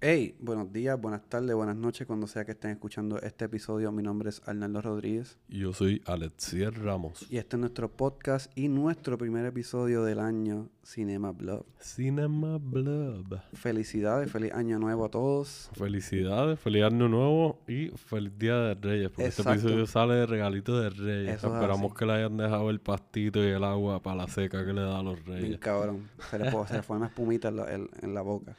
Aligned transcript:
Hey, 0.00 0.36
buenos 0.38 0.72
días, 0.72 1.00
buenas 1.00 1.22
tardes, 1.28 1.56
buenas 1.56 1.74
noches, 1.74 2.06
cuando 2.06 2.28
sea 2.28 2.44
que 2.44 2.52
estén 2.52 2.70
escuchando 2.70 3.20
este 3.20 3.46
episodio. 3.46 3.90
Mi 3.90 4.00
nombre 4.04 4.28
es 4.28 4.40
Arnaldo 4.46 4.80
Rodríguez 4.80 5.38
Y 5.48 5.58
yo 5.58 5.72
soy 5.72 6.00
Alexier 6.06 6.72
Ramos. 6.84 7.26
y 7.28 7.36
este 7.38 7.56
es 7.56 7.60
nuestro 7.60 7.90
podcast 7.90 8.56
y 8.56 8.68
nuestro 8.68 9.18
primer 9.18 9.44
episodio 9.44 10.04
del 10.04 10.20
año 10.20 10.68
Cinema 10.84 11.32
Blog. 11.32 11.66
Cinema 11.80 12.58
Blob. 12.60 13.40
Felicidades, 13.54 14.30
feliz 14.30 14.52
año 14.52 14.78
nuevo 14.78 15.04
a 15.04 15.08
todos. 15.10 15.68
Felicidades, 15.72 16.60
feliz 16.60 16.84
año 16.84 17.08
nuevo 17.08 17.58
y 17.66 17.88
feliz 17.88 18.38
día 18.38 18.54
de 18.56 18.74
Reyes. 18.74 19.08
Porque 19.10 19.26
Exacto. 19.26 19.50
este 19.50 19.62
episodio 19.66 19.86
sale 19.88 20.14
de 20.14 20.26
regalito 20.26 20.78
de 20.80 20.90
Reyes. 20.90 21.34
Eso 21.38 21.52
Esperamos 21.52 21.92
que 21.94 22.06
le 22.06 22.12
hayan 22.12 22.36
dejado 22.36 22.70
el 22.70 22.78
pastito 22.80 23.42
y 23.42 23.48
el 23.48 23.64
agua 23.64 24.00
para 24.00 24.14
la 24.18 24.28
seca 24.28 24.64
que 24.64 24.72
le 24.72 24.82
da 24.82 25.00
a 25.00 25.02
los 25.02 25.16
Bien 25.24 25.38
Reyes. 25.42 25.58
cabrón. 25.58 26.08
Se 26.30 26.38
le, 26.38 26.52
se 26.68 26.74
le 26.74 26.82
fue 26.82 26.96
una 26.98 27.06
espumita 27.06 27.48
en 27.48 27.56
la, 27.56 27.74
en- 27.74 27.90
en 28.00 28.14
la 28.14 28.22
boca. 28.22 28.56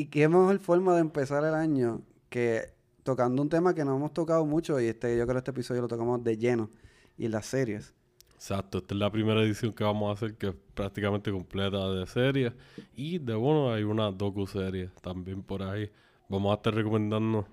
Y 0.00 0.06
qué 0.06 0.28
mejor 0.28 0.58
forma 0.60 0.94
de 0.94 1.02
empezar 1.02 1.44
el 1.44 1.52
año 1.52 2.00
que 2.30 2.72
tocando 3.02 3.42
un 3.42 3.50
tema 3.50 3.74
que 3.74 3.84
no 3.84 3.96
hemos 3.96 4.14
tocado 4.14 4.46
mucho 4.46 4.80
y 4.80 4.86
este 4.86 5.14
yo 5.14 5.24
creo 5.24 5.34
que 5.34 5.38
este 5.40 5.50
episodio 5.50 5.82
lo 5.82 5.88
tocamos 5.88 6.24
de 6.24 6.38
lleno 6.38 6.70
y 7.18 7.28
las 7.28 7.44
series. 7.44 7.92
Exacto, 8.34 8.78
esta 8.78 8.94
es 8.94 8.98
la 8.98 9.12
primera 9.12 9.42
edición 9.42 9.74
que 9.74 9.84
vamos 9.84 10.08
a 10.08 10.12
hacer 10.14 10.38
que 10.38 10.48
es 10.48 10.54
prácticamente 10.72 11.30
completa 11.30 11.90
de 11.92 12.06
series. 12.06 12.54
Y 12.94 13.18
de 13.18 13.34
bueno, 13.34 13.74
hay 13.74 13.82
una 13.82 14.10
docu-serie 14.10 14.88
también 15.02 15.42
por 15.42 15.62
ahí. 15.62 15.90
Vamos 16.30 16.50
a 16.50 16.54
estar 16.54 16.74
recomendando 16.74 17.46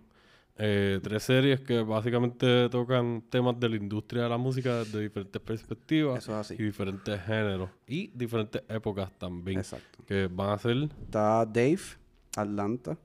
eh, 0.55 1.02
tres 1.04 1.23
series 1.23 1.59
que 1.59 1.82
básicamente 1.82 2.70
tocan 2.70 3.23
temas 3.29 3.59
de 3.59 3.68
la 3.68 3.76
industria 3.76 4.23
de 4.23 4.29
la 4.29 4.38
música 4.38 4.77
desde 4.77 5.02
diferentes 5.02 5.41
perspectivas 5.41 6.20
Eso 6.23 6.32
es 6.32 6.38
así. 6.38 6.54
y 6.57 6.63
diferentes 6.63 7.21
géneros 7.23 7.70
y 7.85 8.07
diferentes 8.07 8.63
épocas 8.70 9.12
también. 9.20 9.59
Exacto. 9.59 9.99
Que 10.05 10.27
van 10.32 10.52
a 10.52 10.57
ser 10.57 10.77
Está 11.04 11.45
Dave, 11.45 11.79
Atlanta, 12.38 12.98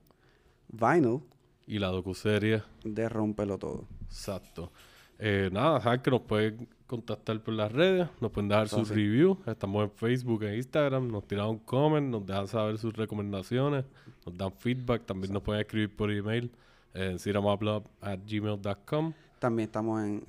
Vinyl, 0.69 1.21
y 1.67 1.79
la 1.79 1.87
docu-serie. 1.87 2.61
de 2.83 3.09
Rómpelo 3.09 3.57
Todo. 3.57 3.85
Exacto. 4.05 4.71
Eh, 5.19 5.49
nada, 5.51 5.79
saben 5.81 6.01
que 6.01 6.11
nos 6.11 6.21
pueden 6.21 6.67
contactar 6.87 7.39
por 7.41 7.53
las 7.53 7.71
redes, 7.71 8.09
nos 8.19 8.31
pueden 8.31 8.49
dejar 8.49 8.67
sus 8.67 8.89
reviews, 8.89 9.37
estamos 9.47 9.83
en 9.85 9.91
Facebook 9.91 10.43
e 10.43 10.57
Instagram, 10.57 11.07
nos 11.09 11.25
tiran 11.27 11.47
un 11.49 11.59
comment, 11.59 12.09
nos 12.09 12.25
dejan 12.25 12.47
saber 12.47 12.77
sus 12.77 12.93
recomendaciones, 12.93 13.85
nos 14.25 14.37
dan 14.37 14.51
feedback, 14.51 15.05
también 15.05 15.31
nos 15.33 15.41
pueden 15.43 15.61
escribir 15.61 15.95
por 15.95 16.11
email 16.11 16.51
en 16.93 17.17
cinemablob@gmail.com. 17.19 19.13
También 19.39 19.67
estamos 19.67 20.03
en 20.03 20.25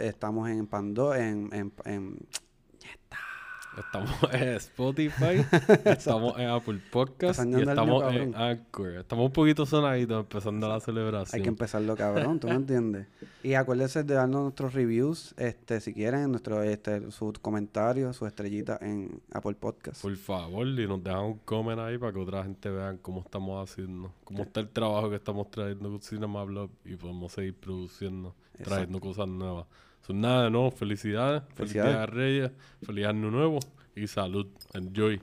estamos 0.00 0.48
en 0.48 0.66
Pando, 0.66 1.14
en, 1.14 1.48
en, 1.52 1.72
en- 1.84 2.18
Estamos 3.76 4.10
en 4.32 4.48
Spotify, 4.56 5.46
estamos 5.86 6.38
en 6.38 6.48
Apple 6.50 6.78
Podcast 6.90 7.42
y 7.46 7.54
estamos 7.54 8.12
en. 8.12 8.34
Anchor. 8.34 8.96
Estamos 8.98 9.26
un 9.26 9.32
poquito 9.32 9.64
sonaditos 9.64 10.20
empezando 10.20 10.68
la 10.68 10.78
celebración. 10.80 11.38
hay 11.38 11.42
que 11.42 11.48
empezarlo 11.48 11.96
cabrón, 11.96 12.38
¿tú 12.38 12.48
me 12.48 12.54
entiendes? 12.54 13.06
Y 13.42 13.54
acuérdense 13.54 14.04
de 14.04 14.14
darnos 14.14 14.42
nuestros 14.42 14.74
reviews, 14.74 15.34
este, 15.38 15.80
si 15.80 15.94
quieren, 15.94 16.30
nuestro, 16.30 16.62
este, 16.62 17.10
sus 17.10 17.38
comentarios, 17.38 18.14
sus 18.16 18.28
estrellitas 18.28 18.80
en 18.82 19.22
Apple 19.32 19.54
Podcast. 19.54 20.02
Por 20.02 20.16
favor, 20.16 20.66
y 20.66 20.86
nos 20.86 21.02
dejan 21.02 21.24
un 21.24 21.38
comment 21.38 21.80
ahí 21.80 21.96
para 21.96 22.12
que 22.12 22.18
otra 22.18 22.42
gente 22.42 22.68
vean 22.68 22.98
cómo 22.98 23.20
estamos 23.20 23.70
haciendo, 23.70 24.12
cómo 24.24 24.42
está 24.42 24.60
el 24.60 24.68
trabajo 24.68 25.08
que 25.08 25.16
estamos 25.16 25.50
trayendo 25.50 25.88
con 25.88 26.02
Cinema 26.02 26.44
Blog 26.44 26.70
y 26.84 26.96
podemos 26.96 27.32
seguir 27.32 27.54
produciendo, 27.54 28.34
trayendo 28.62 29.00
cosas 29.00 29.28
nuevas. 29.28 29.66
Son 30.06 30.20
nada 30.20 30.44
de 30.44 30.50
nuevo, 30.50 30.70
felicidades, 30.70 31.42
Felicidades. 31.54 31.96
de 31.96 32.06
Reyes, 32.06 32.50
feliz 32.84 33.06
año 33.06 33.30
nuevo 33.30 33.60
y 33.94 34.06
salud, 34.08 34.48
enjoy. 34.74 35.20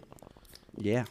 Yeah. 0.77 1.05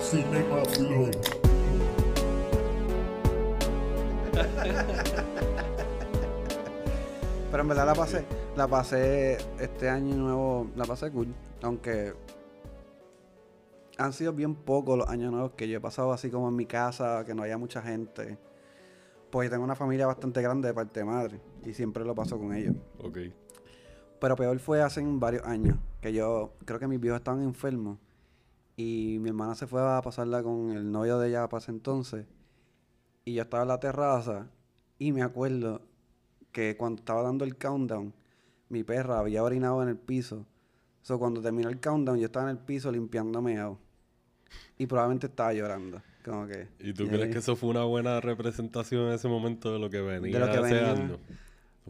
Cinema 0.00 0.62
Blog. 0.78 1.10
Pero 7.50 7.62
en 7.62 7.68
verdad 7.68 7.86
la 7.86 7.94
pasé, 7.94 8.24
la 8.56 8.66
pasé 8.66 9.36
este 9.58 9.88
año 9.88 10.14
nuevo, 10.16 10.70
la 10.76 10.84
pasé 10.84 11.10
cool, 11.10 11.34
aunque 11.62 12.14
han 14.04 14.12
sido 14.12 14.32
bien 14.32 14.54
pocos 14.54 14.98
los 14.98 15.08
años 15.08 15.32
nuevos 15.32 15.52
que 15.52 15.68
yo 15.68 15.78
he 15.78 15.80
pasado 15.80 16.12
así 16.12 16.30
como 16.30 16.48
en 16.48 16.56
mi 16.56 16.66
casa, 16.66 17.24
que 17.24 17.34
no 17.34 17.42
haya 17.42 17.58
mucha 17.58 17.82
gente. 17.82 18.38
Pues 19.30 19.50
tengo 19.50 19.64
una 19.64 19.74
familia 19.74 20.06
bastante 20.06 20.42
grande 20.42 20.68
de 20.68 20.74
parte 20.74 21.00
de 21.00 21.04
madre 21.04 21.40
y 21.64 21.72
siempre 21.72 22.04
lo 22.04 22.14
paso 22.14 22.38
con 22.38 22.54
ellos. 22.54 22.74
Ok, 23.02 23.18
Pero 24.20 24.36
peor 24.36 24.58
fue 24.58 24.82
hace 24.82 25.02
varios 25.04 25.44
años, 25.44 25.78
que 26.00 26.12
yo 26.12 26.54
creo 26.64 26.78
que 26.78 26.86
mis 26.86 27.00
viejos 27.00 27.20
estaban 27.20 27.42
enfermos 27.42 27.98
y 28.76 29.18
mi 29.20 29.30
hermana 29.30 29.54
se 29.54 29.66
fue 29.66 29.80
a 29.80 30.00
pasarla 30.02 30.42
con 30.42 30.70
el 30.70 30.90
novio 30.90 31.18
de 31.18 31.28
ella 31.28 31.48
para 31.48 31.62
ese 31.62 31.70
entonces 31.70 32.26
y 33.24 33.34
yo 33.34 33.42
estaba 33.42 33.62
en 33.62 33.68
la 33.68 33.80
terraza 33.80 34.48
y 34.98 35.12
me 35.12 35.22
acuerdo 35.22 35.82
que 36.50 36.76
cuando 36.76 37.00
estaba 37.00 37.22
dando 37.22 37.44
el 37.44 37.56
countdown, 37.56 38.12
mi 38.68 38.84
perra 38.84 39.18
había 39.18 39.42
orinado 39.42 39.82
en 39.82 39.88
el 39.88 39.96
piso. 39.96 40.46
So, 41.02 41.18
cuando 41.18 41.40
terminó 41.40 41.68
el 41.68 41.80
countdown, 41.80 42.18
yo 42.18 42.26
estaba 42.26 42.50
en 42.50 42.56
el 42.56 42.62
piso 42.62 42.90
limpiándome. 42.92 43.58
Y 44.78 44.86
probablemente 44.86 45.26
estaba 45.26 45.52
llorando. 45.52 46.02
Como 46.24 46.46
que. 46.46 46.68
¿y 46.78 46.92
tú 46.92 47.04
y 47.04 47.08
crees 47.08 47.24
ahí- 47.24 47.30
que 47.32 47.38
eso 47.38 47.56
fue 47.56 47.68
una 47.70 47.84
buena 47.84 48.20
representación 48.20 49.08
en 49.08 49.14
ese 49.14 49.28
momento 49.28 49.72
de 49.72 49.78
lo 49.78 49.90
que 49.90 50.00
venía 50.00 50.38
lo 50.38 50.50
que 50.50 50.60
venía. 50.60 50.78
deseando? 50.80 51.20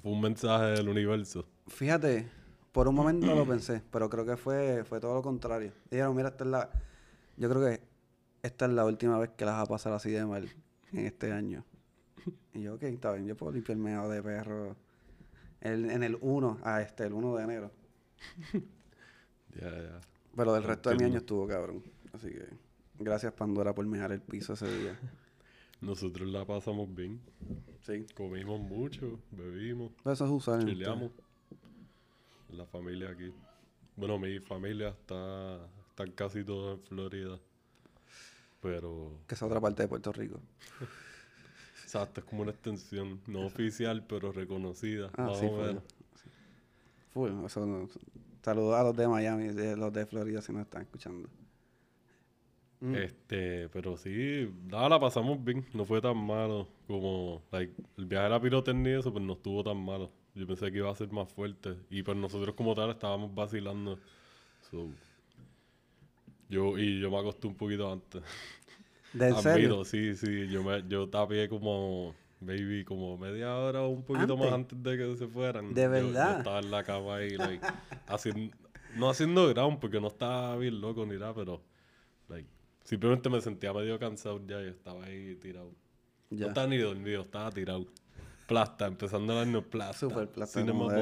Fue 0.03 0.11
un 0.12 0.21
mensaje 0.21 0.65
del 0.67 0.89
universo. 0.89 1.45
Fíjate, 1.69 2.27
por 2.73 2.89
un 2.89 2.95
momento 2.95 3.27
lo 3.34 3.47
pensé, 3.47 3.83
pero 3.91 4.09
creo 4.09 4.25
que 4.25 4.37
fue, 4.37 4.84
fue 4.84 5.00
todo 5.00 5.15
lo 5.15 5.23
contrario. 5.23 5.73
Dijeron, 5.91 6.17
mira, 6.17 6.28
esta 6.31 6.45
es 6.45 6.50
la. 6.50 6.71
Yo 7.37 7.49
creo 7.50 7.62
que 7.65 7.81
esta 8.43 8.65
es 8.67 8.73
la 8.73 8.84
última 8.87 9.19
vez 9.19 9.31
que 9.37 9.44
las 9.44 9.55
va 9.56 9.61
a 9.62 9.67
pasar 9.67 9.93
así 9.93 10.11
de 10.11 10.25
mal 10.25 10.49
en 10.93 11.06
este 11.06 11.31
año. 11.33 11.65
Y 12.55 12.62
yo, 12.62 12.75
ok, 12.75 12.83
está 12.84 13.12
bien, 13.12 13.27
yo 13.27 13.37
puedo 13.37 13.53
limpiar 13.53 13.77
el 13.77 13.83
meado 13.83 14.09
de 14.11 14.23
perro 14.23 14.77
el- 15.61 15.91
en 15.91 16.03
el 16.03 16.17
1, 16.21 16.59
a 16.65 16.81
este, 16.83 17.05
el 17.05 17.12
1 17.12 17.37
de 17.37 17.44
enero. 17.44 17.71
Ya, 19.55 19.69
ya. 19.71 20.00
Pero 20.34 20.55
del 20.55 20.62
resto 20.65 20.89
de 20.91 20.97
mi 20.97 21.05
año 21.05 21.19
estuvo 21.19 21.47
cabrón. 21.47 21.83
Así 22.12 22.28
que 22.31 22.47
gracias 22.99 23.33
Pandora 23.33 23.75
por 23.75 23.87
mejar 23.87 24.12
el 24.12 24.21
piso 24.21 24.53
ese 24.55 24.67
día. 24.78 24.99
Nosotros 25.81 26.28
la 26.28 26.45
pasamos 26.47 26.95
bien. 26.95 27.21
Sí. 27.83 28.06
Comimos 28.15 28.61
mucho, 28.61 29.19
bebimos. 29.33 29.91
Eso 30.05 30.25
es 30.25 30.31
usar 30.31 30.65
Chileamos. 30.65 31.11
La 32.50 32.67
familia 32.67 33.11
aquí. 33.11 33.33
Bueno, 33.97 34.19
mi 34.19 34.39
familia 34.39 34.91
está, 34.91 35.59
están 35.89 36.12
casi 36.12 36.45
todos 36.45 36.78
en 36.78 36.84
Florida. 36.87 37.39
Pero, 38.61 39.19
Que 39.27 39.34
es 39.34 39.43
otra 39.43 39.61
parte 39.61 39.83
de 39.83 39.89
Puerto 39.89 40.12
Rico. 40.12 40.39
exacto, 41.83 42.21
es 42.21 42.27
como 42.27 42.43
una 42.43 42.53
extensión, 42.53 43.21
no 43.27 43.44
oficial, 43.47 44.06
pero 44.06 44.31
reconocida. 44.31 45.11
Ah, 45.17 45.23
más 45.27 45.39
sí, 45.41 45.47
o 45.47 45.83
full. 47.12 47.31
no- 47.31 47.89
Saludos 48.43 48.75
a 48.77 48.83
los 48.84 48.97
de 48.97 49.09
Miami, 49.09 49.49
de 49.49 49.77
los 49.77 49.93
de 49.93 50.06
Florida 50.06 50.41
si 50.43 50.53
nos 50.53 50.62
están 50.62 50.83
escuchando. 50.83 51.29
Mm. 52.82 52.97
Este, 52.97 53.69
pero 53.69 53.97
sí, 53.97 54.50
nada, 54.66 54.88
la 54.88 54.98
pasamos 54.98 55.43
bien. 55.44 55.65
No 55.72 55.84
fue 55.84 56.00
tan 56.00 56.16
malo 56.16 56.66
como, 56.88 57.41
like, 57.53 57.72
el 57.97 58.06
viaje 58.06 58.26
a 58.26 58.31
la 58.31 58.41
pirotecnia 58.41 58.97
y 58.97 58.98
eso, 58.98 59.12
pues 59.12 59.25
no 59.25 59.34
estuvo 59.34 59.62
tan 59.62 59.76
malo. 59.76 60.10
Yo 60.34 60.47
pensé 60.48 60.72
que 60.72 60.78
iba 60.78 60.91
a 60.91 60.94
ser 60.97 61.12
más 61.12 61.32
fuerte. 61.32 61.76
Y 61.91 62.03
pues 62.03 62.16
nosotros 62.16 62.56
como 62.56 62.75
tal 62.75 62.91
estábamos 62.91 63.32
vacilando. 63.32 64.00
So, 64.69 64.88
yo, 66.48 66.76
y 66.76 67.00
yo 67.00 67.09
me 67.10 67.19
acosté 67.19 67.47
un 67.47 67.54
poquito 67.54 67.91
antes. 67.91 68.22
¿De 69.12 69.32
serio? 69.43 69.84
Sí, 69.84 70.16
sí. 70.16 70.49
Yo, 70.49 70.64
me, 70.64 70.82
yo 70.88 71.09
tapié 71.09 71.49
como, 71.49 72.14
baby, 72.41 72.84
como 72.84 73.16
media 73.16 73.56
hora 73.56 73.82
o 73.82 73.88
un 73.91 74.03
poquito 74.03 74.37
más 74.37 74.53
¿Antes? 74.53 74.76
antes 74.76 74.82
de 74.82 74.99
que 74.99 75.16
se 75.16 75.28
fueran. 75.28 75.73
¿De 75.73 75.82
Yo- 75.82 75.90
verdad? 75.90 76.32
Yo, 76.32 76.38
estaba 76.38 76.58
en 76.58 76.70
la 76.73 76.82
cama 76.82 77.17
ahí, 77.17 77.37
like, 77.37 77.64
haciendo, 78.08 78.56
no 78.96 79.08
haciendo 79.08 79.49
ground 79.50 79.79
porque 79.79 80.00
no 80.00 80.08
estaba 80.08 80.56
bien 80.56 80.81
loco 80.81 81.06
ni 81.06 81.17
nada, 81.17 81.32
pero, 81.34 81.62
like, 82.29 82.49
simplemente 82.84 83.29
me 83.31 83.40
sentía 83.40 83.73
medio 83.73 83.99
cansado 83.99 84.40
ya 84.46 84.61
y 84.62 84.69
estaba 84.69 85.05
ahí 85.05 85.37
tirado. 85.37 85.73
No 86.31 86.38
Ya. 86.38 86.46
estaba 86.49 86.67
ni 86.67 86.79
dormido, 86.79 87.23
estaba 87.23 87.50
tirado. 87.50 87.87
Plasta, 88.49 88.87
empezando 88.87 89.32
el 89.40 89.49
año 89.49 89.62
plasta. 89.62 89.99
Súper 90.08 90.29
plasta, 90.29 90.61
Cinema. 90.61 90.87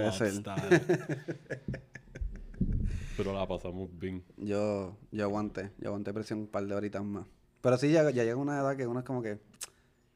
Pero 3.16 3.32
la 3.34 3.46
pasamos 3.46 3.88
bien. 3.98 4.22
Yo, 4.36 4.96
yo 5.10 5.24
aguanté, 5.24 5.70
yo 5.78 5.88
aguanté 5.88 6.12
presión 6.12 6.40
un 6.40 6.46
par 6.46 6.64
de 6.66 6.74
horitas 6.74 7.04
más. 7.04 7.26
Pero 7.60 7.76
sí, 7.76 7.90
ya, 7.90 8.08
ya 8.10 8.24
llega 8.24 8.36
una 8.36 8.58
edad 8.60 8.76
que 8.76 8.86
uno 8.86 9.00
es 9.00 9.04
como 9.04 9.20
que. 9.22 9.38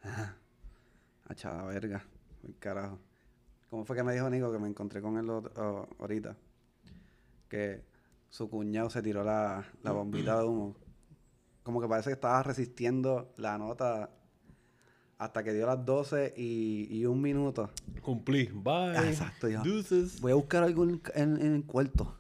Ah, 0.03 0.35
a 1.27 1.35
la 1.57 1.65
verga. 1.65 2.05
El 2.47 2.57
carajo. 2.59 2.99
¿Cómo 3.71 3.85
fue 3.85 3.97
que 3.97 4.03
me 4.03 4.13
dijo 4.15 4.29
Nico 4.31 4.53
que 4.53 4.59
me 4.59 4.69
encontré 4.69 5.01
con 5.03 5.19
él 5.19 5.27
ot- 5.27 5.51
o- 5.59 5.89
ahorita? 5.99 6.37
Que 7.49 7.83
su 8.31 8.49
cuñado 8.49 8.89
se 8.91 9.03
tiró 9.03 9.23
la, 9.25 9.65
la 9.83 9.93
bombita 9.93 10.39
de 10.39 10.45
humo. 10.45 10.77
Como 11.65 11.81
que 11.81 11.89
parece 11.89 12.11
que 12.11 12.15
estaba 12.15 12.43
resistiendo 12.45 13.33
la 13.37 13.59
nota 13.59 14.11
hasta 15.19 15.43
que 15.43 15.53
dio 15.53 15.67
las 15.67 15.85
12 15.85 16.35
y, 16.37 16.87
y 16.91 17.07
un 17.07 17.21
minuto. 17.21 17.71
Cumplí. 18.03 18.45
Bye. 18.53 18.97
Ah, 18.97 19.09
exacto, 19.09 19.49
ya. 19.49 19.63
Deuces. 19.63 20.21
Voy 20.21 20.31
a 20.33 20.35
buscar 20.37 20.63
algo 20.63 20.85
en, 20.85 21.01
en- 21.15 21.41
en 21.41 21.55
el 21.57 21.65
cuarto. 21.65 22.17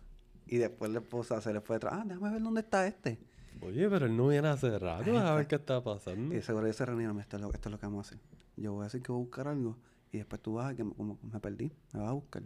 Y 0.46 0.56
después 0.56 0.90
la 0.90 0.98
esposa 1.00 1.40
se 1.40 1.52
le 1.52 1.60
fue 1.60 1.76
detrás. 1.76 1.94
Ah, 1.96 2.04
déjame 2.06 2.30
ver 2.30 2.42
dónde 2.42 2.60
está 2.62 2.86
este. 2.86 3.18
Oye, 3.60 3.88
pero 3.88 4.06
él 4.06 4.16
no 4.16 4.28
viene 4.28 4.48
hace 4.48 4.78
rato. 4.78 5.18
A 5.18 5.34
ver 5.36 5.46
qué 5.46 5.54
está 5.56 5.82
pasando. 5.82 6.34
Y 6.34 6.42
seguro 6.42 6.66
ellos 6.66 6.76
se 6.76 6.84
reunieron. 6.86 7.20
Esto 7.20 7.36
es, 7.36 7.42
lo, 7.42 7.52
esto 7.52 7.68
es 7.68 7.72
lo 7.72 7.78
que 7.78 7.86
vamos 7.86 8.06
a 8.06 8.08
hacer. 8.08 8.20
Yo 8.56 8.72
voy 8.72 8.82
a 8.82 8.84
decir 8.84 9.02
que 9.02 9.12
voy 9.12 9.20
a 9.20 9.24
buscar 9.24 9.48
algo. 9.48 9.76
Y 10.12 10.18
después 10.18 10.40
tú 10.42 10.54
vas 10.54 10.72
a 10.72 10.74
que 10.76 10.84
me, 10.84 10.92
como 10.94 11.18
me 11.22 11.40
perdí. 11.40 11.72
Me 11.92 12.00
vas 12.00 12.08
a 12.10 12.12
buscar. 12.12 12.42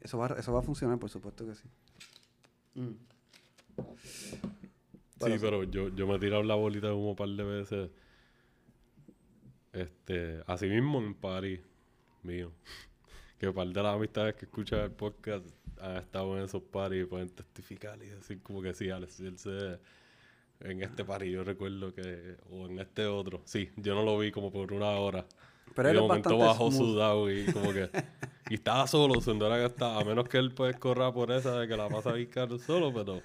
Eso 0.00 0.18
va, 0.18 0.26
a- 0.26 0.38
eso 0.38 0.52
va 0.52 0.60
a 0.60 0.62
funcionar, 0.62 0.98
por 0.98 1.10
supuesto 1.10 1.46
que 1.46 1.54
sí. 1.54 1.64
Mm. 2.74 2.92
Sí, 5.20 5.32
pero 5.40 5.64
yo, 5.64 5.88
yo 5.88 6.06
me 6.06 6.16
he 6.16 6.18
tirado 6.18 6.42
la 6.42 6.54
bolita 6.54 6.88
de 6.88 6.92
humo 6.92 7.10
un 7.10 7.16
par 7.16 7.28
de 7.28 7.42
veces. 7.42 7.90
Este, 9.72 10.42
así 10.46 10.66
mismo 10.66 10.98
en 10.98 11.14
París, 11.14 11.60
mío. 12.22 12.52
Que 13.38 13.48
un 13.48 13.54
par 13.54 13.68
de 13.68 13.82
las 13.82 13.94
amistades 13.94 14.34
que 14.34 14.46
escuchan 14.46 14.80
el 14.80 14.90
podcast 14.90 15.46
han 15.80 15.96
estado 15.98 16.36
en 16.36 16.44
esos 16.44 16.62
paris 16.62 17.04
y 17.04 17.06
pueden 17.06 17.28
testificar 17.28 18.02
y 18.02 18.06
decir 18.06 18.42
como 18.42 18.60
que 18.60 18.74
sí, 18.74 18.90
Alex, 18.90 19.20
él 19.20 19.38
se 19.38 19.78
en 20.60 20.82
este 20.82 21.04
party 21.04 21.30
yo 21.30 21.44
recuerdo 21.44 21.94
que, 21.94 22.36
o 22.50 22.66
en 22.66 22.78
este 22.78 23.06
otro. 23.06 23.42
Sí, 23.44 23.70
yo 23.76 23.94
no 23.94 24.02
lo 24.02 24.18
vi 24.18 24.32
como 24.32 24.50
por 24.50 24.72
una 24.72 24.90
hora. 24.90 25.26
Pero 25.74 25.90
y 25.90 25.92
de 25.94 26.00
momento 26.00 26.38
bajó 26.38 26.70
smooth. 26.70 26.86
sudado 26.88 27.30
y 27.30 27.46
como 27.52 27.72
que... 27.72 27.90
Y 28.50 28.54
estaba 28.54 28.86
solo, 28.86 29.20
no 29.34 29.46
era 29.46 29.58
que 29.58 29.66
estaba... 29.66 30.00
A 30.00 30.04
menos 30.04 30.26
que 30.26 30.38
él 30.38 30.52
pues 30.54 30.74
corra 30.78 31.12
por 31.12 31.30
esa 31.30 31.60
de 31.60 31.68
que 31.68 31.76
la 31.76 31.86
pasa 31.90 32.12
Vizcarro 32.12 32.58
solo, 32.58 32.90
pero... 32.94 33.20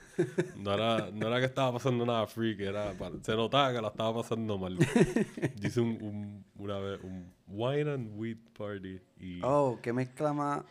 No 0.57 0.73
era, 0.73 1.11
no 1.11 1.27
era 1.27 1.39
que 1.39 1.45
estaba 1.45 1.71
pasando 1.71 2.05
nada 2.05 2.27
freak, 2.27 2.59
era... 2.59 2.93
Se 3.21 3.33
notaba 3.33 3.71
que 3.73 3.81
la 3.81 3.87
estaba 3.87 4.15
pasando 4.21 4.57
mal. 4.57 4.77
Yo 5.55 5.67
hice 5.67 5.79
un, 5.79 5.97
un- 6.01 6.45
una 6.57 6.77
vez 6.79 6.99
un 7.03 7.31
wine 7.47 7.89
and 7.93 8.11
weed 8.19 8.37
party 8.57 8.99
y... 9.17 9.39
Oh, 9.43 9.79
qué 9.81 9.93
mezcla 9.93 10.33
más. 10.33 10.61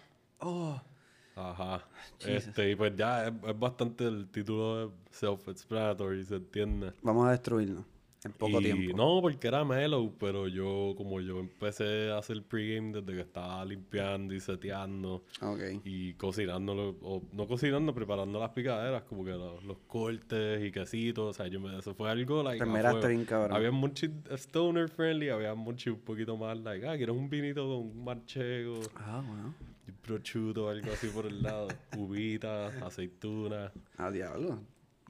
Oh. 0.40 0.78
Ajá. 1.34 1.82
Jesus. 2.18 2.48
Este, 2.48 2.72
y 2.72 2.76
pues 2.76 2.94
ya 2.94 3.28
es, 3.28 3.32
es 3.46 3.58
bastante 3.58 4.04
el 4.06 4.28
título 4.28 4.92
self-explanatory, 5.12 6.24
se 6.26 6.34
entiende. 6.36 6.92
Vamos 7.00 7.26
a 7.26 7.30
destruirlo. 7.30 7.86
En 8.24 8.32
poco 8.32 8.60
Y 8.60 8.64
tiempo. 8.64 8.96
No, 8.96 9.20
porque 9.20 9.48
era 9.48 9.64
mellow, 9.64 10.12
pero 10.18 10.46
yo, 10.46 10.94
como 10.96 11.20
yo 11.20 11.40
empecé 11.40 12.10
a 12.12 12.18
hacer 12.18 12.42
pregame 12.44 13.00
desde 13.00 13.14
que 13.14 13.20
estaba 13.22 13.64
limpiando 13.64 14.32
y 14.32 14.38
seteando 14.38 15.24
Ok. 15.40 15.60
y 15.84 16.14
cocinándolo, 16.14 16.96
o 17.02 17.22
no 17.32 17.48
cocinando, 17.48 17.92
preparando 17.92 18.38
las 18.38 18.50
picaderas, 18.50 19.02
como 19.02 19.24
que 19.24 19.32
los, 19.32 19.64
los 19.64 19.78
cortes 19.88 20.64
y 20.64 20.70
quesitos, 20.70 21.30
o 21.30 21.32
sea, 21.32 21.48
yo 21.48 21.58
me, 21.58 21.76
eso 21.76 21.94
fue 21.94 22.10
algo, 22.10 22.42
like, 22.44 22.58
Te 22.58 22.64
a 22.64 22.66
esmeraste 22.66 23.00
fuego. 23.00 23.08
bien, 23.14 23.24
cabrón. 23.26 23.56
Había 23.56 23.72
mucho 23.72 24.06
stoner 24.36 24.88
friendly, 24.88 25.28
había 25.30 25.54
mucho 25.56 25.92
un 25.92 26.00
poquito 26.00 26.36
más, 26.36 26.56
like, 26.58 26.86
ah, 26.86 26.96
¿quieres 26.96 27.16
un 27.16 27.28
vinito 27.28 27.62
con 27.66 27.88
un 27.98 28.04
manchego? 28.04 28.80
Ah, 28.94 29.22
bueno. 29.26 29.54
y 29.88 29.90
prosciutto, 29.90 30.68
algo 30.68 30.92
así 30.92 31.08
por 31.08 31.26
el 31.26 31.42
lado, 31.42 31.66
uvitas, 31.98 32.72
aceitunas. 32.82 33.72
Ah, 33.98 34.10
diablo. 34.12 34.60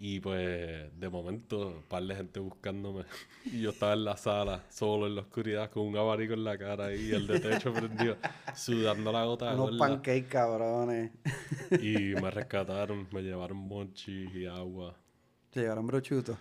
Y 0.05 0.19
pues 0.19 0.91
de 0.99 1.09
momento, 1.09 1.69
un 1.69 1.83
par 1.85 2.03
de 2.03 2.17
gente 2.17 2.41
buscándome. 2.41 3.05
Y 3.45 3.61
yo 3.61 3.71
estaba 3.71 3.93
en 3.93 4.05
la 4.05 4.17
sala, 4.17 4.65
solo 4.69 5.07
en 5.07 5.15
la 5.15 5.21
oscuridad, 5.21 5.71
con 5.71 5.87
un 5.87 5.97
abanico 5.97 6.33
en 6.33 6.43
la 6.43 6.59
cara 6.59 6.93
y 6.93 7.13
el 7.13 7.29
de 7.29 7.39
techo 7.39 7.73
prendido, 7.73 8.17
sudando 8.53 9.13
la 9.13 9.25
gota 9.25 9.55
de 9.55 9.61
Unos 9.61 9.79
pancakes 9.79 10.27
cabrones. 10.29 11.13
Y 11.81 12.21
me 12.21 12.33
rescataron, 12.33 13.07
me 13.13 13.23
llevaron 13.23 13.59
monchis 13.59 14.35
y 14.35 14.45
agua. 14.45 14.97
Se 15.53 15.61
llevaron 15.61 15.87
brochutos. 15.87 16.37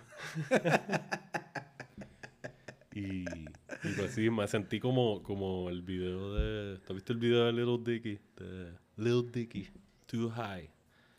Y, 2.95 3.21
y 3.21 3.93
pues 3.95 4.11
sí, 4.15 4.31
me 4.31 4.47
sentí 4.47 4.79
como, 4.79 5.21
como 5.21 5.69
el 5.69 5.83
video 5.83 6.33
de... 6.33 6.79
¿Te 6.79 6.85
has 6.91 6.95
visto 6.95 7.13
el 7.13 7.19
video 7.19 7.45
de 7.45 7.53
Little 7.53 7.77
Dicky? 7.83 8.19
De 8.37 8.73
Little 8.97 9.31
Dicky, 9.31 9.69
Too 10.07 10.31
High. 10.31 10.67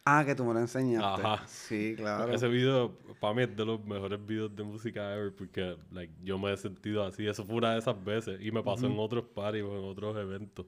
Ah, 0.05 0.25
que 0.27 0.35
tú 0.35 0.45
me 0.45 0.53
lo 0.53 0.59
enseñaste. 0.61 1.23
Ajá. 1.23 1.47
Sí, 1.47 1.95
claro. 1.97 2.33
Ese 2.33 2.49
video, 2.49 2.93
para 3.21 3.35
mí, 3.35 3.43
es 3.43 3.57
de 3.57 3.65
los 3.65 3.85
mejores 3.85 4.25
videos 4.27 4.55
de 4.55 4.65
música 4.65 5.15
ever 5.15 5.33
porque 5.33 5.77
like, 5.93 6.13
yo 6.25 6.39
me 6.39 6.53
he 6.53 6.57
sentido 6.57 7.05
así. 7.05 7.27
Eso 7.27 7.45
fue 7.45 7.57
una 7.57 7.73
de 7.75 7.79
esas 7.79 8.03
veces. 8.05 8.41
Y 8.43 8.51
me 8.51 8.63
pasó 8.65 8.87
en 8.87 8.99
otros 8.99 9.25
parties 9.33 9.65
o 9.65 9.79
en 9.79 9.85
otros 9.85 10.17
eventos. 10.17 10.67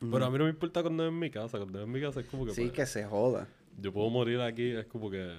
Pero 0.00 0.24
a 0.26 0.30
mí 0.30 0.36
no 0.36 0.44
me 0.44 0.50
importa 0.50 0.82
cuando 0.82 1.02
es 1.04 1.08
en 1.08 1.18
mi 1.18 1.30
casa. 1.30 1.56
Cuando 1.56 1.78
es 1.78 1.86
en 1.86 1.92
mi 1.92 2.00
casa 2.00 2.20
es 2.20 2.26
como 2.26 2.44
que... 2.44 2.52
Sí, 2.52 2.62
pues, 2.62 2.72
que 2.72 2.84
se 2.86 3.04
joda. 3.06 3.48
Yo 3.80 3.90
puedo 3.90 4.10
morir 4.10 4.40
aquí. 4.42 4.72
Es 4.72 4.84
como 4.84 5.10
que... 5.10 5.34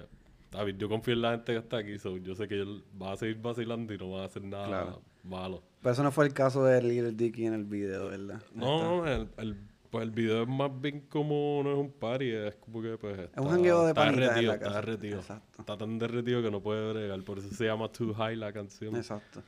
bien, 0.64 0.76
yo 0.76 0.88
confío 0.88 1.14
en 1.14 1.22
la 1.22 1.30
gente 1.32 1.52
que 1.52 1.58
está 1.58 1.76
aquí. 1.78 1.98
so, 2.00 2.16
yo 2.16 2.34
sé 2.34 2.48
que 2.48 2.56
ellos 2.56 2.82
van 2.94 3.12
a 3.12 3.16
seguir 3.16 3.36
vacilando 3.40 3.94
y 3.94 3.98
no 3.98 4.10
van 4.10 4.22
a 4.22 4.24
hacer 4.24 4.42
nada 4.42 4.66
Claro. 4.66 5.02
malo. 5.22 5.62
Pero 5.82 5.92
eso 5.92 6.02
no 6.02 6.10
fue 6.10 6.26
el 6.26 6.32
caso 6.34 6.64
de 6.64 6.82
Little 6.82 7.12
Dicky 7.12 7.46
en 7.46 7.54
el 7.54 7.64
video, 7.64 8.08
¿verdad? 8.08 8.42
No, 8.52 9.04
no, 9.04 9.06
el, 9.06 9.28
el, 9.36 9.56
pues 9.90 10.04
el 10.04 10.10
video 10.10 10.42
es 10.42 10.48
más 10.48 10.70
bien 10.80 11.00
como 11.08 11.60
no 11.62 11.72
es 11.72 11.78
un 11.78 11.90
party, 11.90 12.30
es 12.30 12.54
como 12.56 12.82
que 12.82 12.96
pues 12.98 13.18
está, 13.18 13.40
un 13.40 13.48
jangueo 13.48 13.84
de 13.84 13.88
está 13.90 14.04
derretido, 14.10 14.52
está 14.52 14.74
derretido. 14.74 15.18
Exacto. 15.20 15.60
Está 15.60 15.76
tan 15.76 15.98
derretido 15.98 16.42
que 16.42 16.50
no 16.50 16.62
puede 16.62 16.92
bregar, 16.92 17.22
por 17.22 17.38
eso 17.38 17.48
se 17.50 17.64
llama 17.64 17.90
Too 17.90 18.14
High 18.14 18.36
la 18.36 18.52
canción. 18.52 18.96
Exacto. 18.96 19.42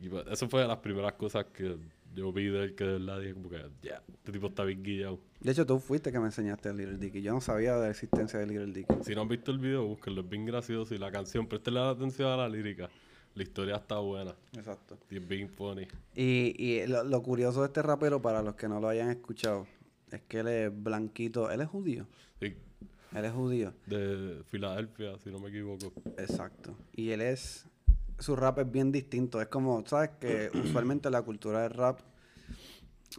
Y 0.00 0.08
pues, 0.08 0.26
eso 0.30 0.48
fue 0.48 0.62
de 0.62 0.68
las 0.68 0.78
primeras 0.78 1.12
cosas 1.12 1.46
que 1.46 1.76
yo 2.14 2.32
vi 2.32 2.46
de 2.46 2.64
él 2.64 2.74
que 2.74 2.84
de 2.84 2.92
verdad 2.98 3.20
dije 3.20 3.34
como 3.34 3.50
que 3.50 3.62
ya, 3.82 4.02
este 4.08 4.32
tipo 4.32 4.48
está 4.48 4.64
bien 4.64 4.82
guillado. 4.82 5.20
De 5.40 5.52
hecho, 5.52 5.66
tú 5.66 5.78
fuiste 5.78 6.10
que 6.10 6.18
me 6.18 6.26
enseñaste 6.26 6.68
a 6.68 6.72
Little 6.72 6.96
Dicky. 6.96 7.22
Yo 7.22 7.32
no 7.32 7.40
sabía 7.40 7.74
de 7.76 7.82
la 7.82 7.90
existencia 7.90 8.38
de 8.38 8.46
Little 8.46 8.72
Dicky. 8.72 8.94
Si 9.02 9.14
no 9.14 9.22
han 9.22 9.28
visto 9.28 9.50
el 9.50 9.58
video, 9.58 9.86
búsquenlo, 9.86 10.22
es 10.22 10.28
bien 10.28 10.46
gracioso 10.46 10.94
y 10.94 10.98
la 10.98 11.12
canción, 11.12 11.46
préstenle 11.46 11.80
atención 11.80 12.28
a 12.30 12.36
la 12.36 12.48
lírica. 12.48 12.88
La 13.34 13.44
historia 13.44 13.76
está 13.76 13.98
buena 13.98 14.34
Exacto. 14.54 14.98
y 15.08 15.18
es 15.18 15.28
bien 15.28 15.48
funny. 15.48 15.86
Y, 16.16 16.54
y 16.58 16.86
lo, 16.88 17.04
lo 17.04 17.22
curioso 17.22 17.60
de 17.60 17.66
este 17.66 17.80
rapero, 17.80 18.20
para 18.20 18.42
los 18.42 18.56
que 18.56 18.68
no 18.68 18.80
lo 18.80 18.88
hayan 18.88 19.08
escuchado, 19.08 19.68
es 20.10 20.22
que 20.22 20.40
él 20.40 20.48
es 20.48 20.82
blanquito. 20.82 21.50
Él 21.50 21.60
es 21.60 21.68
judío. 21.68 22.06
Sí, 22.40 22.54
Él 23.14 23.24
es 23.24 23.32
judío. 23.32 23.72
de 23.86 24.42
Filadelfia, 24.48 25.18
si 25.18 25.30
no 25.30 25.38
me 25.38 25.48
equivoco. 25.48 25.92
Exacto. 26.18 26.76
Y 26.92 27.10
él 27.10 27.20
es. 27.20 27.66
Su 28.18 28.36
rap 28.36 28.58
es 28.58 28.70
bien 28.70 28.92
distinto. 28.92 29.40
Es 29.40 29.48
como, 29.48 29.82
¿sabes? 29.86 30.10
Que 30.20 30.50
usualmente 30.64 31.10
la 31.10 31.22
cultura 31.22 31.62
del 31.62 31.70
rap 31.72 32.00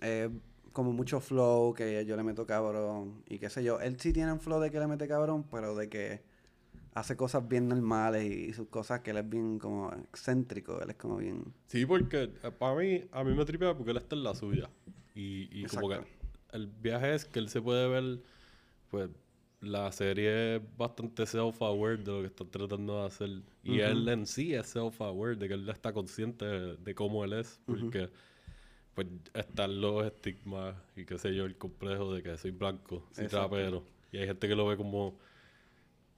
es 0.01 0.29
como 0.73 0.93
mucho 0.93 1.19
flow, 1.19 1.73
que 1.73 2.05
yo 2.05 2.15
le 2.15 2.23
meto 2.23 2.45
cabrón. 2.45 3.23
Y 3.27 3.39
qué 3.39 3.49
sé 3.49 3.63
yo. 3.63 3.79
Él 3.79 3.99
sí 3.99 4.13
tiene 4.13 4.31
un 4.31 4.39
flow 4.39 4.59
de 4.59 4.71
que 4.71 4.79
le 4.79 4.87
mete 4.87 5.07
cabrón, 5.07 5.45
pero 5.49 5.75
de 5.75 5.89
que 5.89 6.21
hace 6.93 7.15
cosas 7.15 7.47
bien 7.47 7.67
normales 7.69 8.23
y, 8.23 8.49
y 8.49 8.53
sus 8.53 8.67
cosas 8.67 8.99
que 8.99 9.11
él 9.11 9.17
es 9.17 9.29
bien 9.29 9.59
como 9.59 9.91
excéntrico. 9.93 10.81
Él 10.81 10.91
es 10.91 10.95
como 10.95 11.17
bien. 11.17 11.43
Sí, 11.67 11.85
porque 11.85 12.31
eh, 12.43 12.51
para 12.57 12.75
mí, 12.75 13.03
a 13.11 13.23
mí 13.23 13.33
me 13.33 13.43
tripea 13.45 13.75
porque 13.75 13.91
él 13.91 13.97
está 13.97 14.15
en 14.15 14.23
la 14.23 14.35
suya. 14.35 14.69
Y, 15.15 15.49
y 15.51 15.65
como 15.65 15.89
que. 15.89 16.20
El 16.51 16.67
viaje 16.67 17.13
es 17.15 17.25
que 17.25 17.39
él 17.39 17.49
se 17.49 17.61
puede 17.61 17.87
ver, 17.87 18.19
pues 18.89 19.09
la 19.61 19.91
serie 19.91 20.55
es 20.55 20.61
bastante 20.77 21.23
self-aware 21.25 22.03
de 22.03 22.11
lo 22.11 22.21
que 22.21 22.27
está 22.27 22.45
tratando 22.45 22.99
de 22.99 23.05
hacer. 23.07 23.29
Y 23.63 23.79
él 23.79 24.07
en 24.09 24.25
sí 24.25 24.53
es 24.53 24.75
self-aware 24.75 25.37
de 25.37 25.47
que 25.47 25.53
él 25.53 25.69
está 25.69 25.93
consciente 25.93 26.45
de, 26.45 26.77
de 26.77 26.95
cómo 26.95 27.23
él 27.23 27.33
es. 27.33 27.59
Porque 27.65 28.09
pues 28.93 29.07
están 29.33 29.79
los 29.79 30.05
estigmas 30.05 30.75
y 30.95 31.05
qué 31.05 31.17
sé 31.17 31.33
yo, 31.33 31.45
el 31.45 31.57
complejo 31.57 32.13
de 32.13 32.23
que 32.23 32.37
soy 32.37 32.51
blanco, 32.51 33.07
soy 33.11 33.25
Exacto. 33.25 33.55
rapero. 33.55 33.83
Y 34.11 34.17
hay 34.17 34.27
gente 34.27 34.47
que 34.47 34.55
lo 34.55 34.67
ve 34.67 34.77
como 34.77 35.17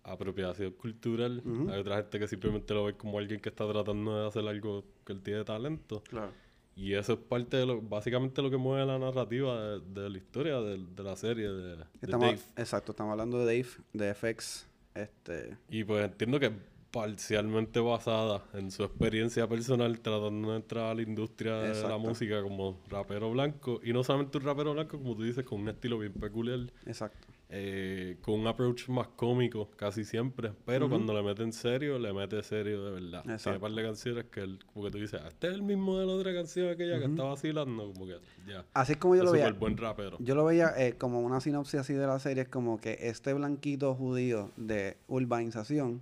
apropiación 0.03 0.71
cultural. 0.71 1.41
Hay 1.69 1.79
otra 1.79 1.97
gente 1.97 2.19
que 2.19 2.27
simplemente 2.27 2.73
lo 2.73 2.85
ve 2.85 2.97
como 2.97 3.19
alguien 3.19 3.39
que 3.39 3.49
está 3.49 3.67
tratando 3.69 4.21
de 4.21 4.27
hacer 4.27 4.47
algo 4.47 4.83
que 5.05 5.13
él 5.13 5.21
tiene 5.21 5.43
talento. 5.43 6.01
Claro. 6.09 6.33
Y 6.75 6.93
eso 6.93 7.13
es 7.13 7.19
parte 7.19 7.57
de 7.57 7.65
lo, 7.65 7.81
básicamente 7.81 8.41
lo 8.41 8.49
que 8.49 8.57
mueve 8.57 8.85
la 8.85 8.97
narrativa 8.97 9.61
de, 9.61 9.79
de 10.01 10.09
la 10.09 10.17
historia 10.17 10.59
de, 10.59 10.77
de 10.77 11.03
la 11.03 11.15
serie 11.15 11.47
de, 11.47 11.77
de 11.77 11.85
Estamos, 12.01 12.27
Dave. 12.27 12.39
Exacto, 12.57 12.91
estamos 12.91 13.11
hablando 13.11 13.45
de 13.45 13.45
Dave, 13.45 13.69
de 13.93 14.13
FX. 14.13 14.67
Este. 14.95 15.57
Y 15.69 15.83
pues 15.83 16.05
entiendo 16.05 16.39
que 16.39 16.47
es 16.47 16.53
parcialmente 16.93 17.79
basada 17.79 18.43
en 18.53 18.69
su 18.69 18.83
experiencia 18.83 19.47
personal 19.49 19.99
tratando 19.99 20.51
de 20.51 20.57
entrar 20.57 20.91
a 20.91 20.93
la 20.93 21.01
industria 21.01 21.55
de 21.55 21.87
la 21.87 21.97
música 21.97 22.43
como 22.43 22.79
rapero 22.87 23.31
blanco. 23.31 23.79
Y 23.83 23.93
no 23.93 24.03
solamente 24.03 24.37
un 24.37 24.43
rapero 24.43 24.73
blanco, 24.73 24.99
como 24.99 25.15
tú 25.15 25.23
dices, 25.23 25.43
con 25.43 25.61
un 25.61 25.69
estilo 25.69 25.97
bien 25.97 26.13
peculiar. 26.13 26.71
Exacto. 26.85 27.27
Eh, 27.55 28.17
con 28.21 28.39
un 28.39 28.47
approach 28.47 28.89
más 28.89 29.09
cómico 29.09 29.69
casi 29.75 30.03
siempre, 30.03 30.53
pero 30.65 30.89
cuando 30.89 31.13
le 31.13 31.21
mete 31.21 31.43
en 31.43 31.53
serio, 31.53 31.99
le 31.99 32.11
mete 32.11 32.41
serio 32.41 32.83
de 32.85 32.91
verdad. 32.93 33.21
Tiene 33.21 33.35
Exacto. 33.35 33.57
un 33.59 33.61
par 33.61 33.71
de 33.73 33.83
canciones 33.83 34.25
que 34.31 34.39
él, 34.39 34.57
como 34.73 34.85
que 34.85 34.91
tú 34.91 34.97
dices, 34.97 35.21
"Ah, 35.23 35.27
este 35.27 35.49
es 35.49 35.53
el 35.53 35.61
mismo 35.61 35.99
de 35.99 36.07
la 36.07 36.13
otra 36.13 36.33
canción 36.33 36.69
aquella 36.71 36.97
que 36.97 37.05
está 37.05 37.23
vacilando, 37.23 37.93
como 37.93 38.07
que 38.07 38.17
ya. 38.47 38.65
Así 38.73 38.93
es 38.93 38.97
como 38.97 39.13
yo 39.15 39.21
es 39.21 39.25
lo 39.27 39.31
veía. 39.33 39.51
buen 39.51 39.77
rapero. 39.77 40.17
Yo 40.19 40.33
lo 40.33 40.45
veía 40.45 40.73
eh, 40.77 40.97
como 40.97 41.19
una 41.21 41.39
sinopsis 41.41 41.79
así 41.81 41.93
de 41.93 42.07
la 42.07 42.17
serie, 42.17 42.41
es 42.43 42.49
como 42.49 42.81
que 42.81 42.97
este 43.01 43.33
blanquito 43.33 43.93
judío 43.93 44.51
de 44.57 44.97
urbanización, 45.07 46.01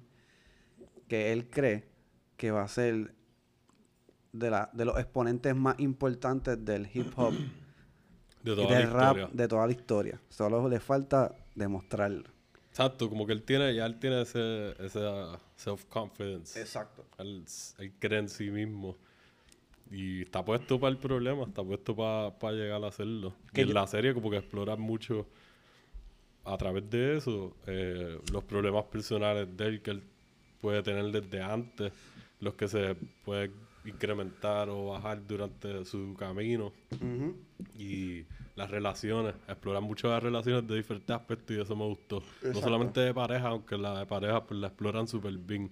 que 1.09 1.33
él 1.33 1.49
cree 1.49 1.83
que 2.37 2.51
va 2.51 2.63
a 2.63 2.67
ser 2.69 3.13
de, 4.31 4.49
la, 4.49 4.69
de 4.71 4.85
los 4.85 4.97
exponentes 4.97 5.53
más 5.53 5.77
importantes 5.81 6.63
del 6.63 6.87
hip 6.93 7.11
hop 7.17 7.33
de 8.43 8.53
y 8.53 8.55
toda 8.55 8.69
la 8.71 8.77
del 8.77 8.89
rap 8.89 9.17
historia. 9.17 9.29
de 9.33 9.47
toda 9.49 9.65
la 9.67 9.71
historia. 9.73 10.21
Solo 10.29 10.69
le 10.69 10.79
falta 10.79 11.35
demostrarlo. 11.55 12.29
Exacto, 12.69 13.09
como 13.09 13.25
que 13.27 13.33
él 13.33 13.43
tiene, 13.43 13.75
ya 13.75 13.85
él 13.85 13.99
tiene 13.99 14.21
ese, 14.21 14.75
esa 14.79 15.37
self-confidence. 15.57 16.59
Exacto. 16.59 17.05
Él, 17.17 17.43
él 17.79 17.91
cree 17.99 18.19
en 18.19 18.29
sí 18.29 18.49
mismo. 18.49 18.95
y 19.91 20.21
está 20.21 20.43
puesto 20.43 20.79
para 20.79 20.91
el 20.91 20.97
problema, 20.97 21.43
está 21.43 21.63
puesto 21.63 21.95
para 21.95 22.53
llegar 22.53 22.81
a 22.83 22.87
hacerlo. 22.87 23.33
Que 23.53 23.61
y 23.61 23.63
en 23.65 23.73
la 23.73 23.85
serie 23.87 24.13
como 24.13 24.29
que 24.29 24.37
explora 24.37 24.77
mucho 24.77 25.27
a 26.45 26.57
través 26.57 26.89
de 26.89 27.17
eso 27.17 27.55
eh, 27.67 28.17
los 28.31 28.43
problemas 28.45 28.85
personales 28.85 29.47
de 29.57 29.65
él 29.67 29.81
que 29.81 29.91
él 29.91 30.03
puede 30.61 30.81
tener 30.81 31.11
desde 31.11 31.41
antes, 31.41 31.91
los 32.39 32.53
que 32.55 32.67
se 32.67 32.95
pueden 33.25 33.51
incrementar 33.85 34.69
o 34.69 34.87
bajar 34.87 35.25
durante 35.27 35.83
su 35.85 36.15
camino 36.17 36.71
Ujú. 36.93 37.35
Y 37.75 38.25
las 38.55 38.69
relaciones, 38.69 39.33
explorar 39.47 39.81
mucho 39.81 40.09
las 40.09 40.21
relaciones 40.21 40.67
de 40.67 40.75
diferentes 40.75 41.15
aspectos 41.15 41.55
y 41.55 41.61
eso 41.61 41.75
me 41.75 41.85
gustó. 41.85 42.19
No 42.19 42.25
Exacto. 42.49 42.61
solamente 42.61 42.99
de 42.99 43.13
pareja, 43.13 43.47
aunque 43.49 43.77
la 43.77 43.99
de 43.99 44.05
pareja 44.05 44.43
pues 44.45 44.59
la 44.59 44.67
exploran 44.67 45.07
súper 45.07 45.37
bien. 45.37 45.71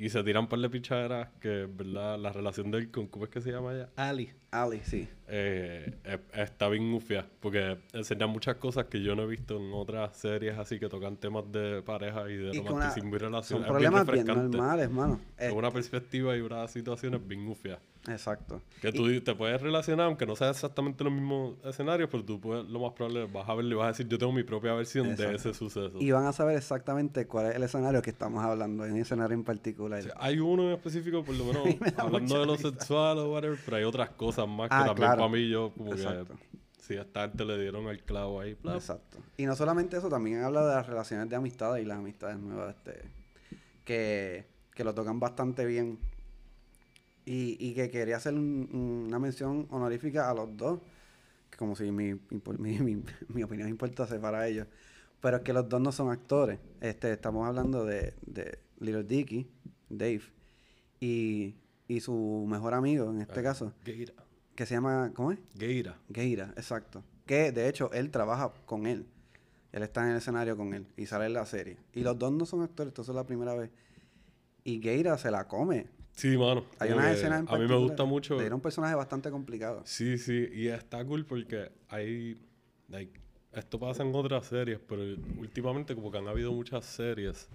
Y 0.00 0.10
se 0.10 0.22
tiran 0.22 0.44
un 0.44 0.48
par 0.48 0.60
de 0.60 0.70
pichaderas 0.70 1.28
que, 1.40 1.66
¿verdad? 1.68 2.16
La 2.20 2.32
relación 2.32 2.70
de 2.70 2.78
él 2.78 2.90
con, 2.92 3.08
¿cómo 3.08 3.24
es 3.24 3.32
que 3.32 3.40
se 3.40 3.50
llama 3.50 3.72
ella? 3.74 3.88
Ali. 3.96 4.30
Ali, 4.52 4.78
sí. 4.84 5.08
Eh, 5.26 5.92
eh, 6.04 6.18
está 6.34 6.68
bien 6.68 6.94
ufia, 6.94 7.26
porque 7.40 7.78
enseña 7.92 8.28
muchas 8.28 8.54
cosas 8.58 8.84
que 8.86 9.02
yo 9.02 9.16
no 9.16 9.24
he 9.24 9.26
visto 9.26 9.56
en 9.56 9.72
otras 9.72 10.16
series 10.16 10.56
así 10.56 10.78
que 10.78 10.88
tocan 10.88 11.16
temas 11.16 11.50
de 11.50 11.82
pareja 11.82 12.30
y 12.30 12.36
de 12.36 12.50
Y 12.50 12.58
con 12.58 12.60
una- 12.60 12.70
romanticismo 12.70 13.08
y 13.08 13.18
son 13.18 13.20
relaciones. 13.28 13.64
Es 13.66 13.70
problemas 13.72 14.04
bien, 14.06 14.16
refrescante. 14.26 14.56
normales, 14.56 14.90
mano. 14.90 15.20
Es 15.36 15.50
Eh, 15.50 15.52
una 15.52 15.70
perspectiva 15.72 16.36
y 16.36 16.40
una 16.42 16.68
situación 16.68 17.20
bien 17.26 17.48
ufia. 17.48 17.80
Exacto. 18.10 18.62
Que 18.80 18.92
tú 18.92 19.08
te 19.20 19.34
puedes 19.34 19.60
relacionar, 19.60 20.06
aunque 20.06 20.26
no 20.26 20.34
sea 20.36 20.50
exactamente 20.50 21.04
los 21.04 21.12
mismos 21.12 21.54
escenarios, 21.64 22.08
pero 22.10 22.24
tú 22.24 22.40
puedes, 22.40 22.66
lo 22.66 22.80
más 22.80 22.92
probable 22.92 23.26
vas 23.26 23.48
a 23.48 23.54
verlo 23.54 23.74
y 23.74 23.78
vas 23.78 23.84
a 23.84 23.88
decir, 23.88 24.08
yo 24.08 24.18
tengo 24.18 24.32
mi 24.32 24.42
propia 24.42 24.74
versión 24.74 25.14
de 25.16 25.34
ese 25.34 25.54
suceso. 25.54 25.92
Y 26.00 26.10
van 26.10 26.26
a 26.26 26.32
saber 26.32 26.56
exactamente 26.56 27.26
cuál 27.26 27.46
es 27.46 27.56
el 27.56 27.62
escenario 27.62 28.00
que 28.02 28.10
estamos 28.10 28.42
hablando, 28.44 28.84
en 28.84 28.92
ese 28.92 29.02
escenario 29.02 29.34
en 29.34 29.44
particular. 29.44 30.00
O 30.00 30.02
sea, 30.02 30.14
hay 30.18 30.38
uno 30.38 30.64
en 30.68 30.74
específico, 30.76 31.22
por 31.24 31.34
lo 31.34 31.44
menos, 31.44 31.64
me 31.80 31.92
hablando 31.96 32.40
de 32.40 32.46
lo 32.46 32.56
risa. 32.56 32.70
sexual 32.70 33.18
o 33.18 33.32
whatever, 33.32 33.58
pero 33.64 33.76
hay 33.76 33.84
otras 33.84 34.10
cosas 34.10 34.46
más 34.48 34.68
que 34.68 34.74
Ah, 34.74 34.78
también 34.86 34.96
claro. 34.96 35.16
para 35.18 35.28
mí 35.32 35.48
yo 35.48 35.72
como 35.76 35.92
Exacto. 35.92 36.34
que 36.34 36.48
si 36.82 36.96
a 36.96 37.02
esta 37.02 37.24
arte 37.24 37.44
le 37.44 37.58
dieron 37.60 37.86
el 37.88 38.02
clavo 38.02 38.40
ahí. 38.40 38.54
plaf. 38.54 38.76
Exacto. 38.76 39.18
Y 39.36 39.44
no 39.44 39.54
solamente 39.54 39.98
eso, 39.98 40.08
también 40.08 40.42
habla 40.42 40.66
de 40.66 40.74
las 40.74 40.86
relaciones 40.86 41.28
de 41.28 41.36
amistad 41.36 41.76
y 41.76 41.84
las 41.84 41.98
amistades 41.98 42.38
nuevas, 42.38 42.74
este, 42.76 43.02
que, 43.84 44.46
que 44.74 44.84
lo 44.84 44.94
tocan 44.94 45.20
bastante 45.20 45.64
bien. 45.66 45.98
Y, 47.30 47.56
y 47.60 47.74
que 47.74 47.90
quería 47.90 48.16
hacer 48.16 48.32
un- 48.34 48.68
un- 48.72 49.04
una 49.08 49.18
mención 49.18 49.66
honorífica 49.70 50.30
a 50.30 50.34
los 50.34 50.56
dos, 50.56 50.80
que 51.50 51.58
como 51.58 51.76
si 51.76 51.90
mi, 51.90 52.14
mi, 52.58 52.78
mi- 52.80 53.02
mi 53.28 53.42
opinión 53.42 53.68
importase 53.68 54.18
para 54.18 54.46
ellos. 54.48 54.66
Pero 55.20 55.36
es 55.38 55.42
que 55.42 55.52
los 55.52 55.68
dos 55.68 55.80
no 55.80 55.92
son 55.92 56.10
actores. 56.10 56.58
Este, 56.80 57.12
estamos 57.12 57.46
hablando 57.46 57.84
de, 57.84 58.14
de 58.24 58.58
Little 58.80 59.02
Dicky, 59.04 59.46
Dave, 59.90 60.22
y, 61.00 61.54
y 61.86 62.00
su 62.00 62.46
mejor 62.48 62.72
amigo, 62.74 63.10
en 63.10 63.20
este 63.20 63.40
Ah, 63.40 63.42
caso, 63.42 63.72
Geira. 63.84 64.14
que 64.54 64.64
se 64.64 64.74
llama, 64.74 65.12
¿cómo 65.14 65.32
es? 65.32 65.38
Geira. 65.58 65.98
Geira, 66.12 66.52
exacto. 66.56 67.02
Que 67.26 67.52
de 67.52 67.68
hecho 67.68 67.92
él 67.92 68.10
trabaja 68.10 68.52
con 68.64 68.86
él. 68.86 69.06
Él 69.72 69.82
está 69.82 70.02
en 70.04 70.12
el 70.12 70.16
escenario 70.16 70.56
con 70.56 70.72
él 70.72 70.86
y 70.96 71.04
sale 71.04 71.26
en 71.26 71.34
la 71.34 71.44
serie. 71.44 71.76
Y 71.92 72.00
los 72.00 72.18
dos 72.18 72.32
no 72.32 72.46
son 72.46 72.62
actores, 72.62 72.88
esto 72.92 73.02
es 73.02 73.08
la 73.08 73.26
primera 73.26 73.54
vez. 73.54 73.70
Y 74.64 74.80
Geira 74.80 75.18
se 75.18 75.30
la 75.30 75.46
come. 75.46 75.86
Sí, 76.18 76.36
mano. 76.36 76.64
Hay 76.80 76.90
unas 76.90 77.14
escenas 77.14 77.42
en 77.42 77.48
A 77.48 77.56
mí 77.56 77.68
me 77.68 77.76
gusta 77.76 78.04
mucho. 78.04 78.40
Era 78.40 78.52
un 78.52 78.60
personaje 78.60 78.92
bastante 78.96 79.30
complicado. 79.30 79.82
Sí, 79.84 80.18
sí, 80.18 80.48
y 80.52 80.66
está 80.66 81.04
cool 81.04 81.24
porque 81.24 81.70
hay, 81.88 82.36
like, 82.88 83.20
esto 83.52 83.78
pasa 83.78 84.02
en 84.02 84.12
otras 84.12 84.46
series, 84.46 84.80
pero 84.80 85.00
últimamente 85.38 85.94
como 85.94 86.10
que 86.10 86.18
han 86.18 86.26
habido 86.26 86.52
muchas 86.52 86.84
series, 86.86 87.48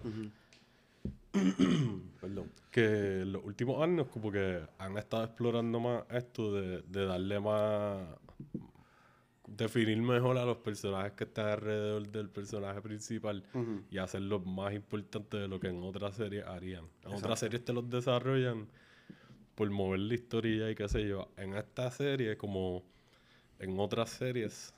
perdón, 2.22 2.54
que 2.72 3.24
en 3.24 3.34
los 3.34 3.44
últimos 3.44 3.84
años 3.84 4.08
como 4.08 4.32
que 4.32 4.62
han 4.78 4.98
estado 4.98 5.26
explorando 5.26 5.82
más 5.82 6.04
esto 6.10 6.54
de, 6.54 6.84
de 6.84 7.06
darle 7.06 7.42
más, 7.42 8.08
definir 9.48 9.98
mejor 10.02 10.38
a 10.38 10.46
los 10.46 10.58
personajes 10.58 11.14
que 11.14 11.26
están 11.26 11.48
alrededor 11.50 12.08
del 12.08 12.30
personaje 12.30 12.82
principal 12.82 13.44
Ujú. 13.54 13.82
y 13.92 13.98
hacerlos 13.98 14.46
más 14.46 14.74
importantes 14.74 15.42
de 15.42 15.48
lo 15.48 15.60
que 15.60 15.68
en 15.68 15.84
otras 15.84 16.16
series 16.16 16.46
harían. 16.46 16.84
En 16.84 16.90
Exacto. 17.12 17.18
otras 17.18 17.40
series 17.40 17.66
te 17.66 17.74
los 17.74 17.90
desarrollan 17.90 18.68
por 19.56 19.70
mover 19.70 20.00
la 20.00 20.14
historia 20.14 20.72
y 20.72 20.76
qué 20.76 20.88
sé 20.88 21.08
yo. 21.08 21.30
En 21.38 21.56
esta 21.56 21.92
serie, 21.92 22.38
como 22.38 22.84
en 23.60 23.78
otras 23.80 24.10
series 24.10 24.74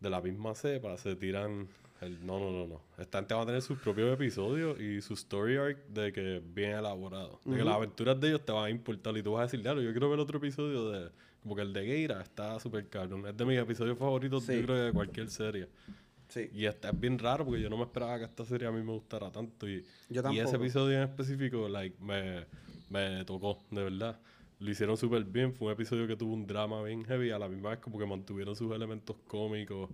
de 0.00 0.10
la 0.10 0.20
misma 0.20 0.54
cepa, 0.54 0.96
se 0.96 1.16
tiran 1.16 1.68
el 2.00 2.24
no, 2.24 2.38
no, 2.38 2.50
no, 2.50 2.66
no. 2.66 2.82
Esta 2.98 3.18
gente 3.18 3.34
va 3.34 3.42
a 3.42 3.46
tener 3.46 3.62
sus 3.62 3.78
propios 3.78 4.12
episodios 4.12 4.78
y 4.78 5.00
su 5.00 5.14
story 5.14 5.56
arc 5.56 5.78
de 5.88 6.12
que 6.12 6.42
bien 6.44 6.72
elaborado. 6.72 7.40
De 7.44 7.56
que 7.56 7.64
las 7.64 7.74
aventuras 7.74 8.20
de 8.20 8.28
ellos 8.28 8.44
te 8.44 8.52
van 8.52 8.64
a 8.66 8.70
importar 8.70 9.16
y 9.16 9.22
tú 9.22 9.32
vas 9.32 9.40
a 9.40 9.42
decir, 9.44 9.62
claro, 9.62 9.80
yo 9.80 9.90
quiero 9.92 10.10
ver 10.10 10.20
otro 10.20 10.38
episodio 10.38 10.90
de. 10.90 11.10
Como 11.46 11.54
que 11.54 11.62
el 11.62 11.72
de 11.72 11.86
Geira 11.86 12.20
está 12.22 12.58
súper 12.58 12.88
cabrón. 12.88 13.24
Es 13.24 13.36
de 13.36 13.44
mis 13.44 13.56
episodios 13.56 13.96
favoritos, 13.96 14.42
Sí. 14.42 14.56
yo 14.56 14.62
creo, 14.64 14.76
de 14.86 14.92
cualquier 14.92 15.30
serie. 15.30 15.68
Sí. 16.26 16.50
Y 16.52 16.64
está 16.66 16.88
es 16.90 16.98
bien 16.98 17.20
raro 17.20 17.44
porque 17.44 17.62
yo 17.62 17.70
no 17.70 17.76
me 17.76 17.84
esperaba 17.84 18.18
que 18.18 18.24
esta 18.24 18.44
serie 18.44 18.66
a 18.66 18.72
mí 18.72 18.82
me 18.82 18.90
gustara 18.90 19.30
tanto. 19.30 19.68
Y, 19.68 19.84
Yo 20.10 20.22
y 20.32 20.40
ese 20.40 20.56
episodio 20.56 20.96
en 20.96 21.04
específico, 21.04 21.68
like, 21.68 21.96
me, 22.02 22.46
me 22.90 23.24
tocó, 23.24 23.62
de 23.70 23.84
verdad. 23.84 24.18
Lo 24.58 24.68
hicieron 24.68 24.96
súper 24.96 25.22
bien. 25.22 25.52
Fue 25.54 25.68
un 25.68 25.74
episodio 25.74 26.08
que 26.08 26.16
tuvo 26.16 26.34
un 26.34 26.48
drama 26.48 26.82
bien 26.82 27.04
heavy. 27.04 27.30
A 27.30 27.38
la 27.38 27.48
misma 27.48 27.70
vez 27.70 27.78
como 27.78 27.96
que 27.96 28.06
mantuvieron 28.06 28.56
sus 28.56 28.74
elementos 28.74 29.14
cómicos. 29.28 29.88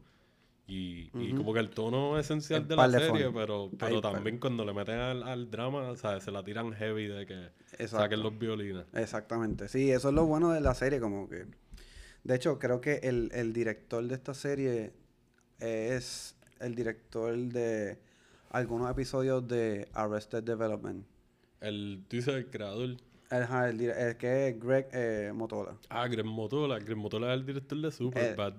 Y, 0.75 1.35
como 1.37 1.53
que 1.53 1.61
el 1.61 1.69
tono 1.71 2.19
esencial 2.19 2.63
El 2.63 2.69
de 2.69 2.77
la 2.77 2.91
serie, 2.91 3.27
fun. 3.27 3.35
pero, 3.35 3.71
pero 3.79 4.01
también 4.01 4.39
cuando 4.39 4.65
le 4.65 4.73
meten 4.73 4.99
al, 4.99 5.23
al 5.23 5.51
drama, 5.51 5.91
o 5.91 5.97
sea, 5.97 6.19
se 6.21 6.31
la 6.31 6.43
tiran 6.43 6.73
heavy 6.73 7.09
de 7.09 7.27
que 7.27 7.51
Exacto. 7.73 7.99
saquen 7.99 8.23
los 8.23 8.39
violines. 8.39 8.85
Exactamente. 8.95 9.69
Sí, 9.69 9.91
eso 9.91 10.09
es 10.09 10.15
lo 10.15 10.25
bueno 10.25 10.51
de 10.51 10.61
la 10.61 10.75
serie, 10.75 10.99
como 11.01 11.29
que... 11.29 11.47
De 12.25 12.37
hecho, 12.37 12.59
creo 12.59 12.81
que 12.81 13.01
el, 13.03 13.31
el 13.35 13.53
director 13.53 14.03
de 14.07 14.15
esta 14.15 14.33
serie 14.33 14.93
es 15.59 16.37
el 16.61 16.75
director 16.75 17.37
de 17.37 17.99
algunos 18.51 18.91
episodios 18.91 19.47
de 19.47 19.89
Arrested 19.93 20.43
Development. 20.43 21.05
El, 21.61 22.05
tú 22.09 22.17
dices 22.17 22.35
el 22.35 22.47
creador. 22.51 22.97
Ajá, 23.31 23.69
el, 23.71 23.81
el 23.81 24.17
que 24.17 24.49
es 24.49 24.61
Greg 24.61 24.89
eh, 24.93 25.33
Motola. 25.35 25.77
Ah, 25.89 26.07
Greg 26.07 26.25
Motola. 26.25 26.79
Greg 26.79 26.97
Motola 26.97 27.33
es 27.35 27.41
el 27.41 27.47
director 27.47 27.81
de 27.81 27.91
Superbad. 27.91 28.55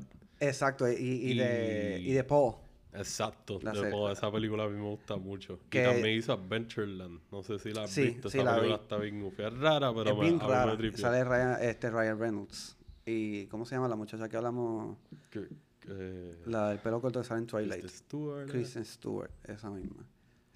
Exacto, 0.47 0.89
y, 0.91 0.95
y 0.95 1.37
de, 1.37 1.99
Y- 2.01 2.13
de 2.13 2.23
Paul. 2.23 2.55
Exacto, 2.93 3.59
La 3.63 3.71
de. 3.71 3.89
Paul, 3.89 4.11
esa 4.11 4.31
película 4.31 4.65
a 4.65 4.69
mí 4.69 4.77
me 4.77 4.87
gusta 4.89 5.15
mucho. 5.15 5.59
Que- 5.69 5.81
Y 5.81 5.85
también 5.85 6.17
hizo 6.17 6.33
Adventureland, 6.33 7.21
no 7.31 7.41
sé 7.41 7.57
si 7.59 7.71
la 7.73 7.83
has 7.83 7.89
Sí, 7.89 8.03
visto, 8.03 8.29
sí, 8.29 8.37
esa 8.37 8.45
la 8.45 8.55
película 8.55 8.77
vi. 8.77 8.83
está 8.83 8.97
bien 8.97 9.21
goofy. 9.21 9.41
Es 9.43 9.53
rara, 9.57 9.91
pero 9.93 10.09
es 10.11 10.15
me, 10.15 10.21
bien 10.21 10.35
a 10.35 10.43
mí 10.43 10.49
me 10.49 10.53
rara. 10.53 10.97
Sale 10.97 11.23
Ryan, 11.23 11.57
este 11.61 11.89
Ryan 11.89 12.19
Reynolds. 12.19 12.77
¿Y 13.05 13.47
cómo 13.47 13.65
se 13.65 13.75
llama 13.75 13.87
la 13.87 13.95
muchacha 13.95 14.29
que 14.29 14.37
hablamos? 14.37 14.97
Que- 15.31 15.47
que- 15.79 16.35
La 16.45 16.69
del 16.69 16.79
pelo 16.79 17.01
corto 17.01 17.19
que 17.21 17.25
sale 17.27 17.41
en 17.41 17.47
Twilight. 17.47 17.81
Kristen 17.81 18.05
Stewart, 18.05 18.47
¿eh? 18.47 18.51
Kristen 18.51 18.85
Stewart, 18.85 19.31
esa 19.45 19.69
misma. 19.71 20.05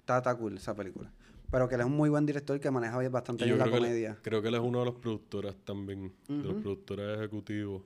Está, 0.00 0.18
está 0.18 0.34
cool 0.36 0.56
esa 0.56 0.74
película. 0.74 1.10
Pero 1.50 1.68
que 1.68 1.74
él 1.74 1.80
es 1.80 1.86
un 1.86 1.96
muy 1.96 2.08
buen 2.10 2.24
director 2.24 2.60
que 2.60 2.70
maneja 2.70 2.96
bastante 3.08 3.44
bien 3.46 3.58
la 3.58 3.70
comedia. 3.70 4.18
creo 4.22 4.40
que 4.42 4.48
él 4.48 4.54
es 4.54 4.60
uno 4.60 4.80
de 4.80 4.84
los 4.86 4.94
productores 4.94 5.56
también, 5.64 6.12
de 6.28 6.34
los 6.44 6.54
productores 6.62 7.18
ejecutivos. 7.18 7.82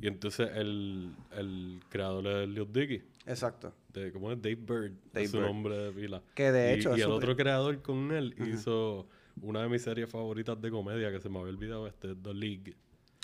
Y 0.00 0.08
entonces 0.08 0.50
el, 0.54 1.12
el 1.36 1.80
creador 1.88 2.26
es 2.26 2.48
Leo 2.48 2.64
Dickey, 2.64 3.02
Exacto. 3.26 3.72
de, 3.92 4.10
¿cómo 4.12 4.32
es? 4.32 4.42
Dave 4.42 4.56
Bird, 4.56 4.92
Dave 5.12 5.24
es 5.24 5.30
su 5.30 5.36
Bird. 5.38 5.46
nombre 5.46 5.76
de 5.78 5.92
pila. 5.92 6.22
Que 6.34 6.50
de 6.52 6.72
y, 6.76 6.78
hecho 6.80 6.96
y 6.96 7.00
es 7.00 7.06
el 7.06 7.12
otro 7.12 7.36
creador 7.36 7.80
con 7.80 8.10
él 8.12 8.34
hizo 8.52 9.06
una 9.40 9.62
de 9.62 9.68
mis 9.68 9.82
series 9.82 10.10
favoritas 10.10 10.60
de 10.60 10.70
comedia 10.70 11.10
que 11.12 11.20
se 11.20 11.28
me 11.28 11.38
había 11.38 11.50
olvidado, 11.52 11.86
este, 11.86 12.14
The 12.16 12.34
League. 12.34 12.74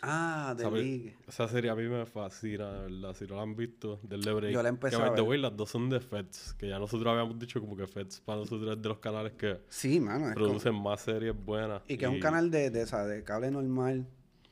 Ah, 0.02 0.54
The. 0.56 0.70
League. 0.70 1.14
Esa 1.28 1.46
serie 1.46 1.70
a 1.70 1.74
mí 1.74 1.82
me 1.82 2.06
fascina, 2.06 2.72
de 2.72 2.80
¿verdad? 2.90 3.14
Si 3.14 3.26
no 3.26 3.36
la 3.36 3.42
han 3.42 3.54
visto, 3.54 4.00
del 4.02 4.20
Break. 4.22 4.50
Yo 4.54 4.62
la 4.62 4.70
empecé 4.70 4.96
que, 4.96 5.02
a 5.02 5.10
ver. 5.10 5.20
way, 5.20 5.38
las 5.38 5.54
dos 5.54 5.68
son 5.70 5.90
de 5.90 6.00
Feds, 6.00 6.54
que 6.54 6.68
ya 6.68 6.78
nosotros 6.78 7.06
habíamos 7.12 7.38
dicho 7.38 7.60
como 7.60 7.76
que 7.76 7.86
Feds 7.86 8.20
para 8.20 8.38
nosotros 8.38 8.76
es 8.76 8.80
de 8.82 8.88
los 8.88 8.98
canales 8.98 9.32
que 9.34 9.58
Sí, 9.68 10.00
mano. 10.00 10.20
como- 10.20 10.34
producen 10.34 10.74
más 10.74 11.02
series 11.02 11.34
buenas. 11.44 11.82
y 11.86 11.98
que 11.98 12.06
es 12.06 12.10
un 12.10 12.18
canal 12.20 12.50
de, 12.50 12.70
de, 12.70 12.80
esa, 12.82 13.04
de 13.06 13.22
cable 13.24 13.50
normal. 13.50 14.06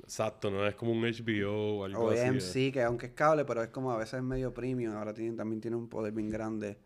Exacto, 0.08 0.50
no 0.50 0.66
es 0.66 0.74
como 0.74 0.92
un 0.92 1.04
HBO 1.04 1.80
o 1.80 1.84
algo 1.84 2.04
O 2.06 2.10
así. 2.10 2.20
eh. 2.20 2.24
AMC, 2.28 2.72
que 2.72 2.82
aunque 2.82 3.06
es 3.06 3.12
cable, 3.12 3.44
pero 3.44 3.62
es 3.62 3.68
como 3.68 3.92
a 3.92 3.98
veces 3.98 4.14
es 4.14 4.22
medio 4.22 4.54
premium. 4.54 4.94
Ahora 4.96 5.12
tiene, 5.12 5.36
también 5.36 5.60
tiene 5.60 5.76
un 5.76 5.86
poder 5.86 6.14
bien 6.14 6.30
grande 6.30 6.78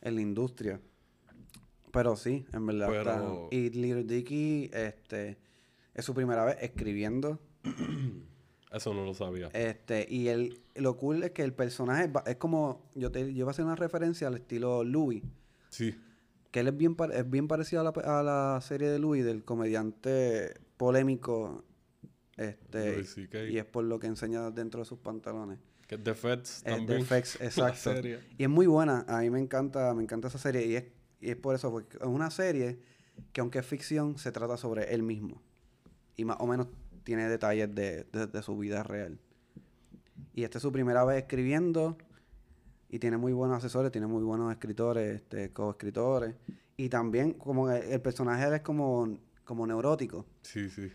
en 0.00 0.14
la 0.14 0.22
industria. 0.22 0.80
Pero 1.92 2.16
sí, 2.16 2.46
en 2.54 2.64
verdad. 2.66 2.94
está- 2.96 3.16
Pero- 3.16 3.48
Y 3.50 3.68
Little 3.70 4.04
Dicky, 4.04 4.70
este, 4.72 5.36
es 5.92 6.02
su 6.04 6.14
primera 6.14 6.44
vez 6.46 6.56
escribiendo. 6.62 7.38
Eso 8.72 8.94
no 8.94 9.04
lo 9.04 9.12
sabía. 9.12 9.48
Este, 9.52 10.06
y 10.08 10.28
el, 10.28 10.60
lo 10.76 10.96
cool 10.96 11.22
es 11.24 11.32
que 11.32 11.42
el 11.42 11.52
personaje 11.52 12.06
va- 12.08 12.22
es 12.26 12.36
como, 12.36 12.88
yo 12.94 13.10
te 13.10 13.20
yo 13.34 13.40
iba 13.40 13.48
a 13.48 13.50
hacer 13.50 13.64
una 13.66 13.74
referencia 13.76 14.28
al 14.28 14.36
estilo 14.36 14.82
Louis, 14.84 15.22
Sí, 15.68 15.94
que 16.52 16.60
él 16.60 16.68
es 16.68 16.76
bien, 16.76 16.96
es 17.12 17.28
bien 17.28 17.48
parecido 17.48 17.82
a 17.82 17.84
la, 17.84 17.90
a 17.90 18.22
la 18.22 18.60
serie 18.62 18.88
de 18.88 18.98
Louis, 18.98 19.24
del 19.24 19.44
comediante 19.44 20.54
polémico, 20.76 21.64
este, 22.48 23.50
y 23.50 23.58
es 23.58 23.64
por 23.64 23.84
lo 23.84 23.98
que 23.98 24.06
enseña 24.06 24.50
dentro 24.50 24.80
de 24.80 24.84
sus 24.86 24.98
pantalones. 24.98 25.58
que 25.86 25.96
es 25.96 26.04
de 26.04 26.14
Feds 26.14 26.56
Es 26.58 26.62
también. 26.64 27.04
FX, 27.04 27.38
la 27.40 27.46
exacto. 27.46 27.92
Y 28.38 28.42
es 28.44 28.48
muy 28.48 28.66
buena, 28.66 29.04
a 29.08 29.20
mí 29.20 29.30
me 29.30 29.40
encanta, 29.40 29.92
me 29.94 30.02
encanta 30.02 30.28
esa 30.28 30.38
serie, 30.38 30.66
y 30.66 30.76
es, 30.76 30.84
y 31.20 31.30
es 31.30 31.36
por 31.36 31.54
eso, 31.54 31.70
porque 31.70 31.96
es 31.98 32.06
una 32.06 32.30
serie 32.30 32.78
que 33.32 33.40
aunque 33.40 33.58
es 33.58 33.66
ficción, 33.66 34.16
se 34.18 34.32
trata 34.32 34.56
sobre 34.56 34.94
él 34.94 35.02
mismo. 35.02 35.42
Y 36.16 36.24
más 36.24 36.36
o 36.40 36.46
menos 36.46 36.68
tiene 37.04 37.28
detalles 37.28 37.74
de, 37.74 38.04
de- 38.12 38.26
de 38.26 38.42
su 38.42 38.56
vida 38.56 38.82
real. 38.82 39.18
Y 40.34 40.44
esta 40.44 40.58
es 40.58 40.62
su 40.62 40.70
primera 40.72 41.04
vez 41.04 41.18
escribiendo 41.22 41.96
y 42.88 42.98
tiene 42.98 43.16
muy 43.16 43.32
buenos 43.32 43.58
asesores, 43.58 43.90
tiene 43.92 44.06
muy 44.06 44.22
buenos 44.22 44.50
escritores, 44.52 45.16
este, 45.16 45.50
coescritores. 45.52 46.34
Y 46.76 46.88
también 46.88 47.34
como 47.34 47.70
el, 47.70 47.82
el 47.84 48.00
personaje 48.00 48.54
es 48.54 48.62
como, 48.62 49.18
como 49.44 49.66
neurótico. 49.66 50.24
Sí, 50.42 50.70
sí. 50.70 50.90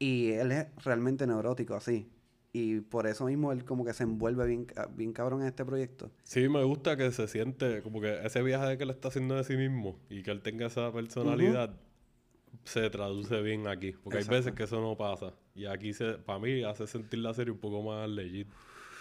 Y 0.00 0.32
él 0.32 0.50
es 0.50 0.66
realmente 0.82 1.26
neurótico, 1.26 1.74
así. 1.74 2.10
Y 2.52 2.80
por 2.80 3.06
eso 3.06 3.26
mismo 3.26 3.52
él 3.52 3.64
como 3.64 3.84
que 3.84 3.92
se 3.92 4.02
envuelve 4.02 4.44
bien, 4.46 4.66
bien 4.96 5.12
cabrón 5.12 5.42
en 5.42 5.46
este 5.46 5.64
proyecto. 5.64 6.10
Sí, 6.24 6.48
me 6.48 6.64
gusta 6.64 6.96
que 6.96 7.12
se 7.12 7.28
siente 7.28 7.82
como 7.82 8.00
que 8.00 8.26
ese 8.26 8.42
viaje 8.42 8.76
que 8.76 8.82
él 8.82 8.90
está 8.90 9.08
haciendo 9.08 9.36
de 9.36 9.44
sí 9.44 9.56
mismo 9.56 9.96
y 10.08 10.24
que 10.24 10.32
él 10.32 10.40
tenga 10.40 10.66
esa 10.66 10.92
personalidad 10.92 11.76
se 12.64 12.90
traduce 12.90 13.40
bien 13.42 13.68
aquí. 13.68 13.92
Porque 13.92 14.18
hay 14.18 14.24
veces 14.24 14.52
que 14.52 14.64
eso 14.64 14.80
no 14.80 14.96
pasa. 14.96 15.34
Y 15.54 15.66
aquí, 15.66 15.92
se, 15.92 16.14
para 16.14 16.38
mí, 16.38 16.64
hace 16.64 16.86
sentir 16.86 17.20
la 17.20 17.34
serie 17.34 17.52
un 17.52 17.60
poco 17.60 17.82
más 17.82 18.08
legit. 18.08 18.48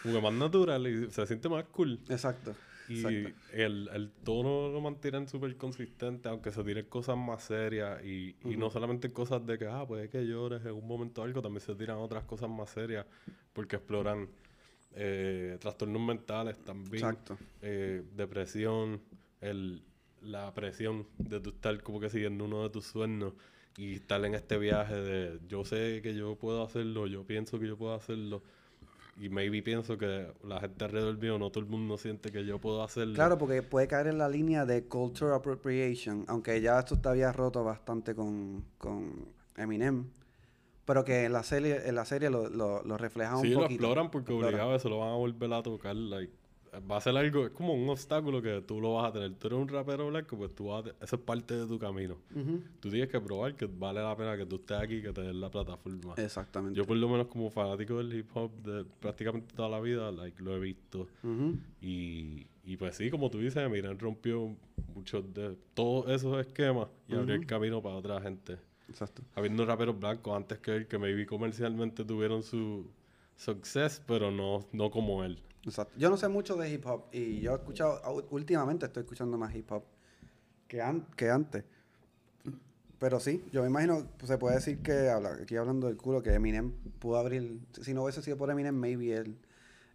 Como 0.04 0.16
que 0.16 0.22
más 0.22 0.34
natural 0.34 0.88
y 0.88 1.12
se 1.12 1.26
siente 1.26 1.50
más 1.50 1.66
cool. 1.66 2.00
Exacto. 2.10 2.54
Y 2.90 3.34
el, 3.54 3.90
el 3.94 4.12
tono 4.24 4.70
lo 4.70 4.82
mantienen 4.82 5.28
súper 5.28 5.56
consistente, 5.58 6.28
aunque 6.30 6.52
se 6.52 6.64
tiren 6.64 6.86
cosas 6.88 7.18
más 7.18 7.44
serias. 7.44 8.04
Y, 8.04 8.36
y 8.44 8.58
no 8.58 8.70
solamente 8.70 9.12
cosas 9.12 9.46
de 9.46 9.58
que, 9.58 9.68
ah, 9.68 9.86
puede 9.88 10.10
que 10.10 10.26
llores 10.26 10.66
en 10.66 10.72
un 10.74 10.88
momento 10.88 11.24
algo, 11.24 11.42
también 11.42 11.62
se 11.62 11.76
tiran 11.76 11.98
otras 11.98 12.24
cosas 12.26 12.50
más 12.50 12.70
serias 12.72 13.06
porque 13.54 13.76
exploran 13.78 14.30
eh, 14.96 15.58
trastornos 15.60 16.02
mentales 16.02 16.58
también, 16.64 17.04
Exacto. 17.06 17.38
eh, 17.62 18.04
depresión, 18.16 19.02
el, 19.42 19.84
la 20.22 20.54
presión 20.54 21.08
de 21.18 21.40
tu 21.40 21.50
estar 21.52 21.82
como 21.84 22.00
que 22.00 22.10
siguiendo 22.10 22.46
uno 22.46 22.64
de 22.64 22.70
tus 22.70 22.86
sueños 22.88 23.34
y 23.78 23.96
estar 23.96 24.24
en 24.26 24.36
este 24.36 24.58
viaje 24.58 24.96
de 24.96 25.40
yo 25.48 25.64
sé 25.64 26.02
que 26.02 26.16
yo 26.16 26.36
puedo 26.36 26.64
hacerlo, 26.64 27.08
yo 27.08 27.24
pienso 27.26 27.60
que 27.60 27.68
yo 27.68 27.78
puedo 27.78 27.94
hacerlo. 27.94 28.44
Y 29.20 29.28
maybe 29.30 29.62
pienso 29.62 29.98
que 29.98 30.32
la 30.46 30.62
gente 30.62 30.86
alrededor 30.86 31.18
mío, 31.18 31.38
no 31.38 31.50
todo 31.50 31.62
el 31.64 31.70
mundo 31.70 31.98
siente 31.98 32.32
que 32.32 32.46
yo 32.46 32.58
puedo 32.60 32.82
hacerlo. 32.84 33.16
Claro, 33.16 33.38
porque 33.38 33.62
puede 33.62 33.88
caer 33.88 34.08
en 34.08 34.18
la 34.18 34.30
línea 34.30 34.66
de 34.66 34.86
culture 34.86 35.34
appropriation, 35.36 36.24
aunque 36.30 36.62
ya 36.62 36.80
esto 36.80 36.98
te 37.00 37.10
había 37.10 37.32
roto 37.34 37.64
bastante 37.66 38.16
con, 38.16 38.64
con 38.78 39.28
Eminem, 39.58 40.06
pero 40.86 41.04
que 41.04 41.26
en 41.26 41.34
la 41.34 41.44
serie, 41.44 41.82
en 41.88 41.96
la 41.96 42.06
serie 42.06 42.30
lo, 42.30 42.50
lo, 42.50 42.82
lo 42.84 42.98
refleja 42.98 43.36
un 43.36 43.42
Sí, 43.44 43.50
lo 43.50 43.62
poquito. 43.64 43.84
exploran 43.84 44.10
porque 44.10 44.32
obligado 44.32 44.74
eso 44.74 44.88
lo 44.90 45.00
van 45.00 45.10
a 45.10 45.16
volver 45.16 45.52
a 45.54 45.62
tocar. 45.64 45.96
like, 45.96 46.34
va 46.90 46.98
a 46.98 47.02
ser 47.02 47.16
algo, 47.18 47.46
es 47.46 47.52
como 47.52 47.74
un 47.74 47.90
obstáculo 47.90 48.42
que 48.42 48.62
tú 48.62 48.80
lo 48.80 48.96
vas 48.96 49.10
a 49.10 49.14
tener. 49.14 49.34
Tú 49.36 49.48
eres 49.48 49.60
un 49.60 49.68
rapero 49.68 50.08
blanco, 50.08 50.38
pues 50.38 50.54
tú 50.54 50.68
vas 50.68 50.86
a, 50.86 50.90
eso 51.04 51.16
es 51.16 51.22
parte 51.22 51.56
de 51.56 51.68
tu 51.68 51.80
camino. 51.80 52.18
Tú 52.80 52.90
tienes 52.90 53.10
que 53.10 53.20
probar 53.20 53.56
que 53.56 53.66
vale 53.66 54.02
la 54.02 54.16
pena 54.16 54.38
que 54.38 54.46
tú 54.46 54.58
estés 54.58 54.78
aquí, 54.78 55.02
que 55.02 55.12
te 55.12 55.22
den 55.22 55.40
la 55.40 55.50
plataforma. 55.50 56.14
Exactamente. 56.18 56.78
Yo 56.78 56.86
por 56.86 56.98
lo 56.98 57.10
menos 57.10 57.28
como 57.28 57.50
fanático 57.50 57.98
del 57.98 58.14
hip 58.14 58.30
hop 58.36 58.52
de 58.64 58.86
prácticamente 59.00 59.56
toda 59.56 59.70
la 59.70 59.80
vida, 59.80 60.12
like, 60.12 60.42
lo 60.42 60.56
he 60.56 60.60
visto. 60.60 61.08
Y, 61.82 62.48
y 62.64 62.78
pues 62.78 62.96
sí, 62.96 63.10
como 63.10 63.30
tú 63.30 63.40
dices, 63.40 63.58
Eminem 63.58 63.98
rompió 63.98 64.56
muchos 64.94 65.34
de 65.34 65.56
todos 65.74 66.10
esos 66.10 66.40
esquemas 66.40 66.88
y 67.08 67.16
abrió 67.16 67.36
el 67.36 67.46
camino 67.46 67.82
para 67.82 67.96
otra 67.96 68.22
gente. 68.22 68.58
Exacto. 68.88 69.22
Habiendo 69.36 69.66
raperos 69.66 70.00
blancos 70.00 70.36
antes 70.36 70.60
que 70.60 70.76
él, 70.76 70.88
que 70.88 70.98
maybe 70.98 71.26
comercialmente 71.26 72.04
tuvieron 72.04 72.44
su 72.44 72.90
success, 73.36 74.02
pero 74.06 74.32
no, 74.32 74.66
no 74.72 74.90
como 74.92 75.24
él. 75.24 75.40
Exacto. 75.66 75.94
Yo 75.98 76.10
no 76.10 76.18
sé 76.18 76.28
mucho 76.28 76.56
de 76.56 76.72
hip 76.72 76.86
hop 76.86 77.06
y 77.12 77.42
yo 77.42 77.52
he 77.52 77.56
escuchado, 77.56 78.02
últimamente 78.30 78.86
estoy 78.86 79.02
escuchando 79.02 79.38
más 79.38 79.54
hip 79.56 79.72
hop 79.72 79.84
que, 80.68 80.82
an- 80.82 81.06
que 81.16 81.30
antes. 81.30 81.64
Pero 83.00 83.20
sí, 83.22 83.44
yo 83.54 83.62
me 83.62 83.70
imagino, 83.70 84.06
pues, 84.18 84.30
se 84.30 84.38
puede 84.38 84.56
decir 84.56 84.80
que, 84.80 85.10
aquí 85.10 85.56
hablando 85.56 85.88
del 85.88 85.96
culo, 85.96 86.22
que 86.22 86.34
Eminem 86.34 86.72
pudo 87.00 87.18
abrir, 87.18 87.60
si 87.82 87.94
no 87.94 88.04
hubiese 88.04 88.22
sido 88.22 88.36
por 88.36 88.50
Eminem, 88.52 88.76
maybe 88.76 89.14
él, 89.16 89.38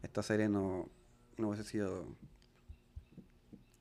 esta 0.02 0.23
serie 0.23 0.49
no, 0.49 0.88
no 1.37 1.49
hubiese 1.49 1.64
sido, 1.64 2.06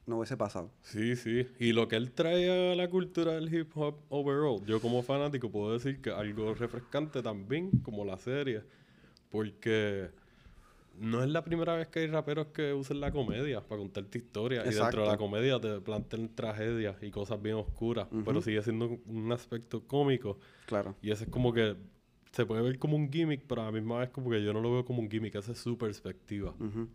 no 0.05 0.17
hubiese 0.17 0.35
pasado. 0.35 0.71
Sí, 0.81 1.15
sí. 1.15 1.47
Y 1.57 1.71
lo 1.71 1.87
que 1.87 1.95
él 1.95 2.11
trae 2.11 2.73
a 2.73 2.75
la 2.75 2.89
cultura 2.89 3.31
del 3.33 3.53
hip 3.53 3.71
hop 3.77 3.95
overall, 4.09 4.61
yo 4.65 4.81
como 4.81 5.01
fanático 5.03 5.49
puedo 5.49 5.71
decir 5.73 6.01
que 6.01 6.09
algo 6.11 6.53
refrescante 6.53 7.21
también, 7.23 7.71
como 7.81 8.03
la 8.03 8.17
serie, 8.17 8.63
porque 9.29 10.09
no 10.99 11.23
es 11.23 11.29
la 11.29 11.43
primera 11.43 11.75
vez 11.75 11.87
que 11.87 11.99
hay 11.99 12.07
raperos 12.07 12.47
que 12.47 12.73
usan 12.73 12.99
la 12.99 13.11
comedia 13.11 13.61
para 13.61 13.79
contarte 13.79 14.17
historias. 14.17 14.65
Y 14.65 14.75
dentro 14.75 15.03
de 15.03 15.07
la 15.07 15.17
comedia 15.17 15.59
te 15.59 15.79
plantean 15.81 16.29
tragedias 16.35 17.01
y 17.01 17.11
cosas 17.11 17.41
bien 17.41 17.55
oscuras, 17.55 18.07
pero 18.25 18.41
sigue 18.41 18.61
siendo 18.61 18.99
un 19.05 19.31
aspecto 19.31 19.85
cómico. 19.87 20.37
Claro. 20.65 20.95
Y 21.01 21.11
ese 21.11 21.25
es 21.25 21.29
como 21.29 21.53
que 21.53 21.75
se 22.31 22.47
puede 22.47 22.63
ver 22.63 22.79
como 22.79 22.95
un 22.95 23.11
gimmick, 23.11 23.43
pero 23.47 23.61
a 23.61 23.65
la 23.65 23.71
misma 23.71 23.99
vez 23.99 24.09
como 24.09 24.31
que 24.31 24.43
yo 24.43 24.53
no 24.53 24.59
lo 24.59 24.71
veo 24.71 24.85
como 24.85 25.01
un 25.01 25.09
gimmick, 25.09 25.35
esa 25.35 25.51
es 25.51 25.59
su 25.59 25.77
perspectiva. 25.77 26.53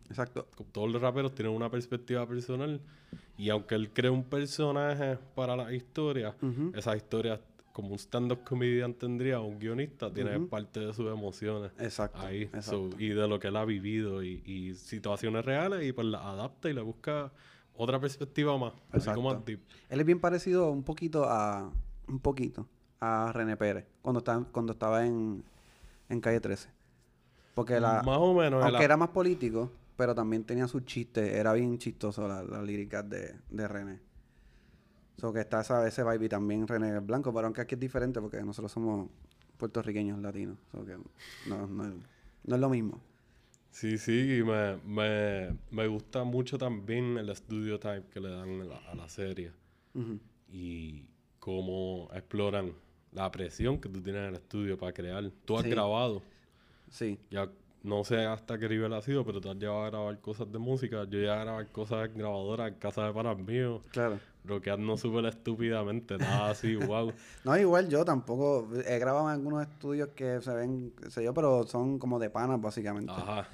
Exacto. 0.09 0.49
Todos 0.73 0.91
los 0.91 1.01
raperos 1.01 1.33
tienen 1.35 1.55
una 1.55 1.71
perspectiva 1.71 2.27
personal 2.27 2.81
y 3.37 3.49
aunque 3.51 3.77
él 3.77 3.93
cree 3.93 4.11
un 4.11 4.25
personaje 4.25 5.17
para 5.37 5.57
la 5.57 5.73
historia, 5.73 6.35
Ujú. 6.43 6.73
esas 6.75 6.97
historias 6.97 7.41
como 7.79 7.91
un 7.91 7.99
stand-up 8.01 8.43
comedian 8.43 8.93
tendría, 8.93 9.39
un 9.39 9.57
guionista, 9.57 10.13
tiene 10.13 10.37
parte 10.41 10.81
de 10.81 10.93
sus 10.93 11.07
emociones 11.07 11.71
Exacto. 11.79 12.19
ahí 12.19 12.43
exacto. 12.43 12.91
So, 12.91 12.99
y 12.99 13.11
de 13.11 13.29
lo 13.29 13.39
que 13.39 13.47
él 13.47 13.57
ha 13.57 13.65
vivido 13.65 14.25
y, 14.25 14.43
y 14.45 14.75
situaciones 14.75 15.45
reales 15.45 15.87
y 15.87 15.93
pues 15.93 16.09
las 16.09 16.23
adapta 16.23 16.69
y 16.69 16.73
le 16.73 16.81
busca 16.81 17.31
otra 17.75 18.01
perspectiva 18.01 18.59
más, 18.59 18.73
así 18.91 19.09
como 19.13 19.31
Exacto. 19.31 19.47
deep. 19.47 19.61
Él 19.91 20.01
es 20.01 20.07
bien 20.07 20.19
parecido 20.19 20.73
un 20.73 20.83
poquito 20.83 21.27
a, 21.27 21.71
un 22.09 22.19
poquito, 22.19 22.67
a 22.99 23.31
René 23.33 23.57
Pérez, 23.57 23.87
cuando, 24.03 24.19
estaba, 24.19 24.45
cuando 24.51 24.73
estaba 24.73 25.07
en, 25.07 25.45
en 26.09 26.21
Calle 26.21 26.41
13. 26.41 26.69
Porque 27.55 27.79
la, 27.79 28.03
Más 28.03 28.19
o 28.19 28.35
menos. 28.35 28.65
aunque 28.65 28.83
era 28.83 28.97
más 28.97 29.11
político, 29.11 29.71
pero 29.97 30.17
también 30.17 30.43
tenía 30.43 30.67
sus 30.67 30.85
chistes, 30.85 31.33
era 31.33 31.53
bien 31.53 31.79
chistoso 31.79 32.27
la, 32.27 32.43
la 32.43 32.61
lírica 32.61 33.05
de, 33.05 33.37
de 33.49 33.69
René. 33.69 34.08
So 35.19 35.33
que 35.33 35.41
está 35.41 35.61
esa, 35.61 35.87
ese 35.87 36.03
vibe 36.05 36.27
y 36.27 36.29
también 36.29 36.67
René 36.67 37.01
blanco, 37.01 37.33
pero 37.33 37.47
aunque 37.47 37.61
aquí 37.63 37.75
es 37.75 37.81
diferente 37.81 38.21
porque 38.21 38.41
nosotros 38.43 38.71
somos 38.73 39.09
puertorriqueños 39.57 40.19
latinos. 40.21 40.57
So 40.73 40.85
que 40.85 40.97
no, 41.47 41.67
no, 41.67 41.85
es- 41.89 41.95
no 42.45 42.55
es 42.55 42.61
lo 42.61 42.69
mismo. 42.69 43.01
Sí, 43.71 43.99
sí, 43.99 44.39
y 44.39 44.43
me, 44.43 44.77
me, 44.85 45.57
me 45.71 45.87
gusta 45.87 46.25
mucho 46.25 46.57
también 46.59 47.19
el 47.19 47.35
studio 47.37 47.79
time 47.79 48.03
que 48.13 48.19
le 48.21 48.31
dan 48.31 48.61
a 48.63 48.65
la, 48.65 48.77
a 48.91 48.95
la 48.95 49.09
serie 49.09 49.53
y 50.51 51.05
cómo 51.39 52.09
exploran 52.15 52.73
la 53.13 53.31
presión 53.31 53.81
que 53.81 53.89
tú 53.89 54.01
tienes 54.03 54.23
en 54.23 54.29
el 54.29 54.35
estudio 54.37 54.79
para 54.79 54.93
crear. 54.93 55.29
Tú 55.45 55.57
has 55.59 55.65
Sí. 55.65 55.71
grabado, 55.71 56.23
Sí, 56.91 57.19
ya 57.31 57.51
no 57.83 58.03
sé 58.05 58.25
hasta 58.25 58.59
qué 58.59 58.69
nivel 58.69 58.93
ha 58.95 59.03
sido, 59.03 59.25
pero 59.25 59.41
tú 59.41 59.51
has 59.51 59.57
llevado 59.57 59.85
a 59.85 59.91
grabar 59.91 60.19
cosas 60.21 60.51
de 60.51 60.59
música. 60.59 61.05
Yo 61.05 61.11
llegué 61.11 61.31
a 61.31 61.45
grabar 61.45 61.67
cosas 61.71 62.13
grabadoras 62.15 62.69
en 62.73 62.79
casa 62.79 63.07
de 63.07 63.13
panas 63.13 63.39
míos, 63.39 63.83
claro. 63.91 64.19
Rockeando 64.45 64.97
súper 64.97 65.27
estúpidamente, 65.27 66.17
nada 66.19 66.51
así, 66.51 66.75
wow. 66.77 67.13
No, 67.45 67.57
igual 67.59 67.89
yo 67.89 68.05
tampoco. 68.05 68.69
He 68.87 68.99
grabado 68.99 69.27
en 69.29 69.35
algunos 69.35 69.63
estudios 69.63 70.09
que 70.15 70.41
se 70.41 70.53
ven, 70.55 70.93
qué 71.01 71.11
sé 71.11 71.23
yo, 71.25 71.35
pero 71.35 71.65
son 71.67 71.99
como 71.99 72.19
de 72.19 72.31
panas, 72.31 72.61
básicamente. 72.61 73.13
Ajá. 73.13 73.49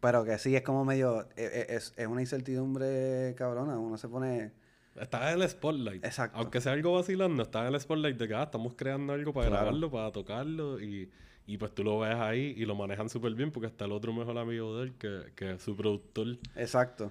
Pero 0.00 0.24
que 0.24 0.38
sí, 0.38 0.54
es 0.54 0.62
como 0.62 0.84
medio. 0.84 1.22
e- 1.36 1.44
e- 1.44 1.76
Es, 1.76 1.94
es 1.96 2.06
una 2.06 2.20
incertidumbre 2.20 3.34
cabrona. 3.36 3.78
Uno 3.78 3.96
se 3.96 4.08
pone. 4.08 4.52
Estás 5.00 5.32
en 5.34 5.40
el 5.42 5.48
spotlight. 5.48 6.04
Exacto. 6.04 6.38
Aunque 6.38 6.60
sea 6.60 6.72
algo 6.72 6.92
vacilando, 6.94 7.42
estás 7.42 7.66
en 7.68 7.74
el 7.74 7.80
spotlight 7.80 8.16
de 8.16 8.28
que 8.28 8.34
ah, 8.34 8.44
estamos 8.44 8.74
creando 8.76 9.12
algo 9.12 9.32
para 9.32 9.48
Claro. 9.48 9.62
grabarlo, 9.64 9.90
para 9.90 10.12
tocarlo 10.12 10.80
y, 10.80 11.10
y 11.46 11.58
pues 11.58 11.74
tú 11.74 11.82
lo 11.82 11.98
ves 11.98 12.14
ahí 12.14 12.54
y 12.56 12.64
lo 12.64 12.74
manejan 12.76 13.08
súper 13.08 13.34
bien 13.34 13.50
porque 13.50 13.66
está 13.66 13.86
el 13.86 13.92
otro 13.92 14.12
mejor 14.12 14.38
amigo 14.38 14.76
de 14.78 14.84
él, 14.84 14.94
que, 14.96 15.32
que 15.34 15.52
es 15.52 15.62
su 15.62 15.74
productor, 15.74 16.36
Exacto. 16.54 17.10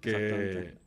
que, 0.00 0.10
Exactamente. 0.10 0.78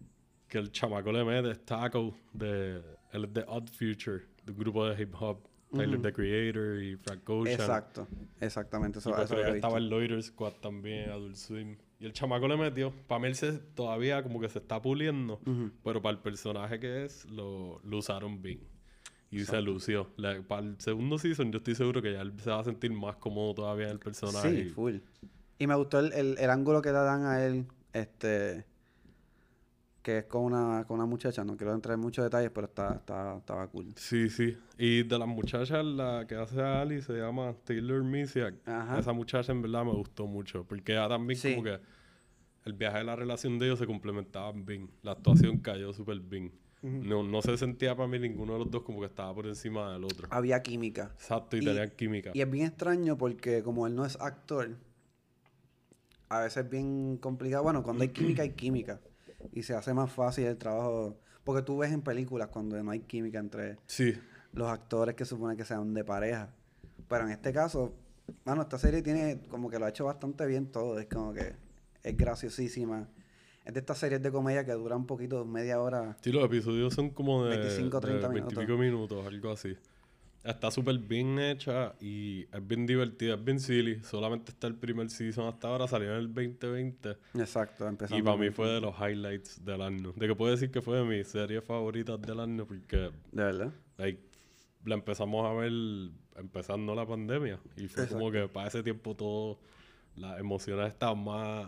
Que 0.47 0.57
el 0.57 0.71
chamaco 0.71 1.11
le 1.11 1.23
mete, 1.23 1.51
es 1.51 1.65
Taco, 1.65 2.15
de, 2.33 2.81
es 3.11 3.33
de 3.33 3.43
Odd 3.47 3.67
Future, 3.69 4.23
de 4.45 4.51
un 4.51 4.57
grupo 4.57 4.85
de 4.87 5.01
hip 5.01 5.13
hop, 5.19 5.39
Tyler 5.73 6.01
the 6.01 6.13
Creator 6.13 6.81
y 6.81 6.95
Frank 6.95 7.29
Ocean. 7.29 7.59
Exacto. 7.59 8.07
Exactamente. 8.39 8.99
Eso, 8.99 9.09
Y 9.09 9.13
pues 9.13 9.25
eso 9.31 9.39
estaba 9.55 9.77
el 9.77 9.89
Loiter 9.89 10.23
Squad 10.23 10.53
también, 10.61 11.09
Adult 11.09 11.35
Swim. 11.35 11.77
Y 11.99 12.05
el 12.05 12.13
chamaco 12.13 12.47
le 12.47 12.55
metió. 12.55 12.93
Para 13.07 13.19
mí 13.19 13.27
él 13.27 13.35
se- 13.35 13.53
todavía 13.75 14.23
como 14.23 14.39
que 14.39 14.47
se 14.47 14.59
está 14.59 14.81
puliendo. 14.81 15.41
Pero 15.83 16.01
para 16.01 16.15
el 16.15 16.21
personaje 16.21 16.79
que 16.79 17.03
es, 17.05 17.25
lo, 17.29 17.81
lo 17.83 17.97
usaron 17.97 18.41
bien. 18.41 18.61
Y 19.29 19.43
se 19.43 19.61
lució. 19.61 20.09
Le- 20.15 20.41
para 20.43 20.61
el 20.65 20.79
segundo 20.79 21.17
season 21.17 21.51
yo 21.51 21.57
estoy 21.57 21.75
seguro 21.75 22.01
que 22.01 22.13
ya 22.13 22.21
él 22.21 22.31
se 22.39 22.49
va 22.49 22.59
a 22.61 22.63
sentir 22.63 22.93
más 22.93 23.17
cómodo 23.17 23.53
todavía 23.55 23.87
en 23.87 23.91
el 23.91 23.99
personaje. 23.99 24.63
Sí, 24.63 24.69
full. 24.69 24.95
Y 25.59 25.67
me 25.67 25.75
gustó 25.75 25.99
el, 25.99 26.13
el, 26.13 26.37
el 26.37 26.49
ángulo 26.49 26.81
que 26.81 26.89
le 26.93 26.99
dan 26.99 27.25
a 27.25 27.43
él. 27.45 27.65
Este. 27.91 28.63
Que 30.07 30.19
es 30.19 30.23
con 30.23 30.43
una, 30.45 30.85
con 30.87 30.95
una 30.99 31.05
muchacha. 31.05 31.43
No 31.43 31.57
quiero 31.57 31.73
entrar 31.73 31.95
en 31.95 31.99
muchos 31.99 32.23
detalles, 32.23 32.49
pero 32.55 32.67
está, 32.67 32.93
está, 32.95 33.35
estaba 33.39 33.67
cool. 33.67 33.87
Sí, 33.97 34.29
sí. 34.29 34.55
Y 34.77 35.03
de 35.03 35.19
las 35.19 35.27
muchachas, 35.27 35.83
la 35.83 36.23
que 36.25 36.35
hace 36.35 36.61
a 36.61 36.79
Ali 36.79 37.01
se 37.01 37.11
llama 37.11 37.53
Taylor 37.65 38.01
Misiak. 38.05 38.55
Esa 38.97 39.11
muchacha 39.11 39.51
en 39.51 39.61
verdad 39.61 39.83
me 39.83 39.91
gustó 39.91 40.25
mucho. 40.25 40.63
Porque 40.63 40.93
ella 40.93 41.09
también 41.09 41.37
Sí. 41.37 41.51
como 41.55 41.65
que 41.65 41.79
el 42.63 42.71
viaje 42.71 42.99
de 42.99 43.03
la 43.03 43.17
relación 43.17 43.59
de 43.59 43.65
ellos 43.65 43.79
se 43.79 43.85
complementaban 43.85 44.65
bien. 44.65 44.89
La 45.01 45.11
actuación 45.11 45.57
cayó 45.57 45.91
súper 45.91 46.21
bien. 46.21 46.53
no, 46.81 47.21
no 47.23 47.41
se 47.41 47.57
sentía 47.57 47.93
para 47.93 48.07
mí 48.07 48.17
ninguno 48.17 48.53
de 48.53 48.59
los 48.59 48.71
dos 48.71 48.83
como 48.83 49.01
que 49.01 49.07
estaba 49.07 49.35
por 49.35 49.45
encima 49.45 49.91
del 49.91 50.05
otro. 50.05 50.29
Había 50.31 50.61
química. 50.61 51.11
Exacto, 51.15 51.57
y, 51.57 51.59
Y- 51.63 51.65
tenían 51.65 51.89
química. 51.89 52.31
Y 52.33 52.39
es 52.39 52.49
bien 52.49 52.67
extraño 52.67 53.17
porque 53.17 53.61
como 53.61 53.87
él 53.87 53.93
no 53.95 54.05
es 54.05 54.15
actor, 54.21 54.69
a 56.29 56.39
veces 56.39 56.63
es 56.63 56.69
bien 56.69 57.17
complicado. 57.17 57.63
Bueno, 57.63 57.83
cuando 57.83 58.03
hay 58.03 58.09
química, 58.09 58.43
hay 58.43 58.51
química. 58.51 59.01
Y 59.53 59.63
se 59.63 59.73
hace 59.75 59.93
más 59.93 60.11
fácil 60.11 60.45
el 60.45 60.57
trabajo. 60.57 61.17
Porque 61.43 61.61
tú 61.61 61.77
ves 61.77 61.91
en 61.91 62.01
películas 62.01 62.49
cuando 62.49 62.81
no 62.83 62.91
hay 62.91 62.99
química 63.01 63.39
entre 63.39 63.77
Sí, 63.87 64.13
los 64.53 64.67
actores 64.69 65.15
que 65.15 65.23
supone 65.25 65.55
que 65.55 65.63
sean 65.65 65.93
de 65.93 66.03
pareja. 66.03 66.49
Pero 67.07 67.23
en 67.25 67.31
este 67.31 67.53
caso, 67.53 67.93
bueno, 68.43 68.63
esta 68.63 68.77
serie 68.77 69.01
tiene 69.01 69.41
como 69.49 69.69
que 69.69 69.79
lo 69.79 69.85
ha 69.85 69.89
hecho 69.89 70.05
bastante 70.05 70.45
bien 70.45 70.71
todo. 70.71 70.99
Es 70.99 71.07
como 71.07 71.33
que 71.33 71.53
es 72.03 72.17
graciosísima. 72.17 73.07
Es 73.63 73.73
de 73.73 73.79
estas 73.81 73.97
series 73.97 74.21
de 74.21 74.31
comedia 74.31 74.65
que 74.65 74.71
duran 74.73 74.99
un 74.99 75.05
poquito, 75.07 75.43
media 75.45 75.81
hora. 75.81 76.17
sí, 76.21 76.31
los 76.31 76.43
episodios 76.45 76.93
son 76.93 77.09
como 77.09 77.43
de 77.45 77.57
25, 77.57 77.99
30 77.99 78.27
de 78.27 78.33
minutos. 78.33 78.55
20 78.55 78.61
y 78.61 78.65
pico 78.65 78.77
minutos, 78.77 79.25
algo 79.25 79.51
así. 79.51 79.75
Está 80.47 80.71
súper 80.71 80.97
bien 80.97 81.37
hecha 81.39 81.93
y 81.99 82.43
es 82.51 82.65
bien 82.67 82.85
divertida, 82.85 83.35
es 83.35 83.43
bien 83.43 83.59
silly. 83.59 84.01
Solamente 84.01 84.51
está 84.51 84.67
el 84.67 84.75
primer 84.75 85.09
season 85.09 85.45
hasta 85.47 85.67
ahora, 85.67 85.87
salió 85.87 86.11
en 86.13 86.19
el 86.19 86.33
2020. 86.33 87.17
Exacto, 87.35 87.87
empezando. 87.87 88.17
Y 88.17 88.21
para 88.23 88.37
mí 88.37 88.49
fue 88.51 88.69
de 88.69 88.79
los 88.79 88.95
highlights 88.97 89.63
del 89.65 89.81
año. 89.81 90.13
De 90.15 90.27
que 90.27 90.35
puedo 90.35 90.51
decir 90.51 90.71
que 90.71 90.81
fue 90.81 90.97
de 90.99 91.03
mis 91.03 91.27
series 91.27 91.63
favoritas 91.63 92.21
del 92.21 92.39
año 92.39 92.65
porque 92.65 92.97
De 92.97 93.11
verdad. 93.43 93.73
like, 93.97 94.21
la 94.85 94.95
empezamos 94.95 95.45
a 95.45 95.53
ver 95.53 95.71
empezando 96.37 96.95
la 96.95 97.05
pandemia. 97.05 97.59
Y 97.75 97.87
fue 97.87 98.07
como 98.07 98.31
que 98.31 98.47
para 98.47 98.67
ese 98.69 98.83
tiempo 98.83 99.15
todo, 99.15 99.59
las 100.15 100.39
emociones 100.39 100.87
estaban 100.87 101.23
más, 101.23 101.67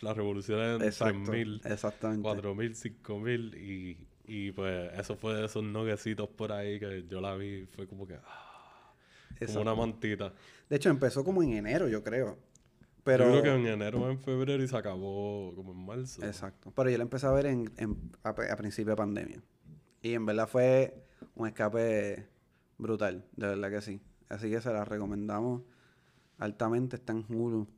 las 0.00 0.16
revoluciones 0.16 0.80
en 0.80 0.86
Exacto. 0.86 1.30
3000, 1.30 1.60
Exactamente. 1.64 2.22
4000, 2.22 2.74
5000 2.76 3.54
y, 3.56 3.98
y 4.34 4.50
pues 4.50 4.90
eso 4.98 5.14
fue 5.14 5.34
de 5.34 5.44
esos 5.44 5.62
noguecitos 5.62 6.26
por 6.26 6.52
ahí 6.52 6.80
que 6.80 7.04
yo 7.06 7.20
la 7.20 7.34
vi, 7.36 7.66
fue 7.66 7.86
como 7.86 8.06
que 8.06 8.14
ah, 8.24 8.94
como 9.46 9.60
una 9.60 9.74
mantita. 9.74 10.32
De 10.70 10.76
hecho, 10.76 10.88
empezó 10.88 11.22
como 11.22 11.42
en 11.42 11.52
enero, 11.52 11.86
yo 11.86 12.02
creo. 12.02 12.38
Pero. 13.04 13.26
Yo 13.26 13.42
creo 13.42 13.42
que 13.42 13.60
en 13.60 13.66
enero 13.66 14.00
o 14.00 14.10
en 14.10 14.18
febrero 14.18 14.62
y 14.62 14.68
se 14.68 14.74
acabó 14.74 15.52
como 15.54 15.72
en 15.72 15.84
marzo. 15.84 16.24
Exacto. 16.24 16.72
Pero 16.74 16.88
yo 16.88 16.96
la 16.96 17.02
empecé 17.02 17.26
a 17.26 17.32
ver 17.32 17.44
en, 17.44 17.70
en- 17.76 18.10
a, 18.22 18.30
a 18.30 18.56
principio 18.56 18.92
de 18.92 18.96
pandemia. 18.96 19.42
Y 20.00 20.14
en 20.14 20.24
verdad 20.24 20.48
fue 20.48 20.94
un 21.34 21.48
escape 21.48 22.26
brutal, 22.78 23.26
de 23.36 23.48
verdad 23.48 23.70
que 23.70 23.82
sí. 23.82 24.00
Así 24.30 24.48
que 24.48 24.62
se 24.62 24.72
la 24.72 24.86
recomendamos 24.86 25.60
altamente. 26.38 26.96
Está 26.96 27.12
en 27.12 27.26
Hulu. 27.28 27.68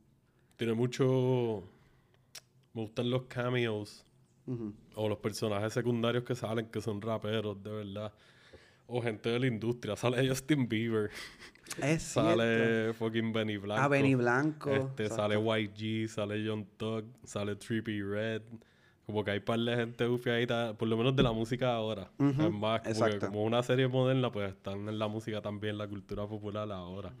Tiene 0.55 0.73
mucho... 0.73 1.63
Me 2.73 2.83
gustan 2.83 3.09
los 3.09 3.23
cameos 3.23 4.04
O 4.95 5.09
los 5.09 5.17
personajes 5.19 5.73
secundarios 5.73 6.23
que 6.23 6.35
salen 6.35 6.67
que 6.67 6.81
son 6.81 7.01
raperos, 7.01 7.61
de 7.63 7.71
verdad. 7.71 8.13
O 8.87 9.01
gente 9.01 9.29
de 9.29 9.39
la 9.39 9.47
industria. 9.47 9.95
Sale 9.95 10.27
Justin 10.27 10.67
Bieber. 10.69 11.09
Es. 11.81 12.03
Sale 12.13 12.93
fucking 12.93 13.33
Benny 13.33 13.57
Blanco. 13.57 13.81
Ah, 13.81 13.87
Benny 13.87 14.13
Blanco. 14.13 14.69
Este, 14.69 15.05
exacto. 15.05 15.23
sale 15.33 15.61
YG, 15.63 16.07
sale 16.07 16.47
John 16.47 16.65
Tug, 16.77 17.05
sale 17.23 17.55
Trippy 17.55 18.01
Red. 18.03 18.43
Como 19.07 19.23
que 19.23 19.29
hay 19.31 19.39
par 19.39 19.59
de 19.59 19.75
gente 19.75 20.07
bufiadita, 20.07 20.73
por 20.75 20.87
lo 20.87 20.97
menos 20.97 21.15
de 21.15 21.21
la 21.21 21.31
música 21.31 21.73
ahora. 21.75 22.09
Ujú, 22.17 22.41
Es 22.41 22.51
más, 22.51 22.81
como, 22.81 23.19
como 23.19 23.43
una 23.43 23.61
serie 23.61 23.87
moderna, 23.87 24.31
pues 24.31 24.49
están 24.49 24.89
en 24.89 24.97
la 24.97 25.07
música 25.07 25.41
también, 25.43 25.77
la 25.77 25.87
cultura 25.87 26.25
popular 26.27 26.71
ahora. 26.71 27.13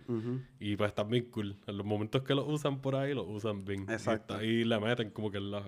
Y 0.59 0.75
pues 0.77 0.87
están 0.89 1.09
bien 1.09 1.25
cool. 1.29 1.55
En 1.67 1.77
los 1.77 1.85
momentos 1.85 2.23
que 2.23 2.33
lo 2.33 2.43
usan 2.45 2.81
por 2.81 2.95
ahí, 2.95 3.13
lo 3.13 3.23
usan 3.23 3.65
bien. 3.65 3.85
Y 3.87 3.93
Exacto. 3.93 4.33
está- 4.33 4.43
Y, 4.45 4.63
le 4.63 4.79
meten 4.79 5.11
como 5.11 5.29
que 5.29 5.39
la... 5.39 5.63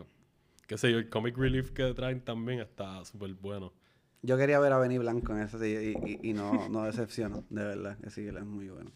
Qué 0.68 0.78
sé 0.78 0.92
yo, 0.92 0.98
el 0.98 1.10
comic 1.10 1.38
relief 1.38 1.72
que 1.72 1.94
traen 1.94 2.22
también 2.22 2.60
está 2.60 3.04
súper 3.06 3.34
bueno. 3.34 3.74
Yo 4.22 4.38
quería 4.38 4.60
ver 4.60 4.74
a 4.74 4.78
Benny 4.80 4.98
Blanco 4.98 5.34
en 5.34 5.40
ese 5.44 5.58
y, 5.70 6.20
y, 6.24 6.30
y 6.30 6.34
no, 6.34 6.68
no 6.70 6.84
decepcionó, 6.84 7.46
de 7.50 7.64
verdad. 7.64 7.98
Que 8.00 8.10
sí, 8.10 8.28
él 8.28 8.38
es 8.38 8.46
muy 8.46 8.68
bueno. 8.70 8.92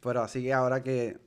Pero 0.00 0.22
así 0.22 0.42
que 0.42 0.52
ahora 0.52 0.82
que 0.82 1.18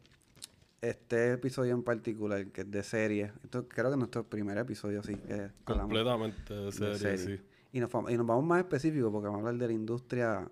este 0.82 1.34
episodio 1.34 1.74
en 1.74 1.84
particular, 1.84 2.48
que 2.48 2.62
es 2.62 2.72
de 2.72 2.84
serie, 2.84 3.32
esto 3.44 3.68
creo 3.68 3.88
que 3.88 3.94
es 3.94 3.98
nuestro 3.98 4.24
primer 4.26 4.58
episodio, 4.58 5.04
sí, 5.04 5.16
que 5.16 5.52
Completamente 5.64 6.54
de 6.54 6.66
de 6.66 6.98
serie, 6.98 7.18
sí. 7.18 7.42
Y 7.72 7.80
nos, 7.80 7.92
y 8.10 8.18
nos 8.18 8.26
vamos 8.26 8.44
más 8.44 8.60
específicos 8.60 9.12
porque 9.12 9.28
vamos 9.28 9.44
a 9.44 9.48
hablar 9.48 9.62
de 9.62 9.68
la 9.68 9.74
industria 9.74 10.50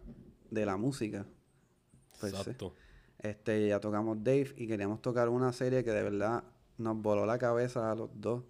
de 0.49 0.65
la 0.65 0.77
música. 0.77 1.25
se. 2.13 2.29
Exacto. 2.29 2.73
Este, 3.19 3.67
ya 3.67 3.79
tocamos 3.79 4.23
Dave 4.23 4.53
y 4.57 4.67
queríamos 4.67 5.01
tocar 5.01 5.27
una 5.29 5.51
serie 5.51 5.83
que 5.83 5.91
de 5.91 6.03
verdad 6.03 6.43
nos 6.77 7.01
voló 7.01 7.25
la 7.25 7.37
cabeza 7.37 7.91
a 7.91 7.95
los 7.95 8.09
dos. 8.13 8.43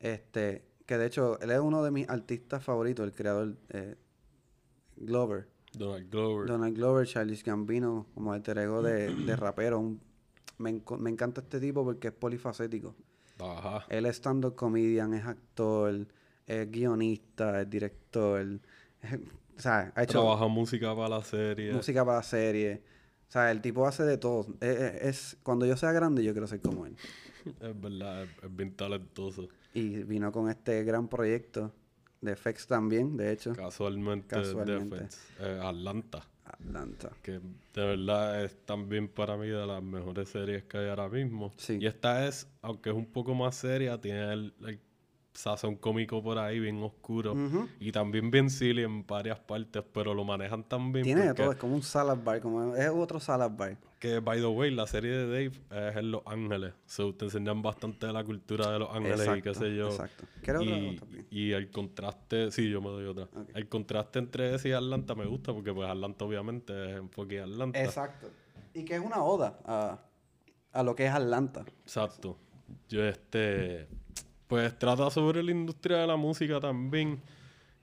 Este, 0.00 0.64
que 0.86 0.96
de 0.98 1.06
hecho, 1.06 1.38
él 1.40 1.50
es 1.50 1.58
uno 1.60 1.82
de 1.82 1.90
mis 1.90 2.08
artistas 2.08 2.62
favoritos, 2.64 3.04
el 3.06 3.12
creador 3.12 3.56
eh, 3.70 3.96
Glover. 4.96 5.48
Donald 5.72 6.10
Glover. 6.10 6.46
Donald 6.48 6.74
Glover, 6.76 7.06
Charles 7.06 7.44
Gambino, 7.44 8.06
como 8.14 8.32
alter 8.32 8.58
ego 8.58 8.82
de, 8.82 9.14
de 9.14 9.36
rapero. 9.36 9.78
Un- 9.80 10.00
me, 10.58 10.82
me 10.98 11.10
encanta 11.10 11.40
este 11.40 11.60
tipo 11.60 11.84
porque 11.84 12.08
es 12.08 12.14
polifacético. 12.14 12.94
Ajá. 13.38 13.84
Él 13.88 14.06
es 14.06 14.16
stand-up 14.16 14.56
comedian, 14.56 15.14
es 15.14 15.24
actor, 15.24 16.06
es 16.46 16.70
guionista, 16.70 17.60
es 17.60 17.70
director. 17.70 18.44
o 19.56 19.60
sea, 19.60 19.92
ha 19.94 20.02
hecho 20.02 20.12
Trabaja 20.20 20.48
música 20.48 20.96
para 20.96 21.08
la 21.10 21.22
serie. 21.22 21.72
música 21.72 22.04
para 22.04 22.22
series. 22.24 22.80
O 23.28 23.30
sea, 23.30 23.50
el 23.52 23.60
tipo 23.60 23.86
hace 23.86 24.02
de 24.04 24.16
todo. 24.18 24.46
Es, 24.60 24.80
es- 24.80 25.02
es- 25.02 25.36
cuando 25.44 25.66
yo 25.66 25.76
sea 25.76 25.92
grande, 25.92 26.24
yo 26.24 26.32
quiero 26.32 26.46
ser 26.46 26.60
como 26.60 26.86
él. 26.86 26.96
Es 27.60 27.80
verdad, 27.80 28.24
es, 28.24 28.30
es 28.42 28.56
bien 28.56 28.74
talentoso. 28.74 29.48
Y 29.74 30.02
vino 30.04 30.32
con 30.32 30.48
este 30.48 30.82
gran 30.84 31.08
proyecto 31.08 31.72
de 32.20 32.34
FX 32.34 32.66
también, 32.66 33.16
de 33.16 33.32
hecho. 33.32 33.52
Casualmente, 33.52 34.28
Casualmente. 34.28 34.96
Defense. 34.96 35.18
Eh, 35.40 35.60
Atlanta. 35.62 36.26
Atlanta. 36.44 37.12
Que 37.22 37.32
de 37.32 37.40
verdad 37.74 38.44
es 38.44 38.56
también 38.64 39.08
para 39.08 39.36
mí 39.36 39.48
de 39.48 39.66
las 39.66 39.82
mejores 39.82 40.30
series 40.30 40.64
que 40.64 40.78
hay 40.78 40.88
ahora 40.88 41.08
mismo. 41.08 41.52
Sí. 41.56 41.78
Y 41.80 41.86
esta 41.86 42.26
es, 42.26 42.48
aunque 42.62 42.90
es 42.90 42.96
un 42.96 43.06
poco 43.06 43.34
más 43.34 43.54
seria, 43.54 44.00
tiene 44.00 44.32
el, 44.32 44.54
el 44.66 44.80
sazón 45.38 45.76
cómico 45.76 46.20
por 46.20 46.36
ahí 46.38 46.58
bien 46.58 46.82
oscuro. 46.82 47.34
Y 47.78 47.92
también 47.92 48.30
bien 48.30 48.50
silly 48.50 48.82
en 48.82 49.06
varias 49.06 49.38
partes, 49.38 49.84
pero 49.92 50.12
lo 50.12 50.24
manejan 50.24 50.64
tan 50.64 50.92
bien. 50.92 51.04
Tiene 51.04 51.26
de 51.26 51.34
todo, 51.34 51.52
es 51.52 51.58
como 51.58 51.76
un 51.76 51.82
salad 51.82 52.18
bar, 52.22 52.40
como 52.40 52.74
es 52.74 52.88
otro 52.88 53.20
salad 53.20 53.50
bar. 53.52 53.76
Que, 54.00 54.18
by 54.20 54.40
the 54.40 54.46
way, 54.46 54.70
la 54.72 54.86
serie 54.86 55.10
de 55.10 55.26
Dave 55.26 55.88
es 55.90 55.96
en 55.96 56.10
Los 56.10 56.22
Ángeles. 56.26 56.72
So, 56.86 57.14
te 57.14 57.26
enseñan 57.26 57.62
bastante 57.62 58.06
de 58.06 58.12
la 58.12 58.24
cultura 58.24 58.70
de 58.72 58.78
Los 58.80 58.90
Ángeles 58.94 59.28
y 59.38 59.42
qué 59.42 59.54
sé 59.54 59.74
yo. 59.76 59.88
Exacto. 59.88 60.24
¿Quieres 60.42 60.62
otra 60.62 60.76
Y, 60.76 60.96
también? 60.96 61.26
y 61.30 61.52
el 61.52 61.70
contraste, 61.70 62.50
sí, 62.50 62.68
yo 62.68 62.80
me 62.80 62.88
doy 62.88 63.06
otra. 63.06 63.28
El 63.54 63.68
contraste 63.68 64.18
entre 64.18 64.54
ese 64.54 64.70
y 64.70 64.72
Atlanta 64.72 65.14
me 65.14 65.26
gusta 65.26 65.52
porque 65.52 65.72
pues 65.72 65.88
Atlanta 65.88 66.24
obviamente 66.24 66.90
es 66.92 66.96
enfoque 66.98 67.40
Atlanta. 67.40 67.82
Exacto. 67.82 68.28
Y 68.74 68.84
que 68.84 68.96
es 68.96 69.00
una 69.00 69.22
oda 69.22 69.58
a, 69.64 70.00
a 70.72 70.82
lo 70.82 70.94
que 70.94 71.06
es 71.06 71.12
Atlanta. 71.12 71.64
Exacto. 71.82 72.38
Yo 72.88 73.04
este 73.04 73.88
pues 74.48 74.76
trata 74.78 75.10
sobre 75.10 75.42
la 75.42 75.50
industria 75.52 75.98
de 75.98 76.06
la 76.06 76.16
música 76.16 76.58
también. 76.58 77.20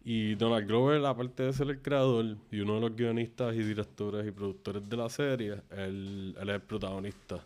Y 0.04 0.36
Donald 0.36 0.68
Glover, 0.68 1.04
aparte 1.06 1.44
de 1.44 1.54
ser 1.54 1.70
el 1.70 1.82
creador 1.82 2.38
y 2.52 2.60
uno 2.60 2.76
de 2.76 2.82
los 2.82 2.96
guionistas 2.96 3.56
y 3.56 3.64
directores 3.64 4.28
y 4.28 4.32
productores 4.32 4.88
de 4.88 4.98
la 4.98 5.10
serie, 5.10 5.62
él, 5.72 6.36
él 6.40 6.50
es 6.50 6.56
el 6.56 6.62
protagonista. 6.62 7.44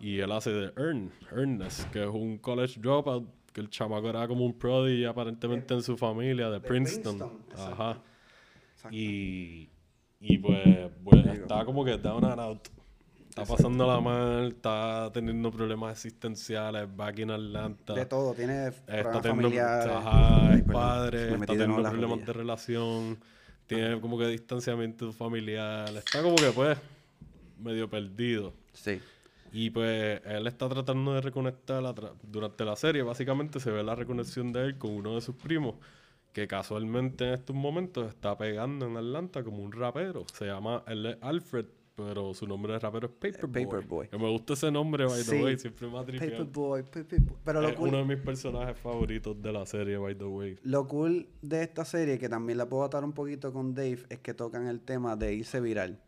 Y 0.00 0.20
él 0.20 0.32
hace 0.32 0.50
de 0.50 0.72
Ern, 0.76 1.10
Ernest, 1.30 1.90
que 1.90 2.02
es 2.02 2.08
un 2.08 2.38
college 2.38 2.80
dropout, 2.80 3.28
que 3.52 3.60
el 3.60 3.68
chamaco 3.68 4.08
era 4.08 4.26
como 4.26 4.44
un 4.44 4.52
prodigy 4.52 5.04
aparentemente 5.04 5.74
en 5.74 5.82
su 5.82 5.96
familia, 5.96 6.46
de, 6.46 6.60
de 6.60 6.66
Princeton. 6.66 7.18
Princeton. 7.18 7.72
Ajá. 7.72 8.02
Exacto. 8.74 8.96
Y, 8.96 9.68
y 10.20 10.38
pues, 10.38 10.90
pues 11.04 11.26
está 11.26 11.64
como 11.64 11.84
que 11.84 11.96
down 11.98 12.24
and 12.24 12.40
out. 12.40 12.68
Está 13.36 13.54
pasando 13.54 13.86
la 13.86 14.00
mal, 14.00 14.48
está 14.48 15.10
teniendo 15.12 15.50
problemas 15.52 15.92
existenciales, 15.92 16.88
back 16.96 17.18
in 17.18 17.30
Atlanta. 17.30 17.92
De 17.92 18.06
todo, 18.06 18.32
tiene 18.32 18.72
problemas 18.72 19.26
familiares. 19.26 19.92
ajá, 19.94 20.54
es 20.54 20.62
padre, 20.62 21.34
está 21.34 21.46
teniendo 21.46 21.76
en 21.76 21.90
problemas 21.90 22.24
de 22.26 22.32
relación, 22.32 23.18
tiene 23.66 24.00
como 24.00 24.16
que 24.18 24.26
distanciamiento 24.28 25.12
familiar, 25.12 25.86
está 25.96 26.22
como 26.22 26.36
que 26.36 26.50
pues 26.50 26.78
medio 27.62 27.90
perdido. 27.90 28.54
Sí. 28.72 29.02
Y 29.52 29.68
pues 29.68 30.22
él 30.24 30.46
está 30.46 30.68
tratando 30.70 31.12
de 31.12 31.20
reconectar 31.20 31.82
la 31.82 31.94
tra- 31.94 32.14
durante 32.22 32.64
la 32.64 32.74
serie. 32.74 33.02
Básicamente 33.02 33.60
se 33.60 33.70
ve 33.70 33.82
la 33.84 33.94
reconexión 33.94 34.50
de 34.52 34.62
él 34.64 34.78
con 34.78 34.92
uno 34.92 35.14
de 35.14 35.20
sus 35.20 35.36
primos, 35.36 35.74
que 36.32 36.48
casualmente 36.48 37.28
en 37.28 37.34
estos 37.34 37.54
momentos 37.54 38.08
está 38.08 38.36
pegando 38.38 38.86
en 38.86 38.96
Atlanta 38.96 39.44
como 39.44 39.58
un 39.62 39.72
rapero. 39.72 40.24
Se 40.32 40.46
llama, 40.46 40.82
él 40.86 41.04
es 41.04 41.16
Alfred, 41.20 41.66
pero 41.96 42.34
su 42.34 42.46
nombre 42.46 42.74
de 42.74 42.78
rapero 42.78 43.06
es 43.06 43.12
Paperboy. 43.14 43.64
Paperboy. 43.64 44.08
Que 44.08 44.18
me 44.18 44.30
gusta 44.30 44.52
ese 44.52 44.70
nombre, 44.70 45.06
by 45.06 45.16
the 45.16 45.24
Sí. 45.24 45.42
way, 45.42 45.58
siempre 45.58 45.88
me 45.88 45.98
ha. 45.98 46.02
Paperboy, 46.04 46.82
Paperboy. 46.82 47.38
Pero 47.42 47.60
lo 47.62 47.68
Es 47.68 47.74
cool, 47.74 47.88
uno 47.88 47.98
de 47.98 48.04
mis 48.04 48.18
personajes 48.18 48.78
favoritos 48.78 49.40
de 49.40 49.52
la 49.52 49.64
serie, 49.64 49.96
by 49.96 50.14
the 50.16 50.24
way. 50.24 50.58
lo 50.62 50.86
cool 50.86 51.26
de 51.40 51.62
esta 51.62 51.84
serie, 51.86 52.18
que 52.18 52.28
también 52.28 52.58
la 52.58 52.68
puedo 52.68 52.84
atar 52.84 53.02
un 53.02 53.12
poquito 53.12 53.50
con 53.52 53.74
Dave, 53.74 54.00
es 54.10 54.18
que 54.20 54.34
tocan 54.34 54.66
el 54.66 54.80
tema 54.80 55.16
de 55.16 55.34
irse 55.34 55.60
viral. 55.60 55.98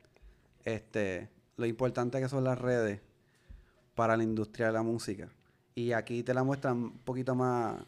Este, 0.64 1.31
lo 1.57 1.64
importante 1.66 2.20
que 2.20 2.29
son 2.29 2.44
las 2.44 2.59
redes 2.59 3.01
para 3.94 4.16
la 4.16 4.22
industria 4.22 4.66
de 4.66 4.72
la 4.74 4.83
música. 4.83 5.31
Y 5.74 5.92
aquí 5.92 6.22
te 6.22 6.35
la 6.35 6.44
muestran 6.44 6.77
un 6.77 6.98
poquito 6.98 7.35
más 7.35 7.81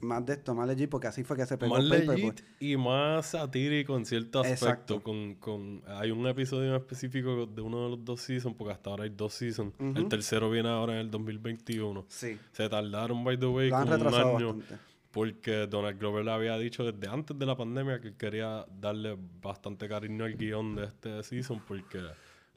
más 0.00 0.24
de 0.26 0.34
esto, 0.34 0.54
más 0.54 0.66
legit, 0.68 0.88
porque 0.88 1.06
así 1.06 1.24
fue 1.24 1.36
que 1.36 1.46
se 1.46 1.56
pegó 1.58 1.74
Más 1.76 1.84
Paperboy. 1.84 2.16
legit 2.16 2.40
y 2.60 2.76
más 2.76 3.26
satírico 3.26 3.96
en 3.96 4.04
cierto 4.06 4.40
aspecto. 4.40 5.02
Con, 5.02 5.34
con, 5.36 5.82
hay 5.86 6.10
un 6.10 6.26
episodio 6.26 6.70
en 6.70 6.76
específico 6.76 7.46
de 7.46 7.62
uno 7.62 7.84
de 7.84 7.90
los 7.96 8.04
dos 8.04 8.20
seasons, 8.20 8.54
porque 8.56 8.72
hasta 8.72 8.90
ahora 8.90 9.04
hay 9.04 9.10
dos 9.10 9.34
seasons. 9.34 9.72
El 9.80 9.90
Ujú. 10.00 10.08
tercero 10.08 10.50
viene 10.50 10.68
ahora 10.68 10.94
en 10.94 11.00
el 11.00 11.10
2021. 11.10 12.04
Sí, 12.08 12.38
Se 12.52 12.68
tardaron, 12.68 13.22
by 13.24 13.38
the 13.38 13.46
way, 13.46 13.70
como 13.70 13.82
un 13.84 13.92
año. 13.92 14.54
bastante. 14.54 14.88
Porque 15.10 15.66
Donald 15.66 15.98
Glover 15.98 16.24
le 16.24 16.30
había 16.32 16.58
dicho 16.58 16.84
desde 16.84 17.08
antes 17.12 17.36
de 17.38 17.46
la 17.46 17.56
pandemia 17.56 17.98
que 18.00 18.14
quería 18.14 18.66
darle 18.80 19.16
bastante 19.42 19.88
cariño 19.88 20.24
al 20.26 20.36
guion 20.36 20.76
de 20.76 20.84
este 20.84 21.22
season 21.22 21.62
porque 21.66 21.98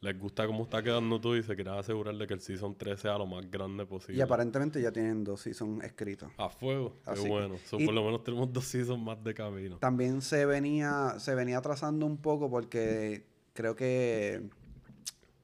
les 0.02 0.18
gusta 0.18 0.48
cómo 0.48 0.64
está 0.64 0.82
quedando 0.82 1.22
todo 1.22 1.38
y 1.38 1.44
se 1.44 1.54
quieren 1.56 1.76
asegurar 1.76 2.16
de 2.16 2.26
que 2.26 2.34
el 2.34 2.42
season 2.42 2.76
3 2.76 3.00
sea 3.00 3.20
lo 3.20 3.28
más 3.28 3.50
grande 3.52 3.86
posible. 3.86 4.18
Y 4.18 4.22
aparentemente 4.22 4.82
ya 4.82 4.92
tienen 4.92 5.24
dos 5.24 5.42
seasons 5.42 5.84
escritos. 5.84 6.32
A 6.38 6.50
fuego, 6.50 6.96
Así 7.06 7.22
qué 7.22 7.24
que- 7.26 7.30
bueno. 7.30 7.56
So, 7.70 7.78
por 7.78 7.94
lo 7.94 8.04
menos 8.04 8.24
tenemos 8.24 8.52
dos 8.52 8.66
seasons 8.66 9.00
más 9.02 9.24
de 9.24 9.36
camino. 9.36 9.78
También 9.78 10.24
se 10.24 10.48
venía, 10.48 11.20
se 11.20 11.36
venía 11.36 11.60
atrasando 11.60 12.08
un 12.08 12.18
poco 12.18 12.50
porque 12.50 13.28
creo 13.54 13.76
que 13.76 14.42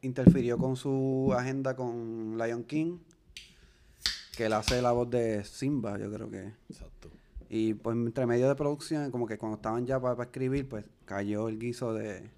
interfirió 0.02 0.58
con 0.58 0.76
su 0.76 1.32
agenda 1.38 1.76
con 1.76 2.36
Lion 2.39 2.63
King, 2.63 2.98
que 4.36 4.46
él 4.48 4.54
hace 4.54 4.82
la 4.82 4.91
voz 4.91 5.08
de 5.08 5.43
Simba, 5.43 6.00
yo 6.00 6.12
creo 6.12 6.32
que. 6.32 6.52
Exacto. 6.67 7.12
Y 7.48 7.76
pues 7.76 7.96
entre 7.96 8.26
medio 8.26 8.48
de 8.50 8.56
producción, 8.56 9.12
como 9.12 9.28
que 9.28 9.38
cuando 9.38 9.58
estaban 9.58 9.86
ya 9.86 10.00
para 10.00 10.24
escribir, 10.24 10.67
pues 10.67 10.84
cayó 11.06 11.48
el 11.48 11.60
guiso 11.60 11.93
de, 11.93 12.32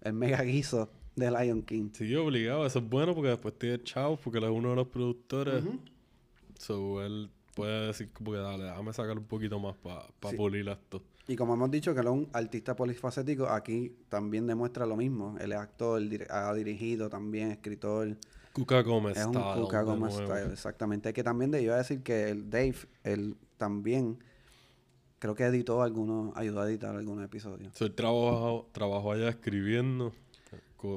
el 0.00 0.12
mega 0.14 0.40
guiso 0.42 0.88
de 1.16 1.30
Lion 1.30 1.62
King. 1.62 1.90
Sí, 1.92 2.14
obligado. 2.14 2.64
Eso 2.66 2.78
es 2.78 2.88
bueno 2.88 3.14
porque 3.14 3.30
después 3.30 3.58
tiene 3.58 3.82
Chao, 3.82 4.16
porque 4.22 4.38
él 4.38 4.44
es 4.44 4.50
uno 4.50 4.70
de 4.70 4.76
los 4.76 4.86
productores. 4.88 5.64
So, 6.58 7.02
él 7.04 7.30
puede 7.54 7.88
decir 7.88 8.10
como 8.12 8.32
que 8.32 8.38
dale, 8.38 8.64
déjame 8.64 8.92
sacar 8.92 9.18
un 9.18 9.24
poquito 9.24 9.58
más 9.58 9.74
para 9.76 10.06
Sí. 10.30 10.36
pulir 10.36 10.68
esto. 10.68 11.02
Y 11.28 11.34
como 11.34 11.54
hemos 11.54 11.70
dicho 11.70 11.92
que 11.92 12.00
él 12.00 12.06
es 12.06 12.12
un 12.12 12.28
artista 12.32 12.76
polifacético, 12.76 13.48
aquí 13.48 13.96
también 14.08 14.46
demuestra 14.46 14.86
lo 14.86 14.96
mismo. 14.96 15.36
Él 15.40 15.52
es 15.52 15.58
actor, 15.58 16.00
dir- 16.02 16.26
ha 16.30 16.54
dirigido 16.54 17.08
también, 17.08 17.50
escritor. 17.50 18.16
Cuca 18.52 18.80
Gómez 18.82 19.16
Es 19.18 19.26
un 19.26 19.34
style 19.34 19.60
Cuca 19.62 19.82
Gómez 19.82 20.14
style, 20.14 20.52
exactamente. 20.52 21.12
Que 21.12 21.24
también 21.24 21.50
de, 21.50 21.62
iba 21.62 21.74
a 21.74 21.78
decir 21.78 22.02
que 22.02 22.28
el 22.30 22.48
Dave, 22.48 22.76
él 23.04 23.36
también 23.58 24.18
creo 25.18 25.34
que 25.34 25.44
editó 25.44 25.82
algunos, 25.82 26.34
ayudó 26.36 26.60
a 26.60 26.68
editar 26.70 26.94
algunos 26.94 27.24
episodios. 27.24 27.74
So, 27.76 27.86
él 27.86 27.94
trabajó, 27.94 28.68
trabajó 28.72 29.12
allá 29.12 29.28
escribiendo, 29.28 30.12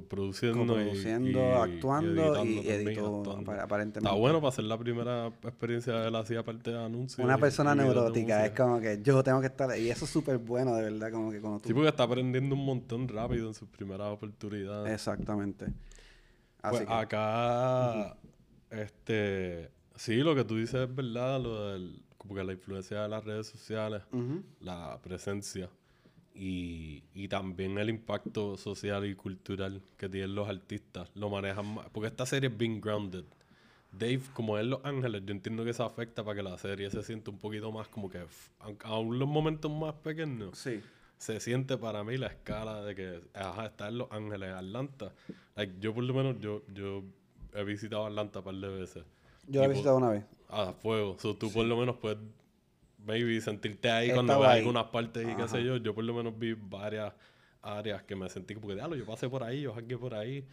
produciendo, 0.07 0.79
y- 0.81 0.97
y, 0.97 1.35
actuando 1.37 2.21
y, 2.21 2.25
editando 2.25 2.33
también, 2.33 2.87
editó 2.87 3.31
aparentemente. 3.61 3.99
Está 3.99 4.11
bueno 4.13 4.39
para 4.39 4.49
hacer 4.49 4.65
la 4.65 4.77
primera 4.77 5.27
experiencia 5.27 5.93
de 5.93 6.07
él 6.09 6.15
hacía 6.15 6.43
parte 6.43 6.71
de 6.71 6.83
anuncios. 6.83 7.23
Una 7.25 7.37
y- 7.37 7.41
persona 7.41 7.73
y 7.73 7.77
neurótica, 7.77 8.45
es 8.45 8.51
como 8.51 8.79
que 8.79 8.99
yo 9.01 9.23
tengo 9.23 9.39
que 9.41 9.47
estar 9.47 9.77
y 9.77 9.89
eso 9.89 10.05
es 10.05 10.11
súper 10.11 10.37
bueno 10.37 10.75
de 10.75 10.83
verdad, 10.83 11.11
como 11.11 11.31
que 11.31 11.39
cuando 11.41 11.59
tú... 11.59 11.67
Sí, 11.69 11.73
porque 11.73 11.89
está 11.89 12.03
aprendiendo 12.03 12.55
un 12.55 12.65
montón 12.65 13.07
rápido 13.07 13.47
en 13.47 13.53
sus 13.53 13.67
primeras 13.69 14.07
oportunidades. 14.07 14.93
Exactamente. 14.93 15.65
Así 16.61 16.77
Pues 16.77 16.87
que, 16.87 16.93
acá, 16.93 18.17
este, 18.69 19.71
sí, 19.95 20.17
lo 20.17 20.35
que 20.35 20.43
tú 20.43 20.57
dices 20.57 20.89
es 20.89 20.93
verdad, 20.95 21.39
lo 21.41 21.69
del, 21.71 22.01
como 22.17 22.35
que 22.35 22.43
la 22.43 22.53
influencia 22.53 23.01
de 23.03 23.09
las 23.09 23.23
redes 23.23 23.47
sociales, 23.47 24.03
la 24.59 24.99
presencia 25.01 25.69
y, 26.39 27.03
y 27.13 27.27
también 27.27 27.77
el 27.77 27.89
impacto 27.89 28.55
social 28.57 29.05
y 29.05 29.13
cultural 29.15 29.81
que 29.97 30.07
tienen 30.07 30.33
los 30.35 30.47
artistas, 30.47 31.09
lo 31.15 31.29
manejan 31.29 31.65
más, 31.75 31.89
porque 31.91 32.07
esta 32.07 32.25
serie 32.25 32.49
es 32.49 32.57
bien 32.57 32.79
grounded. 32.79 33.25
Dave, 33.91 34.21
como 34.33 34.57
es 34.57 34.65
Los 34.65 34.79
Ángeles, 34.85 35.23
yo 35.25 35.31
entiendo 35.33 35.63
que 35.63 35.71
eso 35.71 35.83
afecta 35.83 36.23
para 36.23 36.35
que 36.37 36.43
la 36.43 36.57
serie 36.57 36.89
se 36.91 37.03
sienta 37.03 37.31
un 37.31 37.39
poquito 37.39 37.71
más 37.71 37.87
como 37.87 38.09
que, 38.09 38.23
aún 38.83 39.19
los 39.19 39.27
momentos 39.27 39.69
más 39.71 39.93
pequeños, 39.95 40.57
Sí. 40.57 40.81
se 41.17 41.39
siente 41.39 41.77
para 41.77 42.03
mí 42.03 42.15
la 42.17 42.27
escala 42.27 42.83
de 42.83 42.95
que 42.95 43.21
ajá, 43.33 43.65
está 43.65 43.87
en 43.89 43.97
Los 43.97 44.11
Ángeles, 44.11 44.51
Atlanta. 44.53 45.11
Like, 45.55 45.73
yo 45.79 45.93
por 45.93 46.03
lo 46.03 46.13
menos, 46.13 46.39
yo, 46.39 46.61
yo 46.73 47.03
he 47.53 47.63
visitado 47.63 48.05
Atlanta 48.05 48.39
un 48.39 48.45
par 48.45 48.55
de 48.55 48.67
veces. 48.69 49.03
Yo 49.47 49.59
la 49.61 49.65
he 49.65 49.69
visitado 49.69 49.97
una 49.97 50.09
vez. 50.11 50.23
A 50.49 50.71
fuego. 50.71 51.17
So, 51.19 51.35
tú 51.35 51.51
por 51.51 51.65
lo 51.65 51.75
menos 51.75 51.97
puedes, 51.97 52.19
maybe, 53.05 53.39
sentirte 53.41 53.89
ahí 53.89 54.07
cuando 54.15 54.33
ahí. 54.51 54.59
algunas 54.59 54.85
partes 54.85 55.23
y 55.27 55.35
qué 55.35 55.47
sé 55.47 55.63
yo. 55.63 55.77
Yo 55.77 55.93
por 55.95 56.03
lo 56.03 56.13
menos 56.13 56.37
vi 56.37 56.53
varias 56.53 57.13
áreas 57.61 58.03
que 58.03 58.15
me 58.15 58.29
sentí 58.29 58.53
como 58.55 58.67
que, 58.69 58.75
diablo, 58.75 58.95
yo 58.95 59.05
pasé 59.05 59.27
por 59.27 59.43
ahí, 59.43 59.61
yo 59.61 59.73
hackeé 59.73 59.97
por 59.97 60.13
ahí. 60.13 60.45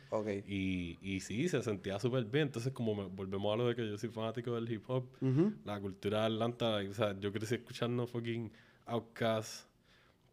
Y, 0.48 0.98
y 1.00 1.20
sí, 1.20 1.48
se 1.48 1.62
sentía 1.62 1.98
súper 2.00 2.24
bien. 2.24 2.48
Entonces, 2.48 2.72
como 2.72 2.94
me- 2.94 3.04
volvemos 3.06 3.54
a 3.54 3.56
lo 3.56 3.68
de 3.68 3.76
que 3.76 3.86
yo 3.88 3.96
soy 3.96 4.08
fanático 4.08 4.54
del 4.54 4.70
hip 4.70 4.82
hop, 4.88 5.04
la 5.64 5.80
cultura 5.80 6.20
de 6.20 6.26
Atlanta, 6.34 6.76
o 6.78 6.94
sea, 6.94 7.18
yo 7.20 7.32
crecí 7.32 7.54
escuchando 7.54 8.06
fucking 8.08 8.50
Outkast, 8.86 9.68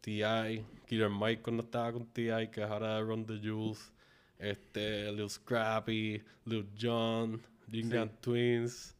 T.I., 0.00 0.64
Killer 0.86 1.10
Mike 1.10 1.42
cuando 1.42 1.62
estaba 1.62 1.92
con 1.92 2.06
T.I., 2.06 2.48
que 2.48 2.62
es 2.62 2.68
ahora 2.70 3.00
Run 3.00 3.24
the 3.24 3.38
Jules, 3.42 3.92
este, 4.38 5.10
Lil 5.12 5.30
Scrappy, 5.30 6.22
Lil 6.44 6.68
Jon, 6.80 7.40
Jingan 7.70 8.10
Twins, 8.20 8.96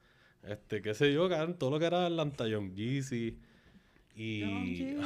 este, 0.48 0.82
qué 0.82 0.94
sé 0.94 1.12
yo, 1.12 1.28
cabrón, 1.28 1.58
todo 1.58 1.70
lo 1.70 1.78
que 1.78 1.86
era 1.86 2.06
Atlanta, 2.06 2.46
Young 2.46 2.74
Jeezy, 2.74 3.38
y... 4.16 4.96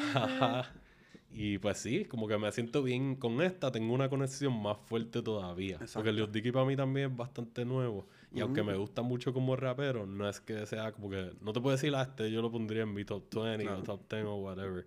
y 1.33 1.59
pues 1.59 1.79
sí, 1.79 2.05
como 2.05 2.27
que 2.27 2.39
me 2.39 2.51
siento 2.53 2.83
bien 2.83 3.17
con 3.17 3.41
esta, 3.43 3.71
tengo 3.71 3.95
una 3.95 4.09
conexión 4.09 4.61
más 4.61 4.79
fuerte 4.79 5.23
todavía. 5.23 5.79
Porque. 5.93 6.13
Lil 6.13 6.31
Dicky 6.31 6.53
para 6.53 6.65
mí 6.65 6.77
también 6.77 7.11
es 7.11 7.17
bastante 7.17 7.65
nuevo. 7.65 8.07
Y 8.35 8.41
aunque 8.41 8.63
me 8.63 8.77
gusta 8.77 9.03
mucho 9.03 9.33
como 9.33 9.57
rapero, 9.57 10.07
no 10.07 10.29
es 10.29 10.41
que 10.41 10.67
sea 10.67 10.93
como 10.93 11.09
que... 11.09 11.33
No 11.41 11.53
te 11.53 11.61
puedo 11.61 11.75
decir, 11.77 11.95
ah, 11.95 12.03
este 12.03 12.31
yo 12.31 12.43
lo 12.43 12.51
pondría 12.51 12.83
en 12.83 12.93
mi 12.93 13.05
top 13.05 13.25
20 13.35 13.65
Claro. 13.65 13.81
o 13.81 13.83
top 13.83 14.03
10 14.11 14.25
o 14.27 14.35
whatever. 14.37 14.87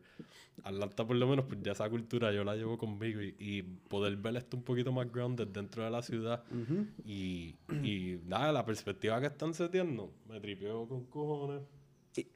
Atlanta 0.63 1.07
por 1.07 1.15
lo 1.15 1.27
menos, 1.27 1.45
pues 1.45 1.59
ya 1.63 1.71
esa 1.71 1.89
cultura 1.89 2.31
yo 2.31 2.43
la 2.43 2.55
llevo 2.55 2.77
conmigo 2.77 3.19
y, 3.21 3.35
y 3.39 3.63
poder 3.63 4.15
ver 4.17 4.35
esto 4.35 4.57
un 4.57 4.63
poquito 4.63 4.91
más 4.91 5.11
grounded 5.11 5.47
dentro 5.47 5.83
de 5.83 5.89
la 5.89 6.03
ciudad. 6.03 6.43
Ujú. 6.51 6.85
Y, 7.03 7.55
y 7.81 8.19
nada, 8.27 8.51
la 8.51 8.63
perspectiva 8.63 9.19
que 9.19 9.27
están 9.27 9.53
seteando, 9.55 10.13
me 10.29 10.39
tripeo 10.39 10.87
con 10.87 11.05
cojones. 11.05 11.63
Y- 12.15 12.27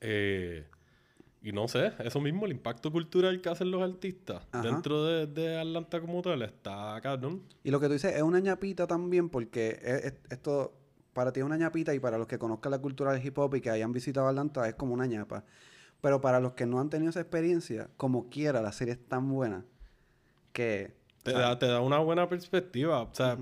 Eh, 0.00 0.64
y 1.42 1.52
no 1.52 1.68
sé, 1.68 1.92
eso 2.00 2.20
mismo, 2.20 2.46
el 2.46 2.52
impacto 2.52 2.90
cultural 2.90 3.40
que 3.40 3.48
hacen 3.48 3.70
los 3.70 3.82
artistas 3.82 4.46
Ajá. 4.52 4.62
dentro 4.62 5.04
de, 5.04 5.26
de 5.26 5.58
Atlanta 5.58 6.00
como 6.00 6.20
tal 6.22 6.42
está 6.42 6.98
cabrón. 7.02 7.42
Y 7.64 7.70
lo 7.70 7.78
que 7.80 7.86
tú 7.86 7.92
dices 7.92 8.14
es 8.16 8.22
una 8.22 8.40
ñapita 8.40 8.86
también, 8.86 9.28
porque 9.28 9.78
es- 9.82 10.04
es- 10.06 10.14
esto 10.30 10.72
para 11.12 11.32
ti 11.32 11.40
es 11.40 11.46
una 11.46 11.56
ñapita 11.56 11.94
y 11.94 11.98
para 12.00 12.18
los 12.18 12.26
que 12.26 12.38
conozcan 12.38 12.70
la 12.72 12.78
cultura 12.80 13.12
del 13.12 13.24
hip 13.24 13.36
hop 13.38 13.54
y 13.56 13.60
que 13.60 13.70
hayan 13.70 13.92
visitado 13.92 14.28
Atlanta 14.28 14.68
es 14.68 14.74
como 14.74 14.94
una 14.94 15.06
ñapa. 15.06 15.44
Pero 16.00 16.20
para 16.20 16.38
los 16.38 16.52
que 16.52 16.64
no 16.66 16.78
han 16.80 16.90
tenido 16.90 17.10
esa 17.10 17.20
experiencia, 17.20 17.88
como 17.96 18.28
quiera, 18.28 18.60
la 18.62 18.70
serie 18.72 18.94
es 18.94 19.08
tan 19.08 19.28
buena 19.28 19.64
que... 20.52 20.96
Te, 21.24 21.32
da, 21.32 21.58
te 21.58 21.66
da 21.66 21.80
una 21.80 21.98
buena 21.98 22.28
perspectiva. 22.28 23.02
O 23.02 23.10
sea, 23.12 23.36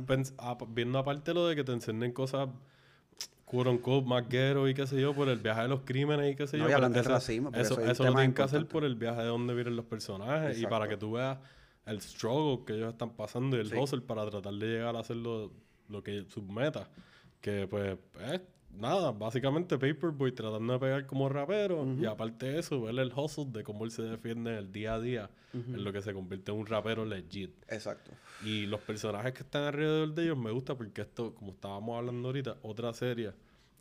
viendo 0.68 0.98
aparte 0.98 1.34
lo 1.34 1.46
de 1.46 1.54
que 1.54 1.64
te 1.64 1.72
enseñen 1.72 2.12
cosas, 2.12 2.48
quote 3.46 3.70
unquote, 3.70 4.06
más 4.06 4.24
y 4.24 4.74
qué 4.74 4.86
sé 4.86 5.00
yo, 5.00 5.14
por 5.14 5.28
el 5.30 5.38
viaje 5.38 5.62
de 5.62 5.68
los 5.68 5.80
crímenes 5.82 6.32
y 6.32 6.36
qué 6.36 6.46
sé 6.46 6.58
No, 6.58 6.64
yo. 6.64 6.70
y 6.70 6.72
hablando 6.74 6.96
del 6.96 7.04
eso- 7.06 7.10
racismo, 7.14 7.48
Eso, 7.54 7.80
eso 7.80 7.90
eso 7.90 8.04
lo 8.04 8.12
tienen 8.12 8.34
que 8.34 8.42
hacer 8.42 8.66
por 8.66 8.84
el 8.84 8.96
viaje 8.96 9.22
de 9.22 9.28
donde 9.28 9.54
vienen 9.54 9.76
los 9.76 9.86
personajes 9.86 10.60
y 10.60 10.66
para 10.66 10.86
que 10.88 10.96
tú 10.98 11.12
veas 11.12 11.38
el 11.86 12.00
struggle 12.02 12.64
que 12.66 12.74
ellos 12.74 12.92
están 12.92 13.10
pasando 13.10 13.56
y 13.56 13.60
el 13.60 13.70
Sí. 13.70 13.76
hustle 13.76 14.00
para 14.02 14.28
tratar 14.28 14.52
de 14.52 14.66
llegar 14.66 14.96
a 14.96 14.98
hacer 14.98 15.16
lo, 15.16 15.52
lo 15.88 16.02
que 16.02 16.24
sus 16.28 16.42
metas. 16.44 16.88
Que 17.40 17.66
pues, 17.68 17.96
es 18.32 18.40
nada, 18.78 19.12
básicamente 19.12 19.78
Paperboy 19.78 20.32
tratando 20.32 20.72
de 20.74 20.78
pegar 20.78 21.06
como 21.06 21.28
rapero 21.28 21.86
y 22.00 22.04
aparte 22.06 22.46
de 22.46 22.58
eso, 22.60 22.82
ver 22.82 22.98
el 22.98 23.12
hustle 23.14 23.46
de 23.48 23.62
cómo 23.64 23.84
él 23.84 23.90
se 23.90 24.02
defiende 24.02 24.52
en 24.52 24.56
el 24.58 24.72
día 24.72 24.94
a 24.94 25.00
día 25.00 25.30
en 25.52 25.82
lo 25.84 25.92
que 25.92 26.02
se 26.02 26.12
convierte 26.12 26.52
en 26.52 26.58
un 26.58 26.66
rapero 26.66 27.04
legit. 27.06 27.50
Exacto. 27.68 28.10
Y 28.44 28.66
los 28.66 28.80
personajes 28.80 29.32
que 29.32 29.42
están 29.42 29.64
alrededor 29.64 30.12
de 30.14 30.24
ellos 30.24 30.36
me 30.36 30.50
gusta 30.50 30.76
porque 30.76 31.00
esto, 31.00 31.34
como 31.34 31.52
estábamos 31.52 31.96
hablando 31.98 32.28
ahorita, 32.28 32.56
otra 32.62 32.92
serie 32.92 33.32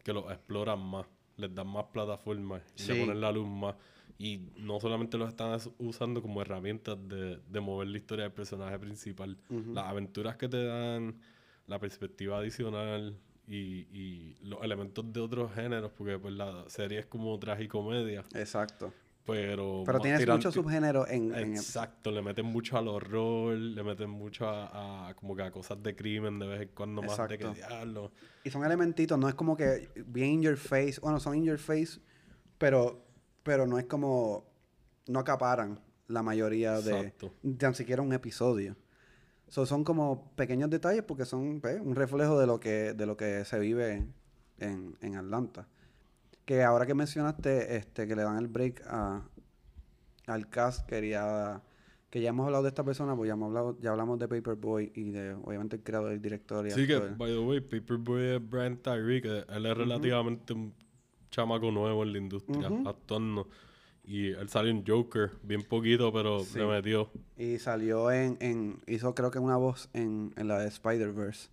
que 0.03 0.13
los 0.13 0.29
exploran 0.31 0.79
más, 0.79 1.05
les 1.37 1.53
dan 1.53 1.67
más 1.67 1.85
plataformas, 1.91 2.61
y 2.77 2.81
Sí. 2.83 2.93
le 2.93 2.99
ponen 3.01 3.19
la 3.19 3.31
luz 3.31 3.47
más. 3.47 3.75
Y 4.17 4.39
no 4.57 4.79
solamente 4.79 5.17
los 5.17 5.27
están 5.27 5.59
usando 5.77 6.21
como 6.21 6.41
herramientas 6.41 6.97
de, 7.09 7.37
de 7.49 7.59
mover 7.59 7.89
la 7.89 7.97
historia 7.97 8.23
del 8.23 8.31
personaje 8.31 8.79
principal, 8.79 9.37
las 9.73 9.85
aventuras 9.85 10.37
que 10.37 10.47
te 10.47 10.63
dan, 10.63 11.19
la 11.67 11.79
perspectiva 11.79 12.37
adicional 12.37 13.17
y, 13.47 13.87
y 13.91 14.35
los 14.41 14.63
elementos 14.63 15.11
de 15.13 15.19
otros 15.19 15.53
géneros, 15.53 15.91
porque 15.97 16.17
pues 16.19 16.33
la 16.33 16.63
serie 16.67 16.99
es 16.99 17.05
como 17.05 17.37
tragicomedia, 17.39 18.23
Exacto. 18.33 18.91
pero... 19.25 19.83
Pero 19.85 19.99
tienes 19.99 20.27
muchos 20.27 20.53
subgéneros 20.53 21.09
en, 21.09 21.33
en- 21.35 21.53
Exacto, 21.55 22.11
le 22.11 22.21
meten 22.21 22.45
mucho 22.45 22.77
al 22.77 22.87
horror, 22.87 23.55
le 23.55 23.83
meten 23.83 24.09
mucho 24.09 24.47
a, 24.47 25.09
a 25.09 25.13
como 25.15 25.35
que 25.35 25.43
a 25.43 25.51
cosas 25.51 25.81
de 25.83 25.95
crimen 25.95 26.39
de 26.39 26.47
vez 26.47 26.61
en 26.63 26.69
cuando 26.69 27.01
más 27.03 27.17
de 27.29 27.37
que 27.37 27.47
diablo. 27.53 28.11
Y 28.43 28.49
son 28.49 28.63
elementitos, 28.65 29.17
no 29.17 29.27
es 29.29 29.35
como 29.35 29.55
que 29.55 29.89
bien 30.07 30.31
in 30.31 30.41
your 30.41 30.57
face. 30.57 30.95
Bueno, 31.01 31.19
son 31.19 31.35
in 31.35 31.43
your 31.43 31.57
face, 31.59 31.99
pero, 32.57 33.05
pero 33.43 33.65
no 33.67 33.77
es 33.79 33.85
como. 33.85 34.45
No 35.07 35.19
acaparan 35.19 35.79
la 36.07 36.23
mayoría 36.23 36.79
de. 36.81 36.91
Exacto. 36.97 37.31
Tan 37.57 37.75
siquiera 37.75 38.01
un 38.01 38.11
episodio. 38.13 38.75
So, 39.47 39.65
son 39.65 39.83
como 39.83 40.31
pequeños 40.35 40.69
detalles 40.69 41.03
porque 41.03 41.25
son 41.25 41.61
pues, 41.61 41.79
un 41.79 41.95
reflejo 41.95 42.39
de 42.39 42.47
lo 42.47 42.59
que, 42.59 42.93
de 42.93 43.05
lo 43.05 43.15
que 43.15 43.45
se 43.45 43.59
vive 43.59 44.07
en, 44.59 44.97
en 45.01 45.15
Atlanta. 45.15 45.67
Que 46.45 46.63
ahora 46.63 46.85
que 46.85 46.93
mencionaste 46.93 47.75
este, 47.75 48.07
que 48.07 48.15
le 48.15 48.23
dan 48.23 48.37
el 48.37 48.47
break 48.47 48.83
a, 48.87 49.23
al 50.27 50.49
cast, 50.49 50.87
quería... 50.87 51.61
Que 52.09 52.21
ya 52.21 52.29
hemos 52.29 52.45
hablado 52.45 52.63
de 52.63 52.69
esta 52.69 52.83
persona, 52.83 53.13
pues 53.13 53.27
ya, 53.27 53.33
hemos 53.33 53.47
hablado, 53.47 53.77
ya 53.81 53.91
hablamos 53.91 54.17
de 54.19 54.29
Paperboy 54.29 54.89
y 54.95 55.11
de, 55.11 55.33
obviamente, 55.33 55.75
el 55.75 55.83
creador, 55.83 56.13
el 56.13 56.21
director 56.21 56.65
y 56.65 56.71
Sí, 56.71 56.87
que, 56.87 56.97
by 56.97 57.29
the 57.29 57.39
way, 57.39 57.59
Paperboy 57.59 58.35
es 58.35 58.49
Brian 58.49 58.77
Tyree, 58.77 59.21
que 59.21 59.43
él 59.49 59.65
es 59.65 59.77
relativamente 59.77 60.53
un 60.53 60.73
chamaco 61.29 61.71
nuevo 61.71 62.03
en 62.03 62.13
la 62.13 62.17
industria, 62.17 62.69
Ujú. 62.71 62.87
actuando. 62.87 63.49
Y 64.07 64.27
él 64.31 64.47
salió 64.49 64.69
en 64.71 64.85
Joker, 64.85 65.31
bien 65.43 65.63
poquito, 65.63 66.13
pero 66.13 66.39
Sí. 66.43 66.59
le 66.59 66.67
metió. 66.67 67.09
Y 67.37 67.57
salió 67.57 68.11
en, 68.11 68.37
en... 68.39 68.79
Hizo 68.87 69.15
creo 69.15 69.31
que 69.31 69.39
una 69.39 69.57
voz 69.57 69.89
en, 69.93 70.31
en 70.37 70.47
la 70.47 70.59
de 70.59 70.67
Spider-Verse. 70.67 71.49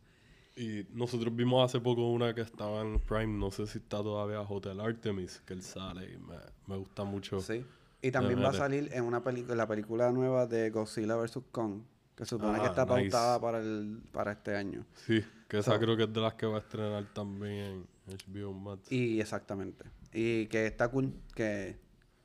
Y 0.54 0.84
nosotros 0.92 1.34
vimos 1.34 1.64
hace 1.64 1.80
poco 1.80 2.10
una 2.10 2.34
que 2.34 2.42
estaba 2.42 2.82
en 2.82 2.98
Prime, 3.00 3.38
no 3.38 3.50
sé 3.50 3.66
si 3.66 3.78
está 3.78 4.02
todavía 4.02 4.42
Hotel 4.42 4.80
Artemis, 4.80 5.40
que 5.46 5.54
él 5.54 5.62
sale 5.62 6.12
y 6.12 6.18
me, 6.18 6.36
me 6.66 6.76
gusta 6.76 7.04
mucho. 7.04 7.40
Sí. 7.40 7.64
Y 8.02 8.10
también 8.10 8.42
va 8.42 8.50
a 8.50 8.52
salir 8.52 8.90
en 8.92 9.04
una 9.04 9.22
película, 9.24 9.54
la 9.54 9.66
película 9.66 10.10
nueva 10.12 10.46
de 10.46 10.68
Godzilla 10.68 11.16
vs. 11.16 11.38
Kong, 11.52 11.80
que 12.14 12.26
supone 12.26 12.58
que 12.58 12.66
Ah, 12.66 12.70
está 12.70 12.84
nice. 12.84 13.10
pautada 13.10 13.40
para 13.40 13.58
el 13.60 14.00
para 14.12 14.32
este 14.32 14.54
año. 14.54 14.84
Sí, 15.06 15.22
que 15.48 15.58
esa 15.58 15.72
So- 15.74 15.78
creo 15.80 15.96
que 15.96 16.02
es 16.02 16.12
de 16.12 16.20
las 16.20 16.34
que 16.34 16.44
va 16.44 16.56
a 16.56 16.60
estrenar 16.60 17.06
también 17.14 17.86
en 18.08 18.16
HBO 18.34 18.52
Max. 18.52 18.92
Y 18.92 19.20
exactamente. 19.20 19.84
Y 20.12 20.46
que 20.48 20.66
está 20.66 20.88
cool 20.88 21.14
que, 21.34 21.76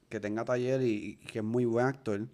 que 0.10 0.20
tenga 0.20 0.46
taller 0.46 0.82
y, 0.82 0.88
y 1.12 1.16
que 1.18 1.40
es 1.40 1.46
muy 1.46 1.66
buen 1.66 1.86
actor. 1.86 2.28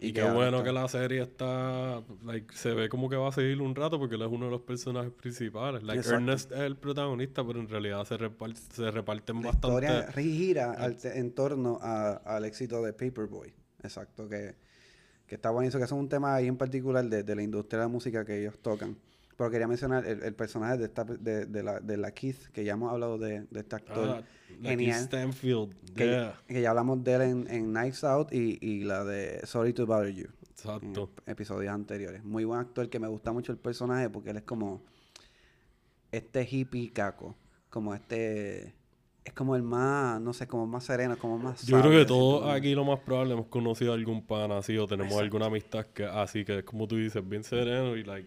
Y, 0.00 0.12
qué 0.12 0.20
ahora 0.20 0.34
bueno 0.34 0.62
que 0.62 0.70
la 0.70 0.86
serie 0.86 1.22
está, 1.22 2.00
like, 2.24 2.54
se 2.54 2.72
ve 2.72 2.88
como 2.88 3.08
que 3.08 3.16
va 3.16 3.30
a 3.30 3.32
seguir 3.32 3.60
un 3.60 3.74
rato 3.74 3.98
porque 3.98 4.14
él 4.14 4.22
es 4.22 4.28
uno 4.28 4.44
de 4.44 4.52
los 4.52 4.60
personajes 4.60 5.10
principales. 5.10 5.82
Like, 5.82 5.98
Exacto. 5.98 6.20
Ernest 6.20 6.52
es 6.52 6.58
el 6.60 6.76
protagonista, 6.76 7.44
pero 7.44 7.58
en 7.58 7.68
realidad 7.68 8.04
se, 8.04 8.16
repar- 8.16 8.54
se 8.54 8.92
reparten 8.92 9.42
La 9.42 9.48
bastante. 9.50 9.86
historia 9.86 10.12
gira 10.12 10.72
al 10.72 10.96
en 11.02 11.32
torno 11.32 11.80
a- 11.82 12.12
al 12.24 12.44
éxito 12.44 12.80
de 12.82 12.92
Paperboy. 12.92 13.52
Exacto, 13.82 14.28
que, 14.28 14.54
que 15.26 15.34
está 15.34 15.50
buenísimo, 15.50 15.80
que 15.80 15.86
es 15.86 15.92
un 15.92 16.08
tema 16.08 16.36
ahí 16.36 16.46
en 16.46 16.56
particular 16.56 17.04
de, 17.04 17.24
de 17.24 17.34
la 17.34 17.42
industria 17.42 17.80
de 17.80 17.84
la 17.86 17.88
música 17.88 18.24
que 18.24 18.40
ellos 18.40 18.56
tocan. 18.60 18.96
Pero 19.38 19.50
quería 19.50 19.68
mencionar 19.68 20.04
el, 20.04 20.20
el 20.24 20.34
personaje 20.34 20.76
de, 20.78 20.84
esta, 20.86 21.04
de, 21.04 21.46
de 21.46 21.62
la, 21.62 21.78
de 21.78 21.96
la 21.96 22.10
Keith, 22.10 22.48
que 22.52 22.64
ya 22.64 22.72
hemos 22.72 22.92
hablado 22.92 23.18
de, 23.18 23.46
de 23.48 23.60
este 23.60 23.76
actor. 23.76 24.08
Ah, 24.08 24.22
genial. 24.60 25.00
Stanfield. 25.04 25.74
que, 25.94 26.06
yeah, 26.06 26.40
que 26.48 26.60
ya 26.60 26.70
hablamos 26.70 27.04
de 27.04 27.14
él 27.14 27.22
en, 27.22 27.46
en 27.48 27.72
Knives 27.72 28.02
Out 28.02 28.32
y, 28.32 28.58
y 28.60 28.82
la 28.82 29.04
de 29.04 29.40
Sorry 29.46 29.72
to 29.72 29.86
Bother 29.86 30.12
You. 30.12 30.24
En 30.24 30.50
exacto. 30.50 31.10
ep- 31.14 31.30
episodios 31.30 31.72
anteriores. 31.72 32.24
Muy 32.24 32.44
buen 32.44 32.58
actor 32.58 32.90
que 32.90 32.98
me 32.98 33.06
gusta 33.06 33.32
mucho 33.32 33.52
el 33.52 33.58
personaje 33.58 34.10
porque 34.10 34.30
él 34.30 34.38
es 34.38 34.42
como 34.42 34.82
este 36.10 36.46
hippie 36.50 36.90
caco. 36.92 37.36
Como 37.70 37.94
este. 37.94 38.74
Es 39.24 39.34
como 39.34 39.54
el 39.54 39.62
más, 39.62 40.20
no 40.20 40.32
sé, 40.32 40.48
como 40.48 40.66
más 40.66 40.82
sereno, 40.84 41.16
como 41.18 41.38
más. 41.38 41.62
Yo 41.64 41.78
creo 41.80 41.92
que 41.92 42.06
todos 42.06 42.50
aquí 42.50 42.74
lo 42.74 42.84
más 42.84 42.98
probable 43.00 43.34
hemos 43.34 43.46
conocido 43.46 43.92
a 43.92 43.94
algún 43.94 44.26
pana 44.26 44.58
así 44.58 44.76
o 44.78 44.86
tenemos 44.86 45.12
Exacto. 45.12 45.24
alguna 45.24 45.46
amistad 45.46 45.86
que 45.86 46.04
así 46.06 46.44
que 46.46 46.58
es 46.58 46.64
como 46.64 46.88
tú 46.88 46.96
dices, 46.96 47.22
bien 47.28 47.44
sereno 47.44 47.94
y 47.94 48.04
like 48.04 48.26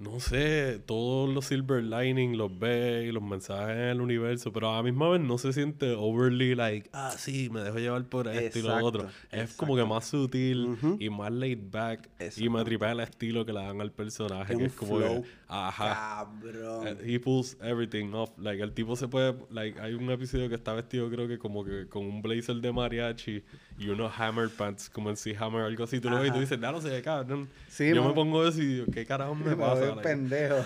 no 0.00 0.18
sé, 0.18 0.80
todos 0.86 1.28
los 1.28 1.44
silver 1.44 1.84
lining 1.84 2.38
los 2.38 2.58
ve 2.58 3.04
y 3.06 3.12
los 3.12 3.22
mensajes 3.22 3.76
en 3.76 3.82
el 3.82 4.00
universo, 4.00 4.50
pero 4.50 4.72
a 4.72 4.76
la 4.76 4.82
misma 4.82 5.10
vez 5.10 5.20
no 5.20 5.36
se 5.36 5.52
siente 5.52 5.92
overly 5.92 6.54
like, 6.54 6.88
ah, 6.94 7.12
sí, 7.14 7.50
me 7.50 7.60
dejo 7.60 7.78
llevar 7.78 8.02
por 8.06 8.26
esto 8.26 8.58
y 8.58 8.62
lo 8.62 8.82
otro. 8.82 9.02
Exacto, 9.02 9.36
Es 9.36 9.52
como 9.54 9.76
que 9.76 9.84
más 9.84 10.06
sutil 10.06 10.78
y 10.98 11.10
más 11.10 11.30
laid 11.30 11.58
back 11.70 12.08
y 12.34 12.48
me 12.48 12.64
tripea 12.64 12.92
el 12.92 13.00
estilo 13.00 13.44
que 13.44 13.52
le 13.52 13.60
dan 13.60 13.78
al 13.82 13.92
personaje, 13.92 14.56
que 14.56 14.64
es 14.64 14.72
como 14.72 14.96
flow. 14.96 15.22
que, 15.22 15.28
ajá. 15.50 16.26
Cabrón. 16.40 16.86
Eh, 16.88 16.96
He 17.14 17.18
pulls 17.18 17.56
everything 17.60 18.12
off. 18.14 18.30
Like, 18.38 18.62
el 18.62 18.72
tipo 18.72 18.94
se 18.96 19.08
puede. 19.08 19.34
Like, 19.50 19.80
hay 19.80 19.94
un 19.94 20.10
episodio 20.10 20.48
que 20.48 20.54
está 20.54 20.72
vestido, 20.72 21.10
creo 21.10 21.26
que 21.28 21.38
como 21.38 21.64
que 21.64 21.86
con 21.88 22.04
un 22.06 22.22
blazer 22.22 22.56
de 22.56 22.72
mariachi 22.72 23.42
y 23.78 23.88
unos 23.88 24.12
hammer 24.18 24.48
pants, 24.48 24.88
como 24.88 25.10
en 25.10 25.16
C 25.16 25.36
Hammer, 25.38 25.62
algo 25.62 25.84
así. 25.84 26.00
Tú 26.00 26.08
lo 26.08 26.18
ves 26.20 26.30
y 26.30 26.32
tú 26.32 26.40
dices, 26.40 26.58
no, 26.58 26.72
no 26.72 26.80
sé, 26.80 27.02
cabrón. 27.02 27.48
Sí, 27.68 27.92
Yo 27.94 28.04
me 28.04 28.12
pongo 28.14 28.46
eso 28.46 28.62
y 28.62 28.66
digo, 28.66 28.86
¿qué 28.92 29.04
carajo 29.04 29.34
me 29.34 29.50
Me 29.50 29.56
pasa? 29.56 29.80
voy 29.80 29.88
Like, 29.96 30.02
pendejo. 30.02 30.56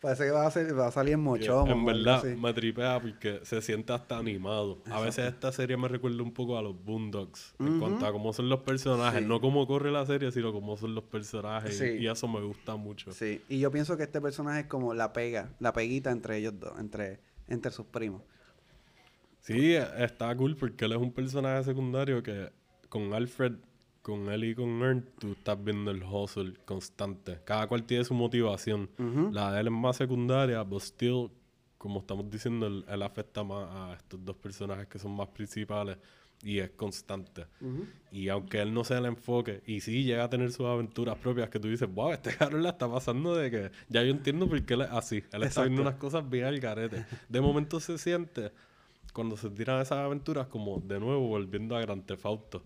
Parece 0.00 0.24
que 0.24 0.30
va 0.30 0.46
a, 0.46 0.50
ser, 0.50 0.78
va 0.78 0.86
a 0.86 0.90
salir 0.90 1.12
en 1.14 1.20
mochomo. 1.20 1.70
en 1.70 1.84
verdad 1.84 2.24
me 2.24 2.54
tripea 2.54 2.98
porque 3.00 3.40
se 3.42 3.60
siente 3.60 3.92
hasta 3.92 4.16
animado. 4.16 4.78
A 4.90 4.98
veces 5.00 5.26
esta 5.30 5.52
serie 5.52 5.76
me 5.76 5.88
recuerda 5.88 6.22
un 6.22 6.32
poco 6.32 6.56
a 6.56 6.62
los 6.62 6.74
Boondocks 6.84 7.54
en 7.58 7.78
cuanto 7.78 8.06
a 8.06 8.12
cómo 8.12 8.32
son 8.32 8.48
los 8.48 8.60
personajes, 8.60 9.20
Sí. 9.20 9.26
no 9.28 9.40
cómo 9.42 9.66
corre 9.66 9.90
la 9.90 10.06
serie, 10.06 10.32
sino 10.32 10.52
cómo 10.54 10.78
son 10.78 10.94
los 10.94 11.04
personajes. 11.04 11.76
Sí. 11.76 11.84
Y, 11.98 12.04
y 12.04 12.08
eso 12.08 12.26
me 12.28 12.40
gusta 12.40 12.76
mucho. 12.76 13.12
Sí, 13.12 13.42
y 13.50 13.58
yo 13.58 13.70
pienso 13.70 13.96
que 13.98 14.04
este 14.04 14.22
personaje 14.22 14.60
es 14.60 14.66
como 14.68 14.94
la 14.94 15.12
pega, 15.12 15.50
la 15.60 15.72
peguita 15.74 16.10
entre 16.10 16.38
ellos 16.38 16.58
dos, 16.58 16.72
entre, 16.78 17.20
entre 17.48 17.70
sus 17.70 17.84
primos. 17.84 18.22
Sí, 19.42 19.74
está 19.74 20.34
cool 20.36 20.56
porque 20.56 20.84
él 20.86 20.92
es 20.92 20.98
un 20.98 21.12
personaje 21.12 21.64
secundario 21.64 22.22
que 22.22 22.50
con 22.88 23.12
Alfred, 23.12 23.52
con 24.10 24.28
él 24.28 24.44
y 24.44 24.54
con 24.54 24.82
Ern, 24.82 25.06
tú 25.18 25.32
estás 25.32 25.62
viendo 25.62 25.90
el 25.90 26.02
hustle 26.02 26.54
constante. 26.64 27.40
Cada 27.44 27.66
cual 27.66 27.84
tiene 27.84 28.04
su 28.04 28.14
motivación. 28.14 28.90
Ujú. 28.98 29.30
La 29.32 29.52
de 29.52 29.60
él 29.60 29.66
es 29.68 29.72
más 29.72 29.96
secundaria, 29.96 30.64
pero 30.64 30.80
still, 30.80 31.30
como 31.78 32.00
estamos 32.00 32.30
diciendo, 32.30 32.66
él, 32.66 32.84
él 32.88 33.02
afecta 33.02 33.42
más 33.42 33.66
a 33.70 33.94
estos 33.94 34.24
dos 34.24 34.36
personajes 34.36 34.86
que 34.86 34.98
son 34.98 35.12
más 35.12 35.28
principales 35.28 35.96
y 36.42 36.58
es 36.58 36.70
constante. 36.70 37.46
Ujú. 37.60 37.86
Y 38.12 38.28
aunque 38.28 38.60
él 38.60 38.72
no 38.72 38.84
sea 38.84 38.98
el 38.98 39.06
enfoque, 39.06 39.62
y 39.66 39.80
sí 39.80 40.04
llega 40.04 40.24
a 40.24 40.30
tener 40.30 40.50
sus 40.52 40.66
aventuras 40.66 41.16
propias 41.18 41.50
que 41.50 41.60
tú 41.60 41.68
dices, 41.68 41.92
wow, 41.92 42.12
este 42.12 42.34
cabrón 42.36 42.62
la 42.62 42.70
está 42.70 42.90
pasando 42.90 43.34
de 43.34 43.50
que 43.50 43.70
ya 43.88 44.02
yo 44.02 44.10
entiendo 44.10 44.48
por 44.48 44.62
qué 44.64 44.74
él 44.74 44.82
es 44.82 44.90
así. 44.90 45.22
Él 45.32 45.42
está 45.42 45.62
viendo 45.62 45.82
unas 45.82 45.96
cosas 45.96 46.28
bien 46.28 46.44
al 46.44 46.58
garete. 46.58 47.04
De 47.28 47.40
momento 47.40 47.80
se 47.80 47.98
siente, 47.98 48.52
cuando 49.12 49.36
se 49.36 49.50
tiran 49.50 49.80
esas 49.80 49.98
aventuras, 49.98 50.46
como 50.46 50.80
de 50.80 50.98
nuevo 50.98 51.28
volviendo 51.28 51.76
a 51.76 51.80
Grand 51.80 52.04
Theft 52.04 52.24
Auto. 52.24 52.62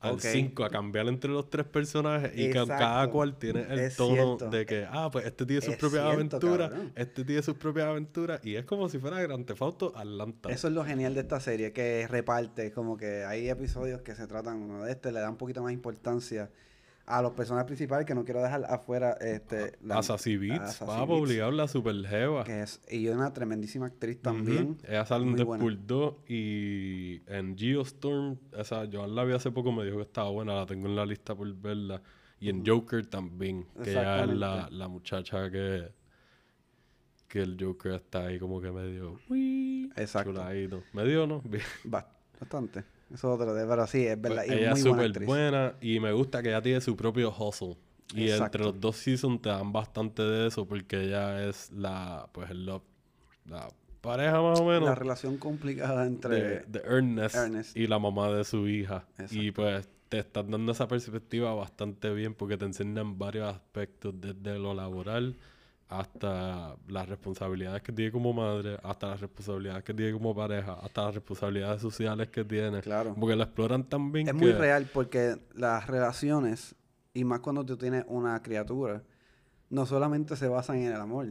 Al 0.00 0.14
Ok. 0.14 0.20
5, 0.20 0.64
a 0.64 0.68
cambiar 0.70 1.06
entre 1.08 1.30
los 1.30 1.48
tres 1.48 1.64
personajes 1.66 2.30
y 2.34 2.50
que 2.50 2.58
Exacto. 2.58 2.74
cada 2.78 3.08
cual 3.10 3.38
tiene 3.38 3.62
el 3.70 3.78
Es 3.78 3.96
tono 3.96 4.36
cierto. 4.36 4.50
de 4.50 4.66
que, 4.66 4.86
ah, 4.90 5.08
pues 5.10 5.24
este 5.24 5.46
tiene 5.46 5.62
sus 5.62 5.72
Es 5.74 5.78
propias 5.80 6.02
cierto, 6.02 6.36
aventuras, 6.36 6.68
cabrón. 6.70 6.92
este 6.94 7.24
tiene 7.24 7.42
sus 7.42 7.54
propias 7.56 7.86
aventuras, 7.86 8.40
y 8.44 8.56
es 8.56 8.64
como 8.66 8.88
si 8.90 8.98
fuera 8.98 9.20
Grand 9.22 9.46
Theft 9.46 9.62
Auto 9.62 9.92
Atlanta. 9.96 10.50
Eso 10.50 10.68
es 10.68 10.74
lo 10.74 10.84
genial 10.84 11.14
de 11.14 11.20
esta 11.20 11.40
serie, 11.40 11.72
que 11.72 12.06
reparte, 12.08 12.72
como 12.72 12.96
que 12.98 13.24
hay 13.24 13.48
episodios 13.48 14.02
que 14.02 14.14
se 14.14 14.26
tratan 14.26 14.58
uno 14.62 14.84
de 14.84 14.92
este, 14.92 15.12
le 15.12 15.20
da 15.20 15.30
un 15.30 15.36
poquito 15.38 15.62
más 15.62 15.72
importancia 15.72 16.50
a 17.08 17.22
los 17.22 17.32
personajes 17.32 17.66
principales, 17.66 18.04
que 18.04 18.14
no 18.16 18.24
quiero 18.24 18.42
dejar 18.42 18.64
afuera 18.68 19.12
este 19.20 19.78
la- 19.80 19.98
a 19.98 20.02
Sassy 20.02 20.34
a 20.34 20.38
Beats, 20.38 20.78
papo, 20.78 21.14
obligado 21.14 21.52
la 21.52 21.68
super 21.68 21.94
jeva. 22.06 22.42
que 22.44 22.62
es, 22.62 22.80
y 22.90 23.06
una 23.08 23.32
tremendísima 23.32 23.86
actriz 23.86 24.20
también. 24.20 24.76
Ella 24.88 25.04
sale 25.06 25.24
en. 25.24 25.36
Deadpool 25.36 25.86
2 25.86 26.14
y 26.28 27.22
en 27.28 27.56
Geostorm, 27.56 28.38
esa 28.58 28.84
yo 28.86 29.06
la 29.06 29.22
vi 29.24 29.34
hace 29.34 29.50
poco, 29.52 29.70
me 29.70 29.84
dijo 29.84 29.96
que 29.98 30.02
estaba 30.02 30.30
buena, 30.30 30.54
la 30.56 30.66
tengo 30.66 30.88
en 30.88 30.96
la 30.96 31.06
lista 31.06 31.34
por 31.34 31.52
verla. 31.54 32.02
Y 32.40 32.50
en 32.50 32.66
Joker 32.66 33.06
también, 33.06 33.66
que 33.82 33.92
ella 33.92 34.24
es 34.24 34.28
la, 34.30 34.68
la 34.70 34.88
muchacha 34.88 35.50
que, 35.50 35.90
que 37.28 37.40
el 37.40 37.56
Joker 37.58 37.92
está 37.92 38.26
ahí 38.26 38.38
como 38.38 38.60
que 38.60 38.70
medio 38.70 39.18
uy, 39.30 39.90
Exacto. 39.96 40.32
chuladito. 40.32 40.82
Medio, 40.92 41.26
¿no? 41.26 41.40
Bien. 41.42 41.62
Bastante. 41.84 42.84
Eso 43.12 43.34
es 43.34 43.40
otro, 43.40 43.54
de- 43.54 43.66
pero 43.66 43.86
sí, 43.86 44.06
es 44.06 44.20
verdad. 44.20 44.42
Pues 44.46 44.58
ella 44.58 44.72
es 44.72 44.82
súper 44.82 45.24
buena 45.24 45.74
y 45.80 46.00
me 46.00 46.12
gusta 46.12 46.42
que 46.42 46.48
ella 46.48 46.62
tiene 46.62 46.80
su 46.80 46.96
propio 46.96 47.32
hustle. 47.36 47.76
Y 48.14 48.24
Exacto. 48.24 48.44
entre 48.44 48.64
los 48.64 48.80
dos 48.80 48.96
seasons 48.96 49.42
te 49.42 49.48
dan 49.48 49.72
bastante 49.72 50.22
de 50.22 50.46
eso 50.48 50.66
porque 50.66 51.02
ella 51.04 51.44
es 51.48 51.72
la, 51.72 52.28
pues 52.32 52.50
el 52.50 52.64
love, 52.66 52.82
la 53.46 53.68
pareja 54.00 54.40
más 54.40 54.60
o 54.60 54.64
menos 54.64 54.84
La 54.84 54.94
relación 54.94 55.36
complicada 55.38 56.06
entre... 56.06 56.34
de, 56.40 56.60
de 56.66 56.78
Ernest, 56.86 57.34
Ernest. 57.34 57.76
y 57.76 57.86
la 57.88 57.98
mamá 57.98 58.30
de 58.30 58.44
su 58.44 58.68
hija. 58.68 59.06
Y 59.30 59.50
pues 59.50 59.88
te 60.08 60.20
están 60.20 60.50
dando 60.52 60.70
esa 60.70 60.86
perspectiva 60.86 61.52
bastante 61.54 62.12
bien 62.14 62.34
porque 62.34 62.56
te 62.56 62.64
enseñan 62.64 63.18
varios 63.18 63.48
aspectos 63.52 64.14
desde 64.20 64.56
lo 64.58 64.72
laboral 64.72 65.34
hasta 65.88 66.76
las 66.88 67.08
responsabilidades 67.08 67.82
que 67.82 67.92
tiene 67.92 68.10
como 68.10 68.32
madre, 68.32 68.78
hasta 68.82 69.08
las 69.08 69.20
responsabilidades 69.20 69.84
que 69.84 69.94
tiene 69.94 70.12
como 70.12 70.34
pareja, 70.34 70.74
hasta 70.82 71.04
las 71.04 71.14
responsabilidades 71.14 71.80
sociales 71.80 72.28
que 72.28 72.44
tiene. 72.44 72.80
Claro. 72.80 73.14
Porque 73.18 73.36
lo 73.36 73.44
exploran 73.44 73.84
tan 73.84 74.10
bien 74.10 74.26
Es 74.26 74.34
que... 74.34 74.38
muy 74.38 74.52
real 74.52 74.88
porque 74.92 75.36
las 75.54 75.86
relaciones, 75.86 76.74
y 77.14 77.24
más 77.24 77.40
cuando 77.40 77.64
tú 77.64 77.76
tienes 77.76 78.04
una 78.08 78.42
criatura, 78.42 79.02
no 79.70 79.86
solamente 79.86 80.36
se 80.36 80.48
basan 80.48 80.78
en 80.78 80.92
el 80.92 81.00
amor, 81.00 81.28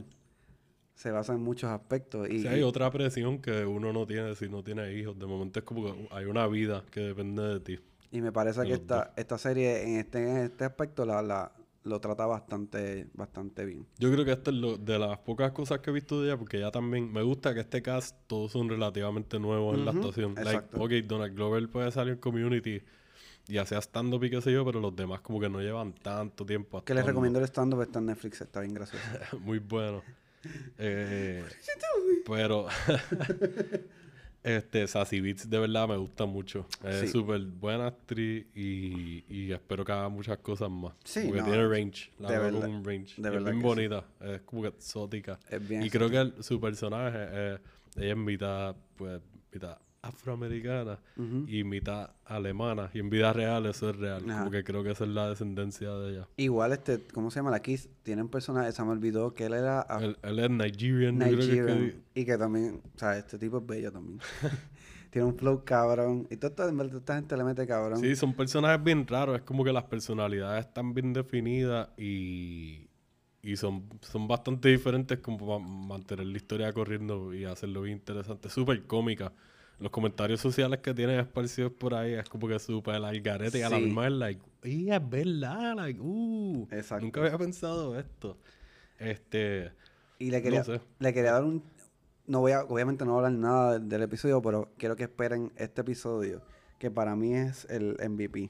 se 0.94 1.12
basan 1.12 1.38
en 1.38 1.44
muchos 1.44 1.70
aspectos. 1.70 2.30
Y, 2.30 2.42
Sí, 2.42 2.48
hay 2.48 2.64
otra 2.64 2.90
presión 2.92 3.42
que 3.42 3.66
uno 3.66 3.92
no 3.92 4.06
tiene 4.08 4.36
si 4.36 4.48
no 4.48 4.64
tiene 4.64 4.94
hijos. 4.94 5.20
De 5.20 5.26
momento 5.26 5.60
es 5.60 5.66
como 5.66 5.84
que 5.84 6.08
hay 6.12 6.26
una 6.26 6.48
vida 6.48 6.84
que 6.92 7.02
depende 7.02 7.44
de 7.44 7.60
ti. 7.60 7.80
y 8.12 8.22
me 8.22 8.32
parece 8.32 8.62
de 8.62 8.68
que 8.68 8.74
esta, 8.74 9.12
esta 9.18 9.38
serie 9.38 9.84
en 9.84 9.98
este, 9.98 10.20
en 10.20 10.38
este 10.38 10.64
aspecto 10.64 11.06
la, 11.06 11.22
la, 11.22 11.52
lo 11.86 12.02
trata 12.02 12.26
bastante, 12.26 13.08
bastante 13.14 13.64
bien. 13.64 13.86
Yo 14.00 14.12
creo 14.12 14.26
que 14.26 14.32
esto 14.32 14.52
es 14.52 14.58
lo, 14.58 14.78
de 14.78 15.00
las 15.00 15.20
pocas 15.20 15.52
cosas 15.52 15.80
que 15.80 15.92
he 15.92 15.94
visto 15.94 16.20
de 16.20 16.28
ella, 16.28 16.38
porque 16.38 16.60
ya 16.60 16.72
también 16.72 17.14
me 17.14 17.22
gusta 17.22 17.54
que 17.54 17.62
este 17.62 17.82
cast 17.82 18.18
todos 18.28 18.52
son 18.52 18.68
relativamente 18.68 19.40
nuevos 19.40 19.78
en 19.78 19.86
la 19.86 19.92
actuación. 19.92 20.34
Like, 20.36 20.50
exacto. 20.50 20.84
ok, 20.84 20.92
Donald 21.06 21.36
Glover 21.36 21.70
puede 21.70 21.92
salir 21.92 22.14
en 22.14 22.20
Community 22.20 22.82
y 23.48 23.58
hacía 23.58 23.78
stand-up 23.78 24.24
y 24.24 24.32
qué 24.32 24.42
sé 24.42 24.52
yo, 24.52 24.66
pero 24.66 24.80
los 24.80 24.96
demás 24.96 25.22
como 25.22 25.40
que 25.40 25.48
no 25.48 25.62
llevan 25.62 25.94
tanto 25.94 26.46
tiempo 26.46 26.84
Que 26.84 26.96
les 26.96 27.06
recomiendo 27.06 27.40
el 27.40 27.46
stand-up, 27.46 27.84
está 27.84 28.00
en 28.00 28.08
Netflix, 28.08 28.42
está 28.42 28.62
bien 28.62 28.74
gracioso. 28.74 29.06
Muy 29.42 29.60
bueno. 29.60 30.02
Eh, 30.78 31.44
Pero 32.26 32.68
este 34.46 34.88
Sassy 34.88 35.20
Beats 35.22 35.50
de 35.50 35.58
verdad 35.60 35.88
me 35.88 35.98
gusta 35.98 36.26
mucho. 36.26 36.66
Es 36.84 37.02
Sí. 37.02 37.08
súper 37.08 37.42
buena 37.42 37.88
actriz 37.88 38.46
y, 38.56 39.24
y 39.28 39.52
espero 39.52 39.84
que 39.84 39.92
haga 39.92 40.08
muchas 40.10 40.38
cosas 40.38 40.70
más. 40.70 40.94
Sí, 41.04 41.24
porque 41.26 41.42
no, 41.42 41.48
tiene 41.48 41.68
range. 41.68 42.12
La 42.20 42.32
de 42.32 42.38
verdad- 42.40 42.68
un 42.70 42.84
range. 42.86 43.22
de 43.22 43.28
es 43.30 43.44
bien 43.44 43.56
sí. 43.58 43.62
bonita. 43.64 44.06
Es 44.22 44.42
como 44.42 44.62
que 44.62 44.68
exótica. 44.70 45.40
Es 45.50 45.68
bien 45.68 45.84
y 45.84 45.90
creo 45.90 46.10
que 46.10 46.18
el- 46.18 46.44
su 46.44 46.60
personaje, 46.62 47.18
eh, 47.20 47.58
ella 47.98 48.12
es 48.12 48.18
mitad, 48.18 48.76
pues, 48.96 49.20
mitad 49.52 49.78
afroamericana 50.08 51.00
y 51.48 51.64
mitad 51.64 52.12
alemana. 52.26 52.90
Y 52.94 53.00
en 53.00 53.10
vida 53.10 53.34
real 53.34 53.66
eso 53.66 53.90
es 53.90 53.96
real. 53.96 54.24
Ajá. 54.30 54.40
Como 54.40 54.52
que 54.52 54.64
creo 54.64 54.84
que 54.84 54.92
esa 54.92 55.04
es 55.04 55.10
la 55.10 55.30
descendencia 55.30 55.92
de 55.92 56.12
ella. 56.12 56.28
Igual, 56.38 56.74
este, 56.74 57.00
¿cómo 57.14 57.32
se 57.32 57.40
llama? 57.40 57.52
La 57.52 57.62
Kiss 57.62 57.90
tiene 58.04 58.22
un 58.22 58.30
personaje, 58.30 58.72
se 58.72 58.84
me 58.84 58.92
olvidó 58.92 59.34
que 59.34 59.46
él 59.46 59.54
era 59.54 59.86
Él, 60.02 60.18
él 60.22 60.40
es 60.40 60.50
Nigerian, 60.50 61.20
yo 61.20 61.26
creo 61.26 61.38
que 61.38 61.44
es 61.44 61.50
que 61.50 61.62
Nigerian. 61.62 62.04
Y 62.14 62.26
que 62.26 62.38
también, 62.38 62.82
o 62.96 63.00
sea, 63.00 63.18
este 63.18 63.38
tipo 63.38 63.58
es 63.58 63.66
bello 63.66 63.92
también. 63.92 64.20
tiene 65.16 65.30
un 65.30 65.38
flow 65.38 65.64
cabrón. 65.64 66.28
Y 66.30 66.36
toda 66.36 66.74
esta 66.90 67.16
gente 67.16 67.38
le 67.38 67.46
mete 67.46 67.66
cabrón. 67.66 68.02
Sí, 68.02 68.18
son 68.18 68.34
personajes 68.34 68.84
bien 68.84 69.08
raros. 69.08 69.38
Es 69.38 69.44
como 69.44 69.64
que 69.64 69.72
las 69.72 69.86
personalidades 69.86 70.66
están 70.66 70.94
bien 70.94 71.14
definidas 71.14 71.88
y, 71.98 72.90
y 73.42 73.56
son, 73.56 73.88
son 74.02 74.28
bastante 74.28 74.68
diferentes 74.68 75.20
como 75.20 75.38
para 75.38 75.60
mantener 75.60 76.26
la 76.26 76.36
historia 76.36 76.74
corriendo 76.74 77.34
y 77.34 77.46
hacerlo 77.46 77.84
bien 77.84 78.00
interesante. 78.00 78.50
Súper 78.50 78.84
cómica. 78.88 79.32
Los 79.80 79.92
comentarios 79.92 80.40
sociales 80.40 80.80
que 80.80 80.94
tienen 80.94 81.20
esparcidos 81.20 81.72
por 81.74 81.94
ahí 81.94 82.14
es 82.14 82.30
como 82.30 82.48
que 82.48 82.58
súper 82.60 82.96
al 82.96 83.22
garete 83.22 83.60
y 83.60 83.62
a 83.62 83.70
la 83.70 83.78
misma 83.78 84.04
vez, 84.04 84.12
like, 84.14 84.42
y 84.64 84.90
es 84.90 85.10
verdad, 85.10 85.76
like, 85.76 86.00
uh, 86.00 86.68
Exacto. 86.72 87.04
nunca 87.06 87.20
había 87.22 87.38
pensado 87.38 88.00
esto. 88.00 88.38
Este, 89.00 89.72
Y 90.18 90.32
le 90.32 90.42
quería, 90.42 90.60
No 90.60 90.66
sé. 90.66 90.82
le 91.00 91.14
quería 91.14 91.34
dar 91.34 91.44
un... 91.44 91.62
No 92.28 92.40
voy 92.40 92.54
a, 92.54 92.64
obviamente 92.64 93.06
no 93.06 93.12
voy 93.14 93.24
a 93.24 93.28
hablar 93.28 93.40
nada 93.40 93.74
del, 93.74 93.90
del 93.90 94.02
episodio, 94.04 94.42
pero 94.42 94.72
quiero 94.78 94.96
que 94.96 95.04
esperen 95.04 95.52
este 95.58 95.82
episodio, 95.82 96.42
que 96.80 96.90
para 96.90 97.16
mí 97.16 97.34
es 97.36 97.66
el 97.70 97.98
MVP, 98.10 98.50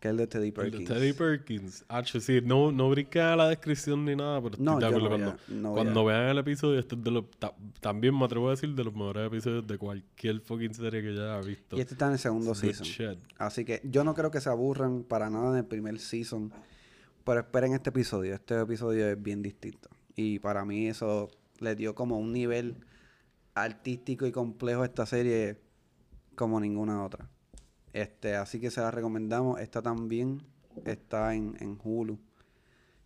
que 0.00 0.08
es 0.08 0.10
el 0.12 0.16
de 0.18 0.26
Teddy 0.28 0.48
el 0.48 0.54
de 0.54 0.60
Perkins. 0.60 0.88
Teddy 0.88 1.12
Perkins. 1.12 1.84
Hacho, 1.88 2.20
sí, 2.20 2.40
no, 2.44 2.70
no 2.70 2.88
brinqué 2.90 3.20
a 3.20 3.34
la 3.36 3.48
descripción 3.48 4.04
ni 4.04 4.14
nada, 4.14 4.40
pero 4.40 4.52
estoy 4.54 4.64
No, 4.64 4.72
acuerdo 4.76 5.00
no 5.00 5.08
cuando, 5.08 5.30
a- 5.30 5.38
no 5.48 5.72
cuando 5.72 6.04
vean 6.04 6.28
el 6.28 6.38
episodio, 6.38 6.78
este 6.78 6.94
es 6.94 7.02
de 7.04 7.10
los, 7.10 7.30
ta- 7.38 7.54
también 7.80 8.16
me 8.16 8.24
atrevo 8.24 8.48
a 8.48 8.50
decir 8.52 8.74
de 8.74 8.84
los 8.84 8.94
mejores 8.94 9.26
episodios 9.26 9.66
de 9.66 9.76
cualquier 9.78 10.40
fucking 10.40 10.74
serie 10.74 11.02
que 11.02 11.14
yo 11.14 11.22
haya 11.22 11.44
visto. 11.46 11.76
Y 11.76 11.80
este 11.80 11.94
está 11.94 12.06
en 12.06 12.12
el 12.12 12.18
segundo 12.18 12.54
season. 12.54 12.86
Así 13.38 13.64
que 13.64 13.80
yo 13.84 14.04
no 14.04 14.14
creo 14.14 14.30
que 14.30 14.40
se 14.40 14.48
aburran 14.48 15.02
para 15.02 15.28
nada 15.30 15.50
en 15.52 15.58
el 15.58 15.64
primer 15.64 15.98
season. 15.98 16.52
Pero 17.24 17.40
esperen 17.40 17.74
este 17.74 17.90
episodio. 17.90 18.34
Este 18.34 18.58
episodio 18.58 19.06
es 19.08 19.22
bien 19.22 19.42
distinto. 19.42 19.90
Y 20.16 20.38
para 20.38 20.64
mí 20.64 20.86
eso 20.88 21.28
le 21.60 21.74
dio 21.74 21.94
como 21.94 22.18
un 22.18 22.32
nivel 22.32 22.76
artístico 23.54 24.26
y 24.26 24.32
complejo 24.32 24.82
a 24.82 24.86
esta 24.86 25.04
serie 25.06 25.58
como 26.36 26.60
ninguna 26.60 27.04
otra. 27.04 27.28
Este, 28.00 28.36
así 28.36 28.60
que 28.60 28.70
se 28.70 28.80
la 28.80 28.90
recomendamos. 28.92 29.58
Está 29.60 29.82
también, 29.82 30.40
está 30.84 31.34
en, 31.34 31.56
en 31.60 31.78
Hulu. 31.82 32.18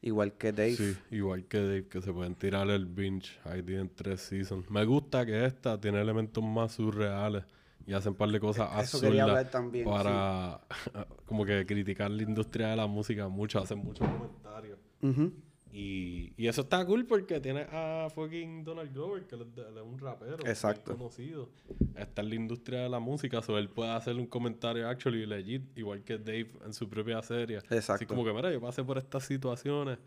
Igual 0.02 0.32
que 0.32 0.52
Dave. 0.52 0.76
Sí, 0.76 0.96
igual 1.10 1.44
que 1.44 1.58
Dave, 1.58 1.88
que 1.88 2.02
se 2.02 2.12
pueden 2.12 2.34
tirar 2.34 2.68
el 2.68 2.84
binge. 2.84 3.38
Ahí 3.44 3.62
tienen 3.62 3.90
tres 3.94 4.20
seasons. 4.20 4.68
Me 4.70 4.84
gusta 4.84 5.24
que 5.24 5.46
esta 5.46 5.80
tiene 5.80 6.00
elementos 6.00 6.44
más 6.44 6.72
surreales 6.72 7.44
y 7.86 7.94
hacen 7.94 8.10
un 8.10 8.18
par 8.18 8.28
de 8.30 8.40
cosas 8.40 8.68
Eso 8.82 9.00
quería 9.00 9.22
absurdas 9.24 9.28
hablar 9.28 9.50
también, 9.50 9.84
para 9.86 10.60
como 11.24 11.46
que 11.46 11.64
criticar 11.64 12.10
la 12.10 12.22
industria 12.22 12.68
de 12.68 12.76
la 12.76 12.86
música 12.86 13.28
mucho, 13.28 13.60
hacen 13.60 13.78
muchos 13.78 14.06
comentarios. 14.08 14.78
Ujú. 15.00 15.32
Y, 15.72 16.34
y 16.36 16.48
eso 16.48 16.60
está 16.60 16.84
cool 16.84 17.06
porque 17.06 17.40
tiene 17.40 17.66
a 17.70 18.08
fucking 18.14 18.62
Donald 18.62 18.92
Glover, 18.92 19.26
que 19.26 19.36
es, 19.36 19.40
un 19.82 19.98
rapero. 19.98 20.46
Exacto. 20.46 20.96
conocido. 20.96 21.48
Está 21.96 22.20
en 22.20 22.28
la 22.28 22.34
industria 22.34 22.80
de 22.80 22.88
la 22.90 23.00
música, 23.00 23.40
so 23.40 23.56
él 23.56 23.70
puede 23.70 23.90
hacer 23.90 24.16
un 24.16 24.26
comentario 24.26 24.86
actually 24.86 25.24
legit, 25.24 25.62
igual 25.78 26.04
que 26.04 26.18
Dave 26.18 26.50
en 26.66 26.74
su 26.74 26.90
propia 26.90 27.22
serie. 27.22 27.56
Así 27.56 27.74
Exacto. 27.74 28.06
como 28.06 28.22
que, 28.22 28.34
mira, 28.34 28.52
yo 28.52 28.60
pasé 28.60 28.84
por 28.84 28.98
estas 28.98 29.24
situaciones. 29.24 29.98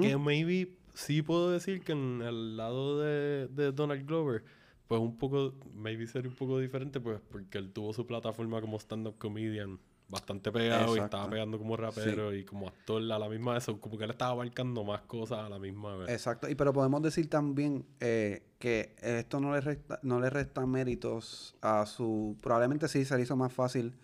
Que 0.00 0.16
maybe 0.16 0.76
sí 0.94 1.20
puedo 1.20 1.50
decir 1.50 1.82
que 1.82 1.92
en 1.92 2.22
el 2.22 2.56
lado 2.56 3.00
de, 3.00 3.48
de 3.48 3.72
Donald 3.72 4.06
Glover, 4.06 4.44
pues 4.86 5.00
un 5.00 5.18
poco, 5.18 5.54
maybe 5.74 6.06
sería 6.06 6.30
un 6.30 6.36
poco 6.36 6.60
diferente, 6.60 7.00
pues 7.00 7.20
porque 7.30 7.58
él 7.58 7.72
tuvo 7.72 7.92
su 7.92 8.06
plataforma 8.06 8.60
como 8.60 8.78
stand-up 8.78 9.18
comedian 9.18 9.80
bastante 10.08 10.52
pegado 10.52 10.96
y 10.96 11.00
estaba 11.00 11.28
pegando 11.28 11.58
como 11.58 11.76
rapero 11.76 12.34
y 12.34 12.44
como 12.44 12.68
actor 12.68 13.02
a 13.02 13.18
la 13.18 13.28
misma 13.28 13.54
vez, 13.54 13.66
como 13.80 13.96
que 13.96 14.04
él 14.04 14.10
estaba 14.10 14.32
abarcando 14.32 14.84
más 14.84 15.02
cosas 15.02 15.38
a 15.38 15.48
la 15.48 15.58
misma 15.58 15.96
vez. 15.96 16.08
Exacto, 16.10 16.48
y 16.48 16.54
pero 16.54 16.72
podemos 16.72 17.02
decir 17.02 17.28
también 17.28 17.84
eh, 18.00 18.42
que 18.58 18.94
esto 19.00 19.40
no 19.40 19.52
le 19.52 19.60
resta, 19.60 20.00
no 20.02 20.20
le 20.20 20.30
resta 20.30 20.66
méritos 20.66 21.56
a 21.60 21.86
su. 21.86 22.36
Probablemente 22.40 22.88
sí 22.88 23.04
se 23.04 23.16
le 23.16 23.22
hizo 23.22 23.36
más 23.36 23.52
fácil 23.52 23.94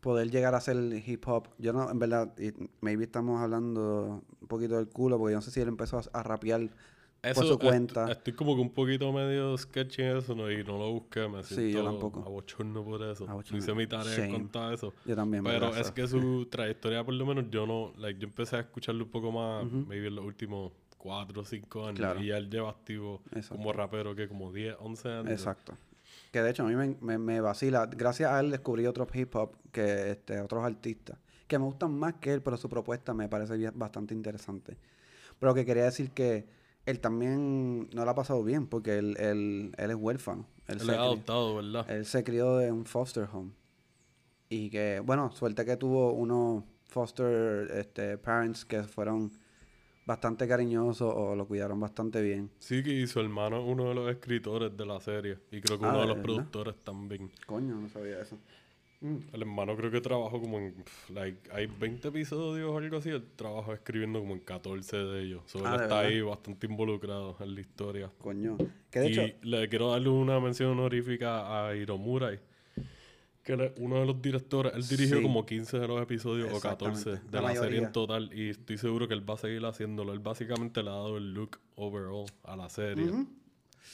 poder 0.00 0.30
llegar 0.30 0.54
a 0.54 0.58
hacer 0.58 0.76
hip 1.06 1.26
hop. 1.26 1.48
Yo 1.58 1.72
no, 1.72 1.90
en 1.90 1.98
verdad, 1.98 2.32
y 2.38 2.52
maybe 2.80 3.04
estamos 3.04 3.40
hablando 3.40 4.22
un 4.40 4.48
poquito 4.48 4.76
del 4.76 4.88
culo, 4.88 5.18
porque 5.18 5.32
yo 5.32 5.38
no 5.38 5.42
sé 5.42 5.50
si 5.50 5.60
él 5.60 5.68
empezó 5.68 5.98
a, 5.98 6.02
a 6.12 6.22
rapear 6.22 6.70
por 7.34 7.46
su 7.46 7.58
cuenta. 7.58 8.10
Estoy 8.12 8.32
como 8.34 8.54
que 8.54 8.60
un 8.62 8.70
poquito 8.70 9.12
medio 9.12 9.56
sketchy 9.56 10.02
en 10.02 10.16
eso 10.18 10.34
¿no? 10.34 10.50
y 10.50 10.62
no 10.64 10.78
lo 10.78 10.92
busqué, 10.92 11.28
me 11.28 11.42
Sí, 11.44 11.54
siento 11.54 11.78
yo 11.78 11.84
tampoco. 11.84 12.20
abochorno 12.24 12.84
por 12.84 13.02
eso. 13.02 13.28
Abochorno. 13.28 13.58
Hice 13.58 13.74
mi 13.74 13.86
tarea 13.86 14.14
Shame. 14.16 14.32
con 14.32 14.48
todo 14.48 14.72
eso. 14.72 14.92
Yo 15.04 15.16
también, 15.16 15.44
Pero 15.44 15.74
es 15.74 15.90
que 15.90 16.06
su 16.06 16.46
trayectoria, 16.50 17.04
por 17.04 17.14
lo 17.14 17.26
menos, 17.26 17.46
yo 17.50 17.66
no. 17.66 17.92
Like, 17.98 18.20
yo 18.20 18.26
empecé 18.28 18.56
a 18.56 18.60
escucharlo 18.60 19.04
un 19.04 19.10
poco 19.10 19.32
más, 19.32 19.64
maybe 19.64 20.08
en 20.08 20.16
los 20.16 20.24
últimos 20.24 20.72
4 20.98 21.40
o 21.40 21.44
5 21.44 21.80
años. 21.86 21.96
Claro. 21.98 22.20
Y 22.20 22.26
ya 22.28 22.36
él 22.36 22.50
lleva 22.50 22.70
activo 22.70 23.22
Exacto. 23.30 23.56
como 23.56 23.72
rapero, 23.72 24.14
que 24.14 24.28
como 24.28 24.52
10, 24.52 24.76
11 24.80 25.08
años. 25.08 25.30
Exacto. 25.30 25.76
Que 26.32 26.42
de 26.42 26.50
hecho 26.50 26.64
a 26.64 26.66
mí 26.66 26.74
me, 26.74 26.96
me, 27.00 27.18
me 27.18 27.40
vacila. 27.40 27.86
Gracias 27.86 28.30
a 28.30 28.40
él 28.40 28.50
descubrí 28.50 28.86
otros 28.86 29.08
hip 29.14 29.34
hop 29.36 29.52
que 29.72 30.10
este, 30.12 30.40
otros 30.40 30.64
artistas. 30.64 31.18
Que 31.46 31.58
me 31.58 31.64
gustan 31.64 31.92
más 31.96 32.14
que 32.14 32.32
él, 32.32 32.42
pero 32.42 32.56
su 32.56 32.68
propuesta 32.68 33.14
me 33.14 33.28
parece 33.28 33.70
bastante 33.70 34.12
interesante. 34.14 34.76
Pero 35.38 35.54
que 35.54 35.64
quería 35.64 35.84
decir 35.84 36.10
que 36.10 36.44
él 36.86 37.00
también 37.00 37.88
no 37.92 38.04
la 38.04 38.12
ha 38.12 38.14
pasado 38.14 38.42
bien, 38.42 38.66
porque 38.66 38.98
él, 38.98 39.16
él, 39.18 39.72
él 39.76 39.90
es 39.90 39.96
huérfano. 39.96 40.46
Él, 40.68 40.78
Él 40.80 40.86
se 40.86 40.92
es 40.92 40.98
adoptado, 40.98 41.56
¿verdad? 41.56 41.88
él 41.90 42.04
se 42.06 42.24
crió 42.24 42.60
en 42.60 42.72
un 42.72 42.84
foster 42.86 43.28
home. 43.32 43.52
Y 44.48 44.70
que, 44.70 45.00
bueno, 45.04 45.30
suerte 45.32 45.64
que 45.64 45.76
tuvo 45.76 46.12
unos 46.12 46.64
foster 46.86 47.68
este, 47.72 48.16
parents 48.18 48.64
que 48.64 48.82
fueron 48.84 49.30
bastante 50.06 50.46
cariñosos 50.46 51.12
o 51.14 51.34
lo 51.34 51.46
cuidaron 51.48 51.80
bastante 51.80 52.22
bien. 52.22 52.50
Sí, 52.60 52.82
que 52.84 52.92
y 52.92 53.06
su 53.08 53.18
hermano 53.20 53.58
es 53.58 53.64
uno 53.66 53.88
de 53.88 53.94
los 53.96 54.08
escritores 54.08 54.76
de 54.76 54.86
la 54.86 55.00
serie. 55.00 55.38
Y 55.50 55.60
creo 55.60 55.78
que 55.80 55.84
Ah, 55.84 55.88
uno 55.90 55.96
de 55.98 56.02
¿de 56.02 56.06
los 56.08 56.16
verdad? 56.18 56.22
productores 56.22 56.76
también. 56.84 57.30
Coño, 57.46 57.74
no 57.74 57.88
sabía 57.88 58.20
eso. 58.20 58.38
El 59.02 59.42
hermano 59.42 59.76
creo 59.76 59.90
que 59.90 60.00
trabajó 60.00 60.40
como 60.40 60.58
en, 60.58 60.74
like, 61.10 61.50
hay 61.52 61.66
20 61.66 62.08
episodios 62.08 62.70
o 62.70 62.78
algo 62.78 62.96
así, 62.96 63.10
él 63.10 63.22
trabajó 63.36 63.72
escribiendo 63.74 64.20
como 64.20 64.32
en 64.34 64.40
14 64.40 64.96
de 64.96 65.22
ellos. 65.22 65.42
So, 65.46 65.58
Ah, 65.66 65.72
él 65.74 65.78
¿de 65.78 65.84
está 65.84 65.96
verdad? 65.96 66.10
ahí 66.12 66.20
bastante 66.22 66.66
involucrado 66.66 67.36
en 67.40 67.54
la 67.54 67.60
historia. 67.60 68.10
Coño. 68.18 68.56
Que 68.90 69.00
de 69.00 69.08
y 69.08 69.12
hecho, 69.12 69.36
le 69.42 69.68
quiero 69.68 69.90
darle 69.90 70.08
una 70.08 70.40
mención 70.40 70.70
honorífica 70.70 71.66
a 71.68 71.76
Hiromurai, 71.76 72.40
que 73.44 73.52
él 73.52 73.60
es 73.60 73.72
uno 73.76 74.00
de 74.00 74.06
los 74.06 74.20
directores. 74.22 74.72
Él 74.74 74.88
dirigió 74.88 75.18
Sí. 75.18 75.22
como 75.22 75.44
15 75.44 75.78
de 75.78 75.86
los 75.88 76.00
episodios 76.02 76.52
o 76.52 76.58
14 76.60 77.10
Exactamente. 77.10 77.36
de 77.36 77.42
La 77.42 77.48
la, 77.54 77.60
serie 77.60 77.78
en 77.80 77.92
total. 77.92 78.30
Y 78.32 78.48
estoy 78.50 78.78
seguro 78.78 79.06
que 79.06 79.14
él 79.14 79.28
va 79.28 79.34
a 79.34 79.38
seguir 79.38 79.64
haciéndolo. 79.66 80.12
Él 80.14 80.18
básicamente 80.20 80.82
le 80.82 80.88
ha 80.88 80.94
dado 80.94 81.18
el 81.18 81.32
look 81.34 81.58
overall 81.76 82.26
a 82.44 82.56
la 82.56 82.68
serie. 82.70 83.10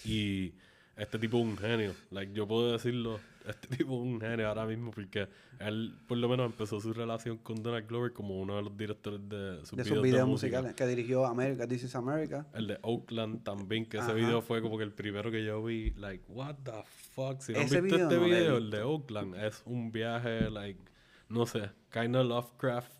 Y 0.04 0.52
este 0.96 1.18
tipo 1.18 1.38
es 1.38 1.44
un 1.44 1.58
genio. 1.58 1.92
Like, 2.10 2.32
yo 2.32 2.46
puedo 2.46 2.72
decirlo, 2.72 3.20
este 3.46 3.76
tipo 3.76 3.94
es 3.94 4.00
un 4.00 4.20
genio 4.20 4.48
ahora 4.48 4.66
mismo 4.66 4.90
porque 4.90 5.28
él 5.58 5.94
por 6.06 6.18
lo 6.18 6.28
menos 6.28 6.46
empezó 6.46 6.80
su 6.80 6.92
relación 6.92 7.38
con 7.38 7.62
Donald 7.62 7.86
Glover 7.86 8.12
como 8.12 8.40
uno 8.40 8.56
de 8.56 8.62
los 8.62 8.76
directores 8.76 9.20
de 9.28 9.64
sus 9.64 9.70
de 9.70 9.82
videos, 9.82 9.88
sus 9.88 9.96
de 9.96 10.02
videos 10.02 10.28
música. 10.28 10.58
musicales 10.58 10.74
que 10.74 10.86
dirigió 10.86 11.26
America, 11.26 11.66
This 11.66 11.84
is 11.84 11.94
America. 11.94 12.46
El 12.54 12.66
de 12.66 12.78
Oakland 12.82 13.42
también, 13.42 13.86
que 13.86 13.98
ese 13.98 14.14
video 14.14 14.42
fue 14.42 14.62
como 14.62 14.78
que 14.78 14.84
el 14.84 14.92
primero 14.92 15.30
que 15.30 15.44
yo 15.44 15.62
vi, 15.62 15.90
like, 15.92 16.24
what 16.28 16.56
the 16.64 16.82
fuck. 16.84 17.40
Si 17.40 17.52
no 17.52 17.60
visto 17.60 17.82
video 17.82 18.02
este 18.04 18.16
no 18.16 18.24
video, 18.24 18.56
el 18.56 18.70
de 18.70 18.82
Oakland, 18.82 19.34
es 19.36 19.62
un 19.66 19.92
viaje, 19.92 20.50
like, 20.50 20.80
no 21.28 21.46
sé, 21.46 21.70
kind 21.90 22.16
of 22.16 22.26
Lovecraft, 22.26 22.92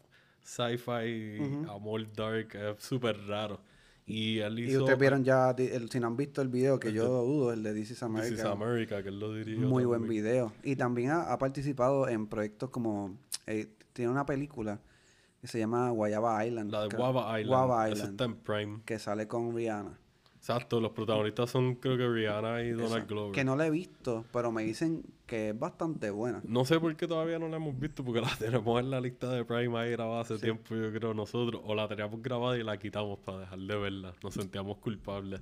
sci-fi, 0.42 1.64
amor 1.68 2.12
dark, 2.12 2.54
es 2.54 2.82
súper 2.82 3.18
raro. 3.26 3.60
Y 4.06 4.38
él 4.40 4.58
Y 4.58 4.64
hizo 4.64 4.80
ustedes 4.80 4.98
vieron 4.98 5.22
ya, 5.24 5.50
el- 5.56 5.88
si 5.90 6.00
no 6.00 6.08
han 6.08 6.16
visto 6.16 6.42
el 6.42 6.48
video, 6.48 6.80
que 6.80 6.92
yo 6.92 7.04
dudo, 7.24 7.52
el 7.52 7.62
de 7.62 7.72
This 7.72 7.82
is 7.82 7.88
This 7.90 8.02
America. 8.02 8.34
is 8.34 8.44
America, 8.44 9.02
que 9.02 9.08
él 9.10 9.18
lo 9.20 9.32
dirigió. 9.34 9.66
Muy 9.68 9.84
buen 9.84 10.02
también. 10.02 10.24
video. 10.24 10.52
Y 10.64 10.76
también 10.76 11.10
ha, 11.10 11.32
ha 11.32 11.38
participado 11.38 12.08
en 12.08 12.26
proyectos 12.26 12.70
como, 12.70 13.16
eh, 13.46 13.68
tiene 13.92 14.10
una 14.10 14.26
película 14.26 14.80
que 15.40 15.46
se 15.46 15.58
llama 15.58 15.90
Guayaba 15.90 16.44
Island. 16.46 16.70
La 16.72 16.88
de. 16.88 16.96
Guava 16.96 17.40
Island. 17.40 17.46
Guava 17.48 17.86
Esa 17.86 17.94
Island. 17.94 18.10
está 18.12 18.24
en 18.24 18.34
Prime. 18.36 18.80
Que 18.84 18.98
sale 18.98 19.28
con 19.28 19.54
Rihanna. 19.54 19.98
Exacto, 20.42 20.80
los 20.80 20.90
protagonistas 20.90 21.50
son 21.50 21.76
creo 21.76 21.96
que 21.96 22.08
Rihanna 22.08 22.64
y 22.64 22.70
Donald 22.70 22.96
Esa, 22.96 23.06
Glover. 23.06 23.32
Que 23.32 23.44
no 23.44 23.54
la 23.54 23.68
he 23.68 23.70
visto, 23.70 24.24
pero 24.32 24.50
me 24.50 24.64
dicen 24.64 25.04
que 25.24 25.50
es 25.50 25.58
bastante 25.58 26.10
buena. 26.10 26.42
No 26.42 26.64
sé 26.64 26.80
por 26.80 26.96
qué 26.96 27.06
todavía 27.06 27.38
no 27.38 27.46
la 27.46 27.58
hemos 27.58 27.78
visto, 27.78 28.02
porque 28.02 28.20
la 28.20 28.26
tenemos 28.40 28.80
en 28.80 28.90
la 28.90 29.00
lista 29.00 29.30
de 29.30 29.44
Prime 29.44 29.78
ahí 29.78 29.92
grabada 29.92 30.22
hace 30.22 30.38
tiempo, 30.38 30.74
yo 30.74 30.92
creo, 30.92 31.14
nosotros. 31.14 31.62
O 31.64 31.76
la 31.76 31.86
teníamos 31.86 32.20
grabada 32.20 32.58
y 32.58 32.64
la 32.64 32.76
quitamos 32.76 33.20
para 33.20 33.38
dejar 33.38 33.60
de 33.60 33.76
verla. 33.76 34.14
Nos 34.20 34.34
sentíamos 34.34 34.78
culpables. 34.78 35.40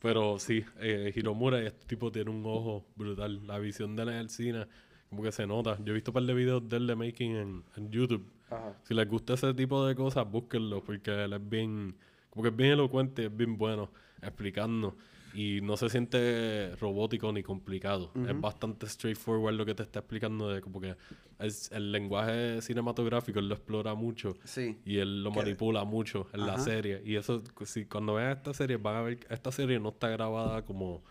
Pero 0.00 0.38
sí, 0.38 0.64
eh, 0.78 1.12
Hiromura, 1.16 1.60
este 1.60 1.86
tipo 1.88 2.12
tiene 2.12 2.30
un 2.30 2.46
ojo 2.46 2.84
brutal. 2.94 3.44
La 3.44 3.58
visión 3.58 3.96
de 3.96 4.04
él 4.04 4.08
en 4.10 4.14
el 4.18 4.30
cine, 4.30 4.68
como 5.10 5.24
que 5.24 5.32
se 5.32 5.48
nota. 5.48 5.76
Yo 5.82 5.90
he 5.90 5.94
visto 5.94 6.12
un 6.12 6.14
par 6.14 6.22
de 6.22 6.34
videos 6.34 6.68
de 6.68 6.76
él 6.76 6.86
de 6.86 6.94
making 6.94 7.34
en, 7.34 7.64
en 7.76 7.90
YouTube. 7.90 8.24
Ajá. 8.50 8.72
Si 8.84 8.94
les 8.94 9.08
gusta 9.08 9.34
ese 9.34 9.52
tipo 9.52 9.84
de 9.84 9.96
cosas, 9.96 10.30
búsquenlo, 10.30 10.80
porque 10.84 11.24
él 11.24 11.32
es 11.32 11.48
bien, 11.48 11.96
como 12.30 12.44
que 12.44 12.50
es 12.50 12.56
bien 12.56 12.70
elocuente, 12.70 13.24
es 13.24 13.36
bien 13.36 13.58
bueno 13.58 13.90
explicando. 14.22 14.96
Y 15.34 15.60
no 15.60 15.76
se 15.76 15.90
siente 15.90 16.74
robótico 16.76 17.32
ni 17.32 17.42
complicado. 17.42 18.10
Es 18.26 18.40
bastante 18.40 18.88
straightforward 18.88 19.54
lo 19.54 19.66
que 19.66 19.74
te 19.74 19.82
está 19.82 20.00
explicando 20.00 20.48
de 20.48 20.60
como 20.62 20.80
que 20.80 20.96
es, 21.38 21.70
el 21.70 21.92
lenguaje 21.92 22.60
cinematográfico 22.62 23.38
él 23.38 23.48
lo 23.48 23.54
explora 23.54 23.94
mucho. 23.94 24.36
Sí. 24.44 24.78
Y 24.84 24.98
él 24.98 25.22
lo 25.22 25.30
manipula 25.30 25.84
mucho 25.84 26.28
en 26.32 26.46
la 26.46 26.58
serie. 26.58 27.02
Y 27.04 27.16
eso, 27.16 27.42
si 27.64 27.84
cuando 27.84 28.14
vean 28.14 28.32
esta 28.32 28.54
serie, 28.54 28.76
van 28.78 28.96
a 28.96 29.02
ver 29.02 29.18
que 29.18 29.32
esta 29.32 29.52
serie 29.52 29.78
no 29.78 29.90
está 29.90 30.08
grabada 30.08 30.64
como. 30.64 31.02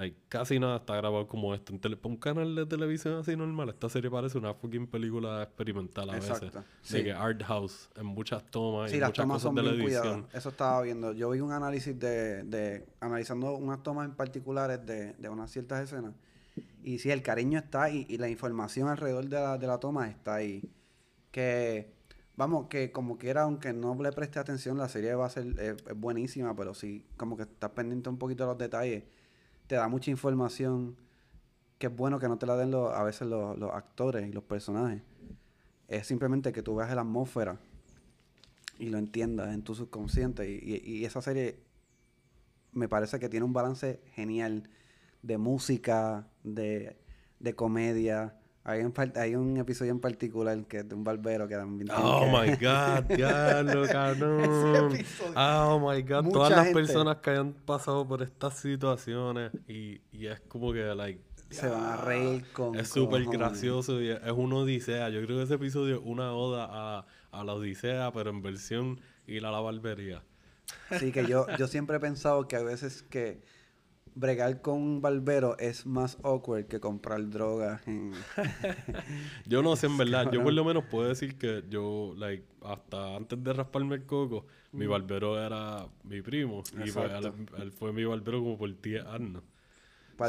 Like, 0.00 0.16
casi 0.30 0.58
nada 0.58 0.78
está 0.78 0.96
grabado 0.96 1.26
como 1.26 1.54
esto. 1.54 1.74
En 1.74 1.80
un 2.04 2.16
canal 2.16 2.54
de 2.54 2.64
televisión 2.64 3.18
así 3.20 3.36
normal, 3.36 3.68
esta 3.68 3.90
serie 3.90 4.10
parece 4.10 4.38
una 4.38 4.54
fucking 4.54 4.86
película 4.86 5.42
experimental 5.42 6.08
a 6.08 6.16
Exacto, 6.16 6.46
veces. 6.46 6.62
sí. 6.80 6.94
De 6.96 7.04
que 7.04 7.12
art 7.12 7.42
house, 7.42 7.90
en 7.96 8.06
muchas 8.06 8.42
tomas 8.50 8.90
Sí, 8.90 8.96
y 8.96 9.00
las 9.00 9.10
muchas 9.10 9.24
tomas 9.24 9.34
cosas 9.34 9.42
son 9.48 9.54
de 9.56 9.62
la 9.62 9.70
edición. 9.72 10.02
cuidadas. 10.22 10.34
Eso 10.34 10.48
estaba 10.48 10.80
viendo. 10.80 11.12
Yo 11.12 11.28
vi 11.28 11.40
un 11.40 11.52
análisis 11.52 11.98
de, 11.98 12.44
de 12.44 12.86
analizando 13.00 13.54
unas 13.54 13.82
tomas 13.82 14.08
en 14.08 14.14
particulares 14.14 14.86
de, 14.86 15.12
de 15.12 15.28
unas 15.28 15.50
ciertas 15.50 15.82
escenas. 15.84 16.14
Y 16.82 16.98
sí, 16.98 17.10
el 17.10 17.22
cariño 17.22 17.58
está 17.58 17.82
ahí 17.82 18.06
y 18.08 18.16
la 18.16 18.30
información 18.30 18.88
alrededor 18.88 19.26
de 19.28 19.36
la, 19.36 19.58
de 19.58 19.66
la 19.66 19.76
toma 19.78 20.08
está 20.08 20.36
ahí. 20.36 20.62
Que, 21.30 21.92
vamos, 22.36 22.68
que 22.68 22.90
como 22.90 23.18
quiera, 23.18 23.42
aunque 23.42 23.74
no 23.74 23.94
le 24.02 24.12
preste 24.12 24.38
atención, 24.38 24.78
la 24.78 24.88
serie 24.88 25.14
va 25.14 25.26
a 25.26 25.30
ser 25.30 25.46
eh, 25.58 25.76
es 25.90 25.94
buenísima, 26.00 26.56
pero 26.56 26.72
sí, 26.72 27.04
como 27.18 27.36
que 27.36 27.42
estás 27.42 27.72
pendiente 27.72 28.08
un 28.08 28.16
poquito 28.16 28.44
de 28.44 28.48
los 28.48 28.58
detalles, 28.58 29.04
te 29.70 29.76
da 29.76 29.86
mucha 29.86 30.10
información 30.10 30.96
que 31.78 31.86
es 31.86 31.94
bueno 31.94 32.18
que 32.18 32.26
no 32.26 32.38
te 32.38 32.44
la 32.44 32.56
den 32.56 32.74
a 32.74 33.04
veces 33.04 33.28
los, 33.28 33.56
actores 33.72 34.28
y 34.28 34.32
los 34.32 34.42
personajes. 34.42 35.00
Es 35.86 36.08
simplemente 36.08 36.52
que 36.52 36.60
tú 36.60 36.74
veas 36.74 36.92
la 36.92 37.02
atmósfera 37.02 37.56
y 38.80 38.88
lo 38.88 38.98
entiendas 38.98 39.54
en 39.54 39.62
tu 39.62 39.76
subconsciente. 39.76 40.50
Y, 40.50 41.04
esa 41.04 41.22
serie 41.22 41.60
me 42.72 42.88
parece 42.88 43.20
que 43.20 43.28
tiene 43.28 43.46
un 43.46 43.52
balance 43.52 44.00
genial 44.16 44.68
de 45.22 45.38
música, 45.38 46.26
de 46.42 46.96
comedia. 47.54 48.39
Hay 48.62 48.82
un, 48.82 48.92
hay 49.16 49.34
un 49.36 49.56
episodio 49.56 49.90
en 49.90 50.00
particular 50.00 50.62
que 50.66 50.78
es 50.80 50.88
de 50.88 50.94
un 50.94 51.02
barbero 51.02 51.48
que 51.48 51.54
también 51.56 51.90
Oh 51.96 52.20
que- 52.20 52.50
my 52.50 52.56
god, 52.56 53.04
diablo, 53.16 53.86
cabrón. 53.90 54.98
Oh 55.34 55.78
my 55.80 56.02
god, 56.02 56.24
Mucha 56.24 56.32
todas 56.32 56.50
las 56.50 56.64
gente. 56.66 56.74
personas 56.80 57.16
que 57.16 57.30
hayan 57.30 57.52
pasado 57.54 58.06
por 58.06 58.22
estas 58.22 58.58
situaciones 58.58 59.50
y, 59.66 60.00
y 60.12 60.26
es 60.26 60.40
como 60.40 60.72
que, 60.74 60.82
like, 60.94 61.20
se 61.48 61.68
van 61.68 61.84
a 61.84 61.96
reír 61.96 62.44
con 62.52 62.78
Es 62.78 62.88
súper 62.88 63.24
gracioso 63.24 64.00
y 64.00 64.10
es 64.10 64.20
es 64.24 64.32
una 64.32 64.56
odisea. 64.56 65.08
Yo 65.08 65.24
creo 65.24 65.38
que 65.38 65.44
ese 65.44 65.54
episodio 65.54 65.96
es 65.96 66.02
una 66.04 66.32
oda 66.34 66.68
a, 66.70 67.06
a 67.32 67.44
la 67.44 67.54
odisea, 67.54 68.12
pero 68.12 68.30
en 68.30 68.42
versión 68.42 69.00
ir 69.26 69.44
a 69.46 69.50
la 69.50 69.60
barbería. 69.60 70.22
Sí, 70.98 71.10
que 71.12 71.26
yo, 71.26 71.46
yo 71.58 71.66
siempre 71.66 71.96
he 71.96 72.00
pensado 72.00 72.46
que 72.46 72.56
a 72.56 72.62
veces 72.62 73.02
que 73.02 73.40
bregar 74.14 74.60
con 74.60 74.74
un 74.74 75.00
barbero 75.02 75.56
es 75.58 75.86
más 75.86 76.18
awkward 76.22 76.66
que 76.66 76.80
comprar 76.80 77.28
drogas. 77.30 77.80
Yo 79.46 79.62
no 79.62 79.76
sé, 79.76 79.86
en 79.86 79.96
verdad. 79.98 80.30
Yo 80.30 80.42
por 80.42 80.52
lo 80.52 80.64
menos 80.64 80.84
puedo 80.84 81.08
decir 81.08 81.36
que 81.38 81.64
yo, 81.68 82.14
like, 82.16 82.44
hasta 82.62 83.16
antes 83.16 83.42
de 83.42 83.52
rasparme 83.52 83.96
el 83.96 84.04
coco, 84.04 84.46
mi 84.72 84.86
barbero 84.86 85.40
era 85.44 85.86
mi 86.04 86.22
primo. 86.22 86.62
Y 86.84 86.90
pues, 86.90 87.10
él, 87.58 87.72
fue 87.72 87.92
mi 87.92 88.04
barbero 88.04 88.38
como 88.40 88.58
por 88.58 88.80
10 88.80 89.04
años. 89.06 89.42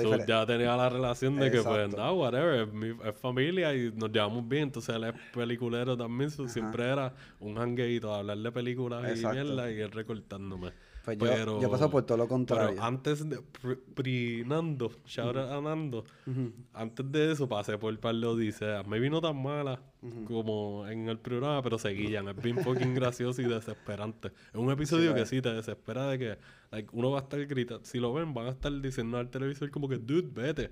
So, 0.01 0.25
ya 0.25 0.45
tenía 0.45 0.77
la 0.77 0.87
relación 0.87 1.35
de 1.37 1.51
que, 1.51 1.61
pues, 1.61 1.89
no, 1.93 2.13
whatever, 2.13 2.61
es, 2.61 2.73
mi- 2.73 2.95
es 3.03 3.13
familia 3.17 3.75
y 3.75 3.91
nos 3.91 4.09
llevamos 4.09 4.47
bien. 4.47 4.63
Entonces 4.63 4.95
él 4.95 5.03
es 5.03 5.13
peliculero 5.33 5.97
también. 5.97 6.31
so, 6.31 6.47
siempre 6.47 6.85
era 6.89 7.13
un 7.41 7.57
hangueito, 7.57 8.13
hablar 8.15 8.37
de 8.37 8.51
películas 8.53 9.03
Exacto. 9.03 9.37
y 9.37 9.43
mierda 9.43 9.69
y 9.71 9.79
él 9.81 9.91
recortándome. 9.91 10.71
Pues 11.03 11.17
yo- 11.17 11.25
pero, 11.25 11.59
yo 11.61 11.69
pasado 11.71 11.89
por 11.89 12.03
todo 12.03 12.17
lo 12.17 12.27
contrario. 12.27 12.69
Pero 12.71 12.83
antes 12.83 13.27
de. 13.27 13.39
pr- 13.39 13.79
Pri 13.95 14.43
Nando, 14.45 14.91
shout 15.05 15.35
out 15.35 15.49
a 15.51 15.59
Nando. 15.61 16.03
Ujú. 16.27 16.51
Antes 16.73 17.11
de 17.11 17.31
eso 17.31 17.49
pasé 17.49 17.77
por 17.77 17.91
el 17.91 17.97
par 17.99 18.13
de 18.15 18.25
odiseas. 18.27 18.85
Me 18.85 18.99
vino 18.99 19.19
tan 19.19 19.41
mala 19.41 19.81
como 20.27 20.87
en 20.87 21.09
el 21.09 21.17
programa, 21.19 21.61
pero 21.63 21.77
seguían. 21.79 22.27
Es 22.29 22.35
bien 22.41 22.57
fucking 22.57 22.93
gracioso 22.93 23.41
y 23.41 23.45
desesperante. 23.45 24.29
Es 24.53 24.55
un 24.59 24.69
episodio 24.71 25.13
que 25.13 25.21
es. 25.21 25.29
sí 25.29 25.41
te 25.41 25.53
desespera 25.53 26.07
de 26.07 26.19
que 26.19 26.37
like, 26.71 26.89
uno 26.93 27.11
va 27.11 27.19
a 27.19 27.21
estar 27.23 27.43
gritando. 27.45 27.83
Si 27.85 27.99
lo 27.99 28.13
ven, 28.13 28.33
van 28.33 28.47
a 28.47 28.49
estar 28.51 28.71
diciendo 28.81 29.17
al 29.17 29.29
televisor 29.29 29.69
como 29.71 29.87
que, 29.89 29.97
dude, 29.97 30.29
vete. 30.31 30.71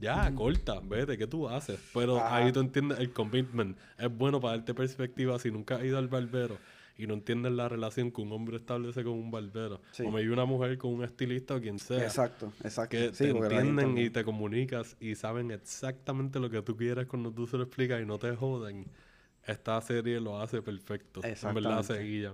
Ya, 0.00 0.30
corta, 0.34 0.80
vete, 0.82 1.16
¿qué 1.16 1.26
tú 1.26 1.48
haces? 1.48 1.78
Pero 1.94 2.20
ahí 2.22 2.50
tú 2.50 2.58
entiendes 2.60 2.98
el 2.98 3.12
commitment. 3.12 3.78
Es 3.96 4.14
bueno 4.14 4.40
para 4.40 4.56
darte 4.56 4.74
perspectiva 4.74 5.38
si 5.38 5.52
nunca 5.52 5.76
has 5.76 5.84
ido 5.84 5.98
al 5.98 6.08
barbero 6.08 6.58
y 6.96 7.06
no 7.06 7.14
entiendes 7.14 7.52
la 7.52 7.68
relación 7.68 8.10
que 8.12 8.20
un 8.22 8.32
hombre 8.32 8.56
establece 8.56 9.02
con 9.02 9.14
un 9.14 9.30
barbero. 9.30 9.80
Sí. 9.90 10.04
O 10.04 10.10
me 10.10 10.28
una 10.30 10.44
mujer 10.44 10.78
con 10.78 10.94
un 10.94 11.04
estilista 11.04 11.56
o 11.56 11.60
quien 11.60 11.78
sea 11.78 12.02
Exacto, 12.04 12.52
exacto. 12.62 12.90
que 12.96 13.08
Sí, 13.14 13.24
te 13.24 13.30
entienden 13.30 13.98
y 13.98 14.10
te 14.10 14.24
comunicas 14.24 14.96
y 15.00 15.14
saben 15.14 15.50
exactamente 15.50 16.38
lo 16.38 16.48
que 16.50 16.62
tú 16.62 16.76
quieres 16.76 17.06
cuando 17.06 17.32
tú 17.32 17.46
se 17.46 17.56
lo 17.56 17.64
explicas 17.64 18.00
y 18.00 18.06
no 18.06 18.18
te 18.18 18.34
joden. 18.36 18.86
Esta 19.46 19.80
serie 19.80 20.20
lo 20.20 20.40
hace 20.40 20.62
perfecto. 20.62 21.20
En 21.22 21.54
verdad 21.54 21.82
se 21.82 22.00
Exactamente. 22.00 22.04
guían. 22.04 22.32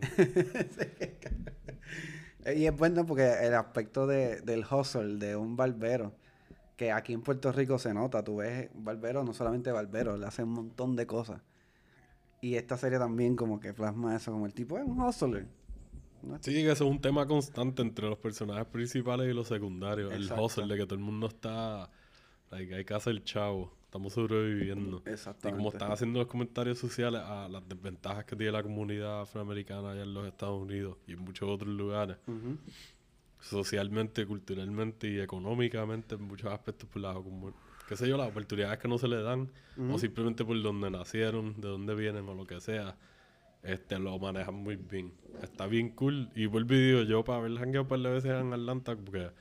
Eh, 2.44 2.54
Y 2.56 2.66
es 2.66 2.74
bueno 2.76 3.04
porque 3.04 3.30
el 3.42 3.54
aspecto 3.54 4.06
de, 4.06 4.40
del 4.40 4.64
hustle 4.64 5.16
de 5.18 5.36
un 5.36 5.56
barbero, 5.56 6.14
que 6.76 6.90
aquí 6.90 7.12
en 7.12 7.20
Puerto 7.22 7.52
Rico 7.52 7.78
se 7.78 7.92
nota, 7.92 8.24
tú 8.24 8.36
ves 8.36 8.70
barbero, 8.74 9.24
no 9.24 9.34
solamente 9.34 9.70
barbero, 9.72 10.16
le 10.16 10.26
hace 10.26 10.42
un 10.44 10.50
montón 10.50 10.96
de 10.96 11.06
cosas. 11.06 11.42
Y 12.40 12.54
esta 12.54 12.76
serie 12.76 12.98
también 12.98 13.36
como 13.36 13.60
que 13.60 13.74
plasma 13.74 14.16
eso, 14.16 14.32
como 14.32 14.46
el 14.46 14.54
tipo 14.54 14.78
es 14.78 14.84
un 14.84 15.00
hustler. 15.00 15.46
¿no? 16.22 16.38
Sí, 16.40 16.52
que 16.52 16.70
eso 16.70 16.84
es 16.84 16.90
un 16.90 17.00
tema 17.00 17.26
constante 17.26 17.82
entre 17.82 18.08
los 18.08 18.18
personajes 18.18 18.66
principales 18.66 19.30
y 19.30 19.34
los 19.34 19.48
secundarios. 19.48 20.12
Exacto. 20.12 20.34
El 20.34 20.40
hustle 20.40 20.66
de 20.66 20.76
que 20.76 20.86
todo 20.86 20.94
el 20.94 21.04
mundo 21.04 21.26
está... 21.26 21.90
Like, 22.50 22.74
hay 22.74 22.84
que 22.84 22.94
hacer 22.94 23.22
chavo. 23.22 23.72
Estamos 23.84 24.12
sobreviviendo. 24.12 25.02
Y 25.06 25.10
Exactamente. 25.10 25.58
como 25.58 25.72
están 25.72 25.92
haciendo 25.92 26.20
los 26.20 26.28
comentarios 26.28 26.78
sociales 26.78 27.20
a 27.24 27.48
las 27.48 27.68
desventajas 27.68 28.24
que 28.24 28.36
tiene 28.36 28.52
la 28.52 28.62
comunidad 28.62 29.22
afroamericana 29.22 29.90
allá 29.90 30.02
en 30.02 30.14
los 30.14 30.26
Estados 30.26 30.62
Unidos 30.62 30.96
y 31.06 31.12
en 31.12 31.20
muchos 31.20 31.48
otros 31.48 31.72
lugares. 31.72 32.16
Socialmente, 33.40 34.26
culturalmente 34.26 35.08
y 35.08 35.18
económicamente 35.18 36.14
en 36.14 36.22
muchos 36.22 36.52
aspectos 36.52 36.88
por 36.88 37.02
la 37.02 37.14
como, 37.14 37.52
qué 37.90 37.96
sé 37.96 38.08
yo, 38.08 38.16
las 38.16 38.28
oportunidades 38.28 38.78
que 38.78 38.86
no 38.86 38.98
se 38.98 39.08
le 39.08 39.20
dan 39.20 39.50
o 39.90 39.98
simplemente 39.98 40.44
por 40.44 40.62
donde 40.62 40.92
nacieron, 40.92 41.60
de 41.60 41.66
dónde 41.66 41.96
vienen 41.96 42.28
o 42.28 42.34
lo 42.34 42.46
que 42.46 42.60
sea, 42.60 42.96
este 43.64 43.98
lo 43.98 44.16
manejan 44.20 44.54
muy 44.54 44.76
bien. 44.76 45.12
Está 45.42 45.66
bien 45.66 45.88
cool 45.96 46.30
y 46.36 46.46
vuelvo 46.46 46.74
y 46.74 46.86
digo 46.86 47.02
yo 47.02 47.24
para 47.24 47.40
haber 47.40 47.58
hangueado 47.58 47.82
un 47.82 47.88
par 47.88 47.98
de 47.98 48.10
veces 48.10 48.30
en 48.30 48.52
Atlanta 48.52 48.94
porque 48.94 49.32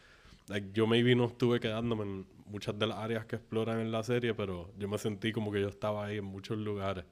like, 0.48 0.70
yo 0.74 0.88
maybe 0.88 1.16
no 1.16 1.26
estuve 1.26 1.60
quedándome 1.60 2.06
en 2.06 2.26
muchas 2.48 2.80
de 2.80 2.88
las 2.88 2.98
áreas 2.98 3.28
que 3.28 3.36
exploran 3.36 3.82
en 3.82 3.92
la 3.92 4.02
serie, 4.02 4.34
pero 4.34 4.74
yo 4.80 4.88
me 4.88 4.98
sentí 4.98 5.32
como 5.32 5.52
que 5.52 5.62
yo 5.62 5.68
estaba 5.68 6.08
ahí 6.08 6.18
en 6.18 6.26
muchos 6.26 6.58
lugares. 6.58 7.06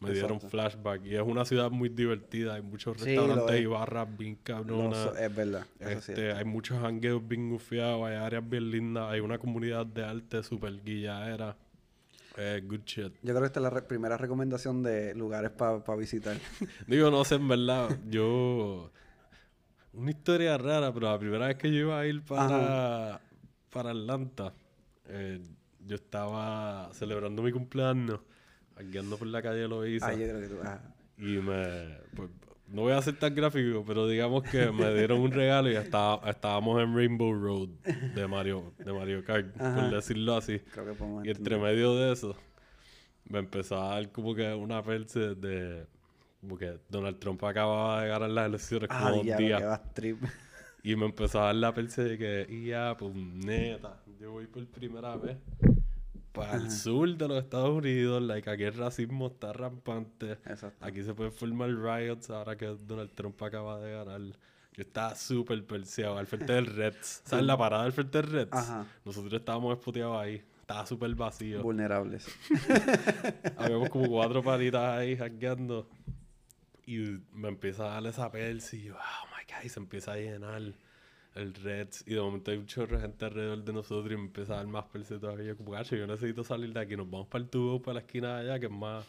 Me 0.00 0.10
dieron 0.10 0.32
Exacto. 0.34 0.50
flashback 0.50 1.06
y 1.06 1.14
es 1.14 1.22
una 1.22 1.44
ciudad 1.46 1.70
muy 1.70 1.88
divertida, 1.88 2.54
hay 2.54 2.62
muchos 2.62 2.98
Sí, 3.00 3.04
restaurantes 3.16 3.54
es. 3.56 3.62
y 3.62 3.66
barras 3.66 4.16
bien 4.18 4.32
No, 4.34 4.38
cabronas. 4.44 4.98
so- 5.04 5.16
es 5.16 5.34
verdad. 5.34 5.66
Eso 5.80 6.00
sí 6.02 6.12
Este, 6.12 6.30
es. 6.30 6.36
hay 6.36 6.44
muchos 6.44 6.78
hangueos 6.84 7.26
bien 7.26 7.48
gufiados, 7.50 8.06
hay 8.06 8.16
áreas 8.16 8.46
bien 8.48 8.70
lindas, 8.70 9.10
hay 9.10 9.20
una 9.20 9.38
comunidad 9.38 9.86
de 9.86 10.04
arte 10.04 10.42
super 10.42 10.82
guillaera. 10.84 11.56
Eh, 12.36 12.60
good 12.66 12.80
shit. 12.84 13.14
Yo 13.22 13.30
creo 13.32 13.40
que 13.40 13.46
esta 13.46 13.60
es 13.60 13.62
la 13.62 13.70
re- 13.70 13.80
primera 13.82 14.18
recomendación 14.18 14.82
de 14.82 15.14
lugares 15.14 15.50
para 15.50 15.80
visitar. 15.96 16.36
Digo, 16.86 17.10
no 17.10 17.24
sé, 17.24 17.36
en 17.36 17.48
verdad, 17.48 17.96
yo... 18.10 18.90
Una 19.94 20.10
historia 20.10 20.58
rara, 20.58 20.92
pero 20.92 21.10
la 21.10 21.18
primera 21.18 21.46
vez 21.46 21.56
que 21.56 21.70
yo 21.70 21.78
iba 21.78 21.98
a 21.98 22.06
ir 22.06 22.22
para, 22.22 23.18
para 23.70 23.90
Atlanta, 23.92 24.52
eh, 25.06 25.40
yo 25.86 25.94
estaba 25.96 26.90
celebrando 26.92 27.42
mi 27.42 27.50
cumpleaños, 27.50 28.20
andando 28.76 29.16
por 29.16 29.26
la 29.28 29.42
calle 29.42 29.66
Loíza. 29.66 30.08
Ah, 30.08 30.12
yo 30.14 30.26
creo 30.28 30.40
que 30.40 30.48
tú... 30.48 30.56
ah. 30.64 30.80
Y 31.18 31.38
me. 31.38 31.98
Pues, 32.14 32.30
no 32.68 32.82
voy 32.82 32.92
a 32.92 33.00
ser 33.02 33.16
tan 33.16 33.34
gráfico, 33.34 33.84
pero 33.86 34.08
digamos 34.08 34.42
que 34.42 34.70
me 34.72 34.92
dieron 34.92 35.20
un 35.20 35.30
regalo 35.30 35.70
y 35.70 35.76
estaba, 35.76 36.28
estábamos 36.28 36.82
en 36.82 36.94
Rainbow 36.96 37.32
Road 37.32 37.68
de 38.14 38.26
Mario, 38.26 38.72
de 38.78 38.92
Mario 38.92 39.24
Kart, 39.24 39.54
Ajá. 39.60 39.74
por 39.82 39.94
decirlo 39.94 40.36
así. 40.36 40.58
Creo 40.58 40.84
que 41.22 41.28
Y 41.28 41.30
entre 41.30 41.58
medio 41.58 41.94
de 41.94 42.12
eso, 42.12 42.36
me 43.24 43.38
empezó 43.38 43.80
a 43.80 43.94
dar 43.94 44.10
como 44.10 44.34
que 44.34 44.52
una 44.52 44.82
perse 44.82 45.34
de. 45.34 45.86
Como 46.40 46.58
que 46.58 46.78
Donald 46.88 47.18
Trump 47.18 47.42
acababa 47.44 48.02
de 48.02 48.08
ganar 48.08 48.30
las 48.30 48.46
elecciones 48.46 48.88
Ah, 48.92 49.10
como 49.10 49.22
que 49.22 49.52
vas 49.54 49.94
trip. 49.94 50.22
Y 50.82 50.94
me 50.94 51.06
empezó 51.06 51.40
a 51.40 51.46
dar 51.46 51.54
la 51.56 51.74
perse 51.74 52.04
de 52.04 52.18
que, 52.18 52.64
ya, 52.64 52.96
pues 52.96 53.14
neta, 53.14 54.00
yo 54.20 54.32
voy 54.32 54.46
por 54.46 54.64
primera 54.66 55.16
vez 55.16 55.36
para 56.36 56.56
el 56.56 56.70
sur 56.70 57.16
de 57.16 57.28
los 57.28 57.42
Estados 57.42 57.70
Unidos, 57.70 58.22
like, 58.22 58.48
aquí 58.50 58.64
el 58.64 58.74
racismo 58.74 59.28
está 59.28 59.54
rampante. 59.54 60.32
Exacto. 60.32 60.84
Aquí 60.84 61.02
se 61.02 61.14
pueden 61.14 61.32
formar 61.32 61.70
riots 61.70 62.28
ahora 62.28 62.56
que 62.56 62.66
Donald 62.66 63.10
Trump 63.14 63.42
acaba 63.42 63.80
de 63.80 63.92
ganar. 63.92 64.20
Yo 64.20 64.82
estaba 64.82 65.14
súper 65.14 65.64
perseado 65.64 66.18
al 66.18 66.26
frente 66.26 66.52
del 66.52 66.66
Reds. 66.66 67.22
¿Sabes 67.24 67.46
la 67.46 67.56
parada 67.56 67.84
al 67.84 67.92
frente 67.92 68.20
del 68.20 68.30
Reds? 68.30 68.52
Ajá. 68.52 68.86
Nosotros 69.04 69.32
estábamos 69.32 69.78
espoteados 69.78 70.18
ahí. 70.18 70.44
Estaba 70.60 70.84
súper 70.84 71.14
vacío. 71.14 71.62
Vulnerables. 71.62 72.26
Habíamos 73.56 73.88
como 73.88 74.06
cuatro 74.08 74.42
palitas 74.42 74.98
ahí 74.98 75.16
hackeando. 75.16 75.88
Y 76.84 76.98
me 77.32 77.48
empieza 77.48 77.84
a 77.84 77.94
dar 77.94 78.06
esa 78.06 78.30
persi. 78.30 78.76
Y 78.76 78.82
yo, 78.84 78.96
oh 78.96 79.26
my 79.28 79.44
god, 79.50 79.64
y 79.64 79.68
se 79.70 79.80
empieza 79.80 80.12
a 80.12 80.16
llenar 80.16 80.74
el 81.36 81.54
Reds. 81.54 82.04
Y 82.06 82.14
de 82.14 82.20
momento 82.20 82.50
hay 82.50 82.58
un 82.58 82.66
chorro 82.66 82.96
de 82.96 83.02
gente 83.02 83.24
alrededor 83.24 83.62
de 83.64 83.72
nosotros 83.72 84.12
y 84.12 84.16
me 84.16 84.24
empieza 84.24 84.54
a 84.54 84.56
dar 84.56 84.66
más 84.66 84.84
persi 84.86 85.18
todavía. 85.18 85.54
Como, 85.54 85.72
gacho, 85.72 85.96
yo 85.96 86.06
necesito 86.06 86.42
salir 86.42 86.72
de 86.72 86.80
aquí. 86.80 86.96
Nos 86.96 87.08
vamos 87.08 87.28
para 87.28 87.44
el 87.44 87.50
tubo, 87.50 87.80
para 87.80 87.94
la 87.94 88.00
esquina 88.00 88.38
de 88.38 88.50
allá, 88.50 88.60
que 88.60 88.66
es 88.66 88.72
más 88.72 89.04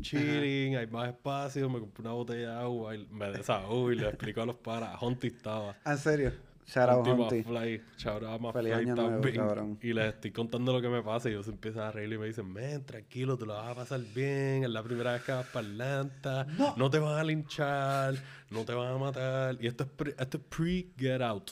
chilling, 0.00 0.76
hay 0.76 0.86
más 0.86 1.08
espacio. 1.08 1.68
Me 1.68 1.80
compré 1.80 2.02
una 2.02 2.12
botella 2.12 2.50
de 2.52 2.60
agua 2.60 2.94
y 2.96 3.06
me 3.06 3.30
desahogo 3.30 3.92
y 3.92 3.96
le 3.96 4.08
explico 4.08 4.42
a 4.42 4.46
los 4.46 4.56
paras. 4.56 4.96
Honti 5.00 5.28
estaba. 5.28 5.76
¿En 5.84 5.98
serio? 5.98 6.32
Shout 6.72 6.88
out 6.88 7.06
Hunty. 7.06 7.42
Mafly, 7.42 7.80
shout 7.96 8.22
out 8.22 8.40
Mafly 8.40 8.52
Feliz 8.62 8.74
año 8.74 8.94
nuevo, 8.94 9.10
también. 9.10 9.34
cabrón. 9.36 9.78
Y 9.82 9.92
les 9.92 10.14
estoy 10.14 10.30
contando 10.30 10.72
lo 10.72 10.80
que 10.80 10.88
me 10.88 11.02
pasa 11.02 11.28
y 11.28 11.32
ellos 11.32 11.48
empiezan 11.48 11.82
a 11.82 11.90
reír 11.90 12.12
y 12.12 12.18
me 12.18 12.26
dicen, 12.26 12.46
men, 12.52 12.84
tranquilo, 12.84 13.36
te 13.36 13.44
lo 13.46 13.54
vas 13.54 13.68
a 13.68 13.74
pasar 13.74 14.00
bien, 14.14 14.62
es 14.62 14.70
la 14.70 14.82
primera 14.82 15.12
vez 15.14 15.22
que 15.22 15.32
vas 15.32 15.46
para 15.46 15.66
Atlanta, 15.66 16.46
no, 16.76 16.88
te 16.90 16.98
van 17.00 17.18
a 17.18 17.24
linchar, 17.24 18.14
no 18.50 18.64
te 18.64 18.72
van 18.74 18.94
a 18.94 18.98
matar. 18.98 19.56
Y 19.60 19.66
esto 19.66 19.82
es 19.84 19.90
pre- 19.90 20.14
esto 20.18 20.36
es 20.38 20.44
pre-get 20.44 21.20
out. 21.22 21.50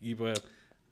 Y 0.00 0.14
pues, 0.14 0.42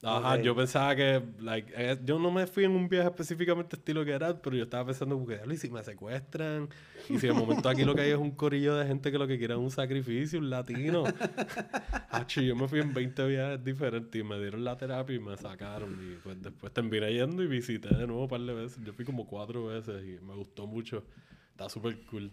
ajá, 0.03 0.33
Ok. 0.35 0.41
yo 0.41 0.55
pensaba 0.55 0.95
que, 0.95 1.23
like, 1.39 1.71
eh, 1.75 1.97
yo 2.03 2.19
no 2.19 2.29
me 2.31 2.45
fui 2.47 2.65
en 2.65 2.71
un 2.71 2.87
viaje 2.89 3.07
específicamente 3.09 3.75
estilo 3.75 4.01
Out, 4.01 4.39
pero 4.43 4.55
yo 4.55 4.63
estaba 4.63 4.85
pensando, 4.87 5.17
porque, 5.17 5.35
"Diablo, 5.35 5.53
¿y 5.53 5.57
si 5.57 5.69
me 5.69 5.83
secuestran? 5.83 6.69
Y 7.09 7.19
si 7.19 7.27
de 7.27 7.33
momento 7.33 7.67
aquí 7.69 7.83
lo 7.83 7.95
que 7.95 8.01
hay 8.01 8.11
es 8.11 8.17
un 8.17 8.31
corillo 8.31 8.75
de 8.75 8.85
gente 8.85 9.11
que 9.11 9.17
lo 9.17 9.27
que 9.27 9.37
quiere 9.37 9.53
es 9.53 9.59
un 9.59 9.71
sacrificio, 9.71 10.39
un 10.39 10.49
latino. 10.49 11.03
Hacho, 12.11 12.41
yo 12.41 12.55
me 12.55 12.67
fui 12.67 12.79
en 12.79 12.93
20 12.93 13.27
viajes 13.27 13.63
diferentes 13.63 14.19
y 14.19 14.23
me 14.23 14.39
dieron 14.39 14.63
la 14.63 14.77
terapia 14.77 15.15
y 15.15 15.19
me 15.19 15.35
sacaron. 15.37 15.97
Y 16.01 16.15
pues 16.23 16.41
después 16.41 16.71
terminé 16.73 17.11
yendo 17.13 17.43
y 17.43 17.47
visité 17.47 17.89
de 17.95 18.07
nuevo 18.07 18.23
un 18.23 18.27
par 18.29 18.41
de 18.41 18.53
veces. 18.53 18.79
Yo 18.83 18.93
fui 18.93 19.05
como 19.05 19.25
cuatro 19.27 19.65
veces 19.67 20.03
y 20.03 20.23
me 20.23 20.35
gustó 20.35 20.67
mucho. 20.67 21.03
Está 21.51 21.69
súper 21.69 21.99
cool. 22.05 22.31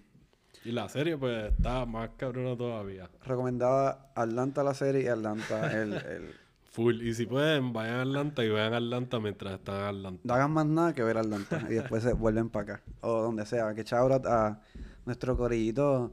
Y 0.65 0.73
la 0.73 0.89
serie, 0.89 1.17
pues, 1.17 1.53
está 1.53 1.87
más 1.87 2.11
cabrona 2.17 2.57
todavía. 2.57 3.09
Recomendaba 3.25 4.13
Atlanta 4.15 4.63
la 4.63 4.75
serie 4.75 5.05
y 5.05 5.07
Atlanta 5.07 5.73
el... 5.81 5.93
el... 5.95 6.35
Full. 6.71 7.03
Y 7.03 7.15
si 7.15 7.27
pueden, 7.27 7.73
vayan 7.73 7.97
a 7.97 8.03
Atlanta 8.03 8.45
y 8.45 8.49
vean 8.49 8.73
Atlanta 8.73 9.19
mientras 9.19 9.55
están 9.55 9.81
en 9.81 9.87
Atlanta. 9.87 10.21
No 10.23 10.35
hagan 10.35 10.53
más 10.53 10.67
nada 10.67 10.95
que 10.95 11.03
ver 11.03 11.19
Atlanta 11.19 11.67
y 11.69 11.75
después 11.75 12.05
se 12.05 12.13
vuelven 12.13 12.49
para 12.49 12.75
acá. 12.75 12.83
O 13.01 13.23
donde 13.23 13.45
sea. 13.45 13.75
Que 13.75 13.85
out 13.95 14.25
a 14.27 14.61
nuestro 15.05 15.37
corillito. 15.37 16.13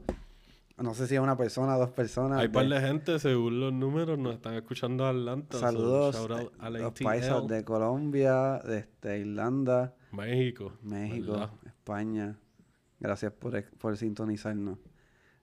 No 0.76 0.94
sé 0.94 1.06
si 1.06 1.14
es 1.14 1.20
una 1.20 1.36
persona, 1.36 1.76
dos 1.76 1.90
personas. 1.90 2.40
Hay 2.40 2.48
de- 2.48 2.52
par 2.54 2.68
de 2.68 2.80
gente, 2.80 3.18
según 3.20 3.60
los 3.60 3.72
números, 3.72 4.18
nos 4.18 4.34
están 4.34 4.54
escuchando 4.54 5.04
a 5.04 5.10
Atlanta. 5.10 5.58
so 5.58 5.60
Saludos 5.60 6.16
eh, 6.30 6.50
a 6.58 6.70
la 6.70 6.78
los 6.80 6.92
paisas 6.92 7.46
de 7.46 7.64
Colombia, 7.64 8.58
de 8.58 8.78
este, 8.78 9.18
Irlanda, 9.18 9.94
México. 10.12 10.72
México, 10.82 11.32
¿verdad? 11.32 11.50
España. 11.66 12.38
Gracias 12.98 13.32
por, 13.32 13.62
por 13.78 13.96
sintonizarnos. 13.96 14.78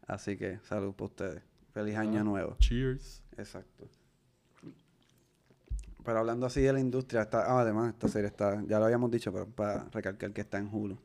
Así 0.07 0.37
que 0.37 0.59
salud 0.63 0.93
para 0.93 1.05
ustedes. 1.05 1.43
Feliz 1.71 1.95
año 1.95 2.23
nuevo. 2.23 2.57
Cheers. 2.59 3.23
Exacto. 3.37 3.87
Pero 6.05 6.19
hablando 6.19 6.45
así 6.45 6.61
de 6.61 6.71
la 6.71 6.79
industria, 6.79 7.23
está, 7.23 7.51
ah, 7.51 7.61
además 7.61 7.89
esta 7.93 8.07
serie 8.07 8.27
está, 8.27 8.63
ya 8.67 8.79
lo 8.79 8.85
habíamos 8.85 9.09
dicho, 9.09 9.33
pero 9.33 9.47
para 9.49 9.89
recalcar 9.89 10.31
que 10.33 10.41
está 10.41 10.59
en 10.59 10.69
Hulu. 10.71 10.97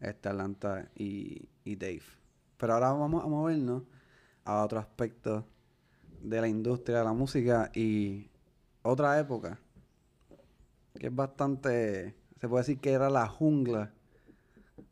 Está 0.00 0.30
Atlanta 0.30 0.88
y, 0.94 1.48
y 1.64 1.76
Dave. 1.76 2.02
Pero 2.56 2.74
ahora 2.74 2.92
vamos 2.92 3.24
a 3.24 3.26
movernos 3.26 3.82
a 4.44 4.62
otro 4.64 4.78
aspecto 4.78 5.44
de 6.22 6.40
la 6.40 6.48
industria 6.48 6.98
de 6.98 7.04
la 7.04 7.12
música 7.12 7.70
y 7.74 8.30
otra 8.82 9.18
época 9.18 9.58
que 10.98 11.08
es 11.08 11.14
bastante, 11.14 12.14
se 12.40 12.48
puede 12.48 12.62
decir 12.62 12.78
que 12.78 12.92
era 12.92 13.08
la 13.08 13.28
jungla 13.28 13.92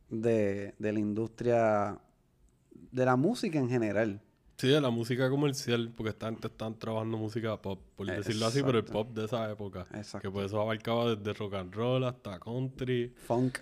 de, 0.08 0.74
de 0.78 0.92
la 0.92 0.98
industria 0.98 2.00
de 2.92 3.04
la 3.04 3.16
música 3.16 3.58
en 3.58 3.68
general. 3.68 4.22
Sí, 4.58 4.68
de 4.68 4.80
la 4.80 4.88
música 4.88 5.28
comercial, 5.28 5.92
porque 5.94 6.10
esta 6.10 6.26
gente 6.30 6.46
están 6.46 6.78
trabajando 6.78 7.18
música 7.18 7.60
pop, 7.60 7.78
por 7.94 8.06
decirlo 8.06 8.46
así, 8.46 8.62
pero 8.62 8.78
el 8.78 8.84
pop 8.84 9.10
de 9.12 9.26
esa 9.26 9.50
época. 9.50 9.86
Exacto. 9.92 10.20
Que 10.20 10.30
por 10.30 10.44
eso 10.44 10.60
abarcaba 10.60 11.14
desde 11.14 11.34
rock 11.34 11.54
and 11.54 11.74
roll 11.74 12.04
hasta 12.04 12.38
country, 12.40 13.12
Funk. 13.26 13.58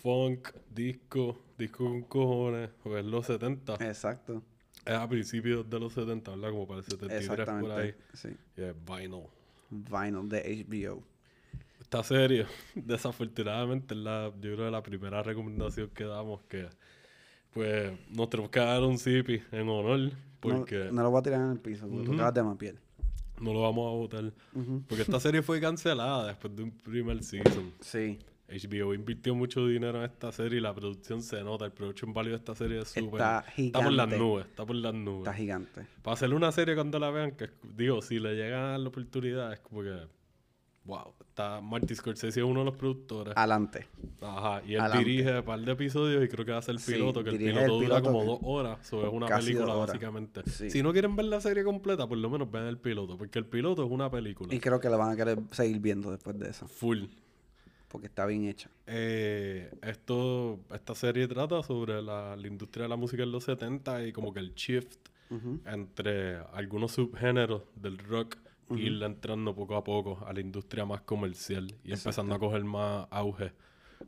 funk, 0.00 0.50
disco, 0.72 1.36
disco 1.58 1.84
con 1.84 2.02
cojones, 2.02 2.70
porque 2.82 3.00
es 3.00 3.04
los 3.06 3.26
70. 3.26 3.74
Exacto. 3.80 4.42
Es 4.86 4.94
a 4.94 5.08
principios 5.08 5.68
de 5.68 5.80
los 5.80 5.92
70, 5.92 6.30
¿verdad? 6.30 6.50
Como 6.50 6.68
para 6.68 6.78
el 6.80 6.84
73 6.84 7.48
por 7.60 7.72
ahí. 7.72 7.94
Sí. 8.14 8.28
Y 8.56 8.62
es 8.62 8.74
vinyl. 8.86 9.24
Vinyl 9.70 10.28
de 10.28 10.64
HBO. 10.68 11.02
Esta 11.80 12.04
serie, 12.04 12.46
desafortunadamente, 12.76 13.94
es 13.94 14.00
la, 14.00 14.32
yo 14.40 14.54
creo 14.54 14.66
que 14.66 14.70
la 14.70 14.82
primera 14.84 15.20
recomendación 15.22 15.88
que 15.88 16.04
damos 16.04 16.42
que 16.42 16.68
pues 17.52 17.92
nos 18.10 18.28
tenemos 18.30 18.50
que 18.50 18.60
dar 18.60 18.82
un 18.82 18.98
zipi 18.98 19.40
en 19.52 19.68
honor 19.68 19.98
No, 20.00 20.10
porque 20.40 20.88
no 20.92 21.02
lo 21.02 21.10
voy 21.10 21.20
a 21.20 21.22
tirar 21.22 21.40
en 21.40 21.52
el 21.52 21.58
piso, 21.60 21.86
porque 21.88 22.04
tú 22.04 22.10
Ujú. 22.10 22.14
acabas 22.20 22.34
de 22.34 22.42
mapiar. 22.42 22.74
no 23.40 23.52
lo 23.52 23.62
vamos 23.62 23.86
a 23.92 23.96
votar. 23.96 24.32
Porque 24.88 25.02
esta 25.02 25.20
serie 25.20 25.42
fue 25.42 25.60
cancelada 25.60 26.26
después 26.28 26.54
de 26.56 26.62
un 26.64 26.70
primer 26.70 27.22
season. 27.22 27.72
Sí. 27.80 28.18
HBO 28.50 28.94
invirtió 28.94 29.34
mucho 29.34 29.66
dinero 29.66 29.98
en 29.98 30.04
esta 30.10 30.32
serie 30.32 30.56
y 30.58 30.60
la 30.62 30.74
producción 30.74 31.20
se 31.22 31.42
nota. 31.44 31.66
El 31.66 31.72
production 31.72 32.14
value 32.14 32.30
de 32.30 32.36
esta 32.36 32.54
serie 32.54 32.80
es 32.80 32.88
súper... 32.88 33.20
Está 33.20 33.44
Está 33.56 33.78
por 33.82 33.92
las 33.92 34.06
gigante. 34.06 34.18
nubes, 34.18 34.46
está 34.46 34.64
por 34.64 34.76
las 34.76 34.94
nubes. 34.94 35.18
Está 35.28 35.34
gigante. 35.34 35.86
Para 36.02 36.14
hacer 36.14 36.32
una 36.32 36.50
serie 36.50 36.74
cuando 36.74 36.98
la 36.98 37.10
vean, 37.10 37.32
que 37.32 37.50
digo, 37.76 38.00
si 38.00 38.18
le 38.18 38.34
llegan 38.36 38.60
a 38.64 38.68
dar 38.70 38.80
la 38.80 38.88
oportunidad, 38.88 39.52
es 39.52 39.60
como 39.60 39.82
que... 39.82 39.98
Wow, 40.88 41.12
está 41.20 41.60
Marty 41.60 41.94
Scorsese 41.94 42.40
es 42.40 42.46
uno 42.46 42.60
de 42.60 42.64
los 42.64 42.74
productores. 42.74 43.34
Adelante. 43.36 43.86
Ajá, 44.22 44.62
y 44.66 44.74
él 44.74 44.82
dirige 44.96 45.38
un 45.40 45.44
par 45.44 45.60
de 45.60 45.70
episodios 45.72 46.24
y 46.24 46.28
creo 46.28 46.46
que 46.46 46.52
va 46.52 46.58
a 46.58 46.62
ser 46.62 46.76
el 46.76 46.80
Sí, 46.80 46.94
piloto, 46.94 47.22
que 47.22 47.28
el 47.28 47.36
piloto, 47.36 47.60
el 47.60 47.68
dura 47.68 47.80
piloto 47.96 48.02
como 48.02 48.24
dos 48.24 48.38
horas, 48.42 48.86
so 48.86 49.06
es 49.06 49.12
una 49.12 49.26
película 49.26 49.74
básicamente. 49.74 50.40
Sí. 50.50 50.70
Si 50.70 50.82
no 50.82 50.92
quieren 50.92 51.14
ver 51.14 51.26
la 51.26 51.42
serie 51.42 51.62
completa, 51.62 52.08
por 52.08 52.16
lo 52.16 52.30
menos 52.30 52.50
vean 52.50 52.64
el 52.68 52.78
piloto, 52.78 53.18
porque 53.18 53.38
el 53.38 53.44
piloto 53.44 53.84
es 53.84 53.90
una 53.90 54.10
película. 54.10 54.54
Y 54.54 54.60
creo 54.60 54.80
que 54.80 54.88
lo 54.88 54.96
van 54.96 55.10
a 55.10 55.16
querer 55.16 55.38
seguir 55.50 55.78
viendo 55.78 56.10
después 56.10 56.38
de 56.38 56.48
eso. 56.48 56.66
Full. 56.66 57.04
Porque 57.88 58.06
está 58.06 58.24
bien 58.24 58.46
hecha. 58.46 58.70
Eh, 58.86 59.70
esto, 59.82 60.58
esta 60.72 60.94
serie 60.94 61.28
trata 61.28 61.62
sobre 61.62 62.00
la, 62.00 62.34
la 62.34 62.46
industria 62.46 62.84
de 62.84 62.88
la 62.88 62.96
música 62.96 63.24
en 63.24 63.32
los 63.32 63.44
70 63.44 64.06
y 64.06 64.12
como 64.12 64.32
que 64.32 64.40
el 64.40 64.54
shift 64.54 64.96
entre 65.66 66.36
algunos 66.54 66.92
subgéneros 66.92 67.62
del 67.76 67.98
rock 67.98 68.38
irle 68.70 69.06
entrando 69.06 69.54
poco 69.54 69.76
a 69.76 69.84
poco 69.84 70.18
a 70.26 70.32
la 70.32 70.40
industria 70.40 70.84
más 70.84 71.00
comercial 71.02 71.74
y 71.84 71.92
empezando 71.92 72.34
a 72.34 72.38
coger 72.38 72.64
más 72.64 73.06
auge, 73.10 73.52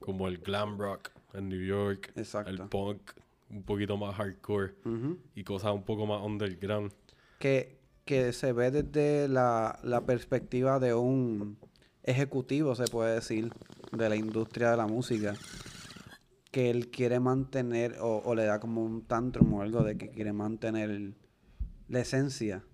como 0.01 0.29
el 0.29 0.39
glam 0.39 0.79
rock 0.79 1.11
en 1.35 1.49
New 1.49 1.63
York, 1.65 2.13
Exacto. 2.17 2.51
el 2.51 2.59
punk 2.69 3.13
un 3.51 3.63
poquito 3.65 3.97
más 3.97 4.15
hardcore 4.15 4.75
y 5.35 5.43
cosas 5.45 5.73
un 5.75 5.83
poco 5.83 6.07
más 6.07 6.23
underground. 6.23 6.93
que, 7.39 7.79
que 8.05 8.33
se 8.33 8.53
ve 8.53 8.71
desde 8.71 9.29
la, 9.29 9.79
la 9.83 10.05
perspectiva 10.07 10.79
de 10.79 10.95
un 10.95 11.59
ejecutivo, 12.03 12.75
se 12.75 12.85
puede 12.85 13.15
decir, 13.15 13.51
de 13.93 14.09
la 14.09 14.17
industria 14.17 14.71
de 14.71 14.77
la 14.77 14.87
música, 14.87 15.35
que 16.51 16.71
él 16.71 16.91
quiere 16.91 17.21
mantener 17.21 17.97
o, 18.01 18.23
o 18.25 18.35
le 18.35 18.45
da 18.45 18.59
como 18.61 18.83
un 18.85 19.03
tantrum 19.03 19.53
o 19.55 19.63
algo 19.63 19.83
de 19.83 19.97
que 19.97 20.11
quiere 20.11 20.33
mantener 20.33 21.13
la 21.89 22.01
esencia, 22.01 22.65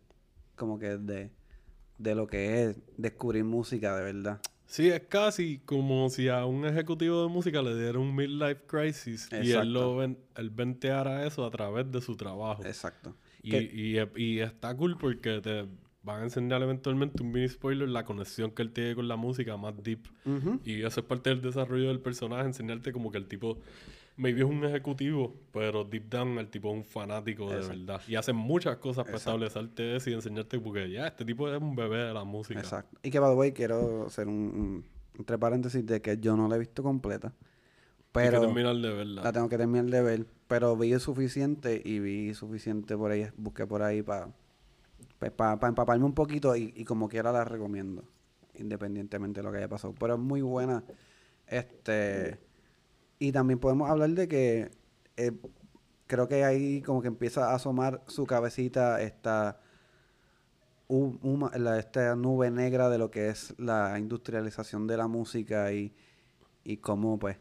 como 0.56 0.78
que 0.78 0.96
de, 0.98 1.30
de 1.98 2.14
lo 2.14 2.26
que 2.26 2.64
es 2.64 2.76
descubrir 2.96 3.44
música 3.44 3.96
de 3.96 4.12
verdad. 4.12 4.40
Sí, 4.66 4.88
es 4.88 5.02
casi 5.02 5.58
como 5.64 6.10
si 6.10 6.28
a 6.28 6.44
un 6.44 6.66
ejecutivo 6.66 7.22
de 7.22 7.28
música 7.28 7.62
le 7.62 7.76
diera 7.76 7.98
un 7.98 8.14
midlife 8.14 8.62
crisis 8.66 9.28
y 9.30 9.52
él, 9.52 9.72
lo 9.72 9.96
ven, 9.96 10.18
él 10.34 10.50
venteara 10.50 11.24
eso 11.24 11.46
a 11.46 11.50
través 11.50 11.90
de 11.92 12.00
su 12.00 12.16
trabajo. 12.16 12.64
Exacto. 12.64 13.16
Y, 13.42 13.56
y, 13.56 13.96
y 14.16 14.40
está 14.40 14.76
cool 14.76 14.98
porque 14.98 15.40
te 15.40 15.66
van 16.06 16.20
a 16.20 16.24
enseñar 16.24 16.62
eventualmente 16.62 17.22
un 17.22 17.32
mini 17.32 17.48
spoiler 17.48 17.88
la 17.88 18.04
conexión 18.04 18.52
que 18.52 18.62
él 18.62 18.72
tiene 18.72 18.94
con 18.94 19.08
la 19.08 19.16
música 19.16 19.56
más 19.56 19.74
deep. 19.82 20.08
Y 20.64 20.82
eso 20.82 21.00
es 21.00 21.06
parte 21.06 21.30
del 21.30 21.42
desarrollo 21.42 21.88
del 21.88 22.00
personaje, 22.00 22.46
enseñarte 22.46 22.92
como 22.92 23.10
que 23.10 23.18
el 23.18 23.26
tipo, 23.26 23.58
maybe 24.16 24.40
es 24.40 24.46
un 24.46 24.64
ejecutivo, 24.64 25.34
pero 25.52 25.84
deep 25.84 26.08
down 26.08 26.38
el 26.38 26.48
tipo 26.48 26.70
es 26.70 26.76
un 26.76 26.84
fanático 26.84 27.50
de 27.50 27.60
verdad. 27.60 28.00
Y 28.08 28.16
hace 28.16 28.32
muchas 28.32 28.76
cosas 28.76 29.04
para 29.04 29.16
Exacto. 29.16 29.44
establecerte 29.44 29.96
eso 29.96 30.10
y 30.10 30.14
enseñarte 30.14 30.58
porque 30.58 30.90
ya, 30.90 31.06
este 31.06 31.24
tipo 31.24 31.48
es 31.48 31.60
un 31.60 31.76
bebé 31.76 31.98
de 31.98 32.14
la 32.14 32.24
música. 32.24 32.58
Exacto. 32.58 32.98
Y 33.02 33.10
que, 33.10 33.18
by 33.18 33.30
the 33.30 33.36
way, 33.36 33.52
quiero 33.52 34.06
hacer 34.06 34.28
un, 34.28 34.84
entre 35.18 35.38
paréntesis 35.38 35.84
de 35.84 36.00
que 36.00 36.18
yo 36.18 36.36
no 36.36 36.48
la 36.48 36.56
he 36.56 36.58
visto 36.58 36.82
completa. 36.82 37.32
Pero... 38.12 38.40
que 38.40 38.46
terminar 38.46 38.76
de 38.76 38.92
verla. 38.92 39.22
La 39.22 39.32
tengo 39.32 39.48
que 39.48 39.58
terminar 39.58 39.86
de 39.86 40.02
ver, 40.02 40.26
pero 40.48 40.76
vi 40.76 40.98
suficiente 40.98 41.80
y 41.84 41.98
vi 41.98 42.34
suficiente 42.34 42.96
por 42.96 43.10
ahí, 43.10 43.28
busqué 43.36 43.66
por 43.66 43.82
ahí 43.82 44.02
para 44.02 44.30
para 45.34 45.68
empaparme 45.68 46.04
un 46.04 46.12
poquito 46.12 46.54
y, 46.56 46.74
y 46.76 46.84
como 46.84 47.08
quiera 47.08 47.32
la 47.32 47.42
recomiendo, 47.42 48.04
independientemente 48.54 49.40
de 49.40 49.44
lo 49.44 49.50
que 49.50 49.58
haya 49.58 49.68
pasado. 49.68 49.94
Pero 49.98 50.14
es 50.14 50.20
muy 50.20 50.42
buena. 50.42 50.84
Este 51.46 52.38
y 53.18 53.32
también 53.32 53.58
podemos 53.58 53.90
hablar 53.90 54.10
de 54.10 54.28
que 54.28 54.70
eh, 55.16 55.32
creo 56.06 56.28
que 56.28 56.44
ahí 56.44 56.82
como 56.82 57.02
que 57.02 57.08
empieza 57.08 57.50
a 57.50 57.54
asomar 57.54 58.02
su 58.06 58.26
cabecita 58.26 59.00
esta 59.02 59.60
la, 60.88 61.78
esta 61.78 62.14
nube 62.14 62.50
negra 62.50 62.88
de 62.88 62.98
lo 62.98 63.10
que 63.10 63.28
es 63.28 63.54
la 63.58 63.98
industrialización 63.98 64.86
de 64.86 64.96
la 64.96 65.08
música 65.08 65.72
y, 65.72 65.94
y 66.64 66.76
cómo, 66.78 67.18
pues, 67.18 67.38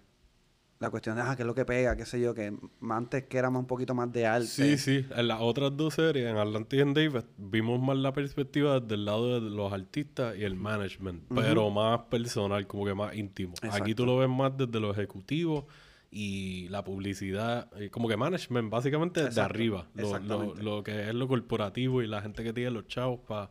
la 0.85 0.91
cuestión 0.91 1.15
de, 1.15 1.23
ah, 1.23 1.35
qué 1.35 1.41
es 1.41 1.47
lo 1.47 1.55
que 1.55 1.65
pega, 1.65 1.95
qué 1.97 2.05
sé 2.05 2.21
yo, 2.21 2.33
que 2.35 2.53
antes 2.89 3.23
que 3.25 3.37
éramos 3.37 3.59
un 3.61 3.65
poquito 3.67 3.93
más 3.95 4.11
de 4.13 4.25
arte. 4.27 4.47
Sí, 4.47 4.77
sí. 4.77 5.05
En 5.15 5.27
las 5.27 5.41
otras 5.41 5.75
dos 5.75 5.95
series, 5.95 6.27
en 6.29 6.37
Atlantis 6.37 6.77
y 6.79 6.81
en 6.81 6.93
David, 6.93 7.23
vimos 7.37 7.79
más 7.81 7.97
la 7.97 8.13
perspectiva 8.13 8.79
desde 8.79 8.95
el 8.95 9.05
lado 9.05 9.39
de 9.41 9.49
los 9.49 9.73
artistas 9.73 10.37
y 10.37 10.43
el 10.43 10.55
management, 10.55 11.23
pero 11.33 11.69
más 11.71 12.01
personal, 12.09 12.67
como 12.67 12.85
que 12.85 12.93
más 12.93 13.15
íntimo. 13.15 13.55
Aquí 13.71 13.95
tú 13.95 14.05
lo 14.05 14.17
ves 14.17 14.29
más 14.29 14.55
desde 14.55 14.79
los 14.79 14.95
ejecutivos 14.95 15.65
y 16.11 16.69
la 16.69 16.83
publicidad, 16.83 17.69
y 17.81 17.89
como 17.89 18.07
que 18.07 18.15
management, 18.15 18.69
básicamente 18.69 19.21
desde 19.21 19.41
Exacto. 19.41 19.53
arriba. 19.53 19.87
Lo, 19.95 20.53
lo, 20.55 20.83
que 20.83 21.09
es 21.09 21.15
lo 21.15 21.27
corporativo 21.27 22.01
y 22.03 22.07
la 22.07 22.21
gente 22.21 22.43
que 22.43 22.53
tiene 22.53 22.71
los 22.71 22.87
chavos 22.87 23.19
para 23.21 23.49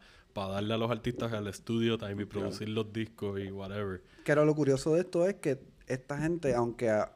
darle 0.49 0.74
a 0.74 0.76
los 0.78 0.91
artistas 0.91 1.32
al 1.32 1.47
estudio 1.49 1.99
time 1.99 2.22
y 2.22 2.26
producir 2.26 2.68
los 2.68 2.93
discos 2.93 3.41
y 3.41 3.51
whatever. 3.51 4.03
Pero 4.24 4.45
lo 4.45 4.55
curioso 4.55 4.95
de 4.95 5.01
esto 5.01 5.26
es 5.26 5.35
que 5.35 5.61
esta 5.87 6.16
gente, 6.18 6.55
aunque 6.55 6.89
a- 6.91 7.12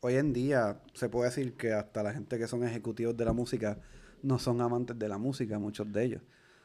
hoy 0.00 0.14
en 0.14 0.32
día 0.32 0.80
se 0.94 1.08
puede 1.08 1.30
decir 1.30 1.54
que 1.54 1.72
hasta 1.72 2.02
la 2.02 2.12
gente 2.12 2.38
que 2.38 2.46
son 2.46 2.64
ejecutivos 2.64 3.16
de 3.16 3.24
la 3.24 3.32
música 3.32 3.78
no 4.22 4.38
son 4.38 4.60
amantes 4.60 4.98
de 4.98 5.08
la 5.08 5.18
música, 5.18 5.58
muchos 5.58 5.90
de 5.92 6.04
ellos. 6.04 6.22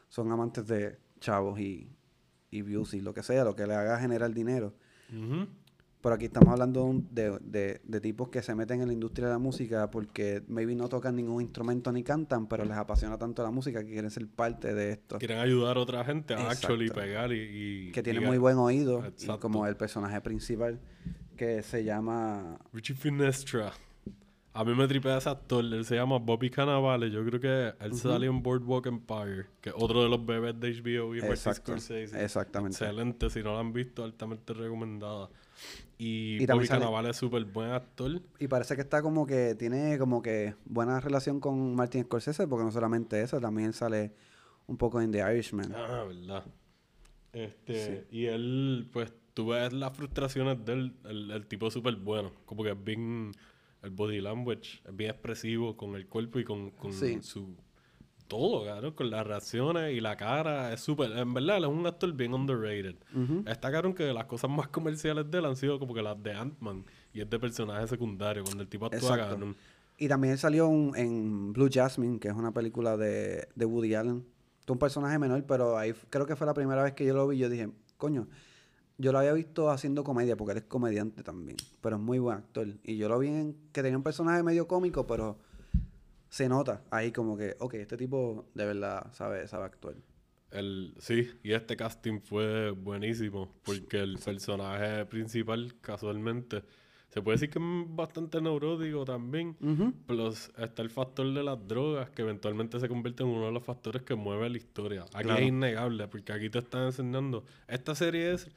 Son 0.08 0.30
amantes 0.30 0.66
de 0.66 0.98
chavos 1.20 1.58
y, 1.60 1.88
y 2.50 2.62
views 2.62 2.94
y 2.94 3.00
lo 3.00 3.14
que 3.14 3.22
sea, 3.22 3.44
lo 3.44 3.54
que 3.56 3.66
le 3.66 3.74
haga 3.74 3.98
generar 3.98 4.32
dinero. 4.32 4.74
Ujú. 5.10 5.46
Pero 6.00 6.16
aquí 6.16 6.24
estamos 6.24 6.48
hablando 6.48 7.00
de, 7.12 7.78
de, 7.84 8.00
tipos 8.00 8.28
que 8.28 8.42
se 8.42 8.56
meten 8.56 8.80
en 8.80 8.88
la 8.88 8.92
industria 8.92 9.28
de 9.28 9.34
la 9.34 9.38
música 9.38 9.88
porque 9.88 10.42
maybe 10.48 10.74
no 10.74 10.88
tocan 10.88 11.14
ningún 11.14 11.40
instrumento 11.42 11.92
ni 11.92 12.02
cantan, 12.02 12.48
pero 12.48 12.64
les 12.64 12.76
apasiona 12.76 13.16
tanto 13.18 13.44
la 13.44 13.52
música 13.52 13.84
que 13.84 13.92
quieren 13.92 14.10
ser 14.10 14.26
parte 14.26 14.74
de 14.74 14.90
esto. 14.90 15.18
Quieren 15.18 15.38
ayudar 15.38 15.76
a 15.76 15.80
otra 15.80 16.04
gente 16.04 16.34
a 16.34 16.50
actually 16.50 16.90
pegar 16.90 17.32
y... 17.32 17.36
y- 17.88 17.92
Que 17.92 18.02
tiene 18.02 18.20
y- 18.20 18.24
muy 18.26 18.38
buen 18.38 18.56
oído, 18.56 19.04
y 19.16 19.26
como 19.38 19.64
el 19.68 19.76
personaje 19.76 20.20
principal 20.20 20.80
que 21.36 21.62
se 21.62 21.84
llama 21.84 22.58
Richie 22.72 22.94
Finestra. 22.94 23.72
A 24.54 24.64
mí 24.64 24.74
me 24.74 24.86
tripea 24.86 25.16
ese 25.16 25.30
actor. 25.30 25.64
Él 25.64 25.82
se 25.86 25.94
llama 25.94 26.18
Bobby 26.18 26.50
Cannavale. 26.50 27.10
Yo 27.10 27.24
creo 27.24 27.40
que 27.40 27.72
él 27.84 27.94
salió 27.94 28.28
en 28.30 28.42
Boardwalk 28.42 28.84
Empire, 28.86 29.46
que 29.62 29.70
es 29.70 29.74
otro 29.78 30.02
de 30.02 30.10
los 30.10 30.24
bebés 30.26 30.60
de 30.60 30.68
HBO 30.74 31.14
y 31.16 31.20
Martin 31.22 31.54
Scorsese. 31.54 32.22
exactamente. 32.22 32.76
Excelente. 32.76 33.30
Si 33.30 33.42
no 33.42 33.52
lo 33.52 33.58
han 33.60 33.72
visto, 33.72 34.04
altamente 34.04 34.52
recomendada. 34.52 35.30
Y, 35.96 36.42
Y 36.42 36.46
Bobby 36.46 36.66
sale- 36.66 36.80
Cannavale 36.80 37.10
es 37.10 37.16
súper 37.16 37.44
buen 37.46 37.70
actor. 37.70 38.20
Y 38.38 38.46
parece 38.48 38.74
que 38.74 38.82
está 38.82 39.00
como 39.00 39.26
que 39.26 39.54
tiene 39.54 39.96
como 39.98 40.20
que 40.20 40.54
buena 40.66 41.00
relación 41.00 41.40
con 41.40 41.74
Martin 41.74 42.04
Scorsese, 42.04 42.46
porque 42.46 42.64
no 42.64 42.72
solamente 42.72 43.22
eso, 43.22 43.40
también 43.40 43.72
sale 43.72 44.12
un 44.66 44.76
poco 44.76 45.00
en 45.00 45.12
The 45.12 45.20
Irishman. 45.32 45.72
Ah, 45.74 46.04
verdad. 46.06 46.44
Este, 47.32 48.06
y 48.10 48.26
él, 48.26 48.90
pues, 48.92 49.12
tú 49.34 49.48
ves 49.48 49.72
las 49.72 49.96
frustraciones 49.96 50.64
de 50.64 50.72
él, 50.72 50.92
el, 51.04 51.30
el 51.30 51.46
tipo 51.46 51.70
súper 51.70 51.96
bueno, 51.96 52.32
como 52.44 52.62
que 52.62 52.70
es 52.70 52.84
bien, 52.84 53.32
el 53.82 53.90
body 53.90 54.20
language, 54.20 54.80
es 54.86 54.96
bien 54.96 55.10
expresivo 55.10 55.76
con 55.76 55.94
el 55.96 56.06
cuerpo 56.06 56.38
y 56.38 56.44
con, 56.44 56.70
con 56.70 56.92
Sí. 56.92 57.18
su, 57.22 57.54
todo, 58.28 58.62
claro, 58.62 58.94
con 58.96 59.10
las 59.10 59.26
reacciones 59.26 59.92
y 59.94 60.00
la 60.00 60.16
cara, 60.16 60.72
es 60.72 60.80
súper, 60.80 61.12
en 61.12 61.34
verdad, 61.34 61.58
él 61.58 61.64
es 61.64 61.70
un 61.70 61.86
actor 61.86 62.12
bien 62.14 62.32
underrated. 62.32 62.96
Ujú. 63.14 63.44
Está 63.46 63.70
claro 63.70 63.94
que 63.94 64.12
las 64.12 64.24
cosas 64.24 64.50
más 64.50 64.68
comerciales 64.68 65.30
de 65.30 65.38
él 65.38 65.44
han 65.44 65.56
sido 65.56 65.78
como 65.78 65.92
que 65.92 66.00
las 66.02 66.22
de 66.22 66.32
Ant-Man, 66.32 66.84
y 67.12 67.20
es 67.20 67.28
de 67.28 67.38
personaje 67.38 67.86
secundario, 67.88 68.42
cuando 68.44 68.62
el 68.62 68.68
tipo 68.68 68.86
actúa 68.86 69.16
cabrón. 69.18 69.54
Y 69.98 70.08
también 70.08 70.38
salió 70.38 70.66
un- 70.68 70.96
en 70.96 71.52
Blue 71.52 71.68
Jasmine, 71.70 72.18
que 72.18 72.28
es 72.28 72.34
una 72.34 72.52
película 72.52 72.96
de, 72.96 73.48
de 73.54 73.64
Woody 73.66 73.94
Allen. 73.94 74.24
Es 74.64 74.68
un 74.70 74.78
personaje 74.78 75.18
menor, 75.18 75.44
pero 75.44 75.76
ahí 75.76 75.92
creo 76.08 76.24
que 76.26 76.34
fue 76.34 76.46
la 76.46 76.54
primera 76.54 76.82
vez 76.82 76.94
que 76.94 77.04
yo 77.04 77.14
lo 77.14 77.28
vi. 77.28 77.36
Yo 77.38 77.48
dije, 77.50 77.68
coño, 77.98 78.26
yo 78.98 79.12
lo 79.12 79.18
había 79.18 79.32
visto 79.32 79.70
haciendo 79.70 80.04
comedia, 80.04 80.36
porque 80.36 80.52
él 80.52 80.58
es 80.58 80.64
comediante 80.64 81.22
también, 81.22 81.56
pero 81.80 81.96
es 81.96 82.02
muy 82.02 82.18
buen 82.18 82.38
actor. 82.38 82.66
Y 82.84 82.96
yo 82.96 83.08
lo 83.08 83.18
vi 83.18 83.28
en 83.28 83.56
que 83.72 83.82
tenía 83.82 83.96
un 83.96 84.02
personaje 84.02 84.42
medio 84.42 84.66
cómico, 84.68 85.06
pero 85.06 85.38
se 86.28 86.48
nota 86.48 86.82
ahí 86.90 87.12
como 87.12 87.36
que, 87.36 87.56
ok, 87.58 87.74
este 87.74 87.96
tipo 87.96 88.46
de 88.54 88.64
verdad 88.66 89.12
sabe, 89.12 89.46
sabe 89.48 89.64
actuar. 89.66 89.94
El, 90.50 90.94
sí, 90.98 91.30
y 91.42 91.52
este 91.52 91.76
casting 91.76 92.20
fue 92.20 92.70
buenísimo 92.72 93.48
porque 93.64 94.00
el 94.00 94.18
personaje 94.18 95.06
principal, 95.06 95.74
casualmente, 95.80 96.62
se 97.08 97.20
puede 97.22 97.36
decir 97.36 97.50
que 97.50 97.58
es 97.58 97.64
bastante 97.96 98.40
neurótico 98.40 99.04
también. 99.04 99.56
Ujú. 99.60 99.92
Plus 100.06 100.50
está 100.58 100.82
el 100.82 100.90
factor 100.90 101.32
de 101.32 101.42
las 101.42 101.66
drogas 101.66 102.10
que 102.10 102.22
eventualmente 102.22 102.78
se 102.80 102.88
convierte 102.88 103.22
en 103.22 103.30
uno 103.30 103.46
de 103.46 103.52
los 103.52 103.64
factores 103.64 104.02
que 104.02 104.14
mueve 104.14 104.48
la 104.50 104.56
historia. 104.58 105.02
Aquí 105.14 105.24
Claro. 105.24 105.40
es 105.40 105.48
innegable 105.48 106.08
porque 106.08 106.32
aquí 106.32 106.48
te 106.50 106.58
están 106.58 106.84
enseñando. 106.84 107.44
Esta 107.68 107.94
serie 107.94 108.32
es 108.32 108.50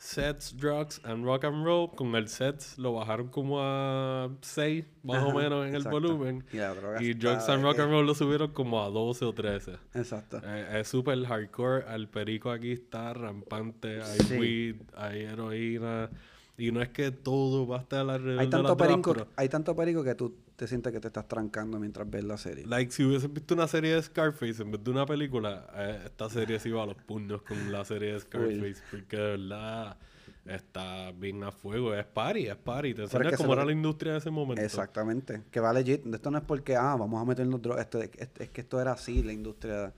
Sets, 0.00 0.56
Drugs 0.56 0.98
and 1.04 1.26
Rock 1.26 1.44
and 1.44 1.62
Roll. 1.62 1.90
Con 1.94 2.14
el 2.14 2.26
Sets 2.26 2.78
lo 2.78 2.94
bajaron 2.94 3.28
como 3.28 3.60
a 3.60 4.30
6 4.40 4.86
más 5.02 5.22
o 5.22 5.34
menos 5.34 5.66
en 5.66 5.74
el 5.74 5.82
volumen. 5.82 6.42
Y 6.52 6.56
la 6.56 6.72
Drugs 6.72 7.48
and 7.50 7.62
de 7.62 7.62
Rock 7.68 7.80
and 7.80 7.90
Roll 7.90 8.06
lo 8.06 8.14
subieron 8.14 8.50
como 8.52 8.82
a 8.82 8.88
12 8.88 9.26
o 9.26 9.34
13. 9.34 9.72
Exacto. 9.92 10.40
Eh, 10.42 10.80
es 10.80 10.88
súper 10.88 11.22
hardcore. 11.26 11.84
El 11.94 12.08
perico 12.08 12.50
aquí 12.50 12.72
está 12.72 13.12
rampante. 13.12 14.02
Hay 14.02 14.18
Sí. 14.20 14.38
weed, 14.38 14.76
hay 14.96 15.20
heroína. 15.20 16.08
Y 16.56 16.72
no 16.72 16.80
es 16.80 16.88
que 16.88 17.10
todo 17.10 17.66
va 17.66 17.76
a 17.76 17.80
estar 17.80 18.00
alrededor 18.08 18.40
Hay 18.40 18.46
de 18.46 18.50
tanto, 18.50 18.68
las 18.68 18.76
drogas, 18.78 19.02
perico, 19.02 19.30
hay 19.36 19.48
tanto 19.50 19.76
perico 19.76 20.02
que 20.02 20.14
tú 20.14 20.34
te 20.60 20.68
sientes 20.68 20.92
que 20.92 21.00
te 21.00 21.06
estás 21.08 21.26
trancando 21.26 21.78
mientras 21.80 22.08
ves 22.10 22.22
la 22.22 22.36
serie. 22.36 22.66
Like, 22.66 22.92
si 22.92 23.02
hubieses 23.02 23.32
visto 23.32 23.54
una 23.54 23.66
serie 23.66 23.94
de 23.94 24.02
Scarface 24.02 24.60
en 24.62 24.70
vez 24.72 24.84
de 24.84 24.90
una 24.90 25.06
película, 25.06 25.66
eh, 25.74 26.02
esta 26.04 26.28
serie 26.28 26.58
se 26.60 26.68
iba 26.68 26.82
a 26.82 26.86
los 26.86 26.96
puños 26.96 27.40
con 27.40 27.72
la 27.72 27.82
serie 27.86 28.12
de 28.12 28.20
Scarface. 28.20 28.82
Porque 28.90 29.16
de 29.16 29.22
verdad 29.38 29.96
está 30.44 31.12
bien 31.12 31.42
a 31.44 31.50
fuego. 31.50 31.94
Es 31.94 32.04
party, 32.04 32.48
es 32.48 32.56
party. 32.56 32.92
Te 32.92 33.04
es 33.04 33.12
enseña 33.14 33.30
que 33.30 33.36
se 33.38 33.42
cómo 33.42 33.54
lo- 33.54 33.60
era 33.62 33.64
la 33.64 33.72
industria 33.72 34.12
en 34.12 34.18
ese 34.18 34.30
momento. 34.30 34.60
Exactamente. 34.60 35.44
Que 35.50 35.60
va 35.60 35.72
legit. 35.72 36.04
Esto 36.12 36.30
no 36.30 36.36
es 36.36 36.44
porque, 36.44 36.76
ah, 36.76 36.94
vamos 36.94 37.22
a 37.22 37.24
meternos 37.24 37.62
drogas. 37.62 37.84
Esto, 37.86 38.02
es, 38.02 38.10
es 38.38 38.50
que 38.50 38.60
esto 38.60 38.78
era 38.82 38.92
así, 38.92 39.22
la 39.22 39.32
industria 39.32 39.94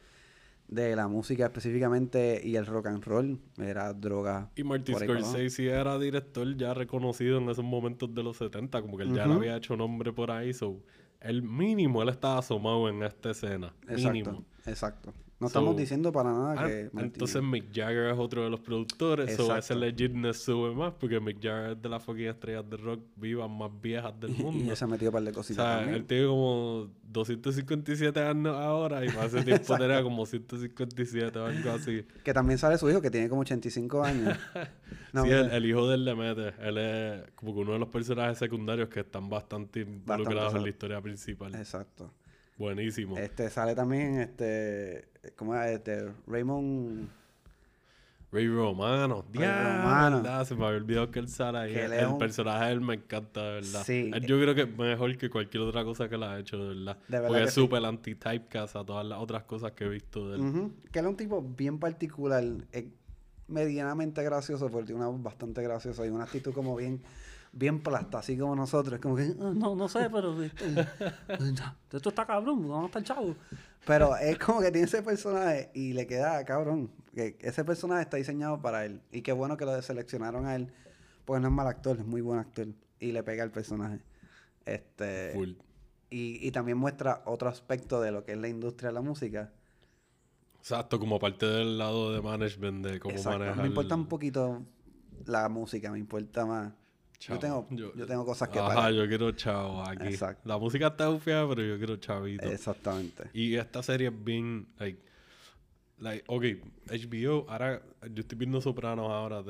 de 0.73 0.97
la 0.97 1.09
música 1.09 1.45
específicamente 1.45 2.41
y 2.43 2.57
el 2.57 2.66
rock 2.66 2.87
and 2.87 3.05
roll. 3.05 3.39
Era 3.59 3.93
droga. 3.93 4.51
Y 4.57 4.64
Martin. 4.64 4.97
Scorsese 4.97 5.68
era 5.68 5.99
director 5.99 6.57
ya 6.57 6.75
reconocido 6.75 7.39
en 7.39 7.49
esos 7.49 7.64
momentos 7.64 8.14
de 8.14 8.23
los 8.23 8.37
70, 8.39 8.81
como 8.81 8.97
que 8.97 9.05
él 9.05 9.14
ya 9.14 9.27
le 9.27 9.35
había 9.35 9.57
hecho 9.57 9.77
nombre 9.77 10.12
por 10.12 10.31
ahí, 10.31 10.53
so 10.53 10.81
el 11.20 11.43
mínimo 11.43 12.03
él 12.03 12.09
estaba 12.09 12.39
asomado 12.39 12.89
en 12.89 13.03
esta 13.03 13.31
escena, 13.31 13.75
Exacto. 13.83 14.12
mínimo. 14.12 14.45
Exacto. 14.66 15.12
No 15.43 15.49
So- 15.49 15.59
estamos 15.59 15.76
diciendo 15.76 16.12
para 16.12 16.32
nada 16.32 16.55
Ah, 16.57 16.66
que. 16.68 16.88
Entonces 16.97 17.43
Mick 17.43 17.66
Jagger 17.74 18.12
es 18.12 18.18
otro 18.18 18.45
de 18.45 18.51
los 18.51 18.61
productores, 18.61 19.34
so 19.36 19.43
ese 19.43 19.55
Exacto. 19.57 19.74
legitness 19.84 20.36
sube 20.45 20.72
más, 20.74 20.93
porque 20.99 21.18
Mick 21.20 21.43
Jagger 21.43 21.72
es 21.72 21.82
de 21.82 21.88
las 21.88 22.03
fucking 22.05 22.26
estrellas 22.28 22.64
de 22.70 22.76
rock 22.76 23.01
vivas 23.16 23.51
más 23.51 23.70
viejas 23.80 24.18
del 24.20 24.30
y 24.30 24.43
mundo. 24.43 24.64
ya 24.64 24.76
se 24.76 24.84
ha 24.84 24.86
metido 24.88 25.11
un 25.11 25.14
par 25.14 25.22
de 25.24 25.30
O 25.30 25.34
cositas 25.34 25.64
sea, 25.66 25.76
también. 25.78 25.97
él 25.97 26.05
tiene 26.07 26.26
como 26.28 26.88
257 27.11 28.20
años 28.20 28.55
ahora 28.57 29.05
y 29.05 29.09
para 29.09 29.26
ese 29.26 29.43
tiempo 29.43 29.76
tenía 29.78 30.03
como 30.03 30.24
157 30.24 31.38
o 31.38 31.47
algo 31.47 31.70
así. 31.72 32.05
Que 32.24 32.32
también 32.32 32.59
sale 32.59 32.78
su 32.78 32.88
hijo, 32.88 33.01
que 33.03 33.11
tiene 33.11 33.28
como 33.28 33.40
85 33.43 34.03
años. 34.05 34.38
No, 35.14 35.24
sí, 35.24 35.30
el, 35.30 35.51
el 35.51 35.66
hijo 35.66 35.86
de 35.88 35.97
él 35.97 36.07
le 36.07 36.14
mete. 36.14 36.55
Él 36.62 36.78
es 36.78 37.30
como 37.34 37.53
que 37.53 37.61
uno 37.61 37.72
de 37.74 37.78
los 37.78 37.88
personajes 37.88 38.38
secundarios 38.38 38.88
que 38.88 39.01
están 39.01 39.28
bastante 39.28 39.80
involucrados 39.80 40.55
en 40.55 40.62
la 40.62 40.68
historia 40.70 41.01
principal. 41.03 41.55
Exacto. 41.55 42.11
Buenísimo. 42.62 43.18
Este 43.18 43.50
sale 43.50 43.74
también 43.74 44.20
este 44.20 45.08
¿cómo 45.34 45.56
es? 45.56 45.68
este 45.72 46.12
Raymond 46.28 47.08
Ray 48.30 48.46
Romano. 48.48 49.24
Ray 49.34 49.44
Romano. 49.46 50.22
¿verdad? 50.22 50.44
Se 50.46 50.54
me 50.54 50.64
había 50.64 50.76
olvidado 50.78 51.10
que 51.10 51.18
él 51.18 51.28
sale 51.28 51.58
ahí. 51.58 51.74
El, 51.74 52.06
un- 52.06 52.18
personaje 52.18 52.66
de 52.66 52.72
él 52.72 52.80
me 52.80 52.94
encanta, 52.94 53.42
de 53.42 53.52
verdad. 53.54 53.82
Sí. 53.84 54.10
Él 54.14 54.24
yo 54.26 54.40
creo 54.40 54.54
que 54.54 54.62
es 54.62 54.78
mejor 54.78 55.18
que 55.18 55.28
cualquier 55.28 55.64
otra 55.64 55.82
cosa 55.84 56.08
que 56.08 56.14
él 56.14 56.22
ha 56.22 56.38
hecho, 56.38 56.56
de 56.56 56.68
verdad. 56.68 56.96
De 57.08 57.16
verdad 57.18 57.28
Porque 57.28 57.42
que 57.42 57.48
es 57.48 57.54
sí. 57.54 57.60
súper 57.60 57.84
anti-typecast 57.84 58.76
a 58.76 58.84
todas 58.84 59.04
las 59.04 59.18
otras 59.18 59.42
cosas 59.42 59.72
que 59.72 59.84
he 59.84 59.88
visto 59.88 60.30
de 60.30 60.36
él. 60.36 60.40
Ujú, 60.42 60.72
Que 60.92 61.00
él 61.00 61.04
es 61.06 61.10
un 61.10 61.16
tipo 61.16 61.42
bien 61.42 61.78
particular, 61.80 62.44
es 62.70 62.84
medianamente 63.48 64.22
gracioso, 64.22 64.70
porque 64.70 64.86
tiene 64.86 65.00
una 65.00 65.08
voz 65.10 65.22
bastante 65.22 65.62
graciosa 65.62 66.06
y 66.06 66.08
una 66.08 66.24
actitud 66.24 66.54
como 66.54 66.76
bien, 66.76 67.02
bien 67.53 67.80
plasta, 67.80 68.18
así 68.18 68.36
como 68.36 68.57
nosotros. 68.57 68.94
Es 68.94 69.00
como 69.00 69.16
que, 69.16 69.34
"Ah, 69.40 69.53
no, 69.55 69.76
no 69.76 69.88
sé, 69.88 70.09
pero 70.11 70.42
este, 70.42 70.64
esto 71.92 72.09
está 72.09 72.26
cabrón, 72.26 72.68
vamos 72.68 72.84
a 72.84 72.86
estar 72.86 73.03
chavos. 73.05 73.36
Pero 73.86 74.16
es 74.16 74.38
como 74.38 74.61
que 74.61 74.70
tiene 74.70 74.86
ese 74.86 75.03
personaje 75.03 75.70
y 75.74 75.92
le 75.92 76.07
queda 76.07 76.44
cabrón. 76.44 76.90
Que 77.14 77.36
ese 77.40 77.64
personaje 77.64 78.03
está 78.03 78.16
diseñado 78.16 78.61
para 78.62 78.84
él. 78.84 79.03
Y 79.11 79.22
qué 79.22 79.32
bueno 79.32 79.57
que 79.57 79.64
lo 79.64 79.80
seleccionaron 79.82 80.46
a 80.46 80.55
él, 80.55 80.72
porque 81.24 81.40
no 81.40 81.48
es 81.48 81.55
mal 81.55 81.66
actor, 81.66 81.98
es 81.98 82.07
muy 82.07 82.20
buen 82.20 82.38
actor. 82.38 82.68
Y 83.00 83.12
le 83.12 83.22
pega 83.22 83.42
al 83.42 83.50
personaje. 83.50 84.00
Este. 84.64 85.32
Full. 85.34 85.50
Y, 86.11 86.46
y 86.46 86.50
también 86.53 86.78
muestra 86.78 87.22
otro 87.24 87.48
aspecto 87.48 88.00
de 88.00 88.12
lo 88.12 88.24
que 88.24 88.32
es 88.32 88.38
la 88.38 88.48
industria 88.48 88.90
de 88.90 88.94
la 88.94 89.00
música. 89.00 89.50
Exacto, 90.59 91.00
como 91.00 91.18
parte 91.18 91.44
del 91.46 91.76
lado 91.78 92.12
de 92.12 92.20
management, 92.22 92.86
de 92.86 93.00
cómo 93.00 93.16
Exacto. 93.16 93.40
manejar... 93.40 93.62
Me 93.62 93.66
importa 93.68 93.96
un 93.96 94.07
poquito 94.07 94.62
la 95.26 95.48
música, 95.48 95.90
me 95.90 95.98
importa 95.98 96.46
más. 96.46 96.72
Chavo. 97.23 97.37
Yo 97.37 97.41
tengo, 97.41 97.66
Yo- 97.70 97.95
yo, 97.95 98.05
tengo 98.07 98.25
cosas 98.27 98.49
que 98.49 98.59
Ajá, 98.59 98.75
pagar. 98.75 98.93
yo 98.95 99.07
quiero 99.07 99.31
chavo 99.31 99.81
aquí. 99.83 100.09
Exacto. 100.09 100.43
La 100.49 100.59
música 100.59 100.89
está 100.89 101.16
fea, 101.18 101.47
pero 101.49 101.62
yo 101.62 101.79
quiero 101.79 101.97
chavito. 101.97 102.51
Exactamente. 102.51 103.31
Y 103.33 103.55
esta 103.55 103.81
serie 103.81 104.09
es 104.09 104.25
bien, 104.25 104.66
like, 104.81 105.01
like, 105.99 106.25
ok, 106.27 106.45
HBO, 106.91 107.47
ahora 107.49 107.81
yo 108.11 108.23
estoy 108.23 108.37
viendo 108.39 108.61
Sopranos 108.61 109.09
ahora. 109.09 109.41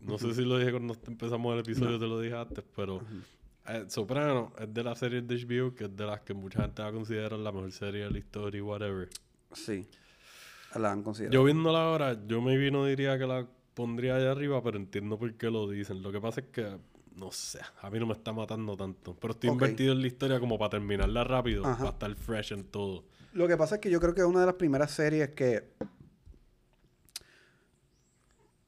No 0.00 0.16
sé 0.16 0.32
si 0.34 0.42
lo 0.42 0.56
dije 0.56 0.70
cuando 0.70 0.96
empezamos 1.06 1.52
el 1.52 1.60
episodio, 1.60 1.98
te 1.98 2.06
lo 2.06 2.18
dije 2.18 2.34
antes, 2.34 2.64
pero 2.74 3.02
eh, 3.68 3.84
Sopranos 3.88 4.50
es 4.58 4.72
de 4.72 4.82
las 4.82 4.98
series 4.98 5.28
de 5.28 5.36
HBO 5.36 5.74
que 5.74 5.84
es 5.84 5.94
de 5.94 6.06
las 6.06 6.22
que 6.22 6.32
mucha 6.32 6.62
gente 6.62 6.80
va 6.80 6.88
a 6.88 6.92
considerar 6.92 7.32
la 7.38 7.52
mejor 7.52 7.70
serie 7.72 8.04
de 8.04 8.10
la 8.10 8.18
historia, 8.18 8.64
whatever. 8.64 9.10
Sí. 9.52 9.86
La 10.76 10.90
han 10.92 11.02
considerado. 11.02 11.34
Yo 11.34 11.44
viéndola 11.44 11.84
ahora, 11.84 12.16
yo 12.26 12.40
maybe 12.40 12.70
no 12.70 12.86
diría 12.86 13.18
que 13.18 13.26
la 13.26 13.46
pondría 13.74 14.16
allá 14.16 14.30
arriba, 14.32 14.62
pero 14.62 14.78
entiendo 14.78 15.18
por 15.18 15.34
qué 15.34 15.50
lo 15.50 15.68
dicen. 15.68 16.02
Lo 16.02 16.10
que 16.10 16.20
pasa 16.22 16.40
es 16.40 16.46
que, 16.46 16.78
no 17.16 17.30
sé, 17.32 17.60
a 17.80 17.90
mí 17.90 17.98
no 17.98 18.06
me 18.06 18.12
está 18.14 18.32
matando 18.32 18.76
tanto. 18.76 19.14
Pero 19.20 19.32
estoy 19.34 19.50
invertido 19.50 19.92
en 19.92 20.00
la 20.00 20.06
historia 20.06 20.40
como 20.40 20.58
para 20.58 20.70
terminarla 20.70 21.24
rápido, 21.24 21.64
Ajá. 21.64 21.76
para 21.78 21.90
estar 21.90 22.14
fresh 22.16 22.52
en 22.52 22.64
todo. 22.64 23.04
Lo 23.32 23.48
que 23.48 23.56
pasa 23.56 23.76
es 23.76 23.80
que 23.80 23.90
yo 23.90 24.00
creo 24.00 24.14
que 24.14 24.20
es 24.20 24.26
una 24.26 24.40
de 24.40 24.46
las 24.46 24.56
primeras 24.56 24.90
series 24.90 25.30
que 25.30 25.72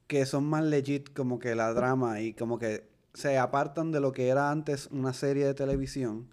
que 0.07 0.25
son 0.25 0.43
más 0.45 0.63
legit 0.63 1.13
como 1.13 1.39
que 1.39 1.55
la 1.55 1.73
drama 1.73 2.21
y 2.21 2.33
como 2.33 2.59
que 2.59 2.87
se 3.13 3.37
apartan 3.37 3.91
de 3.91 3.99
lo 3.99 4.11
que 4.11 4.27
era 4.27 4.51
antes 4.51 4.87
una 4.91 5.13
serie 5.13 5.45
de 5.45 5.53
televisión 5.53 6.29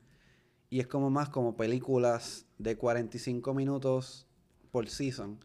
y 0.68 0.80
es 0.80 0.86
como 0.86 1.10
más 1.10 1.28
como 1.30 1.56
películas 1.56 2.44
de 2.58 2.76
45 2.76 3.54
minutos 3.54 4.26
por 4.70 4.88
season 4.88 5.38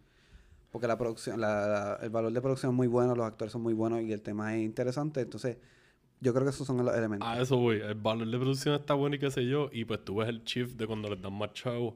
porque 0.72 0.88
la 0.88 0.98
producción 0.98 1.40
la- 1.40 1.68
la- 1.68 2.00
el 2.02 2.10
valor 2.10 2.34
de 2.34 2.42
producción 2.42 2.74
es 2.74 2.76
muy 2.76 2.88
bueno 2.88 3.16
los 3.16 3.26
actores 3.26 3.54
son 3.54 3.62
muy 3.62 3.74
buenos 3.74 4.02
y 4.02 4.12
el 4.12 4.22
tema 4.22 4.56
es 4.58 4.62
interesante 4.64 5.22
entonces 5.22 5.58
yo 6.20 6.34
creo 6.34 6.46
que 6.46 6.50
esos 6.50 6.66
son 6.66 6.84
los 6.84 6.96
elementos 6.96 7.28
A 7.28 7.40
eso 7.40 7.58
voy. 7.58 7.78
El 7.78 7.94
valor 7.96 8.28
de 8.28 8.38
producción 8.38 8.74
está 8.76 8.96
bueno 8.96 9.16
y 9.16 9.20
qué 9.20 9.30
sé 9.30 9.46
yo. 9.46 9.70
Y 9.72 9.86
pues 9.86 10.04
tú 10.04 10.16
ves 10.16 10.30
el 10.30 10.44
shift 10.44 10.76
de 10.76 10.88
cuando 10.88 11.10
les 11.10 11.22
dan 11.22 11.34
más 11.34 11.54
chavos. 11.54 11.94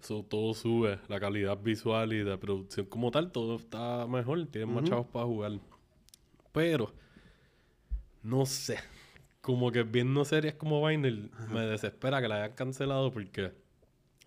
So, 0.00 0.22
todo 0.24 0.52
sube. 0.52 0.98
La 1.08 1.18
calidad 1.18 1.58
visual 1.58 2.12
y 2.12 2.22
de 2.22 2.36
producción 2.36 2.86
como 2.86 3.10
tal, 3.10 3.32
todo 3.32 3.56
está 3.56 4.06
mejor. 4.06 4.46
Tienen 4.46 4.74
más 4.74 4.84
chavos 4.84 5.06
para 5.06 5.24
jugar. 5.24 5.52
Pero, 6.52 6.92
no 8.22 8.44
sé. 8.44 8.78
Como 9.40 9.72
que 9.72 9.82
viendo 9.82 10.24
series 10.24 10.54
como 10.54 10.86
Vinyl, 10.86 11.30
me 11.50 11.60
desespera 11.60 12.20
que 12.20 12.28
la 12.28 12.44
hayan 12.44 12.52
cancelado 12.52 13.10
porque 13.10 13.52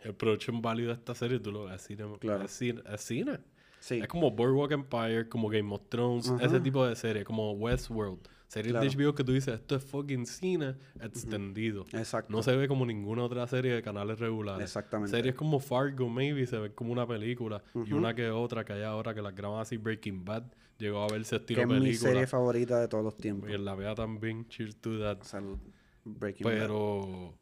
el 0.04 0.14
production 0.14 0.62
value 0.62 0.88
de 0.88 0.94
esta 0.94 1.16
serie, 1.16 1.40
tú 1.40 1.52
lo 1.52 1.66
ves, 1.66 1.76
es 1.76 1.82
cine. 1.84 2.06
Claro. 2.20 2.44
Es 2.44 2.52
cine. 2.52 2.82
es 2.92 3.02
cine. 3.02 3.40
sí 3.80 4.00
Es 4.00 4.08
como 4.08 4.32
Boardwalk 4.32 4.72
Empire, 4.72 5.30
como 5.30 5.50
Game 5.50 5.74
of 5.74 5.84
Thrones, 5.88 6.32
ese 6.42 6.60
tipo 6.60 6.86
de 6.86 6.96
serie, 6.96 7.24
como 7.24 7.52
Westworld. 7.54 8.28
Series 8.48 8.72
Claro. 8.74 8.90
de 8.90 8.96
HBO 8.96 9.16
que 9.16 9.24
tú 9.24 9.32
dices, 9.34 9.56
esto 9.56 9.76
es 9.76 9.84
fucking 9.84 10.26
cine 10.26 10.76
extendido. 11.02 11.86
exacto 11.94 12.32
No 12.32 12.44
se 12.44 12.56
ve 12.56 12.68
como 12.68 12.86
ninguna 12.86 13.24
otra 13.24 13.46
serie 13.48 13.74
de 13.74 13.82
canales 13.82 14.20
regulares. 14.20 14.64
Exactamente. 14.64 15.12
Series 15.16 15.36
como 15.36 15.60
Fargo, 15.60 16.08
maybe, 16.10 16.46
se 16.46 16.58
ve 16.60 16.72
como 16.74 16.92
una 16.92 17.08
película. 17.08 17.64
Y 17.86 17.94
una 17.94 18.14
que 18.14 18.30
otra 18.30 18.64
que 18.64 18.74
hay 18.74 18.84
ahora 18.84 19.14
que 19.14 19.22
las 19.22 19.36
graban 19.36 19.62
así. 19.62 19.78
Breaking 19.78 20.24
Bad 20.24 20.44
llegó 20.78 21.02
a 21.04 21.08
verse 21.08 21.32
que 21.38 21.42
estilo 21.42 21.62
es 21.62 21.68
mi 21.68 21.74
película. 21.80 22.10
serie 22.12 22.28
favorita 22.28 22.80
de 22.80 22.88
todos 22.88 23.04
los 23.04 23.18
tiempos 23.18 23.50
Y 23.50 23.54
en 23.54 23.66
la 23.66 23.76
vea 23.76 23.96
también, 23.96 24.48
cheers 24.48 24.76
to 24.78 25.00
that. 25.00 25.24
Salud. 25.24 25.58
Breaking 26.04 26.46
Bad. 26.46 26.54
Pero 26.54 27.34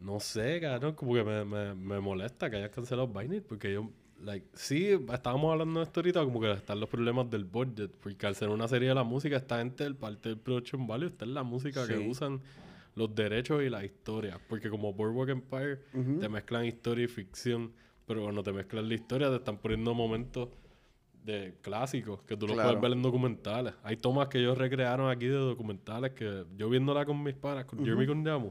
no 0.00 0.20
sé, 0.20 0.58
cabrón, 0.60 0.94
como 0.94 1.12
que 1.14 1.22
me, 1.22 1.44
me, 1.44 1.74
me 1.74 2.00
molesta 2.00 2.48
que 2.48 2.56
hayas 2.56 2.70
cancelado 2.70 3.06
Binary 3.08 3.40
porque 3.42 3.72
yo, 3.74 3.90
like, 4.22 4.46
sí, 4.54 4.90
estábamos 5.12 5.52
hablando 5.52 5.80
de 5.80 5.84
esto 5.86 6.00
ahorita, 6.00 6.24
como 6.24 6.40
que 6.40 6.50
están 6.52 6.80
los 6.80 6.88
problemas 6.88 7.28
del 7.30 7.44
budget, 7.44 7.90
porque 8.02 8.26
al 8.26 8.34
ser 8.34 8.48
una 8.48 8.68
serie 8.68 8.88
de 8.88 8.94
la 8.94 9.04
música, 9.04 9.36
esta 9.36 9.58
gente, 9.58 9.84
el 9.84 9.96
parte 9.96 10.28
del 10.30 10.38
production 10.38 10.86
value, 10.86 11.06
está 11.06 11.24
en 11.24 11.34
la 11.34 11.42
música 11.42 11.86
que 11.86 11.96
Sí. 11.96 12.06
usan 12.08 12.40
los 12.96 13.14
derechos 13.14 13.62
y 13.62 13.70
la 13.70 13.84
historia, 13.84 14.38
porque 14.48 14.68
como 14.68 14.92
Boardwalk 14.92 15.30
Empire 15.30 15.80
Ujú. 15.94 16.18
te 16.18 16.28
mezclan 16.28 16.64
historia 16.66 17.04
y 17.04 17.08
ficción, 17.08 17.72
pero 18.06 18.22
cuando 18.24 18.42
te 18.42 18.52
mezclan 18.52 18.88
la 18.88 18.94
historia 18.94 19.28
te 19.30 19.36
están 19.36 19.58
poniendo 19.58 19.94
momentos 19.94 20.48
de 21.24 21.54
clásicos 21.62 22.22
que 22.22 22.36
tú 22.36 22.46
los 22.48 22.56
Claro. 22.56 22.70
puedes 22.70 22.82
ver 22.82 22.92
en 22.92 23.02
documentales. 23.02 23.74
Hay 23.82 23.96
tomas 23.96 24.28
que 24.28 24.38
ellos 24.38 24.56
recrearon 24.58 25.10
aquí 25.10 25.26
de 25.26 25.34
documentales 25.34 26.12
que 26.12 26.44
yo 26.56 26.68
viéndola 26.70 27.04
con 27.04 27.22
mis 27.22 27.34
panas, 27.34 27.66
con 27.66 27.78
Jeremy 27.84 28.06
con 28.06 28.24
Yamu, 28.24 28.50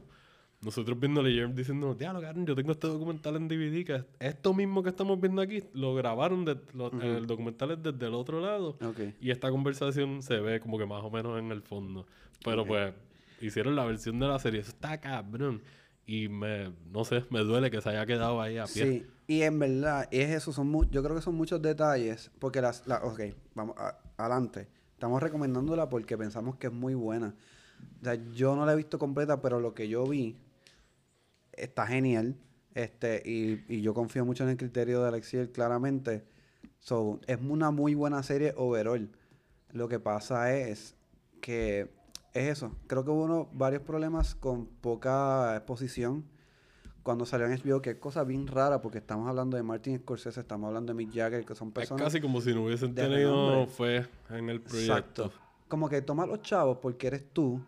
nosotros 0.62 0.98
viéndole 1.00 1.30
y 1.30 1.34
Jeremy 1.36 1.54
diciendo, 1.54 1.94
diablo, 1.94 2.20
cabrón, 2.20 2.44
yo 2.46 2.54
tengo 2.54 2.72
este 2.72 2.86
documental 2.86 3.36
en 3.36 3.48
DVD 3.48 3.84
que 3.84 3.94
es- 3.96 4.04
esto 4.18 4.52
mismo 4.52 4.82
que 4.82 4.90
estamos 4.90 5.18
viendo 5.20 5.40
aquí 5.40 5.62
lo 5.72 5.94
grabaron 5.94 6.44
de, 6.44 6.58
lo- 6.74 6.92
en 6.92 7.00
el 7.02 7.26
documental 7.26 7.70
es 7.72 7.82
desde 7.82 8.06
el 8.06 8.14
otro 8.14 8.40
lado 8.40 8.76
y 9.20 9.30
esta 9.30 9.50
conversación 9.50 10.22
se 10.22 10.38
ve 10.40 10.60
como 10.60 10.76
que 10.78 10.84
más 10.86 11.02
o 11.02 11.10
menos 11.10 11.38
en 11.38 11.50
el 11.50 11.62
fondo. 11.62 12.06
Pero 12.44 12.64
pues 12.66 12.94
hicieron 13.40 13.74
la 13.74 13.84
versión 13.84 14.18
de 14.20 14.28
la 14.28 14.38
serie, 14.38 14.60
eso 14.60 14.70
está 14.70 15.00
cabrón. 15.00 15.62
Y 16.06 16.28
me, 16.28 16.72
no 16.92 17.04
sé, 17.04 17.24
me 17.30 17.40
duele 17.40 17.70
que 17.70 17.80
se 17.80 17.88
haya 17.90 18.04
quedado 18.04 18.40
ahí 18.42 18.58
a 18.58 18.64
pie. 18.64 18.84
Sí, 18.84 19.06
y 19.28 19.42
en 19.42 19.58
verdad, 19.60 20.08
es 20.10 20.30
eso, 20.30 20.52
son 20.52 20.68
mu- 20.68 20.84
yo 20.90 21.02
creo 21.04 21.14
que 21.14 21.22
son 21.22 21.36
muchos 21.36 21.62
detalles, 21.62 22.30
porque 22.40 22.60
las, 22.60 22.84
la, 22.86 22.96
ok, 23.04 23.20
vamos, 23.54 23.76
a- 23.78 23.96
adelante. 24.16 24.66
Estamos 24.94 25.22
recomendándola 25.22 25.88
porque 25.88 26.18
pensamos 26.18 26.56
que 26.56 26.66
es 26.66 26.72
muy 26.72 26.94
buena. 26.94 27.34
O 28.00 28.04
sea, 28.04 28.14
yo 28.34 28.56
no 28.56 28.66
la 28.66 28.72
he 28.72 28.76
visto 28.76 28.98
completa, 28.98 29.40
pero 29.40 29.60
lo 29.60 29.72
que 29.72 29.88
yo 29.88 30.04
vi 30.04 30.36
está 31.62 31.86
genial. 31.86 32.36
Este, 32.74 33.22
y, 33.24 33.64
y 33.68 33.82
yo 33.82 33.94
confío 33.94 34.24
mucho 34.24 34.44
en 34.44 34.50
el 34.50 34.56
criterio 34.56 35.02
de 35.02 35.08
Alexiel, 35.08 35.50
claramente. 35.50 36.24
So, 36.78 37.20
es 37.26 37.38
una 37.40 37.70
muy 37.70 37.94
buena 37.94 38.22
serie 38.22 38.54
overall. 38.56 39.10
Lo 39.72 39.88
que 39.88 39.98
pasa 40.00 40.56
es 40.56 40.96
que 41.40 41.90
es 42.32 42.48
eso. 42.48 42.76
Creo 42.86 43.04
que 43.04 43.10
hubo 43.10 43.24
uno- 43.24 43.48
varios 43.52 43.82
problemas 43.82 44.34
con 44.34 44.66
poca 44.66 45.56
exposición 45.56 46.24
cuando 47.02 47.24
salió 47.26 47.46
en 47.46 47.52
HBO, 47.58 47.80
que 47.82 47.90
es 47.90 47.96
cosa 47.96 48.24
bien 48.24 48.46
rara 48.46 48.80
porque 48.82 48.98
estamos 48.98 49.26
hablando 49.28 49.56
de 49.56 49.62
Martin 49.62 49.98
Scorsese, 49.98 50.40
estamos 50.40 50.68
hablando 50.68 50.92
de 50.92 50.96
Mick 50.96 51.14
Jagger, 51.14 51.44
que 51.44 51.54
son 51.54 51.68
Es 51.68 51.74
personas... 51.74 52.02
casi 52.04 52.20
como 52.20 52.40
si 52.40 52.54
no 52.54 52.64
hubiesen 52.64 52.94
tenido 52.94 53.66
fe 53.66 54.06
en 54.28 54.48
el 54.50 54.60
proyecto. 54.60 54.92
Exacto. 55.24 55.32
Como 55.66 55.88
que 55.88 56.02
toma 56.02 56.26
los 56.26 56.42
chavos 56.42 56.78
porque 56.80 57.06
eres 57.06 57.24
tú, 57.32 57.64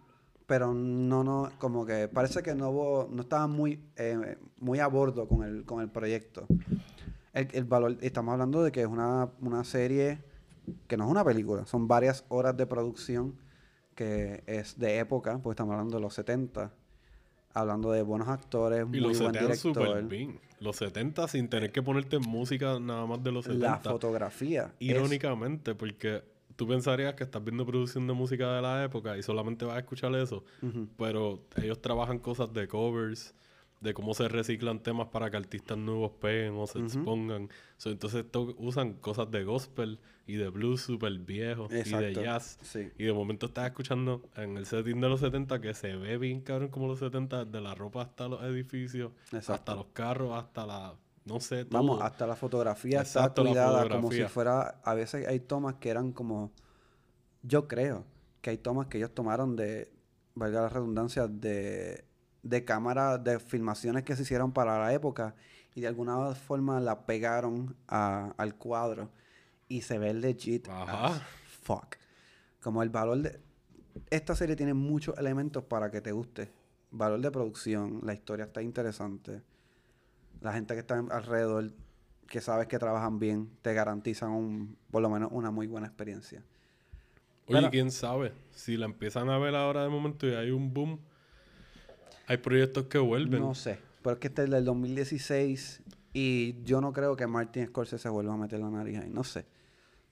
pero 0.53 0.75
no, 0.75 1.25
no, 1.25 1.51
como 1.59 1.87
que 1.87 2.09
parece 2.09 2.43
que 2.43 2.55
no, 2.55 2.69
hubo- 2.69 3.09
no 3.11 3.23
estaba 3.23 3.47
muy, 3.47 3.81
eh, 3.97 4.37
muy 4.59 4.81
a 4.81 4.87
bordo 4.87 5.27
con 5.27 5.45
el, 5.45 5.65
con 5.65 5.81
el 5.81 5.89
proyecto. 5.89 6.47
El, 7.33 7.49
el 7.55 7.65
valor, 7.65 7.97
estamos 8.03 8.33
hablando 8.33 8.63
de 8.63 8.71
que 8.71 8.83
es 8.83 8.87
una, 8.87 9.31
una 9.41 9.65
serie 9.65 10.19
que 10.89 10.99
no 10.99 11.05
es 11.07 11.11
una 11.11 11.25
película, 11.25 11.65
son 11.65 11.89
varias 11.89 12.27
horas 12.29 12.55
de 12.55 12.67
producción 12.67 13.35
que 13.95 14.43
es 14.47 14.79
de 14.79 14.99
época, 14.99 15.39
porque 15.39 15.55
estamos 15.55 15.73
hablando 15.73 15.97
de 15.97 16.03
los 16.03 16.13
70, 16.13 16.71
hablando 17.55 17.91
de 17.91 18.03
buenos 18.03 18.29
actores, 18.29 18.83
Y 18.83 18.85
muy 18.85 19.01
los 19.01 19.19
buen 19.21 19.33
70 19.33 19.55
súper 19.57 19.83
director. 19.85 20.09
bien. 20.11 20.39
Los 20.61 20.77
70 20.77 21.29
sin 21.29 21.49
tener 21.49 21.73
que 21.73 21.83
ponerte 21.83 22.19
música 22.19 22.79
nada 22.79 23.07
más 23.07 23.23
de 23.23 23.33
los 23.33 23.47
70. 23.47 23.67
La 23.69 23.79
fotografía. 23.79 24.65
es- 24.79 24.89
Irónicamente, 24.91 25.75
porque 25.75 26.23
tú 26.57 26.67
pensarías 26.67 27.15
que 27.15 27.25
estás 27.25 27.43
viendo 27.45 27.65
producción 27.67 28.07
de 28.07 28.13
música 28.13 28.55
de 28.57 28.63
la 28.63 28.85
época 28.85 29.17
y 29.17 29.23
solamente 29.23 29.65
vas 29.65 29.77
a 29.77 29.81
escuchar 29.81 30.15
eso. 30.15 30.45
Pero 30.97 31.43
ellos 31.63 31.81
trabajan 31.81 32.19
cosas 32.19 32.53
de 32.53 32.69
covers, 32.69 33.35
de 33.81 33.95
cómo 33.95 34.15
se 34.15 34.29
reciclan 34.29 34.81
temas 34.81 35.09
para 35.09 35.29
que 35.31 35.37
artistas 35.37 35.77
nuevos 35.77 36.13
peguen 36.21 36.55
o 36.57 36.67
se 36.69 36.79
expongan. 36.79 37.49
So, 37.79 37.91
entonces 37.91 38.25
to- 38.31 38.55
usan 38.59 38.93
cosas 38.95 39.29
de 39.33 39.43
gospel 39.43 39.99
y 40.25 40.35
de 40.35 40.51
blues 40.51 40.83
súper 40.83 41.19
viejos 41.19 41.69
y 41.73 41.75
de 41.75 41.81
Exacto. 41.81 42.23
jazz. 42.23 42.59
Sí. 42.63 42.91
Y 42.97 43.05
de 43.05 43.13
momento 43.13 43.47
estás 43.47 43.67
escuchando 43.67 44.23
en 44.37 44.57
el 44.57 44.67
setting 44.67 45.01
de 45.01 45.09
los 45.09 45.19
70 45.19 45.61
que 45.61 45.75
se 45.75 45.97
ve 45.97 46.17
bien 46.17 46.43
cabrón 46.43 46.69
como 46.69 46.87
los 46.87 47.01
70, 47.01 47.45
de 47.45 47.61
la 47.61 47.75
ropa 47.75 48.03
hasta 48.03 48.29
los 48.29 48.41
edificios, 48.45 49.11
Exacto. 49.33 49.53
hasta 49.53 49.75
los 49.75 49.87
carros, 49.87 50.33
hasta 50.35 50.65
la... 50.65 50.95
No 51.25 51.39
sé, 51.41 51.65
todo. 51.65 51.79
Vamos, 51.81 52.03
hasta 52.03 52.27
la 52.27 52.35
fotografía 52.37 53.01
Exacto, 53.01 53.43
está 53.43 53.51
cuidada 53.53 53.89
como 53.89 54.11
si 54.11 54.25
fuera. 54.25 54.81
A 54.85 54.95
veces 54.95 55.27
hay 55.29 55.41
tomas 55.41 55.77
que 55.77 55.89
eran 55.91 56.13
como. 56.13 56.51
Yo 57.43 57.69
creo 57.69 58.05
que 58.41 58.51
hay 58.51 58.59
tomas 58.59 58.87
que 58.89 58.99
ellos 58.99 59.13
tomaron 59.15 59.57
de. 59.57 59.93
Valga 60.35 60.63
la 60.63 60.69
redundancia, 60.69 61.27
de. 61.29 62.05
De 62.43 62.65
cámaras, 62.65 63.23
de 63.23 63.39
filmaciones 63.39 64.03
que 64.03 64.17
se 64.17 64.23
hicieron 64.23 64.51
para 64.53 64.77
la 64.79 64.93
época 64.93 65.37
y 65.77 65.81
de 65.81 65.87
alguna 65.87 66.35
forma 66.35 66.81
la 66.81 67.07
pegaron 67.07 67.77
a- 67.87 68.35
al 68.37 68.57
cuadro 68.57 69.11
y 69.69 69.83
se 69.83 69.97
ve 69.97 70.13
legit 70.13 70.69
Ajá. 70.69 71.07
as 71.07 71.23
fuck. 71.63 71.95
Como 72.61 72.83
el 72.83 72.91
valor 72.91 73.19
de. 73.23 73.41
Esta 74.11 74.35
serie 74.35 74.57
tiene 74.57 74.75
muchos 74.75 75.17
elementos 75.19 75.63
para 75.63 75.91
que 75.93 76.01
te 76.01 76.11
guste. 76.11 76.53
Valor 76.91 77.21
de 77.21 77.31
producción, 77.31 78.01
la 78.03 78.13
historia 78.13 78.47
está 78.47 78.61
interesante 78.61 79.41
la 80.43 80.53
gente 80.53 80.75
que 80.75 80.81
está 80.81 80.99
alrededor, 80.99 81.73
que 82.29 82.41
sabes 82.41 82.67
que 82.67 82.79
trabajan 82.79 83.19
bien, 83.19 83.51
te 83.63 83.73
garantizan 83.75 84.31
un, 84.31 84.77
por 84.91 85.03
lo 85.03 85.09
menos 85.11 85.31
una 85.33 85.51
muy 85.51 85.67
buena 85.67 85.87
experiencia. 85.87 86.43
Oye, 87.47 87.59
Pero- 87.59 87.71
quién 87.71 87.91
sabe, 87.91 88.33
si 88.53 88.77
la 88.77 88.87
empiezan 88.87 89.29
a 89.31 89.39
ver 89.39 89.55
ahora 89.55 89.83
de 89.83 89.89
momento 89.89 90.27
y 90.27 90.35
hay 90.35 90.51
un 90.51 90.73
boom, 90.73 90.99
hay 92.27 92.37
proyectos 92.39 92.87
que 92.87 92.99
vuelven. 92.99 93.41
No 93.41 93.55
sé, 93.55 93.79
pero 94.03 94.15
es 94.15 94.21
que 94.21 94.29
este 94.29 94.45
es 94.45 94.51
del 94.51 94.65
2016 94.65 95.83
y 96.13 96.63
yo 96.65 96.81
no 96.81 96.93
creo 96.93 97.17
que 97.17 97.27
Martin 97.27 97.67
Scorsese 97.67 98.03
se 98.03 98.09
vuelva 98.09 98.35
a 98.35 98.37
meter 98.37 98.61
la 98.61 98.71
nariz 98.71 98.99
ahí. 98.99 99.11
No 99.11 99.25
sé, 99.25 99.45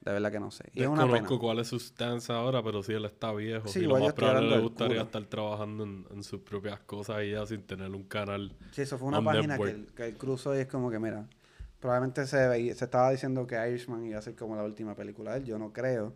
de 0.01 0.12
verdad 0.12 0.32
que 0.32 0.40
no 0.40 0.51
sé. 0.51 0.64
Y 0.74 0.82
es 0.82 0.88
una 0.88 1.03
pena. 1.03 1.12
Desconozco 1.12 1.38
cuál 1.40 1.59
es 1.59 1.68
su 1.68 1.78
stance 1.78 2.32
ahora, 2.32 2.62
pero 2.62 2.82
si 2.82 2.92
él 2.92 3.05
está 3.05 3.32
viejo, 3.32 3.68
Sí, 3.68 3.80
y 3.80 3.82
lo 3.82 3.98
más 3.98 4.12
probable 4.12 4.48
le 4.48 4.61
gustaría 4.61 5.03
estar 5.03 5.24
trabajando 5.26 5.84
en, 5.84 6.07
en 6.11 6.22
sus 6.24 6.40
propias 6.40 6.80
cosas 6.80 7.22
y 7.24 7.32
ya 7.32 7.44
sin 7.46 7.62
tener 7.62 7.90
un 7.90 8.05
canal. 8.05 8.57
Sí, 8.72 8.82
eso 8.82 8.98
fue 8.98 9.09
una 9.09 9.22
página 9.22 9.59
que 9.59 9.70
él, 9.70 9.88
que 9.94 10.09
y 10.09 10.59
es 10.61 10.66
como 10.68 10.90
que, 10.90 10.98
mira, 10.98 11.26
Probablemente 11.80 12.26
se, 12.26 12.46
veía- 12.46 12.74
se 12.74 12.84
estaba 12.84 13.11
diciendo 13.11 13.46
que 13.46 13.57
Irishman 13.68 14.05
iba 14.05 14.18
a 14.18 14.22
ser 14.22 14.34
como 14.36 14.55
la 14.55 14.64
última 14.64 14.94
película 14.94 15.32
de 15.32 15.38
él. 15.38 15.44
Yo 15.46 15.59
no 15.59 15.72
creo. 15.72 16.12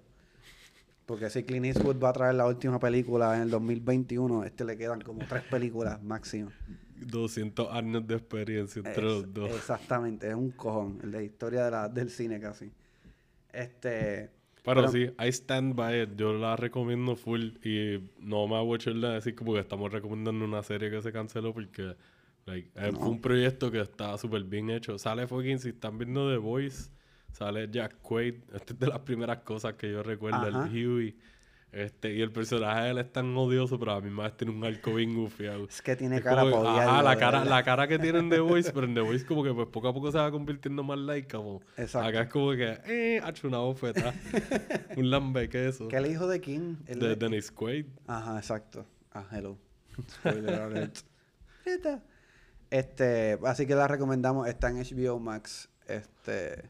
Porque 1.07 1.31
si 1.31 1.43
Clint 1.43 1.67
Eastwood 1.67 2.03
va 2.03 2.11
a 2.11 2.13
traer 2.13 2.35
la 2.35 2.47
última 2.47 2.79
película 2.79 3.35
en 3.37 3.43
el 3.43 3.51
2021, 3.51 4.43
a 4.43 4.47
este 4.47 4.65
le 4.65 4.77
quedan 4.77 5.01
como 5.01 5.25
tres 5.27 5.43
películas 5.45 6.03
máximo. 6.03 6.51
200 6.97 7.71
años 7.73 8.07
de 8.07 8.15
experiencia 8.15 8.79
entre 8.81 8.93
Es- 8.93 9.03
los 9.03 9.35
dos. 9.35 9.51
Exactamente, 9.53 10.29
es 10.29 10.35
un 10.35 10.51
cojón, 10.51 10.99
el 11.03 11.13
de 11.13 11.25
historia 11.25 11.65
de 11.65 11.71
la, 11.71 11.89
del 11.89 12.11
cine 12.11 12.39
casi. 12.41 12.71
Este, 13.55 14.31
Pero, 14.65 14.81
pero- 14.83 14.89
sí, 14.89 15.11
I 15.19 15.29
stand 15.29 15.75
by 15.75 16.03
it. 16.03 16.11
Yo 16.17 16.33
la 16.33 16.57
recomiendo 16.57 17.17
full. 17.17 17.51
Y 17.63 18.01
no 18.19 18.47
me 18.49 18.59
voy 18.61 18.73
a 18.75 18.77
echarle 18.77 19.07
a 19.07 19.11
decir 19.11 19.35
que 19.35 19.59
estamos 19.59 19.93
recomendando 19.93 20.45
una 20.45 20.63
serie 20.63 20.91
que 20.91 21.01
se 21.03 21.13
canceló 21.13 21.53
porque 21.53 21.97
like, 22.47 22.71
eh, 22.75 22.93
fue 22.93 23.09
un 23.09 23.21
proyecto 23.21 23.71
que 23.71 23.81
está 23.81 24.17
súper 24.19 24.45
bien 24.45 24.71
hecho. 24.71 24.99
Sale 24.99 25.27
fucking, 25.27 25.59
si 25.59 25.71
están 25.71 25.99
viendo 25.99 26.31
The 26.31 26.39
Voice, 26.39 26.91
sale 27.33 27.69
Jack 27.71 28.01
Quaid. 28.03 28.35
Esta 28.55 28.73
es 28.73 28.79
de 28.79 28.87
las 28.87 29.01
primeras 29.01 29.39
cosas 29.39 29.75
que 29.75 29.91
yo 29.91 30.03
recuerdo, 30.03 30.39
Ajá. 30.39 30.69
el 30.69 30.87
Huey. 30.87 31.17
Este, 31.75 32.15
y 32.15 32.23
el 32.23 32.31
personaje 32.31 32.83
de 32.85 32.91
él 32.91 32.99
es 32.99 33.13
tan 33.13 33.37
odioso, 33.37 33.81
pero 33.81 33.93
a 33.95 34.01
mí 34.01 34.09
más 34.09 34.37
tiene 34.37 34.53
un 34.55 34.65
arco 34.65 34.95
bien 34.95 35.13
gufiado. 35.15 35.65
es 35.65 35.83
que 35.83 35.97
tiene 35.97 36.19
Es 36.19 36.23
cara 36.23 36.43
como 36.43 36.69
ajá, 36.69 37.03
la 37.03 37.17
cara, 37.19 37.39
verdad. 37.41 37.51
la 37.51 37.63
cara 37.65 37.89
que 37.89 37.99
tiene 37.99 38.21
en 38.21 38.31
The 38.31 38.39
Voice, 38.39 38.71
pero 38.73 38.87
en 38.87 38.95
The 38.95 39.01
Voice 39.01 39.27
como 39.27 39.43
que 39.43 39.53
pues 39.53 39.67
poco 39.67 39.89
a 39.89 39.93
poco 39.93 40.13
se 40.13 40.19
va 40.19 40.31
convirtiendo 40.31 40.85
más 40.85 40.99
like 40.99 41.27
como 41.37 41.63
Exacto. 41.77 42.07
acá 42.09 42.23
es 42.23 42.29
como 42.29 42.53
que 42.53 42.79
eh, 42.87 43.21
ha 43.25 43.29
hecho 43.31 43.49
una 43.49 43.59
bofeta. 43.59 44.15
un 44.97 45.11
lambe 45.11 45.49
queso. 45.49 45.89
Que 45.89 45.97
el 45.97 46.07
hijo 46.07 46.29
de 46.29 46.41
King. 46.41 46.77
el 46.87 47.01
De 47.01 47.09
de- 47.09 47.17
Dennis 47.17 47.51
Quaid. 47.51 47.87
Ajá, 48.07 48.37
exacto. 48.39 48.87
Ah, 49.13 49.27
hello. 49.33 49.59
Spoiler 50.09 50.55
alert. 50.55 50.99
Este, 52.71 53.39
así 53.45 53.67
que 53.67 53.75
la 53.75 53.87
recomendamos, 53.89 54.49
está 54.49 54.71
en 54.71 54.77
HBO 54.83 55.19
Max. 55.21 55.69
Este, 55.87 56.63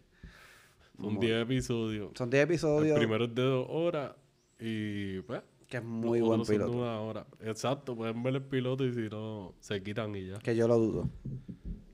Son 0.97 1.15
mu- 1.15 1.21
10 1.21 1.43
episodios. 1.43 2.11
son 2.15 2.31
10 2.31 2.43
El 2.43 2.49
episodios, 2.51 2.99
primero 2.99 3.25
es 3.25 3.35
de 3.35 3.43
dos 3.43 3.67
horas 3.71 4.13
y 4.61 5.21
pues 5.23 5.43
que 5.69 5.79
es 5.79 5.85
muy 5.85 6.21
buen 6.21 6.43
piloto. 6.45 6.73
una 6.73 7.01
hora. 7.01 7.27
Exacto, 7.41 7.97
pueden 7.97 8.23
ver 8.23 8.35
el 8.37 8.43
piloto 8.43 8.85
y 8.85 8.93
si 8.93 9.09
no, 9.09 9.55
se 9.61 9.83
quitan 9.83 10.15
y 10.15 10.29
ya. 10.29 10.39
Que 10.39 10.55
yo 10.55 10.69
lo 10.69 10.79
dudo. 10.79 11.09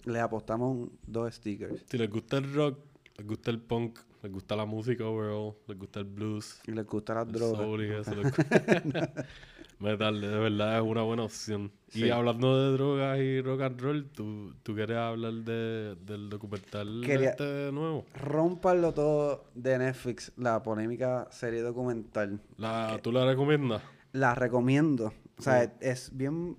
Le 0.04 0.18
apostamos 0.20 0.76
un- 0.76 0.98
dos 1.06 1.34
stickers. 1.34 1.82
Si 1.88 1.96
les 1.98 2.11
gusta 2.11 2.38
el 2.38 2.52
rock, 2.52 2.78
les 3.16 3.26
gusta 3.26 3.50
el 3.50 3.61
punk, 3.61 3.98
les 4.22 4.32
gusta 4.32 4.56
la 4.56 4.66
música 4.66 5.06
overall, 5.06 5.54
les 5.68 5.78
gusta 5.78 6.00
el 6.00 6.06
blues, 6.06 6.61
Y 6.66 6.72
les 6.72 6.86
gustan 6.86 7.16
las 7.16 7.32
drogas. 7.32 7.56
soul 7.61 7.84
y 7.84 7.90
eso. 7.90 8.14
les 8.14 8.32
gu- 8.34 9.24
Metal, 9.78 10.20
de 10.20 10.26
verdad 10.28 10.76
es 10.78 10.82
una 10.82 11.02
buena 11.02 11.22
opción. 11.24 11.70
Sí. 11.91 12.05
Y 12.07 12.11
hablando 12.11 12.57
de 12.57 12.72
drogas 12.76 13.18
y 13.18 13.41
rock 13.43 13.61
and 13.62 13.80
roll, 13.80 14.05
¿tú, 14.11 14.55
tú 14.62 14.74
quieres 14.74 14.97
hablar 14.97 15.32
de, 15.32 15.97
del 16.07 16.30
documental 16.30 17.03
Quería- 17.05 17.30
este 17.30 17.70
nuevo? 17.72 18.05
Rómpanlo 18.14 18.95
todo 18.95 19.45
de 19.55 19.76
Netflix, 19.78 20.32
la 20.36 20.62
polémica 20.62 21.26
serie 21.30 21.62
documental. 21.62 22.41
La, 22.57 22.99
¿Tú 23.03 23.11
la 23.11 23.26
recomiendas? 23.26 23.82
La 24.12 24.34
recomiendo. 24.36 25.12
O 25.38 25.43
sea, 25.43 25.64
Sí. 25.64 25.70
es 25.80 26.16
bien. 26.16 26.57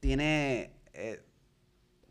Tiene. 0.00 0.72
eh, 0.92 1.22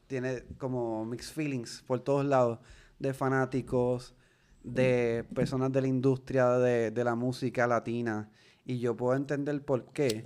tiene 0.08 0.44
como 0.58 1.06
mixed 1.06 1.34
feelings 1.34 1.84
por 1.86 2.00
todos 2.00 2.26
lados. 2.26 2.60
De 3.00 3.14
fanáticos, 3.14 4.16
de 4.64 5.26
personas 5.36 5.72
de 5.72 5.82
la 5.82 5.88
industria 5.88 6.50
de, 6.58 6.92
de 6.92 7.04
la 7.04 7.16
música 7.16 7.68
latina. 7.68 8.30
Y 8.68 8.80
yo 8.80 8.98
puedo 8.98 9.16
entender 9.16 9.64
por 9.64 9.86
qué. 9.86 10.26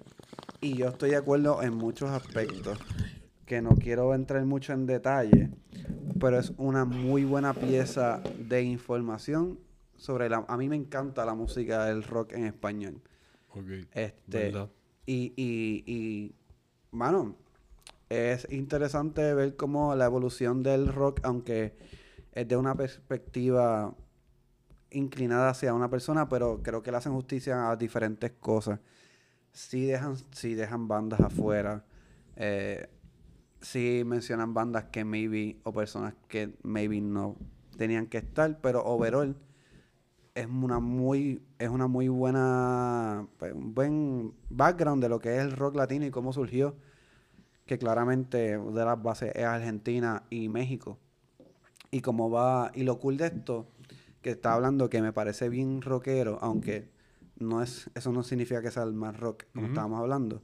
Y 0.61 0.75
yo 0.75 0.87
estoy 0.87 1.11
de 1.11 1.17
acuerdo 1.17 1.61
en 1.61 1.75
muchos 1.75 2.09
aspectos. 2.09 2.79
Que 3.45 3.61
no 3.61 3.75
quiero 3.75 4.15
entrar 4.15 4.43
mucho 4.45 4.73
en 4.73 4.87
detalle. 4.87 5.51
Pero 6.19 6.39
es 6.39 6.51
una 6.57 6.83
muy 6.83 7.23
buena 7.23 7.53
pieza 7.53 8.19
de 8.39 8.63
información 8.63 9.59
sobre 9.95 10.27
la. 10.27 10.43
A 10.47 10.57
mí 10.57 10.67
me 10.69 10.75
encanta 10.75 11.23
la 11.23 11.35
música 11.35 11.85
del 11.85 12.01
rock 12.01 12.33
en 12.33 12.45
español. 12.45 12.99
Ok. 13.53 13.87
Este, 13.93 14.45
¿Verdad? 14.45 14.69
y, 15.05 15.33
y, 15.35 15.83
y, 15.85 16.35
mano, 16.89 17.35
es 18.09 18.47
interesante 18.49 19.35
ver 19.35 19.55
cómo 19.55 19.93
la 19.95 20.05
evolución 20.05 20.63
del 20.63 20.87
rock, 20.87 21.19
aunque 21.23 21.75
es 22.33 22.47
de 22.47 22.57
una 22.57 22.73
perspectiva 22.73 23.93
inclinada 24.91 25.49
hacia 25.49 25.73
una 25.73 25.89
persona, 25.89 26.29
pero 26.29 26.61
creo 26.63 26.83
que 26.83 26.91
le 26.91 26.97
hacen 26.97 27.13
justicia 27.13 27.71
a 27.71 27.75
diferentes 27.75 28.31
cosas. 28.31 28.79
Sí 29.53 29.85
dejan, 29.85 30.15
sí 30.31 30.53
dejan 30.53 30.87
bandas 30.87 31.19
afuera, 31.19 31.83
eh, 32.35 32.87
sí 33.61 34.03
mencionan 34.05 34.53
bandas 34.53 34.85
que 34.85 35.03
maybe, 35.03 35.57
o 35.63 35.73
personas 35.73 36.13
que 36.27 36.53
maybe 36.63 37.01
no 37.01 37.35
tenían 37.77 38.07
que 38.07 38.19
estar, 38.19 38.59
pero 38.61 38.83
overall 38.85 39.35
es 40.35 40.45
una 40.45 40.79
muy 40.79 41.41
es 41.59 41.69
una 41.69 41.87
muy 41.87 42.07
buena 42.07 43.27
pues, 43.37 43.53
un 43.53 43.73
buen 43.73 44.33
background 44.49 45.03
de 45.03 45.09
lo 45.09 45.19
que 45.19 45.35
es 45.35 45.41
el 45.41 45.51
rock 45.51 45.75
latino 45.75 46.05
y 46.05 46.11
cómo 46.11 46.31
surgió 46.31 46.75
que 47.65 47.77
claramente 47.77 48.57
de 48.57 48.85
las 48.85 49.01
bases 49.01 49.33
es 49.35 49.43
Argentina 49.43 50.23
y 50.29 50.47
México 50.47 50.97
y 51.91 52.01
cómo 52.01 52.29
va 52.29 52.71
y 52.73 52.83
lo 52.83 52.99
cool 52.99 53.17
de 53.17 53.27
esto 53.27 53.67
que 54.21 54.31
está 54.31 54.53
hablando 54.53 54.89
que 54.89 55.01
me 55.01 55.13
parece 55.13 55.49
bien 55.49 55.81
rockero 55.81 56.37
aunque 56.41 56.89
no 57.37 57.61
es 57.61 57.89
eso 57.95 58.11
no 58.11 58.23
significa 58.23 58.61
que 58.61 58.71
sea 58.71 58.83
el 58.83 58.93
más 58.93 59.19
rock 59.19 59.45
como 59.53 59.67
estábamos 59.67 59.99
hablando. 59.99 60.41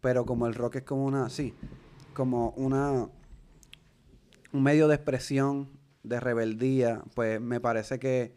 Pero 0.00 0.24
como 0.26 0.46
el 0.46 0.54
rock 0.54 0.76
es 0.76 0.82
como 0.82 1.04
una 1.04 1.28
sí 1.30 1.54
como 2.14 2.50
una 2.50 3.08
un 4.52 4.62
medio 4.62 4.88
de 4.88 4.94
expresión 4.94 5.68
de 6.02 6.20
rebeldía 6.20 7.02
pues 7.14 7.40
me 7.40 7.60
parece 7.60 7.98
que 7.98 8.34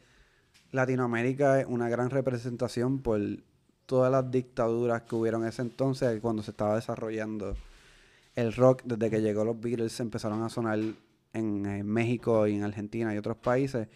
Latinoamérica 0.72 1.60
es 1.60 1.66
una 1.68 1.90
gran 1.90 2.10
representación 2.10 3.02
por 3.02 3.20
todas 3.86 4.10
las 4.10 4.32
dictaduras 4.32 5.02
que 5.02 5.16
hubieron 5.16 5.42
en 5.44 5.50
ese 5.50 5.62
entonces 5.62 6.20
cuando 6.22 6.44
se 6.44 6.52
estaba 6.52 6.76
desarrollando 6.76 7.58
el 8.36 8.54
rock. 8.54 8.84
Desde 8.86 9.10
que 9.10 9.22
llegó 9.22 9.44
los 9.44 9.60
Beatles 9.60 10.00
empezaron 10.00 10.44
a 10.44 10.50
sonar 10.50 10.80
en, 11.34 11.66
eh, 11.66 11.84
México 11.84 12.48
y 12.48 12.56
en 12.56 12.64
Argentina 12.64 13.14
y 13.14 13.18
otros 13.18 13.38
países 13.38 13.90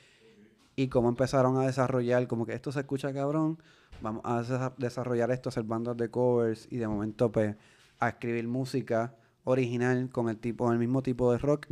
y 0.75 0.87
cómo 0.89 1.09
empezaron 1.09 1.57
a 1.57 1.65
desarrollar 1.65 2.27
como 2.27 2.45
que 2.45 2.53
esto 2.53 2.71
se 2.71 2.79
escucha 2.81 3.13
cabrón 3.13 3.57
vamos 4.01 4.21
a 4.25 4.41
desa- 4.41 4.73
desarrollar 4.77 5.31
esto 5.31 5.49
hacer 5.49 5.63
bandas 5.63 5.95
de 5.97 6.09
covers 6.09 6.67
y 6.69 6.77
de 6.77 6.87
momento 6.87 7.31
pues 7.31 7.55
a 7.99 8.09
escribir 8.09 8.47
música 8.47 9.15
original 9.45 10.09
con 10.09 10.27
el 10.29 10.37
tipo 10.37 10.71
el 10.71 10.79
mismo 10.79 11.01
tipo 11.01 11.31
de 11.31 11.37
rock 11.37 11.67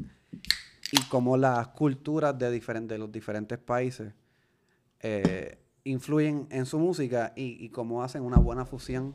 y 0.91 1.01
cómo 1.10 1.38
las 1.38 1.70
culturas 1.70 2.38
de, 2.38 2.51
diferen- 2.62 2.88
de 2.88 2.97
los 2.97 3.12
diferentes 3.12 3.58
países 3.58 4.14
eh, 5.01 5.58
influyen 5.84 6.47
en 6.49 6.66
su 6.66 6.80
música 6.80 7.34
y, 7.36 7.64
y 7.64 7.70
cómo 7.70 8.04
hacen 8.04 8.24
una 8.24 8.38
buena 8.38 8.66
fusión 8.66 9.14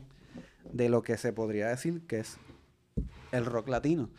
de 0.71 0.89
lo 0.89 1.01
que 1.01 1.17
se 1.17 1.33
podría 1.33 1.67
decir 1.69 2.01
que 2.05 2.19
es 2.19 2.37
el 3.31 3.45
rock 3.45 3.69
latino, 3.69 4.09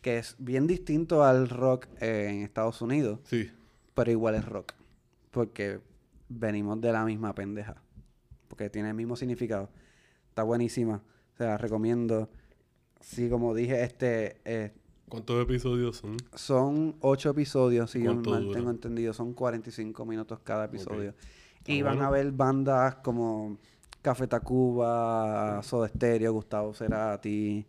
que 0.00 0.18
es 0.18 0.36
bien 0.38 0.66
distinto 0.68 1.24
al 1.24 1.48
rock 1.48 1.86
eh, 2.00 2.28
en 2.30 2.42
Estados 2.42 2.80
Unidos, 2.82 3.18
Sí. 3.24 3.50
pero 3.94 4.10
igual 4.12 4.34
es 4.36 4.44
rock, 4.44 4.74
porque 5.32 5.80
venimos 6.28 6.80
de 6.80 6.92
la 6.92 7.04
misma 7.04 7.34
pendeja, 7.34 7.82
porque 8.46 8.70
tiene 8.70 8.90
el 8.90 8.94
mismo 8.94 9.16
significado. 9.16 9.70
Está 10.28 10.44
buenísima, 10.44 11.02
o 11.34 11.36
sea, 11.36 11.48
la 11.48 11.58
recomiendo. 11.58 12.30
Sí, 13.00 13.28
como 13.28 13.52
dije, 13.52 13.82
este 13.82 14.40
eh, 14.44 14.72
¿Cuántos 15.12 15.42
episodios 15.42 15.96
son? 15.96 16.16
son 16.34 16.96
ocho 17.00 17.30
episodios, 17.30 17.90
si 17.90 17.98
yo 17.98 18.12
¿Cuánto 18.12 18.30
mal 18.30 18.44
dura? 18.44 18.58
tengo 18.58 18.70
entendido. 18.70 19.12
Son 19.12 19.34
45 19.34 20.06
minutos 20.06 20.38
cada 20.42 20.64
episodio. 20.64 21.14
Y 21.66 21.82
van 21.82 21.96
bueno. 21.96 22.08
a 22.08 22.10
ver 22.12 22.32
bandas 22.32 22.94
como 22.96 23.58
Café 24.00 24.26
Tacuba, 24.26 25.62
Soda 25.62 25.88
Stereo, 25.88 26.32
Gustavo 26.32 26.72
Cerati, 26.72 27.66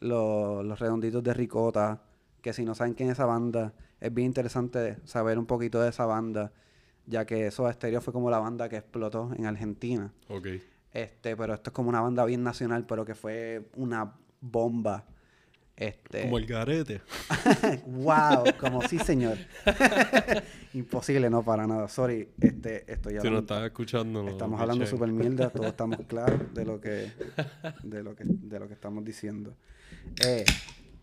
los, 0.00 0.64
los 0.64 0.78
Redonditos 0.80 1.22
de 1.22 1.32
Ricota. 1.34 2.02
Que 2.42 2.52
si 2.52 2.64
no 2.64 2.74
saben 2.74 2.94
quién 2.94 3.08
es 3.08 3.14
esa 3.14 3.26
banda, 3.26 3.72
es 4.00 4.12
bien 4.12 4.26
interesante 4.26 4.98
saber 5.04 5.38
un 5.38 5.46
poquito 5.46 5.80
de 5.80 5.90
esa 5.90 6.06
banda, 6.06 6.52
ya 7.06 7.24
que 7.24 7.50
Soda 7.50 7.72
Stereo 7.72 8.00
fue 8.00 8.12
como 8.12 8.30
la 8.30 8.38
banda 8.38 8.68
que 8.68 8.76
explotó 8.76 9.32
en 9.36 9.46
Argentina. 9.46 10.12
Ok. 10.28 10.46
Este, 10.92 11.36
pero 11.36 11.54
esto 11.54 11.70
es 11.70 11.74
como 11.74 11.88
una 11.88 12.00
banda 12.00 12.24
bien 12.24 12.42
nacional, 12.42 12.86
pero 12.86 13.04
que 13.04 13.14
fue 13.14 13.68
una 13.74 14.14
bomba. 14.40 15.04
Este, 15.76 16.22
Como 16.22 16.38
el 16.38 16.46
garete. 16.46 17.00
wow, 17.86 18.44
como 18.60 18.80
sí, 18.82 18.98
señor. 19.00 19.36
Imposible, 20.72 21.28
no 21.28 21.42
para 21.42 21.66
nada. 21.66 21.88
Sorry, 21.88 22.28
este, 22.40 22.90
estoy 22.92 23.14
Si 23.14 23.18
hablando. 23.18 23.30
nos 23.30 23.42
estás 23.42 23.64
escuchando, 23.64 24.22
no, 24.22 24.30
estamos 24.30 24.60
hablando 24.60 24.86
super 24.86 25.08
mierda, 25.10 25.50
todos 25.50 25.66
estamos 25.70 25.98
claros 26.06 26.54
de 26.54 26.64
lo 26.64 26.80
que, 26.80 27.10
de 27.82 28.02
lo 28.04 28.14
que, 28.14 28.22
de 28.24 28.60
lo 28.60 28.68
que 28.68 28.74
estamos 28.74 29.04
diciendo. 29.04 29.56
Eh, 30.24 30.44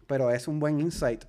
pero 0.08 0.32
es 0.32 0.48
un 0.48 0.60
buen 0.60 0.80
insight, 0.80 1.26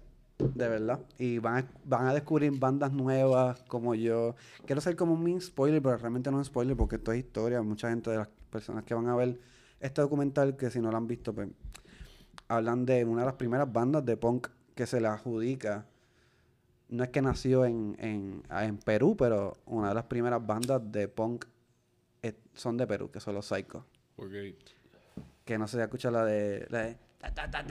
de 0.55 0.68
verdad. 0.68 1.01
Y 1.18 1.38
van 1.38 1.64
a, 1.64 1.68
van 1.84 2.07
a 2.07 2.14
descubrir 2.14 2.59
bandas 2.59 2.93
nuevas 2.93 3.62
como 3.68 3.95
yo. 3.95 4.34
Quiero 4.66 4.80
ser 4.80 4.97
como 4.97 5.14
un 5.14 5.22
mini 5.22 5.40
spoiler, 5.40 5.82
pero 5.82 5.97
realmente 5.97 6.30
no 6.30 6.40
es 6.40 6.47
spoiler 6.49 6.76
porque 6.76 6.97
esto 6.97 7.12
es 7.12 7.18
historia. 7.18 7.62
Mucha 7.62 7.90
gente 7.90 8.11
de 8.11 8.18
las 8.18 8.28
personas 8.51 8.84
que 8.84 8.95
van 8.95 9.09
a 9.09 9.16
ver 9.16 9.38
este 9.80 10.01
documental, 10.01 10.57
que 10.57 10.70
si 10.70 10.80
no 10.80 10.90
lo 10.90 10.97
han 10.97 11.07
visto, 11.07 11.34
pues 11.34 11.49
hablan 12.49 12.84
de 12.84 13.05
una 13.05 13.22
de 13.22 13.26
las 13.26 13.36
primeras 13.36 13.72
bandas 13.72 14.05
de 14.05 14.16
punk 14.16 14.49
que 14.74 14.86
se 14.86 15.01
le 15.01 15.09
adjudica 15.09 15.86
no 16.93 17.05
es 17.05 17.11
que 17.11 17.22
nació 17.22 17.64
en, 17.64 17.97
en, 17.99 18.43
en 18.51 18.76
Perú, 18.76 19.16
pero 19.16 19.57
una 19.64 19.88
de 19.88 19.95
las 19.95 20.05
primeras 20.05 20.47
bandas 20.47 20.80
de 20.93 21.09
punk 21.09 21.47
eh, 22.22 22.34
son 22.53 22.76
de 22.76 22.86
Perú, 22.86 23.11
que 23.11 23.18
son 23.18 23.34
los 23.34 23.47
Psycho. 23.47 23.86
Ok. 24.16 24.32
Que 25.47 25.57
no 25.57 25.66
sé 25.66 25.78
si 25.78 25.82
escucha 25.82 26.11
la 26.11 26.24
de... 26.26 26.66
La 26.68 26.80
de 26.80 26.99
Ta, 27.23 27.49
ta, 27.49 27.64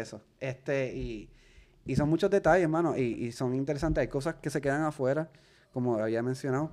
eso. 0.00 0.22
Este, 0.38 0.94
y, 0.94 1.28
y 1.84 1.96
son 1.96 2.08
muchos 2.08 2.30
detalles, 2.30 2.62
hermano, 2.62 2.96
y, 2.96 3.02
y 3.02 3.32
son 3.32 3.54
interesantes. 3.54 4.02
Hay 4.02 4.08
cosas 4.08 4.36
que 4.36 4.48
se 4.48 4.60
quedan 4.60 4.82
afuera, 4.82 5.28
como 5.72 5.98
había 5.98 6.22
mencionado, 6.22 6.70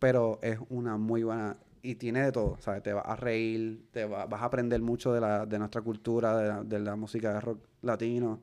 pero 0.00 0.40
es 0.42 0.58
una 0.68 0.96
muy 0.96 1.22
buena 1.22 1.56
y 1.80 1.94
tiene 1.94 2.22
de 2.22 2.32
todo, 2.32 2.56
¿sabes? 2.60 2.82
Te 2.82 2.92
vas 2.92 3.04
a 3.06 3.16
reír, 3.16 3.86
te 3.92 4.04
vas 4.04 4.26
a 4.30 4.44
aprender 4.44 4.80
mucho 4.80 5.12
de, 5.12 5.20
la, 5.20 5.46
de 5.46 5.58
nuestra 5.58 5.80
cultura, 5.80 6.36
de 6.36 6.48
la, 6.48 6.64
de 6.64 6.78
la 6.80 6.96
música 6.96 7.34
de 7.34 7.40
rock 7.40 7.64
latino. 7.82 8.40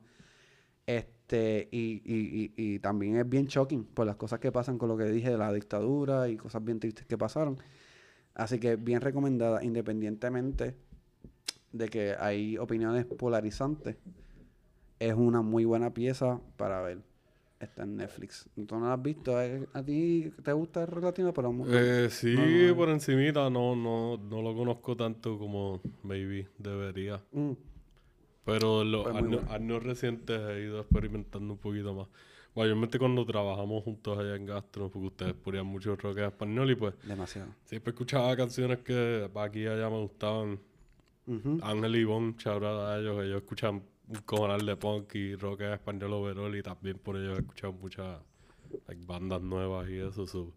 Este, 0.86 1.68
y, 1.70 2.02
y, 2.04 2.52
y, 2.56 2.74
y, 2.74 2.78
también 2.80 3.16
es 3.16 3.28
bien 3.28 3.46
shocking 3.46 3.84
por 3.84 4.06
las 4.06 4.16
cosas 4.16 4.40
que 4.40 4.50
pasan 4.50 4.78
con 4.78 4.88
lo 4.88 4.96
que 4.96 5.04
dije 5.04 5.30
de 5.30 5.38
la 5.38 5.52
dictadura 5.52 6.28
y 6.28 6.36
cosas 6.36 6.64
bien 6.64 6.80
tristes 6.80 7.06
que 7.06 7.16
pasaron. 7.16 7.58
Así 8.34 8.58
que 8.58 8.76
bien 8.76 9.00
recomendada, 9.00 9.62
independientemente 9.62 10.76
de 11.72 11.88
que 11.88 12.14
hay 12.18 12.58
opiniones 12.58 13.04
polarizantes. 13.06 13.96
Es 14.98 15.14
una 15.14 15.42
muy 15.42 15.64
buena 15.64 15.92
pieza 15.94 16.40
para 16.56 16.82
ver. 16.82 16.98
Está 17.58 17.82
en 17.82 17.96
Netflix. 17.96 18.48
¿Tú 18.66 18.78
no 18.78 18.86
la 18.86 18.94
has 18.94 19.02
visto? 19.02 19.36
¿A 19.36 19.82
ti 19.82 20.32
te 20.42 20.52
gusta 20.52 20.80
el 20.82 20.86
rock 20.88 21.04
latino? 21.04 21.32
Pero 21.34 21.54
Eh, 21.68 22.08
sí, 22.10 22.34
no, 22.34 22.46
no. 22.68 22.76
por 22.76 22.88
encimita, 22.88 23.50
no, 23.50 23.76
no, 23.76 24.16
no 24.16 24.42
lo 24.42 24.54
conozco 24.54 24.96
tanto 24.96 25.38
como 25.38 25.80
maybe 26.02 26.48
debería. 26.58 27.22
Mm. 27.32 27.52
Pero 28.44 28.82
en 28.82 28.92
los 28.92 29.02
Pues 29.04 29.14
años, 29.16 29.42
bueno. 29.42 29.52
años 29.52 29.82
recientes 29.82 30.40
he 30.40 30.62
ido 30.64 30.80
experimentando 30.80 31.52
un 31.52 31.58
poquito 31.58 31.92
más. 31.94 32.08
Mayormente 32.56 32.98
cuando 32.98 33.24
trabajamos 33.26 33.84
juntos 33.84 34.18
allá 34.18 34.34
en 34.36 34.46
Gastro, 34.46 34.90
porque 34.90 35.06
ustedes 35.08 35.34
ponían 35.34 35.66
mucho 35.66 35.94
rock 35.96 36.18
en 36.18 36.24
español 36.24 36.70
y 36.70 36.74
pues 36.74 36.94
Demasiado. 37.06 37.48
siempre 37.64 37.90
escuchaba 37.92 38.34
canciones 38.36 38.78
que 38.78 39.30
aquí 39.36 39.60
y 39.60 39.66
allá 39.66 39.88
me 39.90 39.98
gustaban. 40.00 40.58
Ujú. 41.26 41.58
Ángel 41.62 41.96
y 41.96 42.04
out 42.64 42.80
a 42.80 42.98
ellos, 42.98 43.22
ellos 43.24 43.42
escuchan 43.42 43.82
un 44.08 44.16
cojonal 44.24 44.64
de 44.66 44.76
punk 44.76 45.14
y 45.14 45.36
rock 45.36 45.60
en 45.60 45.72
español 45.72 46.12
overall 46.14 46.54
y 46.56 46.62
también 46.62 46.98
por 46.98 47.16
ellos 47.16 47.36
he 47.36 47.40
escuchado 47.40 47.72
muchas 47.72 48.18
like, 48.88 49.04
bandas 49.06 49.40
nuevas 49.40 49.88
y 49.88 49.98
eso. 49.98 50.26
so, 50.26 50.52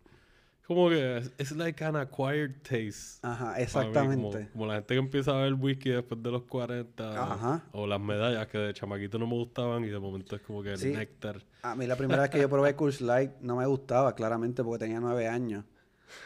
Como 0.66 0.90
que 0.90 1.18
es 1.38 1.52
like 1.52 1.84
an 1.84 1.96
acquired 1.98 2.56
taste. 2.64 3.20
Ajá, 3.22 3.54
mí, 3.58 3.62
exactamente. 3.64 4.38
Como, 4.38 4.50
como 4.52 4.66
la 4.68 4.76
gente 4.76 4.94
que 4.96 5.00
empieza 5.00 5.32
a 5.38 5.44
ver 5.44 5.54
whisky 5.54 5.90
después 5.90 6.24
de 6.24 6.32
los 6.32 6.44
40 6.44 7.34
Ajá. 7.34 7.64
o 7.74 7.86
las 7.86 8.00
medallas 8.00 8.48
que 8.48 8.58
de 8.58 8.74
chamaquito 8.74 9.20
no 9.20 9.28
me 9.28 9.34
gustaban 9.36 9.84
y 9.84 9.90
de 9.90 10.00
momento 10.00 10.36
es 10.36 10.42
como 10.42 10.64
que 10.64 10.72
el 10.72 10.78
Sí. 10.80 10.92
néctar. 10.92 11.42
A 11.62 11.76
mí 11.76 11.86
la 11.86 11.96
primera 11.96 12.22
vez 12.24 12.32
que 12.32 12.40
yo 12.40 12.50
probé 12.50 12.76
Coors 12.76 13.02
Light 13.02 13.32
no 13.42 13.58
me 13.58 13.66
gustaba, 13.68 14.16
claramente, 14.16 14.64
porque 14.64 14.86
tenía 14.86 15.00
nueve 15.00 15.28
años. 15.28 15.66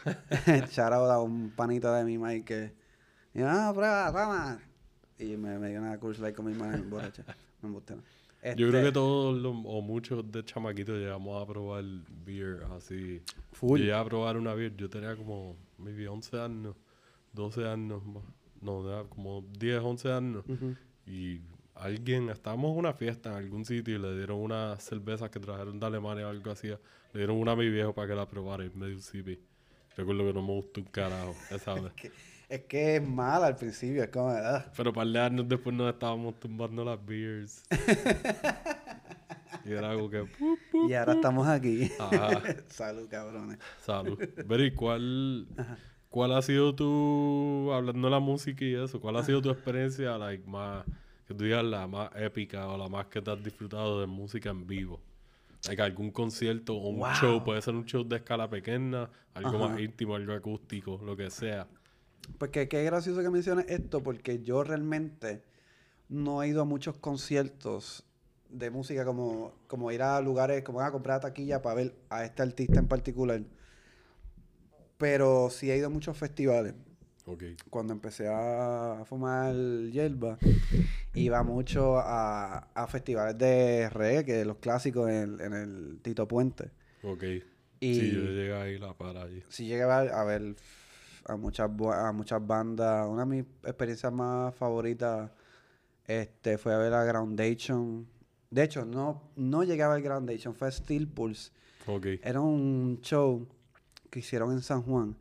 Charao 0.72 1.12
a 1.12 1.22
un 1.22 1.50
panita 1.52 1.94
de 1.98 2.06
mi 2.06 2.18
Mike 2.18 2.46
que... 2.46 2.87
Y 3.38 3.42
yo, 3.42 3.74
prueba, 3.76 4.08
toma. 4.12 4.60
Y 5.20 5.38
me, 5.38 5.60
me 5.60 5.70
dio 5.70 5.80
una 5.80 6.00
Coors 6.00 6.18
Light 6.20 6.36
con 6.36 6.46
mi 6.48 6.54
hermana 6.54 6.84
borracha. 6.90 7.24
Me 7.62 7.70
gusté. 7.70 7.94
Yo 7.96 8.02
creo 8.56 8.68
Este, 8.70 8.84
que 8.84 8.92
todos 8.92 9.36
los- 9.40 9.56
o 9.66 9.82
muchos 9.82 10.32
de 10.32 10.44
chamaquitos 10.44 10.98
llegamos 10.98 11.42
a 11.42 11.46
probar 11.46 11.84
beer 12.26 12.64
así. 12.76 13.22
Full. 13.54 13.80
Llegué 13.80 13.94
a 13.94 14.04
probar 14.06 14.38
una 14.38 14.54
beer, 14.54 14.76
yo 14.76 14.90
tenía 14.90 15.16
como 15.16 15.56
maybe 15.78 16.08
11 16.08 16.40
años, 16.40 16.76
12 17.34 17.68
años, 17.68 18.04
más. 18.06 18.24
no, 18.62 19.06
como 19.10 19.44
10, 19.60 19.82
11 19.82 20.12
años. 20.12 20.44
Y 21.06 21.42
alguien, 21.76 22.30
estábamos 22.30 22.72
en 22.74 22.78
una 22.80 22.94
fiesta 22.94 23.30
en 23.32 23.36
algún 23.38 23.66
sitio 23.66 23.96
y 23.96 24.00
le 24.00 24.16
dieron 24.18 24.40
unas 24.40 24.82
cervezas 24.84 25.30
que 25.30 25.40
trajeron 25.40 25.80
de 25.80 25.86
Alemania 25.86 26.26
o 26.28 26.30
algo 26.32 26.50
así. 26.52 26.68
Le 26.68 26.78
dieron 27.14 27.38
una 27.38 27.52
a 27.52 27.56
mi 27.56 27.70
viejo 27.70 27.94
para 27.94 28.08
que 28.08 28.16
la 28.16 28.28
probara 28.28 28.66
y 28.66 28.70
me 28.74 28.88
dio 28.88 28.96
un 28.96 29.02
sipi. 29.04 29.40
Recuerdo 29.96 30.26
que 30.26 30.34
no 30.34 30.42
me 30.42 30.54
gustó 30.54 30.82
un 30.82 30.88
carajo 30.88 31.36
esa 31.52 31.74
vez. 31.82 31.94
Es 32.50 32.62
que 32.64 32.95
es 32.95 33.06
mala 33.08 33.48
al 33.48 33.56
principio, 33.58 34.02
es 34.04 34.10
como... 34.10 34.30
ah. 34.30 34.66
Pero 34.76 34.91
un 34.91 34.95
par 34.95 35.08
de 35.08 35.20
años 35.20 35.48
después 35.50 35.76
nos 35.76 35.91
estábamos 35.93 36.39
tumbando 36.39 36.86
las 36.86 37.04
beers. 37.06 37.64
y 39.66 39.72
era 39.74 39.89
algo 39.91 40.10
que... 40.10 40.24
pu, 40.24 40.58
pu. 40.72 40.89
Y 40.89 40.93
ahora 40.93 41.14
estamos 41.14 41.45
aquí. 41.48 41.91
Ajá. 42.00 42.41
Salud, 42.70 43.08
cabrones. 43.10 43.58
Salud. 43.82 44.18
Beri, 44.45 44.72
¿cuál, 44.74 45.45
¿cuál 46.10 46.32
ha 46.34 46.41
sido 46.41 46.74
tu, 46.74 47.70
hablando 47.74 48.08
de 48.08 48.12
la 48.12 48.20
música 48.20 48.64
y 48.64 48.76
eso, 48.76 49.02
cuál 49.02 49.18
ha 49.18 49.24
sido 49.24 49.41
tu 49.41 49.50
experiencia, 49.50 50.18
like, 50.18 50.48
más, 50.48 50.86
que 51.28 51.34
tú 51.34 51.43
digas 51.43 51.66
la 51.66 51.86
más 51.86 52.10
épica 52.16 52.66
o 52.68 52.78
la 52.78 52.88
más 52.88 53.08
que 53.08 53.22
te 53.22 53.30
has 53.30 53.43
disfrutado 53.43 54.00
de 54.00 54.08
música 54.08 54.52
en 54.52 54.66
vivo? 54.66 55.02
Like, 55.68 55.82
algún 55.82 56.12
concierto 56.12 56.76
o 56.78 56.88
un 56.89 57.00
Wow. 57.00 57.14
show, 57.20 57.43
puede 57.43 57.62
ser 57.62 57.76
un 57.76 57.84
show 57.86 58.06
de 58.06 58.16
escala 58.16 58.50
pequeña, 58.50 59.10
algo 59.34 59.50
Ajá. 59.58 59.68
más 59.68 59.80
íntimo, 59.82 60.16
algo 60.16 60.32
acústico, 60.32 61.02
lo 61.04 61.18
que 61.18 61.30
sea. 61.30 61.68
Pues 62.38 62.52
que 62.52 62.68
qué 62.68 62.84
gracioso 62.84 63.22
que 63.22 63.30
menciones 63.30 63.66
esto, 63.70 64.04
porque 64.04 64.42
yo 64.44 64.64
realmente 64.64 65.42
no 66.10 66.44
he 66.44 66.48
ido 66.50 66.62
a 66.62 66.66
muchos 66.66 66.96
conciertos 66.98 68.04
de 68.50 68.70
música 68.70 69.06
como, 69.06 69.54
como 69.68 69.92
ir 69.92 70.02
a 70.02 70.22
lugares, 70.22 70.64
como 70.64 70.82
a 70.82 70.92
comprar 70.92 71.20
taquilla 71.20 71.62
para 71.62 71.76
ver 71.76 71.96
a 72.10 72.24
este 72.24 72.44
artista 72.44 72.80
en 72.80 72.88
particular. 72.88 73.42
Pero 74.98 75.50
sí 75.50 75.70
he 75.72 75.78
ido 75.78 75.88
a 75.88 75.90
muchos 75.90 76.18
festivales. 76.18 76.74
Ok. 77.26 77.44
Cuando 77.70 77.94
empecé 77.94 78.28
a 78.30 79.04
fumar 79.06 79.54
hierba, 79.92 80.38
iba 81.14 81.44
mucho 81.44 81.98
a, 82.00 82.60
a 82.74 82.88
festivales 82.88 83.38
de 83.38 83.90
reggae, 83.90 84.26
que 84.26 84.46
los 84.46 84.58
clásicos 84.58 85.10
en, 85.10 85.40
en 85.42 85.54
el 85.54 86.00
Tito 86.02 86.28
Puente. 86.28 86.72
Ok. 87.04 87.24
Y 87.80 87.94
Sí, 87.94 88.12
yo 88.12 88.22
llegué 88.22 88.54
ahí 88.54 88.80
la 88.80 88.94
para 88.94 89.24
allí. 89.24 89.44
sí 89.50 89.66
llegué 89.68 89.84
a 89.84 90.02
ver, 90.02 90.12
a 90.14 90.24
ver 90.24 90.56
a 91.28 91.36
muchas 91.36 91.70
bu- 91.70 91.94
a 91.94 92.12
muchas 92.12 92.46
bandas. 92.46 93.08
Una 93.08 93.26
de 93.26 93.30
mis 93.38 93.46
experiencias 93.64 94.12
más 94.14 94.54
favoritas 94.56 95.30
este 96.06 96.58
fue 96.58 96.74
a 96.74 96.78
ver 96.78 96.94
a 96.94 97.04
Groundation. 97.04 98.08
De 98.50 98.64
hecho, 98.64 98.86
no, 98.86 99.24
no 99.36 99.64
llegué 99.64 99.84
a 99.84 99.90
ver 99.90 100.02
Groundation, 100.02 100.56
fue 100.56 100.72
Steel 100.72 101.08
Pulse. 101.08 101.52
Ok. 101.86 102.06
Era 102.24 102.40
un 102.42 103.00
show 103.02 103.46
que 104.10 104.20
hicieron 104.20 104.52
en 104.54 104.62
San 104.62 104.82
Juan, 104.84 105.16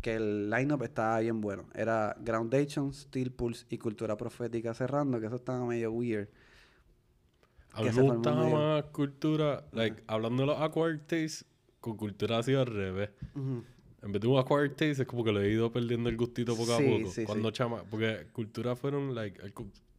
que 0.00 0.14
el 0.14 0.48
line-up 0.50 0.82
estaba 0.84 1.18
bien 1.20 1.40
bueno. 1.40 1.64
Era 1.74 2.16
Groundation, 2.20 2.92
Steel 2.94 3.32
Pulse 3.32 3.66
y 3.70 3.78
Cultura 3.78 4.16
Profética 4.16 4.72
cerrando, 4.72 5.18
que 5.20 5.26
eso 5.26 5.36
estaba 5.36 5.64
medio 5.66 5.90
weird. 5.92 6.28
A 7.72 7.80
mí 7.82 7.86
me 7.86 7.92
gustaba 8.14 8.36
más 8.58 8.84
cultura, 8.86 9.64
like, 9.72 10.02
hablando 10.06 10.42
de 10.42 10.46
los 10.48 10.60
acquired 10.60 11.00
tastes, 11.00 11.44
con 11.80 11.96
cultura 11.96 12.38
ha 12.38 12.42
sido 12.42 12.60
al 12.60 12.66
revés. 12.66 13.10
En 14.02 14.12
vez 14.12 14.22
de 14.22 14.28
un 14.28 14.38
acquired 14.38 14.70
taste, 14.70 15.02
es 15.02 15.06
como 15.06 15.22
que 15.24 15.32
le 15.32 15.46
he 15.46 15.50
ido 15.52 15.70
perdiendo 15.70 16.08
el 16.08 16.16
gustito 16.16 16.56
poco 16.56 16.76
Sí, 16.78 16.84
a 16.86 16.98
poco. 16.98 17.10
sí, 17.10 17.24
Cuando 17.24 17.48
sí. 17.48 17.52
chama, 17.54 17.82
porque 17.90 18.26
cultura 18.32 18.74
fueron, 18.76 19.14
like, 19.14 19.40
el 19.42 19.52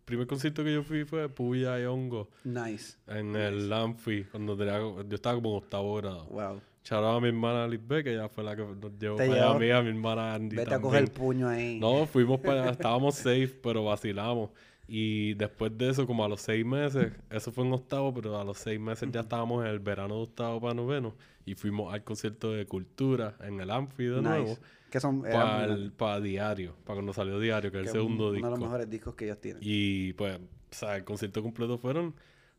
primer 0.06 0.26
concierto 0.28 0.64
que 0.64 0.73
yo 0.73 0.84
fui 0.84 1.03
fue 1.06 1.30
Puya 1.30 1.80
y 1.80 1.84
Hongo 1.86 2.30
Nice. 2.44 2.98
en 3.07 3.36
el 3.36 3.72
Amphi, 3.72 4.23
cuando 4.26 4.57
tenía, 4.57 4.80
yo 4.80 5.06
estaba 5.11 5.36
como 5.36 5.52
en 5.52 5.57
octavo 5.57 5.95
grado. 5.95 6.26
Wow. 6.26 6.61
Charaba 6.84 7.18
a 7.18 7.22
mi 7.22 7.28
hermana 7.28 7.68
Lisbeth, 7.68 8.03
que 8.06 8.14
ella 8.14 8.28
fue 8.28 8.44
la 8.44 8.56
que 8.56 8.64
nos 8.64 8.98
llevó 8.99 9.15
Te 9.18 9.28
para 9.28 9.34
allá 9.34 9.41
llevó. 9.44 9.56
a 9.56 9.60
mí, 9.60 9.69
a 9.69 9.82
mi 9.84 9.90
hermana 9.90 10.34
Andy 10.34 10.56
Vete 10.56 10.61
a 10.69 10.72
también. 10.72 10.82
coger 10.82 11.03
el 11.03 11.11
puño 11.11 11.48
ahí. 11.48 11.80
No, 11.80 12.07
fuimos 12.07 12.40
para 12.40 12.64
allá, 12.64 12.72
estábamos 12.72 13.14
safe, 13.15 13.49
pero 13.61 13.84
vacilamos. 13.86 14.49
Y 14.88 15.36
después 15.36 15.78
de 15.78 15.91
eso, 15.91 16.07
como 16.07 16.26
a 16.26 16.28
los 16.28 16.41
seis 16.41 16.65
meses, 16.65 17.14
eso 17.30 17.52
fue 17.52 17.65
en 17.65 17.72
octavo, 17.73 18.11
pero 18.14 18.38
a 18.41 18.44
los 18.44 18.57
seis 18.57 18.80
meses 18.80 19.07
ya 19.11 19.19
estábamos 19.22 19.64
en 19.64 19.69
el 19.69 19.80
verano 19.80 20.15
de 20.15 20.22
octavo 20.23 20.60
para 20.60 20.73
noveno 20.73 21.14
y 21.45 21.55
fuimos 21.55 21.93
al 21.93 22.03
concierto 22.03 22.51
de 22.53 22.65
cultura 22.65 23.35
en 23.41 23.59
el 23.59 23.69
Amphi 23.69 24.05
de 24.05 24.18
Nice. 24.18 24.30
nuevo 24.30 24.57
Que 24.89 24.99
son 24.99 25.22
para 25.22 26.19
diario, 26.19 26.76
para 26.84 26.95
cuando 26.95 27.13
salió 27.13 27.39
diario, 27.39 27.72
que 27.72 27.77
es 27.80 27.84
que 27.84 27.89
el 27.89 27.93
segundo 27.93 28.30
uno 28.30 28.34
de 28.34 28.39
los 28.41 28.49
disco. 28.49 28.65
mejores 28.65 28.89
discos 28.89 29.15
que 29.15 29.26
ellos 29.26 29.39
tienen. 29.39 29.61
Y 29.63 30.13
pues, 30.13 30.38
o 30.38 30.39
sea, 30.72 30.97
el 30.97 31.03
concierto 31.03 31.41
completo 31.41 31.77
fueron 31.77 32.13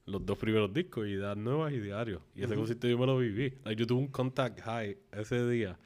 los 0.06 0.24
dos 0.26 0.36
primeros 0.38 0.72
discos, 0.72 1.06
Ideas 1.06 1.36
Nuevas 1.36 1.72
y 1.72 1.78
Diario. 1.80 2.22
Y 2.34 2.42
ese 2.42 2.54
concierto 2.56 2.88
yo 2.88 2.98
me 2.98 3.06
lo 3.06 3.18
viví. 3.18 3.54
Like, 3.64 3.78
yo 3.80 3.86
tuve 3.86 4.00
un 4.00 4.08
contact 4.08 4.60
high 4.62 4.98
ese 5.12 5.48
día. 5.48 5.78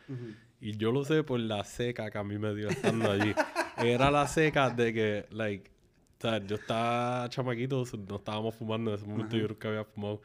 Y 0.61 0.77
yo 0.77 0.91
lo 0.91 1.05
sé 1.05 1.23
por 1.23 1.39
la 1.39 1.65
seca 1.65 2.11
que 2.11 2.17
a 2.17 2.25
mí 2.25 2.39
me 2.39 2.55
dio 2.55 2.69
estando 2.69 3.11
allí. 3.11 3.35
Era 3.77 4.11
la 4.11 4.27
seca 4.27 4.71
de 4.71 4.95
que, 4.95 5.27
like, 5.31 5.71
o 6.19 6.23
sea, 6.23 6.39
yo 6.39 6.57
estaba 6.57 7.29
chamaquito, 7.29 7.85
no 8.09 8.17
estábamos 8.17 8.55
fumando. 8.55 8.91
En 8.91 8.97
ese 8.97 9.07
momento 9.07 9.37
yo 9.37 9.49
nunca 9.49 9.69
había 9.69 9.85
fumado. 9.85 10.23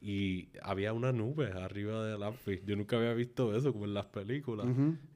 Y 0.00 0.50
había 0.62 0.92
una 0.92 1.10
nube 1.12 1.50
arriba 1.52 2.04
del 2.06 2.22
amphi. 2.22 2.60
Yo 2.64 2.76
nunca 2.76 2.96
había 2.96 3.14
visto 3.14 3.54
eso 3.56 3.72
como 3.72 3.84
en 3.84 3.94
las 3.94 4.06
películas. 4.06 4.66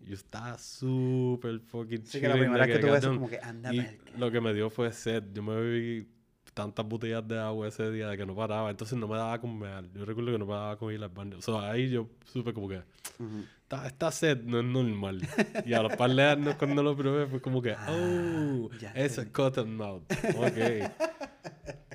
Y 0.01 0.09
yo 0.09 0.15
estaba 0.15 0.59
súper 0.59 1.61
fucking 1.61 2.05
Sí, 2.05 2.21
que 2.21 2.27
la 2.29 2.35
primera 2.35 2.67
vez 2.67 2.77
que 2.77 2.81
tú 2.81 2.87
ves 2.89 2.97
es 2.97 3.05
goddamn- 3.11 3.15
como 3.15 3.29
que 3.29 3.39
anda 3.41 3.73
y 3.73 3.99
lo 4.19 4.31
que 4.33 4.41
me 4.41 4.53
dio 4.53 4.71
fue 4.71 4.91
sed. 4.93 5.23
Yo 5.33 5.43
me 5.45 5.55
bebí 5.55 6.09
tantas 6.53 6.85
botellas 6.87 7.27
de 7.29 7.39
agua 7.39 7.69
ese 7.69 7.91
día 7.93 8.09
de 8.09 8.17
que 8.17 8.27
no 8.27 8.35
paraba. 8.35 8.71
Entonces 8.71 8.99
no 8.99 9.07
me 9.07 9.17
daba 9.17 9.41
con 9.41 9.57
mear. 9.57 9.85
Yo 9.95 10.05
recuerdo 10.05 10.33
que 10.33 10.39
no 10.39 10.47
me 10.47 10.53
daba 10.55 10.77
con 10.77 10.93
ir 10.93 11.01
al 11.03 11.09
baño. 11.11 11.39
O 11.39 11.43
sea, 11.43 11.71
ahí 11.71 11.89
yo 11.89 12.09
supe 12.25 12.53
como 12.53 12.69
que 12.69 12.79
Ujú. 13.21 13.45
esta, 13.63 13.87
esta 13.87 14.11
sed 14.11 14.43
no 14.43 14.59
es 14.59 14.65
normal. 14.67 15.21
y 15.65 15.73
a 15.75 15.83
los 15.83 15.95
par 15.97 16.11
de 16.11 16.23
años 16.25 16.57
cuando 16.57 16.83
lo 16.83 16.97
probé 16.97 17.27
fue 17.29 17.41
como 17.41 17.63
que, 17.63 17.75
oh, 17.89 18.69
ya 18.81 18.91
es 18.95 19.17
cotton 19.31 19.77
mouth. 19.77 20.03
Ok. 20.37 20.59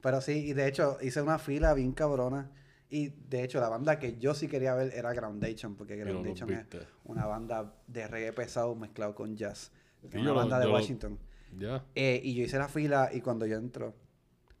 Pero 0.00 0.20
sí, 0.20 0.32
y 0.48 0.52
de 0.52 0.68
hecho 0.68 0.98
hice 1.00 1.20
una 1.22 1.38
fila 1.38 1.74
bien 1.74 1.92
cabrona. 1.92 2.50
Y 2.88 3.08
de 3.28 3.42
hecho 3.42 3.60
la 3.60 3.68
banda 3.68 3.98
que 3.98 4.16
yo 4.18 4.32
sí 4.34 4.46
quería 4.46 4.74
ver 4.74 4.92
era 4.94 5.12
Groundation, 5.12 5.74
porque 5.74 5.96
no 5.96 6.04
Groundation 6.04 6.50
es 6.52 6.66
una 7.04 7.26
banda 7.26 7.74
de 7.88 8.06
reggae 8.06 8.32
pesado 8.32 8.74
mezclado 8.76 9.14
con 9.14 9.36
jazz. 9.36 9.72
es 10.02 10.14
una 10.14 10.32
banda 10.32 10.58
de 10.60 10.66
Washington. 10.68 11.18
Ya. 11.58 11.84
Eh, 11.94 12.20
y 12.22 12.34
yo 12.34 12.44
hice 12.44 12.58
la 12.58 12.68
fila 12.68 13.10
y 13.12 13.20
cuando 13.20 13.44
yo 13.46 13.56
entro, 13.56 13.94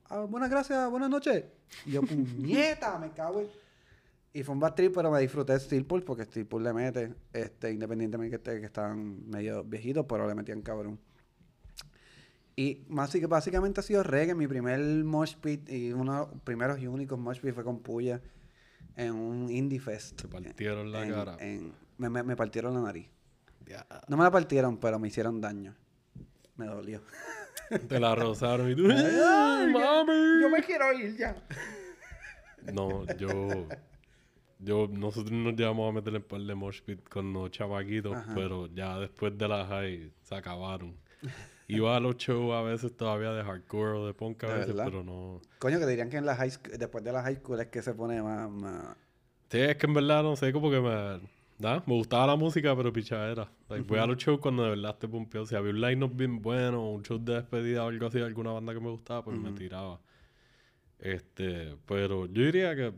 "Ah, 0.06 0.20
buenas 0.28 0.50
gracias, 0.50 0.90
buenas 0.90 1.10
noches. 1.10 1.44
Y 1.84 1.92
yo, 1.92 2.02
puñeta, 2.02 2.98
me 2.98 3.10
cago 3.12 3.40
en... 3.40 3.48
Y 4.32 4.42
fue 4.42 4.54
un 4.54 4.60
bad 4.60 4.74
trip, 4.74 4.92
pero 4.94 5.10
me 5.10 5.20
disfruté 5.20 5.58
Steelpool 5.58 6.02
porque 6.02 6.24
Steelpool 6.24 6.62
le 6.64 6.72
mete, 6.72 7.14
este, 7.32 7.70
independientemente 7.72 8.38
que, 8.38 8.60
que 8.60 8.66
estaban 8.66 9.28
medio 9.30 9.64
viejitos, 9.64 10.04
pero 10.06 10.26
le 10.28 10.34
metían 10.34 10.60
cabrón. 10.62 10.98
Y 12.58 12.84
básicamente 12.88 13.80
ha 13.80 13.82
sido 13.82 14.02
reggae. 14.02 14.34
Mi 14.34 14.46
primer 14.48 14.80
mosh 15.04 15.36
pit 15.36 15.68
y 15.70 15.92
uno 15.92 16.12
de 16.12 16.18
los 16.20 16.28
primeros 16.42 16.78
y 16.80 16.86
únicos 16.86 17.18
mosh 17.18 17.38
pit 17.40 17.54
fue 17.54 17.62
con 17.64 17.80
Puya 17.80 18.22
en 18.96 19.12
un 19.12 19.50
indie 19.50 19.78
fest. 19.78 20.22
Te 20.22 20.26
partieron 20.28 20.90
la 20.90 21.04
En- 21.06 21.12
cara. 21.12 21.36
en- 21.38 21.72
me, 21.98 22.08
me- 22.08 22.22
me 22.22 22.34
partieron 22.34 22.72
la 22.74 22.80
nariz. 22.80 23.08
No 24.08 24.16
me 24.16 24.22
la 24.24 24.30
partieron, 24.30 24.78
pero 24.78 24.98
me 24.98 25.08
hicieron 25.08 25.40
daño. 25.40 25.74
Me 26.56 26.64
dolió. 26.66 27.02
Te 27.88 28.00
la 28.00 28.14
rozaron 28.14 28.70
y 28.70 28.76
tú. 28.76 28.84
¡Ay, 28.90 29.72
mami! 29.72 30.40
Yo 30.40 30.48
me 30.48 30.62
quiero 30.64 30.92
ir 30.92 31.14
ya. 31.16 31.36
No, 32.72 33.04
yo. 33.16 33.68
Yo, 34.58 34.88
nosotros 34.90 35.32
nos 35.32 35.54
llevamos 35.54 35.90
a 35.90 35.92
meter 35.92 36.14
en 36.14 36.22
par 36.22 36.40
de 36.40 36.54
mosh 36.54 36.80
pit 36.80 37.06
con 37.08 37.32
los 37.34 37.50
chamaquitos, 37.50 38.16
Ajá. 38.16 38.32
pero 38.34 38.66
ya 38.68 38.98
después 38.98 39.36
de 39.36 39.46
la 39.48 39.66
high 39.66 40.10
se 40.22 40.34
acabaron. 40.34 40.96
Iba 41.68 41.96
a 41.96 42.00
los 42.00 42.16
shows 42.16 42.54
a 42.54 42.62
veces 42.62 42.96
todavía 42.96 43.32
de 43.32 43.42
hardcore 43.42 43.98
o 43.98 44.06
de 44.06 44.14
punk 44.14 44.44
a 44.44 44.48
¿De 44.48 44.58
veces, 44.60 44.74
pero 44.76 45.02
no. 45.02 45.40
Coño, 45.58 45.78
que 45.80 45.86
dirían 45.86 46.08
que 46.10 46.16
en 46.16 46.26
la 46.26 46.36
high 46.36 46.50
school, 46.50 46.78
después 46.78 47.02
de 47.02 47.12
la 47.12 47.22
high 47.22 47.36
school 47.36 47.60
es 47.60 47.66
que 47.66 47.82
se 47.82 47.92
pone 47.94 48.22
más... 48.22 48.48
más... 48.50 48.96
Sí, 49.50 49.58
es 49.58 49.76
que 49.76 49.86
en 49.86 49.94
verdad 49.94 50.22
no 50.22 50.36
sé, 50.36 50.52
como 50.52 50.70
que 50.70 50.80
me. 50.80 51.20
¿da? 51.58 51.82
Me 51.86 51.94
gustaba 51.94 52.26
la 52.26 52.36
música, 52.36 52.74
pero 52.76 52.92
pichadera. 52.92 53.50
Like, 53.68 53.86
Voy 53.88 53.98
a 53.98 54.06
los 54.06 54.16
shows 54.16 54.40
cuando 54.40 54.64
de 54.64 54.70
verdad 54.70 54.96
te 54.98 55.06
pompeo. 55.08 55.46
Si 55.46 55.54
había 55.54 55.70
un 55.72 55.80
line-up 55.80 56.14
bien 56.14 56.42
bueno, 56.42 56.90
un 56.90 57.02
show 57.02 57.18
de 57.18 57.34
despedida 57.34 57.84
o 57.84 57.88
algo 57.88 58.06
así 58.06 58.18
de 58.18 58.24
alguna 58.26 58.50
banda 58.52 58.74
que 58.74 58.80
me 58.80 58.90
gustaba, 58.90 59.24
pues 59.24 59.36
me 59.38 59.52
tiraba. 59.52 60.00
Este, 60.98 61.76
pero 61.86 62.26
yo 62.26 62.42
diría 62.44 62.74
que. 62.74 62.92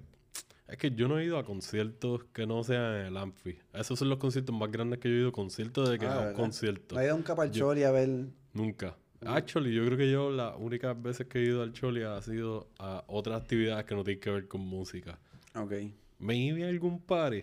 Es 0.68 0.76
que 0.76 0.90
yo 0.90 1.08
no 1.08 1.18
he 1.18 1.24
ido 1.24 1.38
a 1.38 1.44
conciertos 1.44 2.24
que 2.32 2.46
no 2.46 2.62
sean 2.62 2.96
en 3.00 3.06
el 3.06 3.16
Amphi. 3.16 3.58
Esos 3.72 3.98
son 3.98 4.10
los 4.10 4.18
conciertos 4.18 4.54
más 4.54 4.70
grandes 4.70 4.98
que 4.98 5.08
yo 5.08 5.14
he 5.14 5.18
ido. 5.20 5.32
Conciertos 5.32 5.88
de 5.88 5.98
que 5.98 6.04
Ah, 6.06 6.12
a 6.12 6.18
un 6.18 6.24
¿verdad? 6.26 6.36
concierto. 6.36 6.94
No 6.94 7.00
he 7.00 7.04
ido 7.06 7.16
nunca 7.16 7.34
para 7.34 7.46
el 7.48 7.54
Choli 7.54 7.84
a 7.84 7.90
ver... 7.90 8.26
Nunca. 8.58 8.96
Actually, 9.26 9.74
yo 9.74 9.84
creo 9.86 9.98
que 9.98 10.10
yo 10.10 10.30
las 10.30 10.54
únicas 10.58 11.00
veces 11.00 11.26
que 11.26 11.40
he 11.40 11.44
ido 11.46 11.62
al 11.62 11.72
Choli 11.72 12.02
ha 12.02 12.20
sido 12.22 12.68
a 12.78 13.04
otras 13.08 13.40
actividades 13.42 13.84
que 13.84 13.94
no 13.94 14.04
tienen 14.04 14.20
que 14.20 14.30
ver 14.30 14.46
con 14.46 14.60
música. 14.60 15.18
Ok. 15.56 15.72
Me 16.20 16.36
iba 16.36 16.66
a 16.66 16.68
algún 16.68 17.00
party. 17.00 17.42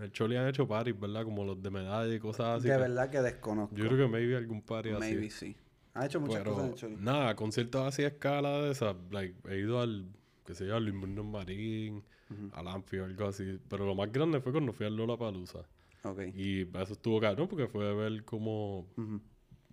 El 0.00 0.12
Choli 0.12 0.36
han 0.36 0.46
hecho 0.48 0.68
parties, 0.68 0.98
¿verdad? 0.98 1.24
Como 1.24 1.44
los 1.44 1.60
de 1.60 1.70
medalla 1.70 2.14
y 2.14 2.18
cosas 2.20 2.58
así. 2.58 2.68
de 2.68 2.74
que- 2.74 2.80
verdad 2.80 3.10
que 3.10 3.20
desconozco. 3.20 3.74
Yo 3.74 3.88
creo 3.88 4.10
que 4.10 4.34
a 4.34 4.38
algún 4.38 4.62
party 4.62 4.90
así. 4.90 4.98
Maybe 5.00 5.30
sí. 5.30 5.56
Ha 5.94 6.06
hecho 6.06 6.20
muchas 6.20 6.38
Pero, 6.42 6.50
cosas 6.52 6.66
en 6.66 6.72
el 6.72 6.78
Choli. 6.78 6.96
nada, 7.00 7.34
conciertos 7.34 7.80
así 7.86 8.04
a 8.04 8.08
escala 8.08 8.60
de 8.62 8.70
esas. 8.72 8.94
Like, 9.10 9.34
he 9.48 9.58
ido 9.58 9.80
al, 9.80 10.06
qué 10.44 10.54
sé 10.54 10.66
yo, 10.66 10.76
al 10.76 10.84
Luis 10.84 10.94
Marín, 11.24 12.04
al 12.52 12.68
Amphi 12.68 12.98
o 12.98 13.04
algo 13.06 13.26
así. 13.26 13.58
Pero 13.68 13.86
lo 13.86 13.94
más 13.94 14.12
grande 14.12 14.40
fue 14.40 14.52
cuando 14.52 14.72
fui 14.72 14.86
al 14.86 14.94
Lollapalooza. 14.94 15.60
Ok. 16.04 16.20
Y 16.34 16.62
eso 16.62 16.92
estuvo 16.92 17.18
caro, 17.18 17.48
porque 17.48 17.66
fue 17.66 17.94
ver 17.94 18.24
como 18.24 18.80
Ujú. 18.96 19.20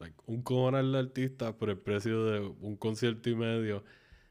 Like, 0.04 0.16
un 0.28 0.42
cojonal 0.42 0.92
de 0.92 1.00
artistas 1.00 1.54
por 1.54 1.70
el 1.70 1.78
precio 1.78 2.26
de 2.26 2.40
un 2.40 2.76
concierto 2.76 3.30
y 3.30 3.36
medio 3.36 3.84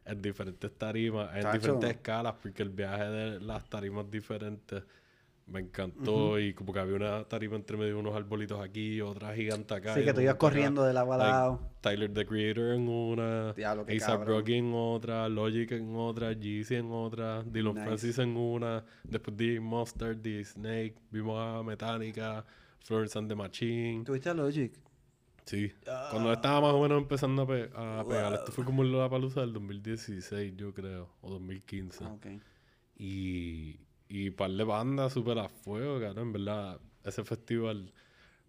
en 0.04 0.20
diferentes 0.20 0.70
tarimas, 0.76 1.34
en 1.34 1.42
Tacho. 1.42 1.58
diferentes 1.58 1.90
escalas, 1.90 2.34
porque 2.42 2.62
el 2.62 2.70
viaje 2.70 3.04
de 3.04 3.40
las 3.40 3.68
tarimas 3.68 4.10
diferentes 4.10 4.82
me 5.46 5.60
encantó 5.60 6.38
y 6.38 6.54
como 6.54 6.72
que 6.72 6.78
había 6.78 6.96
una 6.96 7.24
tarima 7.24 7.56
entre 7.56 7.76
medio 7.76 7.94
de 7.94 8.00
unos 8.00 8.14
arbolitos 8.14 8.60
aquí, 8.60 9.00
otra 9.00 9.34
gigante 9.34 9.74
acá. 9.74 9.94
Sí, 9.94 10.04
que 10.04 10.12
tú 10.14 10.20
ibas 10.20 10.34
acá. 10.34 10.38
corriendo 10.38 10.84
de 10.84 10.92
lado 10.92 11.12
a 11.12 11.16
Like, 11.18 11.30
lado. 11.30 11.60
Tyler 11.80 12.12
the 12.12 12.24
Creator 12.24 12.74
en 12.74 12.88
una, 12.88 13.54
cabrón. 13.56 14.26
Rocky 14.26 14.54
en 14.54 14.72
otra, 14.72 15.28
Logic 15.28 15.72
en 15.72 15.94
otra, 15.96 16.32
Jeezy 16.32 16.76
en 16.76 16.90
otra, 16.90 17.42
Dylan 17.42 17.74
Nice. 17.74 17.86
Francis 17.86 18.18
en 18.18 18.36
una, 18.36 18.84
después 19.02 19.36
DJ 19.36 19.60
Mustard, 19.60 20.16
DJ 20.16 20.44
Snake, 20.44 20.94
vimos 21.10 21.38
a 21.38 21.62
Metallica, 21.62 22.44
Florence 22.80 23.18
and 23.18 23.28
the 23.28 23.34
Machine. 23.34 24.04
¿Tuviste 24.04 24.30
a 24.30 24.34
Logic? 24.34 24.72
Sí. 25.44 25.72
Ah. 25.88 26.08
Cuando 26.10 26.32
estaba 26.32 26.60
más 26.60 26.72
o 26.72 26.80
menos 26.82 26.98
empezando 27.02 27.42
a, 27.42 27.46
pe- 27.46 27.70
a 27.74 28.04
pegar. 28.08 28.32
Esto 28.34 28.52
fue 28.52 28.64
como 28.64 28.82
en 28.82 28.96
la 28.96 29.08
palusa 29.10 29.40
del 29.40 29.52
2016, 29.52 30.54
yo 30.56 30.72
creo. 30.72 31.08
O 31.20 31.30
2015. 31.30 32.04
Ok. 32.04 32.26
Y, 32.96 33.80
y 34.08 34.30
par 34.30 34.50
de 34.50 34.64
bandas 34.64 35.12
súper 35.12 35.38
a 35.38 35.48
fuego, 35.48 36.00
cabrón. 36.00 36.26
En 36.28 36.32
verdad, 36.32 36.80
ese 37.04 37.24
festival... 37.24 37.92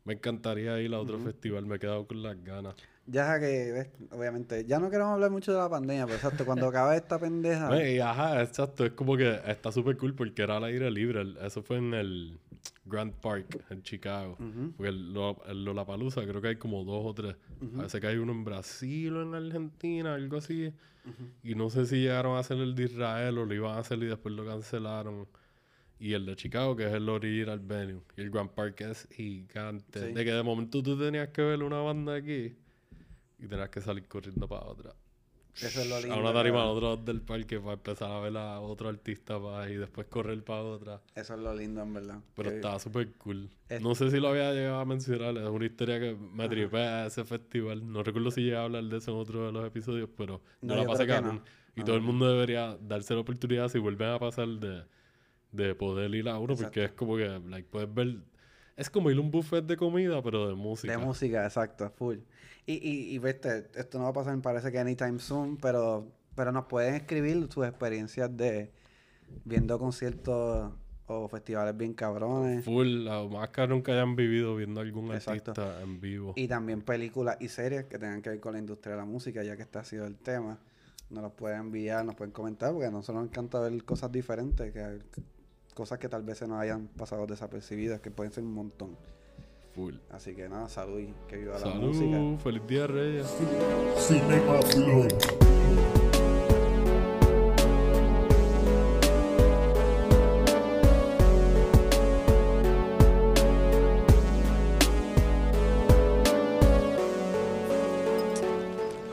Me 0.06 0.16
encantaría 0.16 0.82
ir 0.82 0.94
a 0.94 1.00
otro 1.00 1.18
festival. 1.18 1.66
Me 1.66 1.78
he 1.78 1.80
quedado 1.80 2.06
con 2.06 2.22
las 2.22 2.36
ganas. 2.44 2.76
Ya 3.06 3.40
que, 3.40 3.72
ves, 3.72 3.88
obviamente, 4.12 4.66
ya 4.66 4.78
no 4.78 4.90
queremos 4.90 5.14
hablar 5.14 5.32
mucho 5.32 5.54
de 5.54 5.60
la 5.60 5.70
pandemia, 5.70 6.04
pero 6.06 6.18
exacto, 6.18 6.46
cuando 6.46 6.68
acabe 6.68 6.98
esta 6.98 7.18
pendeja... 7.18 7.70
Y 7.90 8.00
ajá, 8.00 8.42
exacto. 8.44 8.84
Es 8.86 8.92
como 8.92 9.16
que 9.16 9.40
está 9.48 9.72
súper 9.72 9.96
cool 9.96 10.14
porque 10.14 10.42
era 10.44 10.58
al 10.58 10.66
aire 10.66 10.92
libre. 10.92 11.22
El- 11.22 11.38
Eso 11.38 11.64
fue 11.64 11.78
en 11.78 11.94
el 11.94 12.38
Grand 12.86 13.14
Park, 13.14 13.64
en 13.70 13.82
Chicago. 13.82 14.34
Ujú. 14.40 14.74
Porque 14.76 14.90
el, 14.90 15.14
Lo- 15.14 15.42
el 15.48 15.64
Lollapalooza 15.66 16.22
creo 16.26 16.42
que 16.42 16.50
hay 16.50 16.56
como 16.58 16.84
dos 16.84 17.04
o 17.06 17.14
tres. 17.14 17.36
A 17.78 17.84
veces 17.84 18.02
que 18.02 18.08
hay 18.08 18.18
uno 18.18 18.32
en 18.34 18.44
Brasil 18.44 19.16
o 19.16 19.22
en 19.24 19.34
Argentina, 19.36 20.14
algo 20.16 20.38
así. 20.38 20.72
Y 21.44 21.56
no 21.56 21.70
sé 21.70 21.86
si 21.86 21.98
llegaron 22.02 22.36
a 22.38 22.40
hacer 22.40 22.58
el 22.58 22.76
de 22.76 22.84
Israel 22.86 23.38
o 23.38 23.46
lo 23.46 23.54
iban 23.54 23.76
a 23.76 23.80
hacer 23.80 23.98
y 24.00 24.06
después 24.06 24.34
lo 24.36 24.46
cancelaron. 24.46 25.28
Y 26.00 26.14
el 26.14 26.26
de 26.26 26.36
Chicago, 26.36 26.76
que 26.76 26.86
es 26.88 26.94
el 26.94 27.08
original 27.08 27.60
venue. 27.60 28.02
Y 28.18 28.22
el 28.22 28.30
Grand 28.32 28.50
Park 28.50 28.82
es 28.82 29.08
gigante. 29.12 30.08
Sí. 30.08 30.14
De 30.14 30.26
que 30.26 30.32
de 30.32 30.44
momento 30.44 30.82
tú 30.84 30.98
tenías 31.00 31.30
que 31.30 31.42
ver 31.42 31.64
una 31.64 31.78
banda 31.80 32.16
aquí 32.16 32.54
y 33.40 33.48
tenías 33.48 33.70
que 33.70 33.80
salir 33.82 34.06
corriendo 34.08 34.48
para 34.48 34.66
otra. 34.66 34.94
Eso 35.56 35.82
es 35.82 35.88
lo 35.88 36.00
lindo. 36.00 36.16
A 36.16 36.18
una 36.20 36.34
tarima 36.34 36.58
¿verdad? 36.58 36.64
al 36.72 36.78
otro 36.78 36.90
lado 36.90 37.04
del 37.04 37.22
parque 37.22 37.60
para 37.60 37.74
empezar 37.74 38.12
a 38.12 38.20
ver 38.20 38.36
a 38.38 38.60
otro 38.60 38.90
artista 38.90 39.40
para 39.42 39.70
y 39.70 39.76
después 39.76 40.08
correr 40.08 40.44
para 40.44 40.62
otra. 40.64 41.02
Eso 41.16 41.36
es 41.36 41.40
lo 41.40 41.54
lindo, 41.56 41.82
en 41.82 41.94
verdad. 41.94 42.20
Pero 42.36 42.50
Que- 42.50 42.56
estaba 42.56 42.80
súper 42.80 43.12
cool. 43.14 43.50
Es- 43.70 43.82
No 43.82 43.94
sé 43.96 44.10
si 44.10 44.20
lo 44.20 44.30
había 44.30 44.52
llegado 44.54 44.80
a 44.80 44.86
mencionar. 44.86 45.38
Es 45.38 45.48
una 45.48 45.66
historia 45.66 46.00
que 46.00 46.16
me 46.16 46.50
tripea 46.50 47.04
a 47.04 47.08
ese 47.08 47.24
festival. 47.24 47.92
No 47.92 48.02
recuerdo 48.04 48.32
si 48.32 48.42
llegué 48.42 48.56
a 48.56 48.64
hablar 48.64 48.84
de 48.86 48.98
eso 48.98 49.12
en 49.12 49.18
otro 49.18 49.46
de 49.46 49.52
los 49.52 49.66
episodios, 49.68 50.10
pero 50.18 50.42
No, 50.62 50.76
la 50.76 50.86
pasé 50.86 51.06
cabrón. 51.06 51.36
no. 51.36 51.82
Y 51.82 51.84
todo 51.86 51.96
el 51.96 52.02
mundo 52.02 52.28
debería 52.32 52.78
darse 52.82 53.14
la 53.14 53.22
oportunidad 53.22 53.68
si 53.70 53.80
vuelven 53.80 54.10
a 54.10 54.20
pasar 54.20 54.48
de, 54.48 54.84
de 55.52 55.76
poder 55.76 56.14
ir 56.16 56.30
a 56.30 56.38
uno, 56.40 56.56
porque 56.56 56.86
es 56.86 56.92
como 56.94 57.16
que 57.18 57.28
like, 57.48 57.68
puedes 57.70 57.94
ver. 57.94 58.18
Es 58.76 58.90
como 58.90 59.12
ir 59.12 59.18
a 59.18 59.22
un 59.22 59.32
buffet 59.32 59.64
de 59.66 59.78
comida, 59.78 60.22
pero 60.22 60.48
de 60.48 60.56
música. 60.56 60.92
De 60.92 60.98
música, 60.98 61.44
exacto, 61.46 61.90
full. 61.92 62.18
Y, 62.66 62.74
y, 62.74 63.16
y 63.16 63.20
viste, 63.20 63.70
esto 63.76 63.98
no 63.98 64.06
va 64.06 64.10
a 64.12 64.14
pasar, 64.14 64.36
me 64.36 64.42
parece 64.42 64.72
que 64.72 64.80
anytime 64.80 65.20
soon, 65.20 65.58
pero, 65.58 66.08
pero 66.36 66.52
nos 66.52 66.66
pueden 66.66 66.96
escribir 66.96 67.48
sus 67.52 67.66
experiencias 67.66 68.36
de 68.36 68.72
viendo 69.46 69.78
conciertos 69.78 70.72
o 71.06 71.28
festivales 71.28 71.76
bien 71.76 71.94
cabrones. 71.94 72.64
Full, 72.64 73.06
la 73.06 73.24
más 73.24 73.50
cabrón 73.50 73.84
que 73.84 73.92
hayan 73.92 74.16
vivido 74.16 74.56
viendo 74.56 74.82
algún 74.82 75.12
Exacto. 75.12 75.52
artista 75.52 75.82
en 75.82 76.00
vivo. 76.00 76.34
Y 76.36 76.48
también 76.48 76.82
películas 76.82 77.38
y 77.40 77.50
series 77.50 77.86
que 77.86 78.00
tengan 78.00 78.22
que 78.22 78.30
ver 78.30 78.40
con 78.40 78.54
la 78.54 78.60
industria 78.60 78.96
de 78.96 79.02
la 79.02 79.06
música, 79.06 79.44
ya 79.44 79.56
que 79.56 79.64
este 79.64 79.80
ha 79.80 79.84
sido 79.84 80.06
el 80.06 80.16
tema. 80.16 80.60
Nos 81.10 81.22
los 81.22 81.34
pueden 81.34 81.60
enviar, 81.60 82.06
nos 82.06 82.16
pueden 82.16 82.32
comentar, 82.32 82.72
porque 82.72 82.88
a 82.88 82.92
nosotros 82.92 83.24
nos 83.24 83.30
encanta 83.30 83.60
ver 83.60 83.84
cosas 83.84 84.12
diferentes, 84.12 84.72
que, 84.72 85.00
cosas 85.74 86.00
que 86.00 86.10
tal 86.10 86.24
vez 86.24 86.38
se 86.38 86.48
nos 86.48 86.60
hayan 86.60 86.88
pasado 86.88 87.26
desapercibidas, 87.28 88.00
que 88.00 88.12
pueden 88.12 88.32
ser 88.32 88.44
un 88.44 88.54
montón. 88.54 88.96
Full. 89.76 89.96
Así 90.12 90.36
que 90.36 90.48
nada, 90.48 90.70
salud 90.70 91.00
y 91.00 91.14
que 91.28 91.38
viva 91.38 91.58
la 91.58 91.66
música. 91.74 92.12
Salud, 92.12 92.38
feliz 92.40 92.68
día 92.68 92.88
Reyes. 92.88 93.28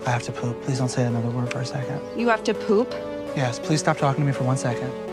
I 0.07 0.12
have 0.12 0.24
to 0.24 0.32
poop. 0.32 0.61
Please 0.65 0.78
don't 0.78 0.89
say 0.89 1.05
another 1.05 1.31
word 1.31 1.51
for 1.53 1.61
a 1.61 1.65
second. 1.65 2.01
You 2.16 2.28
have 2.28 2.43
to 2.45 2.53
poop? 2.53 2.93
Yes, 3.37 3.61
please 3.61 3.78
stop 3.78 3.97
talking 3.97 4.24
to 4.24 4.27
me 4.27 4.32
for 4.32 4.45
one 4.45 4.57
second. 4.57 5.10